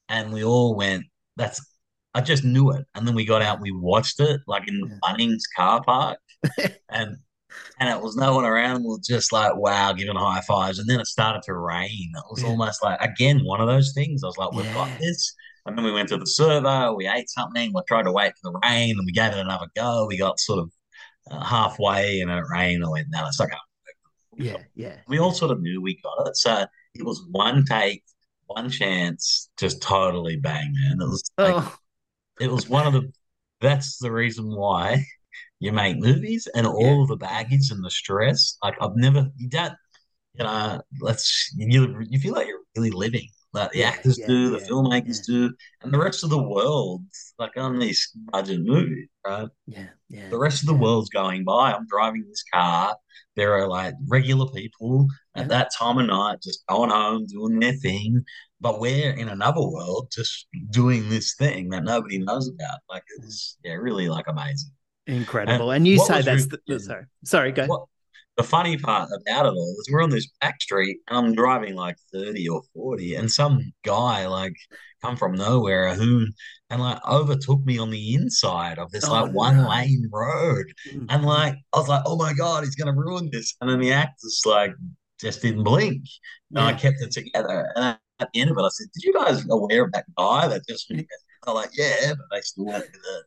And 0.07 0.31
we 0.31 0.43
all 0.43 0.75
went, 0.75 1.05
that's 1.35 1.65
I 2.13 2.21
just 2.21 2.43
knew 2.43 2.71
it. 2.71 2.85
And 2.93 3.07
then 3.07 3.15
we 3.15 3.25
got 3.25 3.41
out, 3.41 3.59
we 3.59 3.71
watched 3.71 4.19
it 4.19 4.41
like 4.45 4.67
in 4.67 4.79
the 4.79 4.99
Bunnings 5.03 5.41
car 5.55 5.81
park, 5.83 6.19
and 6.89 7.17
and 7.79 7.89
it 7.89 8.01
was 8.01 8.15
no 8.15 8.35
one 8.35 8.45
around. 8.45 8.83
We 8.83 8.89
were 8.89 8.99
just 9.05 9.31
like, 9.31 9.55
wow, 9.55 9.93
giving 9.93 10.15
high 10.15 10.41
fives. 10.41 10.79
And 10.79 10.89
then 10.89 10.99
it 10.99 11.07
started 11.07 11.43
to 11.43 11.53
rain. 11.55 12.11
It 12.15 12.23
was 12.29 12.43
Yeah. 12.43 12.49
almost 12.49 12.83
like, 12.83 12.99
again, 13.01 13.43
one 13.43 13.61
of 13.61 13.67
those 13.67 13.93
things. 13.93 14.23
I 14.23 14.27
was 14.27 14.37
like, 14.37 14.51
we've 14.53 14.65
Yeah. 14.65 14.73
got 14.73 14.89
this. 14.99 15.33
And 15.65 15.77
then 15.77 15.85
we 15.85 15.91
went 15.91 16.09
to 16.09 16.17
the 16.17 16.27
servo, 16.27 16.93
we 16.93 17.07
ate 17.07 17.29
something, 17.29 17.71
we 17.73 17.81
tried 17.87 18.03
to 18.03 18.11
wait 18.11 18.33
for 18.41 18.51
the 18.51 18.59
rain, 18.63 18.97
and 18.97 19.05
we 19.05 19.13
gave 19.13 19.31
it 19.31 19.37
another 19.37 19.67
go. 19.75 20.05
We 20.07 20.17
got 20.17 20.39
sort 20.39 20.59
of 20.59 20.71
uh, 21.31 21.43
halfway 21.43 22.21
and 22.21 22.29
it 22.31 22.43
rained. 22.51 22.83
I 22.85 22.89
went, 22.89 23.07
no, 23.09 23.25
it's 23.27 23.39
not 23.39 23.49
going 23.49 23.59
to 24.37 24.43
Yeah, 24.43 24.57
yeah. 24.75 24.97
we 25.07 25.19
all 25.19 25.31
sort 25.31 25.51
of 25.51 25.61
knew 25.61 25.81
we 25.81 25.99
got 26.01 26.27
it. 26.27 26.35
So 26.37 26.65
it 26.95 27.03
was 27.03 27.25
one 27.31 27.65
take, 27.65 28.03
one 28.47 28.69
chance, 28.69 29.49
just 29.57 29.81
totally 29.81 30.35
bang, 30.37 30.73
man. 30.73 30.97
It 31.01 31.09
was 31.09 31.23
like, 31.37 31.55
Oh, 31.57 31.77
it 32.39 32.51
was 32.51 32.67
one 32.67 32.87
of 32.87 32.93
the 32.93 33.11
that's 33.61 33.97
the 33.99 34.11
reason 34.11 34.53
why 34.53 35.05
you 35.63 35.71
make 35.73 35.97
movies 35.99 36.47
and 36.55 36.67
all 36.67 37.03
of 37.03 37.09
the 37.09 37.17
baggage 37.17 37.71
and 37.71 37.83
the 37.83 37.91
stress. 37.91 38.57
Like 38.63 38.75
I've 38.81 38.95
never 38.95 39.29
you 39.37 39.49
don't 39.49 39.73
you 40.35 40.43
know, 40.43 40.81
let's 41.01 41.51
you 41.57 41.97
you 42.09 42.19
feel 42.19 42.33
like 42.33 42.47
you're 42.47 42.61
really 42.75 42.91
living. 42.91 43.27
Like 43.53 43.71
the 43.71 43.83
Yeah, 43.83 43.83
actors 43.83 44.17
yeah, 44.17 44.27
do, 44.27 44.49
the 44.49 44.57
yeah, 44.57 44.69
filmmakers 44.71 45.25
do, 45.25 45.53
and 45.83 45.93
the 45.93 45.99
rest 45.99 46.23
of 46.23 46.31
the 46.31 46.41
world, 46.41 47.03
like 47.39 47.51
on 47.57 47.79
these 47.79 48.09
budget 48.31 48.61
movies, 48.63 49.09
right? 49.25 49.49
yeah, 49.67 49.89
yeah. 50.09 50.31
The 50.31 50.37
rest 50.39 50.61
of 50.63 50.67
the 50.67 50.73
world's 50.73 51.09
going 51.09 51.43
by. 51.45 51.73
I'm 51.73 51.87
driving 51.87 52.25
this 52.27 52.43
car. 52.53 52.97
There 53.35 53.53
are 53.53 53.67
like 53.67 53.93
regular 54.07 54.47
people 54.51 55.07
at 55.35 55.47
that 55.49 55.71
time 55.77 55.97
of 55.99 56.07
night 56.07 56.39
just 56.43 56.65
going 56.67 56.89
home, 56.89 57.25
doing 57.27 57.59
their 57.59 57.73
thing. 57.73 58.25
But 58.59 58.79
we're 58.79 59.11
in 59.13 59.29
another 59.29 59.61
world 59.61 60.09
just 60.11 60.47
doing 60.71 61.09
this 61.09 61.35
thing 61.35 61.69
that 61.69 61.83
nobody 61.83 62.19
knows 62.19 62.47
about. 62.49 62.79
Like 62.89 63.03
it's 63.23 63.57
yeah, 63.63 63.73
really 63.73 64.09
like 64.09 64.27
amazing. 64.27 64.71
Incredible. 65.07 65.71
And 65.71 65.77
And 65.77 65.87
you 65.87 65.97
say 65.99 66.21
that's 66.21 66.47
the, 66.47 66.79
sorry. 66.79 67.05
Sorry, 67.23 67.51
go. 67.51 67.65
What 67.65 67.85
the 68.37 68.43
funny 68.43 68.77
part 68.77 69.09
about 69.09 69.45
it 69.45 69.49
all 69.49 69.75
is 69.79 69.89
we're 69.91 70.01
on 70.01 70.09
this 70.09 70.27
back 70.41 70.59
street 70.61 70.97
and 71.07 71.17
I'm 71.17 71.35
driving 71.35 71.75
like 71.75 71.97
30 72.13 72.49
or 72.49 72.63
40 72.73 73.15
and 73.15 73.31
some 73.31 73.71
guy 73.85 74.25
like 74.25 74.55
come 75.03 75.15
from 75.17 75.33
nowhere 75.35 75.93
who 75.93 76.25
and 76.71 76.81
like 76.81 76.97
overtook 77.07 77.63
me 77.63 77.77
on 77.77 77.91
the 77.91 78.15
inside 78.15 78.79
of 78.79 78.89
this 78.91 79.05
Oh, 79.07 79.11
like 79.11 79.33
one 79.33 79.57
no. 79.57 79.69
lane 79.69 80.09
road. 80.11 80.65
Mm. 80.91 81.05
And 81.09 81.23
like 81.25 81.55
I 81.73 81.77
was 81.77 81.87
like, 81.89 82.01
oh 82.07 82.15
my 82.17 82.33
God, 82.33 82.63
he's 82.63 82.75
gonna 82.75 82.95
ruin 82.95 83.29
this. 83.31 83.55
And 83.61 83.69
then 83.69 83.79
the 83.79 83.91
actors 83.91 84.41
like 84.45 84.73
just 85.21 85.41
didn't 85.43 85.63
blink. 85.63 86.03
And 86.51 86.59
I 86.59 86.73
kept 86.73 87.01
it 87.01 87.11
together. 87.11 87.71
And 87.75 87.97
at 88.19 88.29
the 88.33 88.41
end 88.41 88.49
of 88.49 88.57
it, 88.57 88.61
I 88.61 88.69
said, 88.69 88.87
Did 88.93 89.03
you 89.03 89.13
guys 89.13 89.45
aware 89.49 89.83
of 89.83 89.91
that 89.91 90.05
guy 90.17 90.47
that 90.47 90.61
just 90.67 90.87
they're 90.89 91.53
like, 91.53 91.69
Yeah, 91.77 92.13
but 92.15 92.25
they 92.31 92.41
still 92.41 92.65
went 92.65 92.83
with 92.85 92.95
it. 92.95 93.25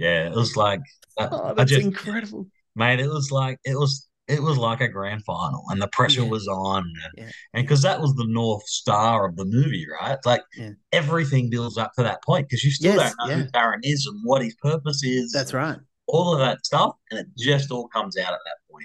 Yeah, 0.00 0.28
it 0.28 0.34
was 0.34 0.56
like 0.56 0.80
I- 1.18 1.28
Oh, 1.30 1.54
that's 1.54 1.70
just 1.70 1.84
incredible. 1.86 2.46
mate, 2.74 3.00
it 3.00 3.08
was 3.08 3.30
like 3.30 3.58
it 3.64 3.76
was 3.78 4.08
it 4.28 4.40
was 4.40 4.56
like 4.56 4.80
a 4.80 4.86
grand 4.86 5.24
final 5.24 5.64
and 5.70 5.82
the 5.82 5.88
pressure 5.88 6.22
Yeah. 6.22 6.28
was 6.28 6.46
on 6.46 6.84
Yeah. 7.18 7.30
and 7.52 7.64
because 7.66 7.82
that 7.82 8.00
was 8.00 8.14
the 8.14 8.26
north 8.28 8.62
star 8.66 9.26
of 9.28 9.34
the 9.36 9.44
movie 9.44 9.86
right 10.00 10.18
like 10.24 10.42
Yeah. 10.56 10.70
everything 10.92 11.50
builds 11.50 11.76
up 11.76 11.92
to 11.94 12.04
that 12.04 12.22
point 12.22 12.48
because 12.48 12.62
you 12.64 12.70
still 12.70 12.94
Yes, 12.94 13.12
don't 13.18 13.28
know 13.28 13.36
who 13.44 13.50
Darren 13.50 13.80
is 13.82 14.06
and 14.06 14.20
what 14.24 14.42
his 14.42 14.54
purpose 14.62 15.02
is 15.02 15.32
That's 15.32 15.52
right. 15.52 15.78
all 16.06 16.32
of 16.32 16.38
that 16.38 16.64
stuff 16.64 16.94
and 17.10 17.18
it 17.20 17.26
just 17.38 17.72
all 17.72 17.88
comes 17.88 18.16
out 18.16 18.32
at 18.32 18.38
that 18.44 18.56
point 18.70 18.84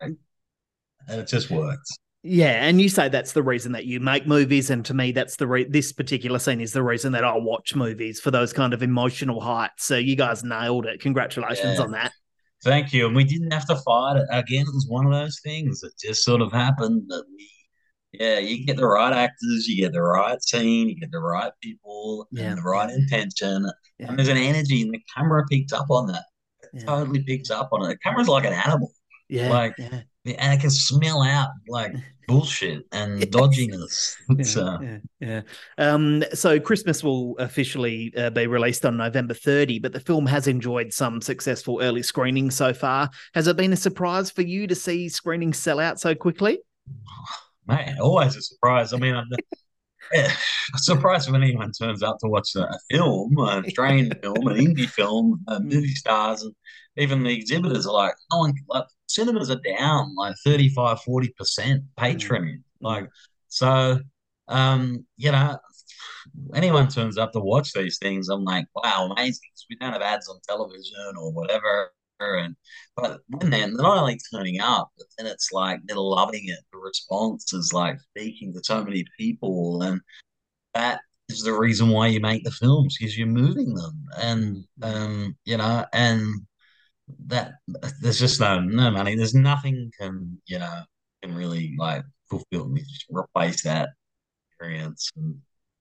like, 0.00 0.18
and 1.08 1.20
it 1.20 1.26
just 1.28 1.50
works 1.50 1.90
Yeah, 2.24 2.66
and 2.66 2.80
you 2.80 2.88
say 2.88 3.08
that's 3.08 3.32
the 3.32 3.42
reason 3.44 3.72
that 3.72 3.86
you 3.86 4.00
make 4.00 4.26
movies, 4.26 4.70
and 4.70 4.84
to 4.86 4.94
me, 4.94 5.12
that's 5.12 5.36
the 5.36 5.46
re- 5.46 5.68
this 5.68 5.92
particular 5.92 6.38
scene 6.40 6.60
is 6.60 6.72
the 6.72 6.82
reason 6.82 7.12
that 7.12 7.24
I 7.24 7.36
watch 7.36 7.76
movies 7.76 8.18
for 8.18 8.30
those 8.32 8.52
kind 8.52 8.74
of 8.74 8.82
emotional 8.82 9.40
heights. 9.40 9.84
So 9.84 9.96
you 9.96 10.16
guys 10.16 10.42
nailed 10.42 10.86
it. 10.86 11.00
Congratulations 11.00 11.78
Yeah. 11.78 11.84
on 11.84 11.90
that. 11.92 12.12
thank 12.64 12.92
you 12.92 13.06
and 13.06 13.14
we 13.14 13.22
didn't 13.22 13.52
have 13.52 13.64
to 13.68 13.76
fight 13.76 14.16
it 14.16 14.26
again 14.32 14.62
it 14.62 14.74
was 14.74 14.84
one 14.88 15.06
of 15.06 15.12
those 15.12 15.38
things 15.44 15.78
that 15.80 15.92
just 15.96 16.24
sort 16.24 16.40
of 16.42 16.50
happened 16.50 17.00
that 17.06 17.22
we 17.36 17.48
yeah, 18.14 18.40
you 18.40 18.66
get 18.66 18.76
the 18.76 18.84
right 18.84 19.12
actors, 19.12 19.68
you 19.68 19.76
get 19.80 19.92
the 19.92 20.02
right 20.02 20.42
scene, 20.42 20.88
you 20.88 20.96
get 20.98 21.12
the 21.12 21.20
right 21.20 21.52
people, 21.62 22.26
Yeah. 22.32 22.46
and 22.50 22.58
the 22.58 22.62
right 22.62 22.90
intention, 22.90 23.70
Yeah. 24.00 24.08
and 24.08 24.18
there's 24.18 24.26
an 24.26 24.36
energy, 24.38 24.82
and 24.82 24.92
the 24.92 25.00
camera 25.14 25.44
picks 25.48 25.72
up 25.72 25.86
on 25.90 26.08
that. 26.08 26.24
It 26.72 26.84
totally 26.84 27.22
picks 27.22 27.50
up 27.52 27.68
on 27.70 27.84
it. 27.84 27.88
The 27.90 27.98
camera's 27.98 28.26
like 28.28 28.44
an 28.44 28.54
animal, 28.54 28.90
Yeah, 29.28 29.50
like, 29.50 29.74
yeah, 29.78 30.00
and 30.24 30.54
it 30.54 30.60
can 30.60 30.70
smell 30.70 31.22
out 31.22 31.50
like 31.68 31.92
bullshit 32.26 32.84
and 32.92 33.20
Yes. 33.20 33.28
dodginess. 33.30 34.16
Yeah, 34.56 34.62
uh, 34.62 34.78
yeah, 34.80 34.98
yeah. 35.20 35.40
Um, 35.78 36.24
so 36.34 36.60
Christmess 36.60 37.02
will 37.02 37.36
officially 37.38 38.12
uh, 38.16 38.30
be 38.30 38.46
released 38.46 38.84
on 38.84 38.96
November 38.96 39.34
30, 39.34 39.78
but 39.80 39.92
the 39.92 40.00
film 40.00 40.26
has 40.26 40.46
enjoyed 40.46 40.92
some 40.92 41.20
successful 41.20 41.80
early 41.82 42.02
screenings 42.02 42.54
so 42.54 42.72
far. 42.72 43.10
Has 43.34 43.46
it 43.46 43.56
been 43.56 43.72
a 43.72 43.76
surprise 43.76 44.30
for 44.30 44.42
you 44.42 44.66
to 44.66 44.74
see 44.74 45.08
screenings 45.08 45.58
sell 45.58 45.80
out 45.80 46.00
so 46.00 46.14
quickly? 46.14 46.60
man, 47.66 47.98
always 48.00 48.36
a 48.36 48.42
surprise. 48.42 48.92
I 48.92 48.98
mean, 48.98 49.14
I'm 49.14 49.28
yeah, 50.12 50.32
surprised 50.76 51.30
when 51.30 51.42
anyone 51.42 51.72
turns 51.72 52.02
up 52.02 52.18
to 52.20 52.28
watch 52.28 52.54
a 52.56 52.66
film, 52.90 53.36
a 53.38 53.62
Australian 53.66 54.12
film, 54.22 54.46
an 54.48 54.56
indie 54.56 54.88
film, 54.88 55.44
uh, 55.48 55.60
movie 55.60 55.94
stars, 55.94 56.42
and 56.42 56.54
even 56.96 57.22
the 57.22 57.30
exhibitors 57.34 57.86
are 57.86 57.92
like, 57.92 58.14
no 58.32 58.38
one, 58.38 58.54
like, 58.68 58.86
cinemas 59.08 59.50
are 59.50 59.60
down 59.78 60.14
like 60.14 60.36
35, 60.44 61.00
40% 61.00 61.82
patronage. 61.96 62.60
Like, 62.80 63.08
so, 63.48 63.98
um, 64.46 65.04
you 65.16 65.32
know, 65.32 65.58
anyone 66.54 66.88
turns 66.88 67.18
up 67.18 67.32
to 67.32 67.40
watch 67.40 67.72
these 67.72 67.98
things, 67.98 68.28
I'm 68.28 68.44
like, 68.44 68.66
wow, 68.74 69.08
amazing. 69.10 69.48
we 69.68 69.76
don't 69.76 69.92
have 69.92 70.02
ads 70.02 70.28
on 70.28 70.38
television 70.46 71.16
or 71.18 71.32
whatever. 71.32 71.90
And 72.20 72.56
but 72.96 73.20
when 73.28 73.50
they're 73.50 73.70
not 73.70 73.98
only 73.98 74.18
turning 74.32 74.60
up, 74.60 74.90
but 74.98 75.06
then 75.16 75.26
it's 75.26 75.52
like 75.52 75.80
they're 75.84 75.96
loving 75.96 76.48
it. 76.48 76.58
The 76.72 76.78
response 76.78 77.52
is 77.52 77.72
like 77.72 77.98
speaking 78.10 78.52
to 78.54 78.60
so 78.64 78.82
many 78.82 79.04
people, 79.16 79.82
and 79.82 80.00
that 80.74 81.00
is 81.28 81.42
the 81.42 81.52
reason 81.52 81.90
why 81.90 82.08
you 82.08 82.18
make 82.20 82.42
the 82.42 82.50
films 82.50 82.96
because 82.98 83.16
you're 83.16 83.28
moving 83.28 83.72
them, 83.72 84.04
and 84.16 84.64
um, 84.82 85.36
you 85.44 85.58
know, 85.58 85.86
and 85.92 86.44
that 87.26 87.54
there's 88.00 88.18
just 88.18 88.40
um, 88.40 88.68
no 88.68 88.84
no 88.84 88.90
money. 88.90 89.14
There's 89.16 89.34
nothing 89.34 89.90
can 89.98 90.40
you 90.46 90.58
know 90.58 90.82
can 91.22 91.34
really 91.34 91.74
like 91.78 92.04
fulfill 92.30 92.72
replace 93.10 93.62
that 93.64 93.90
experience, 94.50 95.10
and 95.16 95.36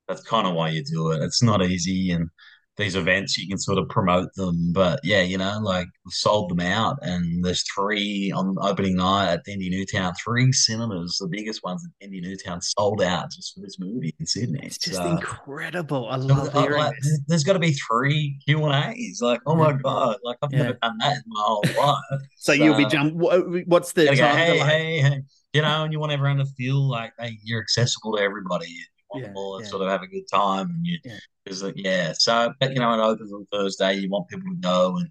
that's 0.08 0.24
kind 0.24 0.48
of 0.48 0.56
why 0.56 0.70
you 0.70 0.84
do 0.84 1.12
it. 1.12 1.22
It's 1.24 1.44
not 1.44 1.64
easy, 1.64 2.12
and 2.12 2.30
these 2.78 2.96
events 2.96 3.38
you 3.38 3.48
can 3.48 3.58
sort 3.58 3.80
of 3.80 3.90
promote 3.90 4.34
them, 4.36 4.72
but 4.72 5.00
yeah, 5.04 5.22
you 5.22 5.38
know, 5.38 5.60
like 5.64 5.88
sold 6.10 6.52
them 6.52 6.60
out, 6.60 6.98
and 7.02 7.44
there's 7.44 7.64
three 7.76 8.32
on 8.36 8.56
opening 8.62 8.96
night 8.96 9.30
at 9.34 9.44
Dendy 9.46 9.70
Newtown, 9.70 10.14
three 10.24 10.52
cinemas, 10.52 11.18
the 11.20 11.28
biggest 11.28 11.64
ones 11.64 11.84
at 11.86 11.92
Dendy 12.00 12.22
Newtown, 12.22 12.62
sold 12.62 13.02
out 13.02 13.32
just 13.32 13.56
for 13.56 13.62
this 13.62 13.78
movie 13.80 14.14
in 14.20 14.26
Sydney. 14.28 14.60
It's 14.64 14.78
just 14.78 14.98
So- 14.98 15.10
incredible. 15.10 16.08
I 16.10 16.18
love 16.18 16.56
uh, 16.56 16.62
hearing 16.62 16.78
like, 16.78 16.96
this. 17.02 17.20
there's 17.28 17.44
got 17.44 17.54
to 17.54 17.60
be 17.60 17.72
three 17.74 18.40
Q 18.46 18.64
and 18.66 18.96
A's. 18.96 19.20
Like, 19.22 19.42
oh 19.48 19.56
my 19.56 19.74
god, 19.74 20.18
like 20.24 20.38
I've 20.44 20.52
Yeah. 20.54 20.64
never 20.64 20.78
done 20.82 20.98
that 21.00 21.14
in 21.18 21.24
my 21.28 21.42
whole 21.44 21.64
life. 21.80 22.22
So 22.38 22.54
you'll 22.54 22.78
be 22.78 22.86
jump. 22.86 23.14
What's 23.16 23.94
the 23.94 24.06
go, 24.06 24.14
time 24.16 24.36
hey, 24.38 24.60
hey, 24.60 25.00
hey, 25.02 25.22
you 25.54 25.62
know, 25.64 25.84
and 25.84 25.92
you 25.92 26.00
want 26.00 26.12
everyone 26.12 26.38
to 26.38 26.46
feel 26.46 26.88
like 26.88 27.12
hey, 27.20 27.40
you're 27.44 27.62
accessible 27.62 28.16
to 28.18 28.22
everybody. 28.22 28.68
Want 29.10 29.24
Yeah, 29.24 29.30
to 29.34 29.64
yeah. 29.64 29.70
sort 29.70 29.82
of 29.84 29.90
have 29.90 30.02
a 30.02 30.08
good 30.08 30.28
time, 30.32 30.70
and 30.70 30.86
you, 30.86 31.00
Yeah. 31.04 31.72
yeah. 31.76 32.14
So, 32.18 32.54
but 32.60 32.74
you 32.74 32.80
know, 32.80 32.94
it 32.94 33.00
opens 33.04 33.32
on 33.34 33.46
Thursday. 33.52 33.94
You 33.96 34.10
want 34.10 34.28
people 34.28 34.50
to 34.52 34.58
go, 34.60 34.98
and 34.98 35.10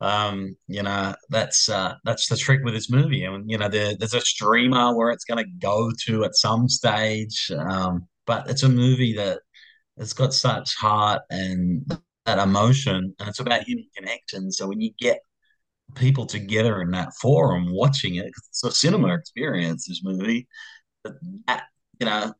um, 0.00 0.56
you 0.68 0.82
know, 0.82 1.14
that's 1.30 1.68
uh, 1.68 1.94
that's 2.04 2.28
the 2.28 2.36
trick 2.36 2.60
with 2.64 2.74
this 2.74 2.90
movie. 2.90 3.24
And 3.24 3.48
you 3.50 3.58
know, 3.58 3.68
there, 3.68 3.94
there's 3.96 4.14
a 4.14 4.20
streamer 4.20 4.96
where 4.96 5.10
it's 5.10 5.24
going 5.24 5.44
to 5.44 5.50
go 5.60 5.90
to 6.06 6.24
at 6.24 6.34
some 6.36 6.68
stage, 6.68 7.50
um, 7.58 8.08
but 8.26 8.48
it's 8.50 8.62
a 8.64 8.68
movie 8.68 9.14
that 9.14 9.40
it's 9.96 10.12
got 10.12 10.34
such 10.34 10.74
heart 10.76 11.22
and 11.30 11.84
that 12.26 12.38
emotion, 12.38 13.14
and 13.18 13.28
it's 13.28 13.40
about 13.40 13.62
human 13.64 13.86
connection. 13.96 14.52
So 14.52 14.68
when 14.68 14.80
you 14.80 14.92
get 15.00 15.20
people 15.94 16.26
together 16.26 16.82
in 16.82 16.90
that 16.92 17.14
forum 17.20 17.66
watching 17.72 18.16
it, 18.16 18.24
'cause 18.34 18.46
it's 18.50 18.64
a 18.64 18.72
cinema 18.72 19.14
experience. 19.14 19.86
This 19.88 20.02
movie, 20.04 20.48
that 21.04 21.64
you 22.00 22.06
know, 22.06 22.32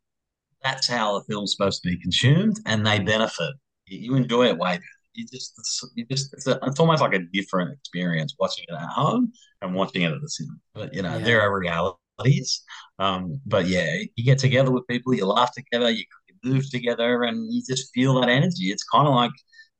that's 0.62 0.88
how 0.88 1.18
the 1.18 1.24
film's 1.24 1.54
supposed 1.56 1.82
to 1.82 1.88
be 1.90 1.98
consumed, 2.00 2.60
and 2.66 2.86
they 2.86 2.98
benefit. 2.98 3.54
You, 3.86 4.16
enjoy 4.16 4.46
it 4.46 4.58
way 4.58 4.72
better. 4.72 4.82
You 5.14 5.24
just, 5.26 5.54
it's, 5.58 5.90
you 5.94 6.04
just, 6.06 6.32
it's, 6.34 6.46
a, 6.46 6.58
it's 6.64 6.78
almost 6.78 7.00
like 7.02 7.14
a 7.14 7.20
different 7.32 7.72
experience 7.72 8.34
watching 8.38 8.64
it 8.68 8.74
at 8.74 8.88
home 8.88 9.32
and 9.62 9.74
watching 9.74 10.02
it 10.02 10.12
at 10.12 10.20
the 10.20 10.28
cinema. 10.28 10.56
But 10.74 10.94
you 10.94 11.02
know, 11.02 11.16
Yeah. 11.16 11.24
there 11.24 11.40
are 11.40 11.58
realities. 11.58 12.62
Um, 12.98 13.40
but 13.46 13.66
yeah, 13.66 13.96
you 14.16 14.24
get 14.24 14.38
together 14.38 14.70
with 14.70 14.86
people, 14.86 15.14
you 15.14 15.26
laugh 15.26 15.52
together, 15.54 15.90
you, 15.90 16.04
you 16.28 16.52
move 16.52 16.70
together, 16.70 17.22
and 17.22 17.52
you 17.52 17.62
just 17.66 17.90
feel 17.94 18.20
that 18.20 18.28
energy. 18.28 18.70
It's 18.70 18.84
kind 18.84 19.08
of 19.08 19.14
like 19.14 19.32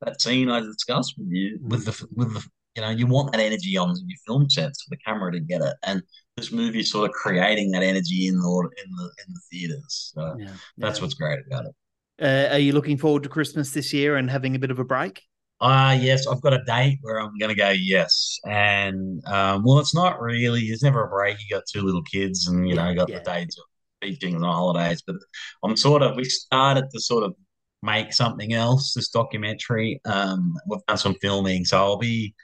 that 0.02 0.20
scene 0.20 0.50
I 0.50 0.60
discussed 0.60 1.14
with 1.18 1.28
you 1.30 1.58
with 1.62 1.84
the 1.84 2.06
with 2.14 2.34
the 2.34 2.46
you 2.76 2.82
know 2.82 2.90
you 2.90 3.06
want 3.06 3.32
that 3.32 3.40
energy 3.40 3.76
on 3.76 3.94
your 4.06 4.18
film 4.26 4.48
sets 4.50 4.82
for 4.82 4.90
the 4.90 4.98
camera 4.98 5.32
to 5.32 5.40
get 5.40 5.62
it, 5.62 5.74
and 5.84 6.02
this 6.36 6.52
movie 6.52 6.80
is 6.80 6.90
sort 6.90 7.08
of 7.08 7.14
creating 7.14 7.70
that 7.72 7.82
energy 7.82 8.26
in 8.28 8.38
the 8.38 8.70
in 8.84 8.90
the 8.96 9.04
in 9.26 9.34
the 9.34 9.40
theaters. 9.50 10.12
So 10.14 10.36
Yeah, 10.36 10.56
that's 10.80 11.00
yeah. 11.00 11.02
what's 11.02 11.14
great 11.14 11.40
about 11.46 11.66
it. 11.66 11.74
Uh, 12.20 12.48
are 12.52 12.58
you 12.58 12.72
looking 12.72 12.96
forward 12.96 13.22
to 13.22 13.28
Christmas 13.28 13.70
this 13.72 13.92
year 13.92 14.16
and 14.16 14.30
having 14.30 14.56
a 14.56 14.58
bit 14.58 14.70
of 14.70 14.78
a 14.78 14.84
break? 14.84 15.22
Ah, 15.60 15.92
yes, 15.92 16.26
I've 16.28 16.40
got 16.40 16.52
a 16.52 16.62
date 16.64 16.98
where 17.02 17.20
I'm 17.20 17.36
going 17.38 17.48
to 17.48 17.54
go. 17.56 17.70
Yes, 17.70 18.38
and 18.46 19.20
um, 19.26 19.64
well, 19.64 19.80
it's 19.80 19.94
not 19.94 20.20
really. 20.20 20.68
There's 20.68 20.82
never 20.84 21.04
a 21.04 21.08
break. 21.08 21.38
You 21.40 21.56
got 21.56 21.64
two 21.72 21.82
little 21.82 22.02
kids, 22.02 22.46
and 22.46 22.68
you 22.68 22.76
know, 22.76 22.88
you 22.88 22.94
got 22.94 23.12
the 23.12 23.20
dates 23.20 23.58
of 23.58 23.64
teaching 24.00 24.36
and 24.36 24.44
holidays. 24.44 25.02
But 25.04 25.16
I'm 25.64 25.76
sort 25.76 26.02
of. 26.02 26.16
We 26.16 26.24
started 26.24 26.84
to 26.92 27.00
sort 27.00 27.24
of 27.24 27.34
make 27.82 28.12
something 28.12 28.52
else. 28.52 28.94
This 28.94 29.08
documentary. 29.08 30.00
Um, 30.04 30.54
we've 30.68 30.80
done 30.86 30.96
some 30.98 31.16
filming, 31.20 31.64
so 31.64 31.78
I'll 31.78 31.98
be. 31.98 32.34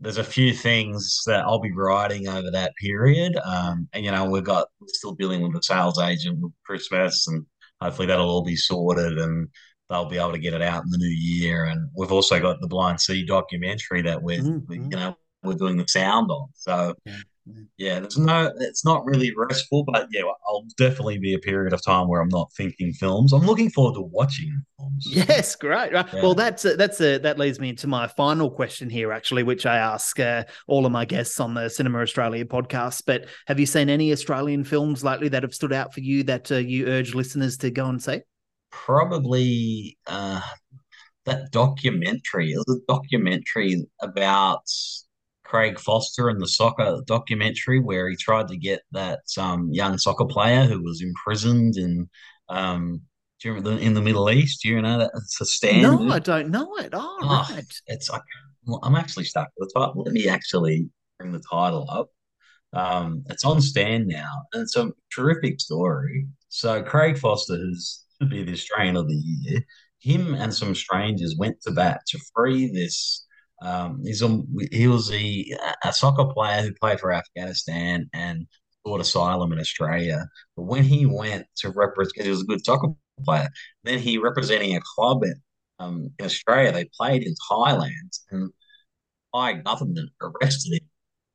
There's 0.00 0.18
a 0.18 0.24
few 0.24 0.52
things 0.52 1.22
that 1.26 1.44
I'll 1.44 1.60
be 1.60 1.72
writing 1.72 2.28
over 2.28 2.50
that 2.50 2.72
period. 2.76 3.36
Um, 3.44 3.88
and 3.92 4.04
you 4.04 4.10
know, 4.10 4.28
we've 4.28 4.44
got 4.44 4.68
we're 4.80 4.88
still 4.88 5.14
dealing 5.14 5.42
with 5.42 5.52
the 5.52 5.62
sales 5.62 5.98
agent 5.98 6.38
with 6.40 6.52
Christmess, 6.64 7.26
and 7.28 7.44
hopefully 7.80 8.06
that'll 8.06 8.28
all 8.28 8.44
be 8.44 8.56
sorted 8.56 9.18
and 9.18 9.48
they'll 9.90 10.04
be 10.08 10.18
able 10.18 10.32
to 10.32 10.38
get 10.38 10.54
it 10.54 10.62
out 10.62 10.84
in 10.84 10.90
the 10.90 10.98
new 10.98 11.06
year. 11.06 11.64
And 11.64 11.88
we've 11.96 12.12
also 12.12 12.38
got 12.40 12.60
the 12.60 12.68
Blind 12.68 13.00
Sea 13.00 13.24
documentary 13.24 14.02
that 14.02 14.22
we're 14.22 14.40
Mm-hmm. 14.40 14.90
you 14.90 14.96
know 14.96 15.16
we're 15.42 15.54
doing 15.54 15.76
the 15.76 15.86
sound 15.88 16.30
on. 16.30 16.48
So 16.54 16.94
yeah, 17.04 17.16
there's 17.78 18.18
no, 18.18 18.52
it's 18.58 18.84
not 18.84 19.04
really 19.04 19.32
restful, 19.36 19.84
but 19.84 20.08
yeah, 20.10 20.22
I'll 20.46 20.66
definitely 20.76 21.18
be 21.18 21.34
a 21.34 21.38
period 21.38 21.72
of 21.72 21.82
time 21.84 22.08
where 22.08 22.20
I'm 22.20 22.28
not 22.28 22.52
thinking 22.56 22.92
films. 22.92 23.32
I'm 23.32 23.46
looking 23.46 23.70
forward 23.70 23.94
to 23.94 24.02
watching 24.02 24.62
films. 24.78 25.06
Yes, 25.08 25.54
great. 25.54 25.92
Right. 25.92 26.06
Yeah. 26.12 26.22
Well, 26.22 26.34
that's 26.34 26.64
a, 26.64 26.76
that's 26.76 27.00
a, 27.00 27.18
that 27.18 27.38
leads 27.38 27.60
me 27.60 27.68
into 27.68 27.86
my 27.86 28.06
final 28.08 28.50
question 28.50 28.90
here, 28.90 29.12
actually, 29.12 29.42
which 29.42 29.66
I 29.66 29.76
ask 29.76 30.18
uh, 30.18 30.44
all 30.66 30.86
of 30.86 30.92
my 30.92 31.04
guests 31.04 31.38
on 31.40 31.54
the 31.54 31.68
Cinema 31.68 32.00
Australia 32.00 32.44
podcast. 32.44 33.02
But 33.06 33.26
have 33.46 33.60
you 33.60 33.66
seen 33.66 33.88
any 33.88 34.12
Australian 34.12 34.64
films 34.64 35.04
lately 35.04 35.28
that 35.28 35.42
have 35.42 35.54
stood 35.54 35.72
out 35.72 35.94
for 35.94 36.00
you 36.00 36.24
that 36.24 36.50
uh, 36.50 36.56
you 36.56 36.86
urge 36.86 37.14
listeners 37.14 37.56
to 37.58 37.70
go 37.70 37.86
and 37.86 38.02
see? 38.02 38.20
Probably 38.70 39.96
uh, 40.06 40.40
that 41.26 41.50
documentary. 41.52 42.52
It 42.52 42.58
was 42.66 42.80
a 42.82 42.92
documentary 42.92 43.86
about 44.02 44.64
Craig 45.48 45.80
Foster 45.80 46.28
and 46.28 46.40
the 46.40 46.46
soccer 46.46 47.00
documentary 47.06 47.80
where 47.80 48.08
he 48.08 48.16
tried 48.16 48.48
to 48.48 48.56
get 48.56 48.82
that 48.92 49.20
um, 49.38 49.70
young 49.72 49.96
soccer 49.98 50.26
player 50.26 50.64
who 50.64 50.82
was 50.82 51.02
imprisoned 51.02 51.76
in 51.76 52.08
um, 52.48 53.00
do 53.40 53.48
you 53.48 53.54
remember 53.54 53.76
the, 53.76 53.86
in 53.86 53.94
the 53.94 54.02
Middle 54.02 54.30
East. 54.30 54.62
Do 54.62 54.68
you 54.68 54.82
know 54.82 54.98
that 54.98 55.12
it's 55.14 55.40
a 55.40 55.44
Stan? 55.44 55.82
No, 55.82 56.10
I 56.10 56.18
don't 56.18 56.50
know 56.50 56.76
it. 56.76 56.90
Oh, 56.92 57.18
Oh, 57.22 57.46
right. 57.50 57.64
It's 57.86 58.10
well, 58.66 58.80
I'm 58.82 58.96
actually 58.96 59.24
stuck 59.24 59.48
with 59.56 59.70
the 59.72 59.80
title. 59.80 60.02
Let 60.02 60.12
me 60.12 60.28
actually 60.28 60.88
bring 61.18 61.32
the 61.32 61.42
title 61.50 61.86
up. 61.88 62.08
Um, 62.72 63.24
it's 63.28 63.44
on 63.44 63.60
Stan 63.60 64.06
now, 64.06 64.42
and 64.52 64.62
it's 64.62 64.76
a 64.76 64.90
terrific 65.14 65.60
story. 65.60 66.26
So 66.48 66.82
Craig 66.82 67.16
Foster, 67.16 67.56
who's 67.56 68.04
to 68.20 68.26
be 68.26 68.42
the 68.42 68.52
Australian 68.52 68.96
of 68.96 69.08
the 69.08 69.14
Year, 69.14 69.60
him 70.00 70.34
and 70.34 70.52
some 70.52 70.74
strangers 70.74 71.36
went 71.38 71.60
to 71.62 71.70
bat 71.70 72.00
to 72.08 72.18
free 72.34 72.70
this. 72.72 73.24
Um, 73.60 74.02
he's 74.04 74.22
a, 74.22 74.40
he 74.70 74.86
was 74.86 75.10
a, 75.12 75.56
a 75.84 75.92
soccer 75.92 76.26
player 76.26 76.62
who 76.62 76.72
played 76.74 77.00
for 77.00 77.12
Afghanistan 77.12 78.08
and 78.12 78.46
sought 78.86 79.00
asylum 79.00 79.52
in 79.52 79.58
Australia. 79.58 80.26
But 80.56 80.64
when 80.64 80.84
he 80.84 81.06
went 81.06 81.46
to 81.58 81.70
represent, 81.70 82.14
because 82.14 82.24
he 82.24 82.30
was 82.30 82.42
a 82.42 82.46
good 82.46 82.64
soccer 82.64 82.88
player, 83.24 83.48
then 83.84 83.98
he 83.98 84.18
representing 84.18 84.76
a 84.76 84.80
club 84.94 85.24
in, 85.24 85.34
um, 85.78 86.10
in 86.18 86.24
Australia. 86.24 86.72
They 86.72 86.88
played 86.96 87.22
in 87.22 87.34
Thailand, 87.50 88.18
and 88.30 88.50
Thai 89.34 89.54
government 89.54 90.10
arrested 90.22 90.74
him 90.74 90.88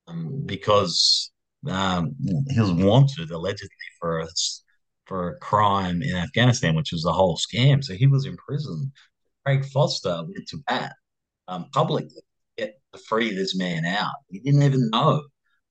um, 0.08 0.44
because 0.46 1.32
um, 1.70 2.16
he 2.50 2.60
was 2.60 2.72
wanted 2.72 3.32
allegedly 3.32 3.70
for 4.00 4.20
a, 4.20 4.28
for 5.06 5.30
a 5.30 5.40
crime 5.40 6.02
in 6.02 6.16
Afghanistan, 6.16 6.76
which 6.76 6.92
was 6.92 7.04
the 7.04 7.14
whole 7.14 7.38
scam. 7.38 7.84
So 7.84 7.94
he 7.94 8.08
was 8.08 8.26
in 8.26 8.38
prison. 8.38 8.92
Craig 9.46 9.66
Foster 9.66 10.24
went 10.24 10.48
to 10.48 10.58
bat 10.68 10.94
um, 11.48 11.66
publicly 11.74 12.22
get 12.58 12.76
to 12.94 13.00
free 13.00 13.34
this 13.34 13.56
man 13.56 13.86
out. 13.86 14.14
He 14.30 14.39
didn't 14.39 14.64
even 14.64 14.89
know, 14.91 15.24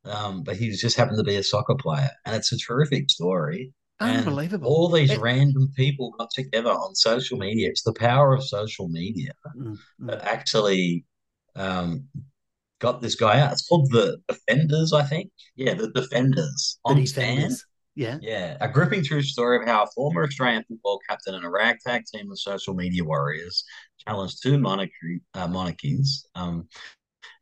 um, 0.04 0.42
but 0.42 0.56
he 0.56 0.70
just 0.70 0.96
happened 0.96 1.18
to 1.18 1.24
be 1.24 1.36
a 1.36 1.42
soccer 1.42 1.74
player, 1.74 2.10
and 2.26 2.34
it's 2.36 2.52
a 2.52 2.58
terrific 2.58 3.10
story. 3.10 3.72
And 4.00 4.18
Unbelievable. 4.26 4.66
all 4.68 4.88
these 4.90 5.12
It- 5.12 5.20
random 5.20 5.70
people 5.76 6.12
got 6.18 6.30
together 6.34 6.70
on 6.70 6.94
social 6.96 7.38
media. 7.38 7.68
It's 7.68 7.82
the 7.84 7.92
power 7.92 8.34
of 8.34 8.42
social 8.42 8.88
media 8.88 9.30
Mm, 9.56 9.76
mm. 10.00 10.06
that 10.08 10.22
actually 10.24 11.04
um, 11.54 12.08
got 12.80 13.00
this 13.00 13.14
guy 13.14 13.38
out. 13.38 13.52
It's 13.52 13.68
called 13.68 13.88
the 13.92 14.18
Defenders, 14.26 14.92
I 14.92 15.04
think. 15.04 15.30
Yeah, 15.54 15.74
the 15.74 15.90
Defenders 15.92 16.78
The 16.84 16.90
on. 16.90 16.96
Defenders. 16.96 17.64
Yeah. 17.94 18.18
Yeah, 18.20 18.56
a 18.60 18.68
gripping 18.68 19.04
true 19.04 19.22
story 19.22 19.58
of 19.58 19.64
how 19.66 19.84
a 19.84 19.86
former 19.94 20.24
Australian 20.24 20.64
football 20.68 20.98
captain 21.08 21.34
and 21.34 21.44
a 21.44 21.50
ragtag 21.50 22.04
team 22.06 22.30
of 22.30 22.38
social 22.38 22.74
media 22.74 23.04
warriors 23.04 23.64
challenged 24.06 24.42
two 24.42 24.58
monarchy, 24.58 25.20
uh, 25.34 25.48
monarchies, 25.48 26.26
um, 26.34 26.68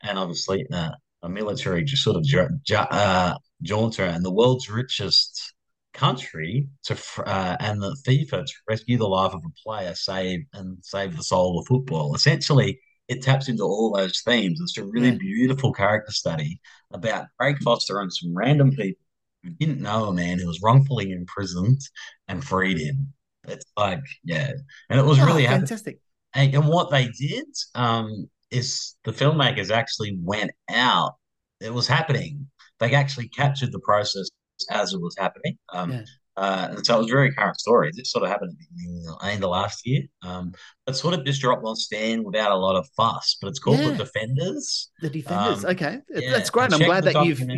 and 0.02 0.18
obviously 0.18 0.66
uh, 0.72 0.90
a 1.22 1.28
military 1.28 1.84
just 1.84 2.02
sort 2.04 2.16
of 2.16 2.24
ja- 2.26 2.48
ja- 2.68 2.88
uh, 2.90 3.34
junta 3.62 4.04
and 4.10 4.24
the 4.24 4.32
world's 4.32 4.70
richest 4.70 5.54
country 5.94 6.68
to 6.84 6.96
uh, 7.26 7.56
and 7.60 7.82
the 7.82 7.96
FIFA 8.06 8.46
to 8.46 8.52
rescue 8.68 8.98
the 8.98 9.08
life 9.08 9.34
of 9.34 9.42
a 9.44 9.62
player, 9.64 9.94
save 9.94 10.40
and 10.54 10.78
save 10.82 11.16
the 11.16 11.22
soul 11.22 11.58
of 11.58 11.66
football. 11.66 12.14
Essentially, 12.14 12.80
it 13.08 13.22
taps 13.22 13.48
into 13.48 13.64
all 13.64 13.92
those 13.96 14.22
themes. 14.22 14.60
It's 14.62 14.78
a 14.78 14.84
really 14.84 15.12
beautiful 15.12 15.72
character 15.72 16.12
study 16.12 16.60
about 16.92 17.26
Craig 17.38 17.58
Foster 17.62 18.00
and 18.00 18.12
some 18.12 18.34
random 18.36 18.70
people 18.70 19.04
who 19.42 19.50
didn't 19.50 19.80
know 19.80 20.04
a 20.06 20.12
man 20.12 20.38
who 20.38 20.46
was 20.46 20.60
wrongfully 20.62 21.12
imprisoned 21.12 21.80
and 22.28 22.44
freed 22.44 22.78
him. 22.78 23.12
It's 23.48 23.64
like, 23.76 24.00
yeah. 24.22 24.52
And 24.90 25.00
it 25.00 25.04
was 25.04 25.18
Oh, 25.18 25.26
really 25.26 25.46
fantastic. 25.46 25.98
And, 26.34 26.54
and 26.54 26.68
what 26.68 26.90
they 26.90 27.08
did 27.08 27.46
um, 27.74 28.28
is 28.50 28.96
the 29.04 29.12
filmmakers 29.12 29.70
actually 29.70 30.18
went 30.22 30.50
out. 30.70 31.14
It 31.60 31.72
was 31.72 31.86
happening. 31.88 32.48
They 32.78 32.94
actually 32.94 33.28
captured 33.28 33.72
the 33.72 33.80
process 33.80 34.28
as 34.70 34.92
it 34.92 35.00
was 35.00 35.14
happening. 35.18 35.56
Um, 35.72 35.90
Yeah. 35.92 36.02
uh, 36.36 36.68
and 36.72 36.86
so 36.86 36.96
it 36.96 36.98
was 36.98 37.06
a 37.10 37.14
very 37.14 37.32
current 37.34 37.58
story. 37.58 37.90
This 37.94 38.12
sort 38.12 38.24
of 38.24 38.30
happened 38.30 38.52
at 38.52 38.58
the 38.58 38.66
beginning 38.76 39.06
of 39.08 39.28
end 39.28 39.42
of 39.44 39.50
last 39.50 39.86
year. 39.86 40.02
Um, 40.22 40.52
but 40.86 40.96
sort 40.96 41.14
of 41.14 41.24
just 41.24 41.40
dropped 41.40 41.64
on 41.64 41.76
Stan 41.76 42.22
without 42.24 42.52
a 42.52 42.56
lot 42.56 42.76
of 42.76 42.86
fuss. 42.96 43.36
But 43.40 43.48
it's 43.48 43.58
called 43.58 43.78
Yeah. 43.80 43.90
The 43.92 44.04
Defenders. 44.04 44.90
The 45.00 45.10
Defenders. 45.10 45.64
Um, 45.64 45.70
okay. 45.70 46.00
Yeah, 46.14 46.32
That's 46.32 46.50
great. 46.50 46.66
and 46.66 46.74
I'm 46.74 46.80
glad 46.86 47.04
that 47.04 47.24
you've. 47.24 47.40
out. 47.40 47.48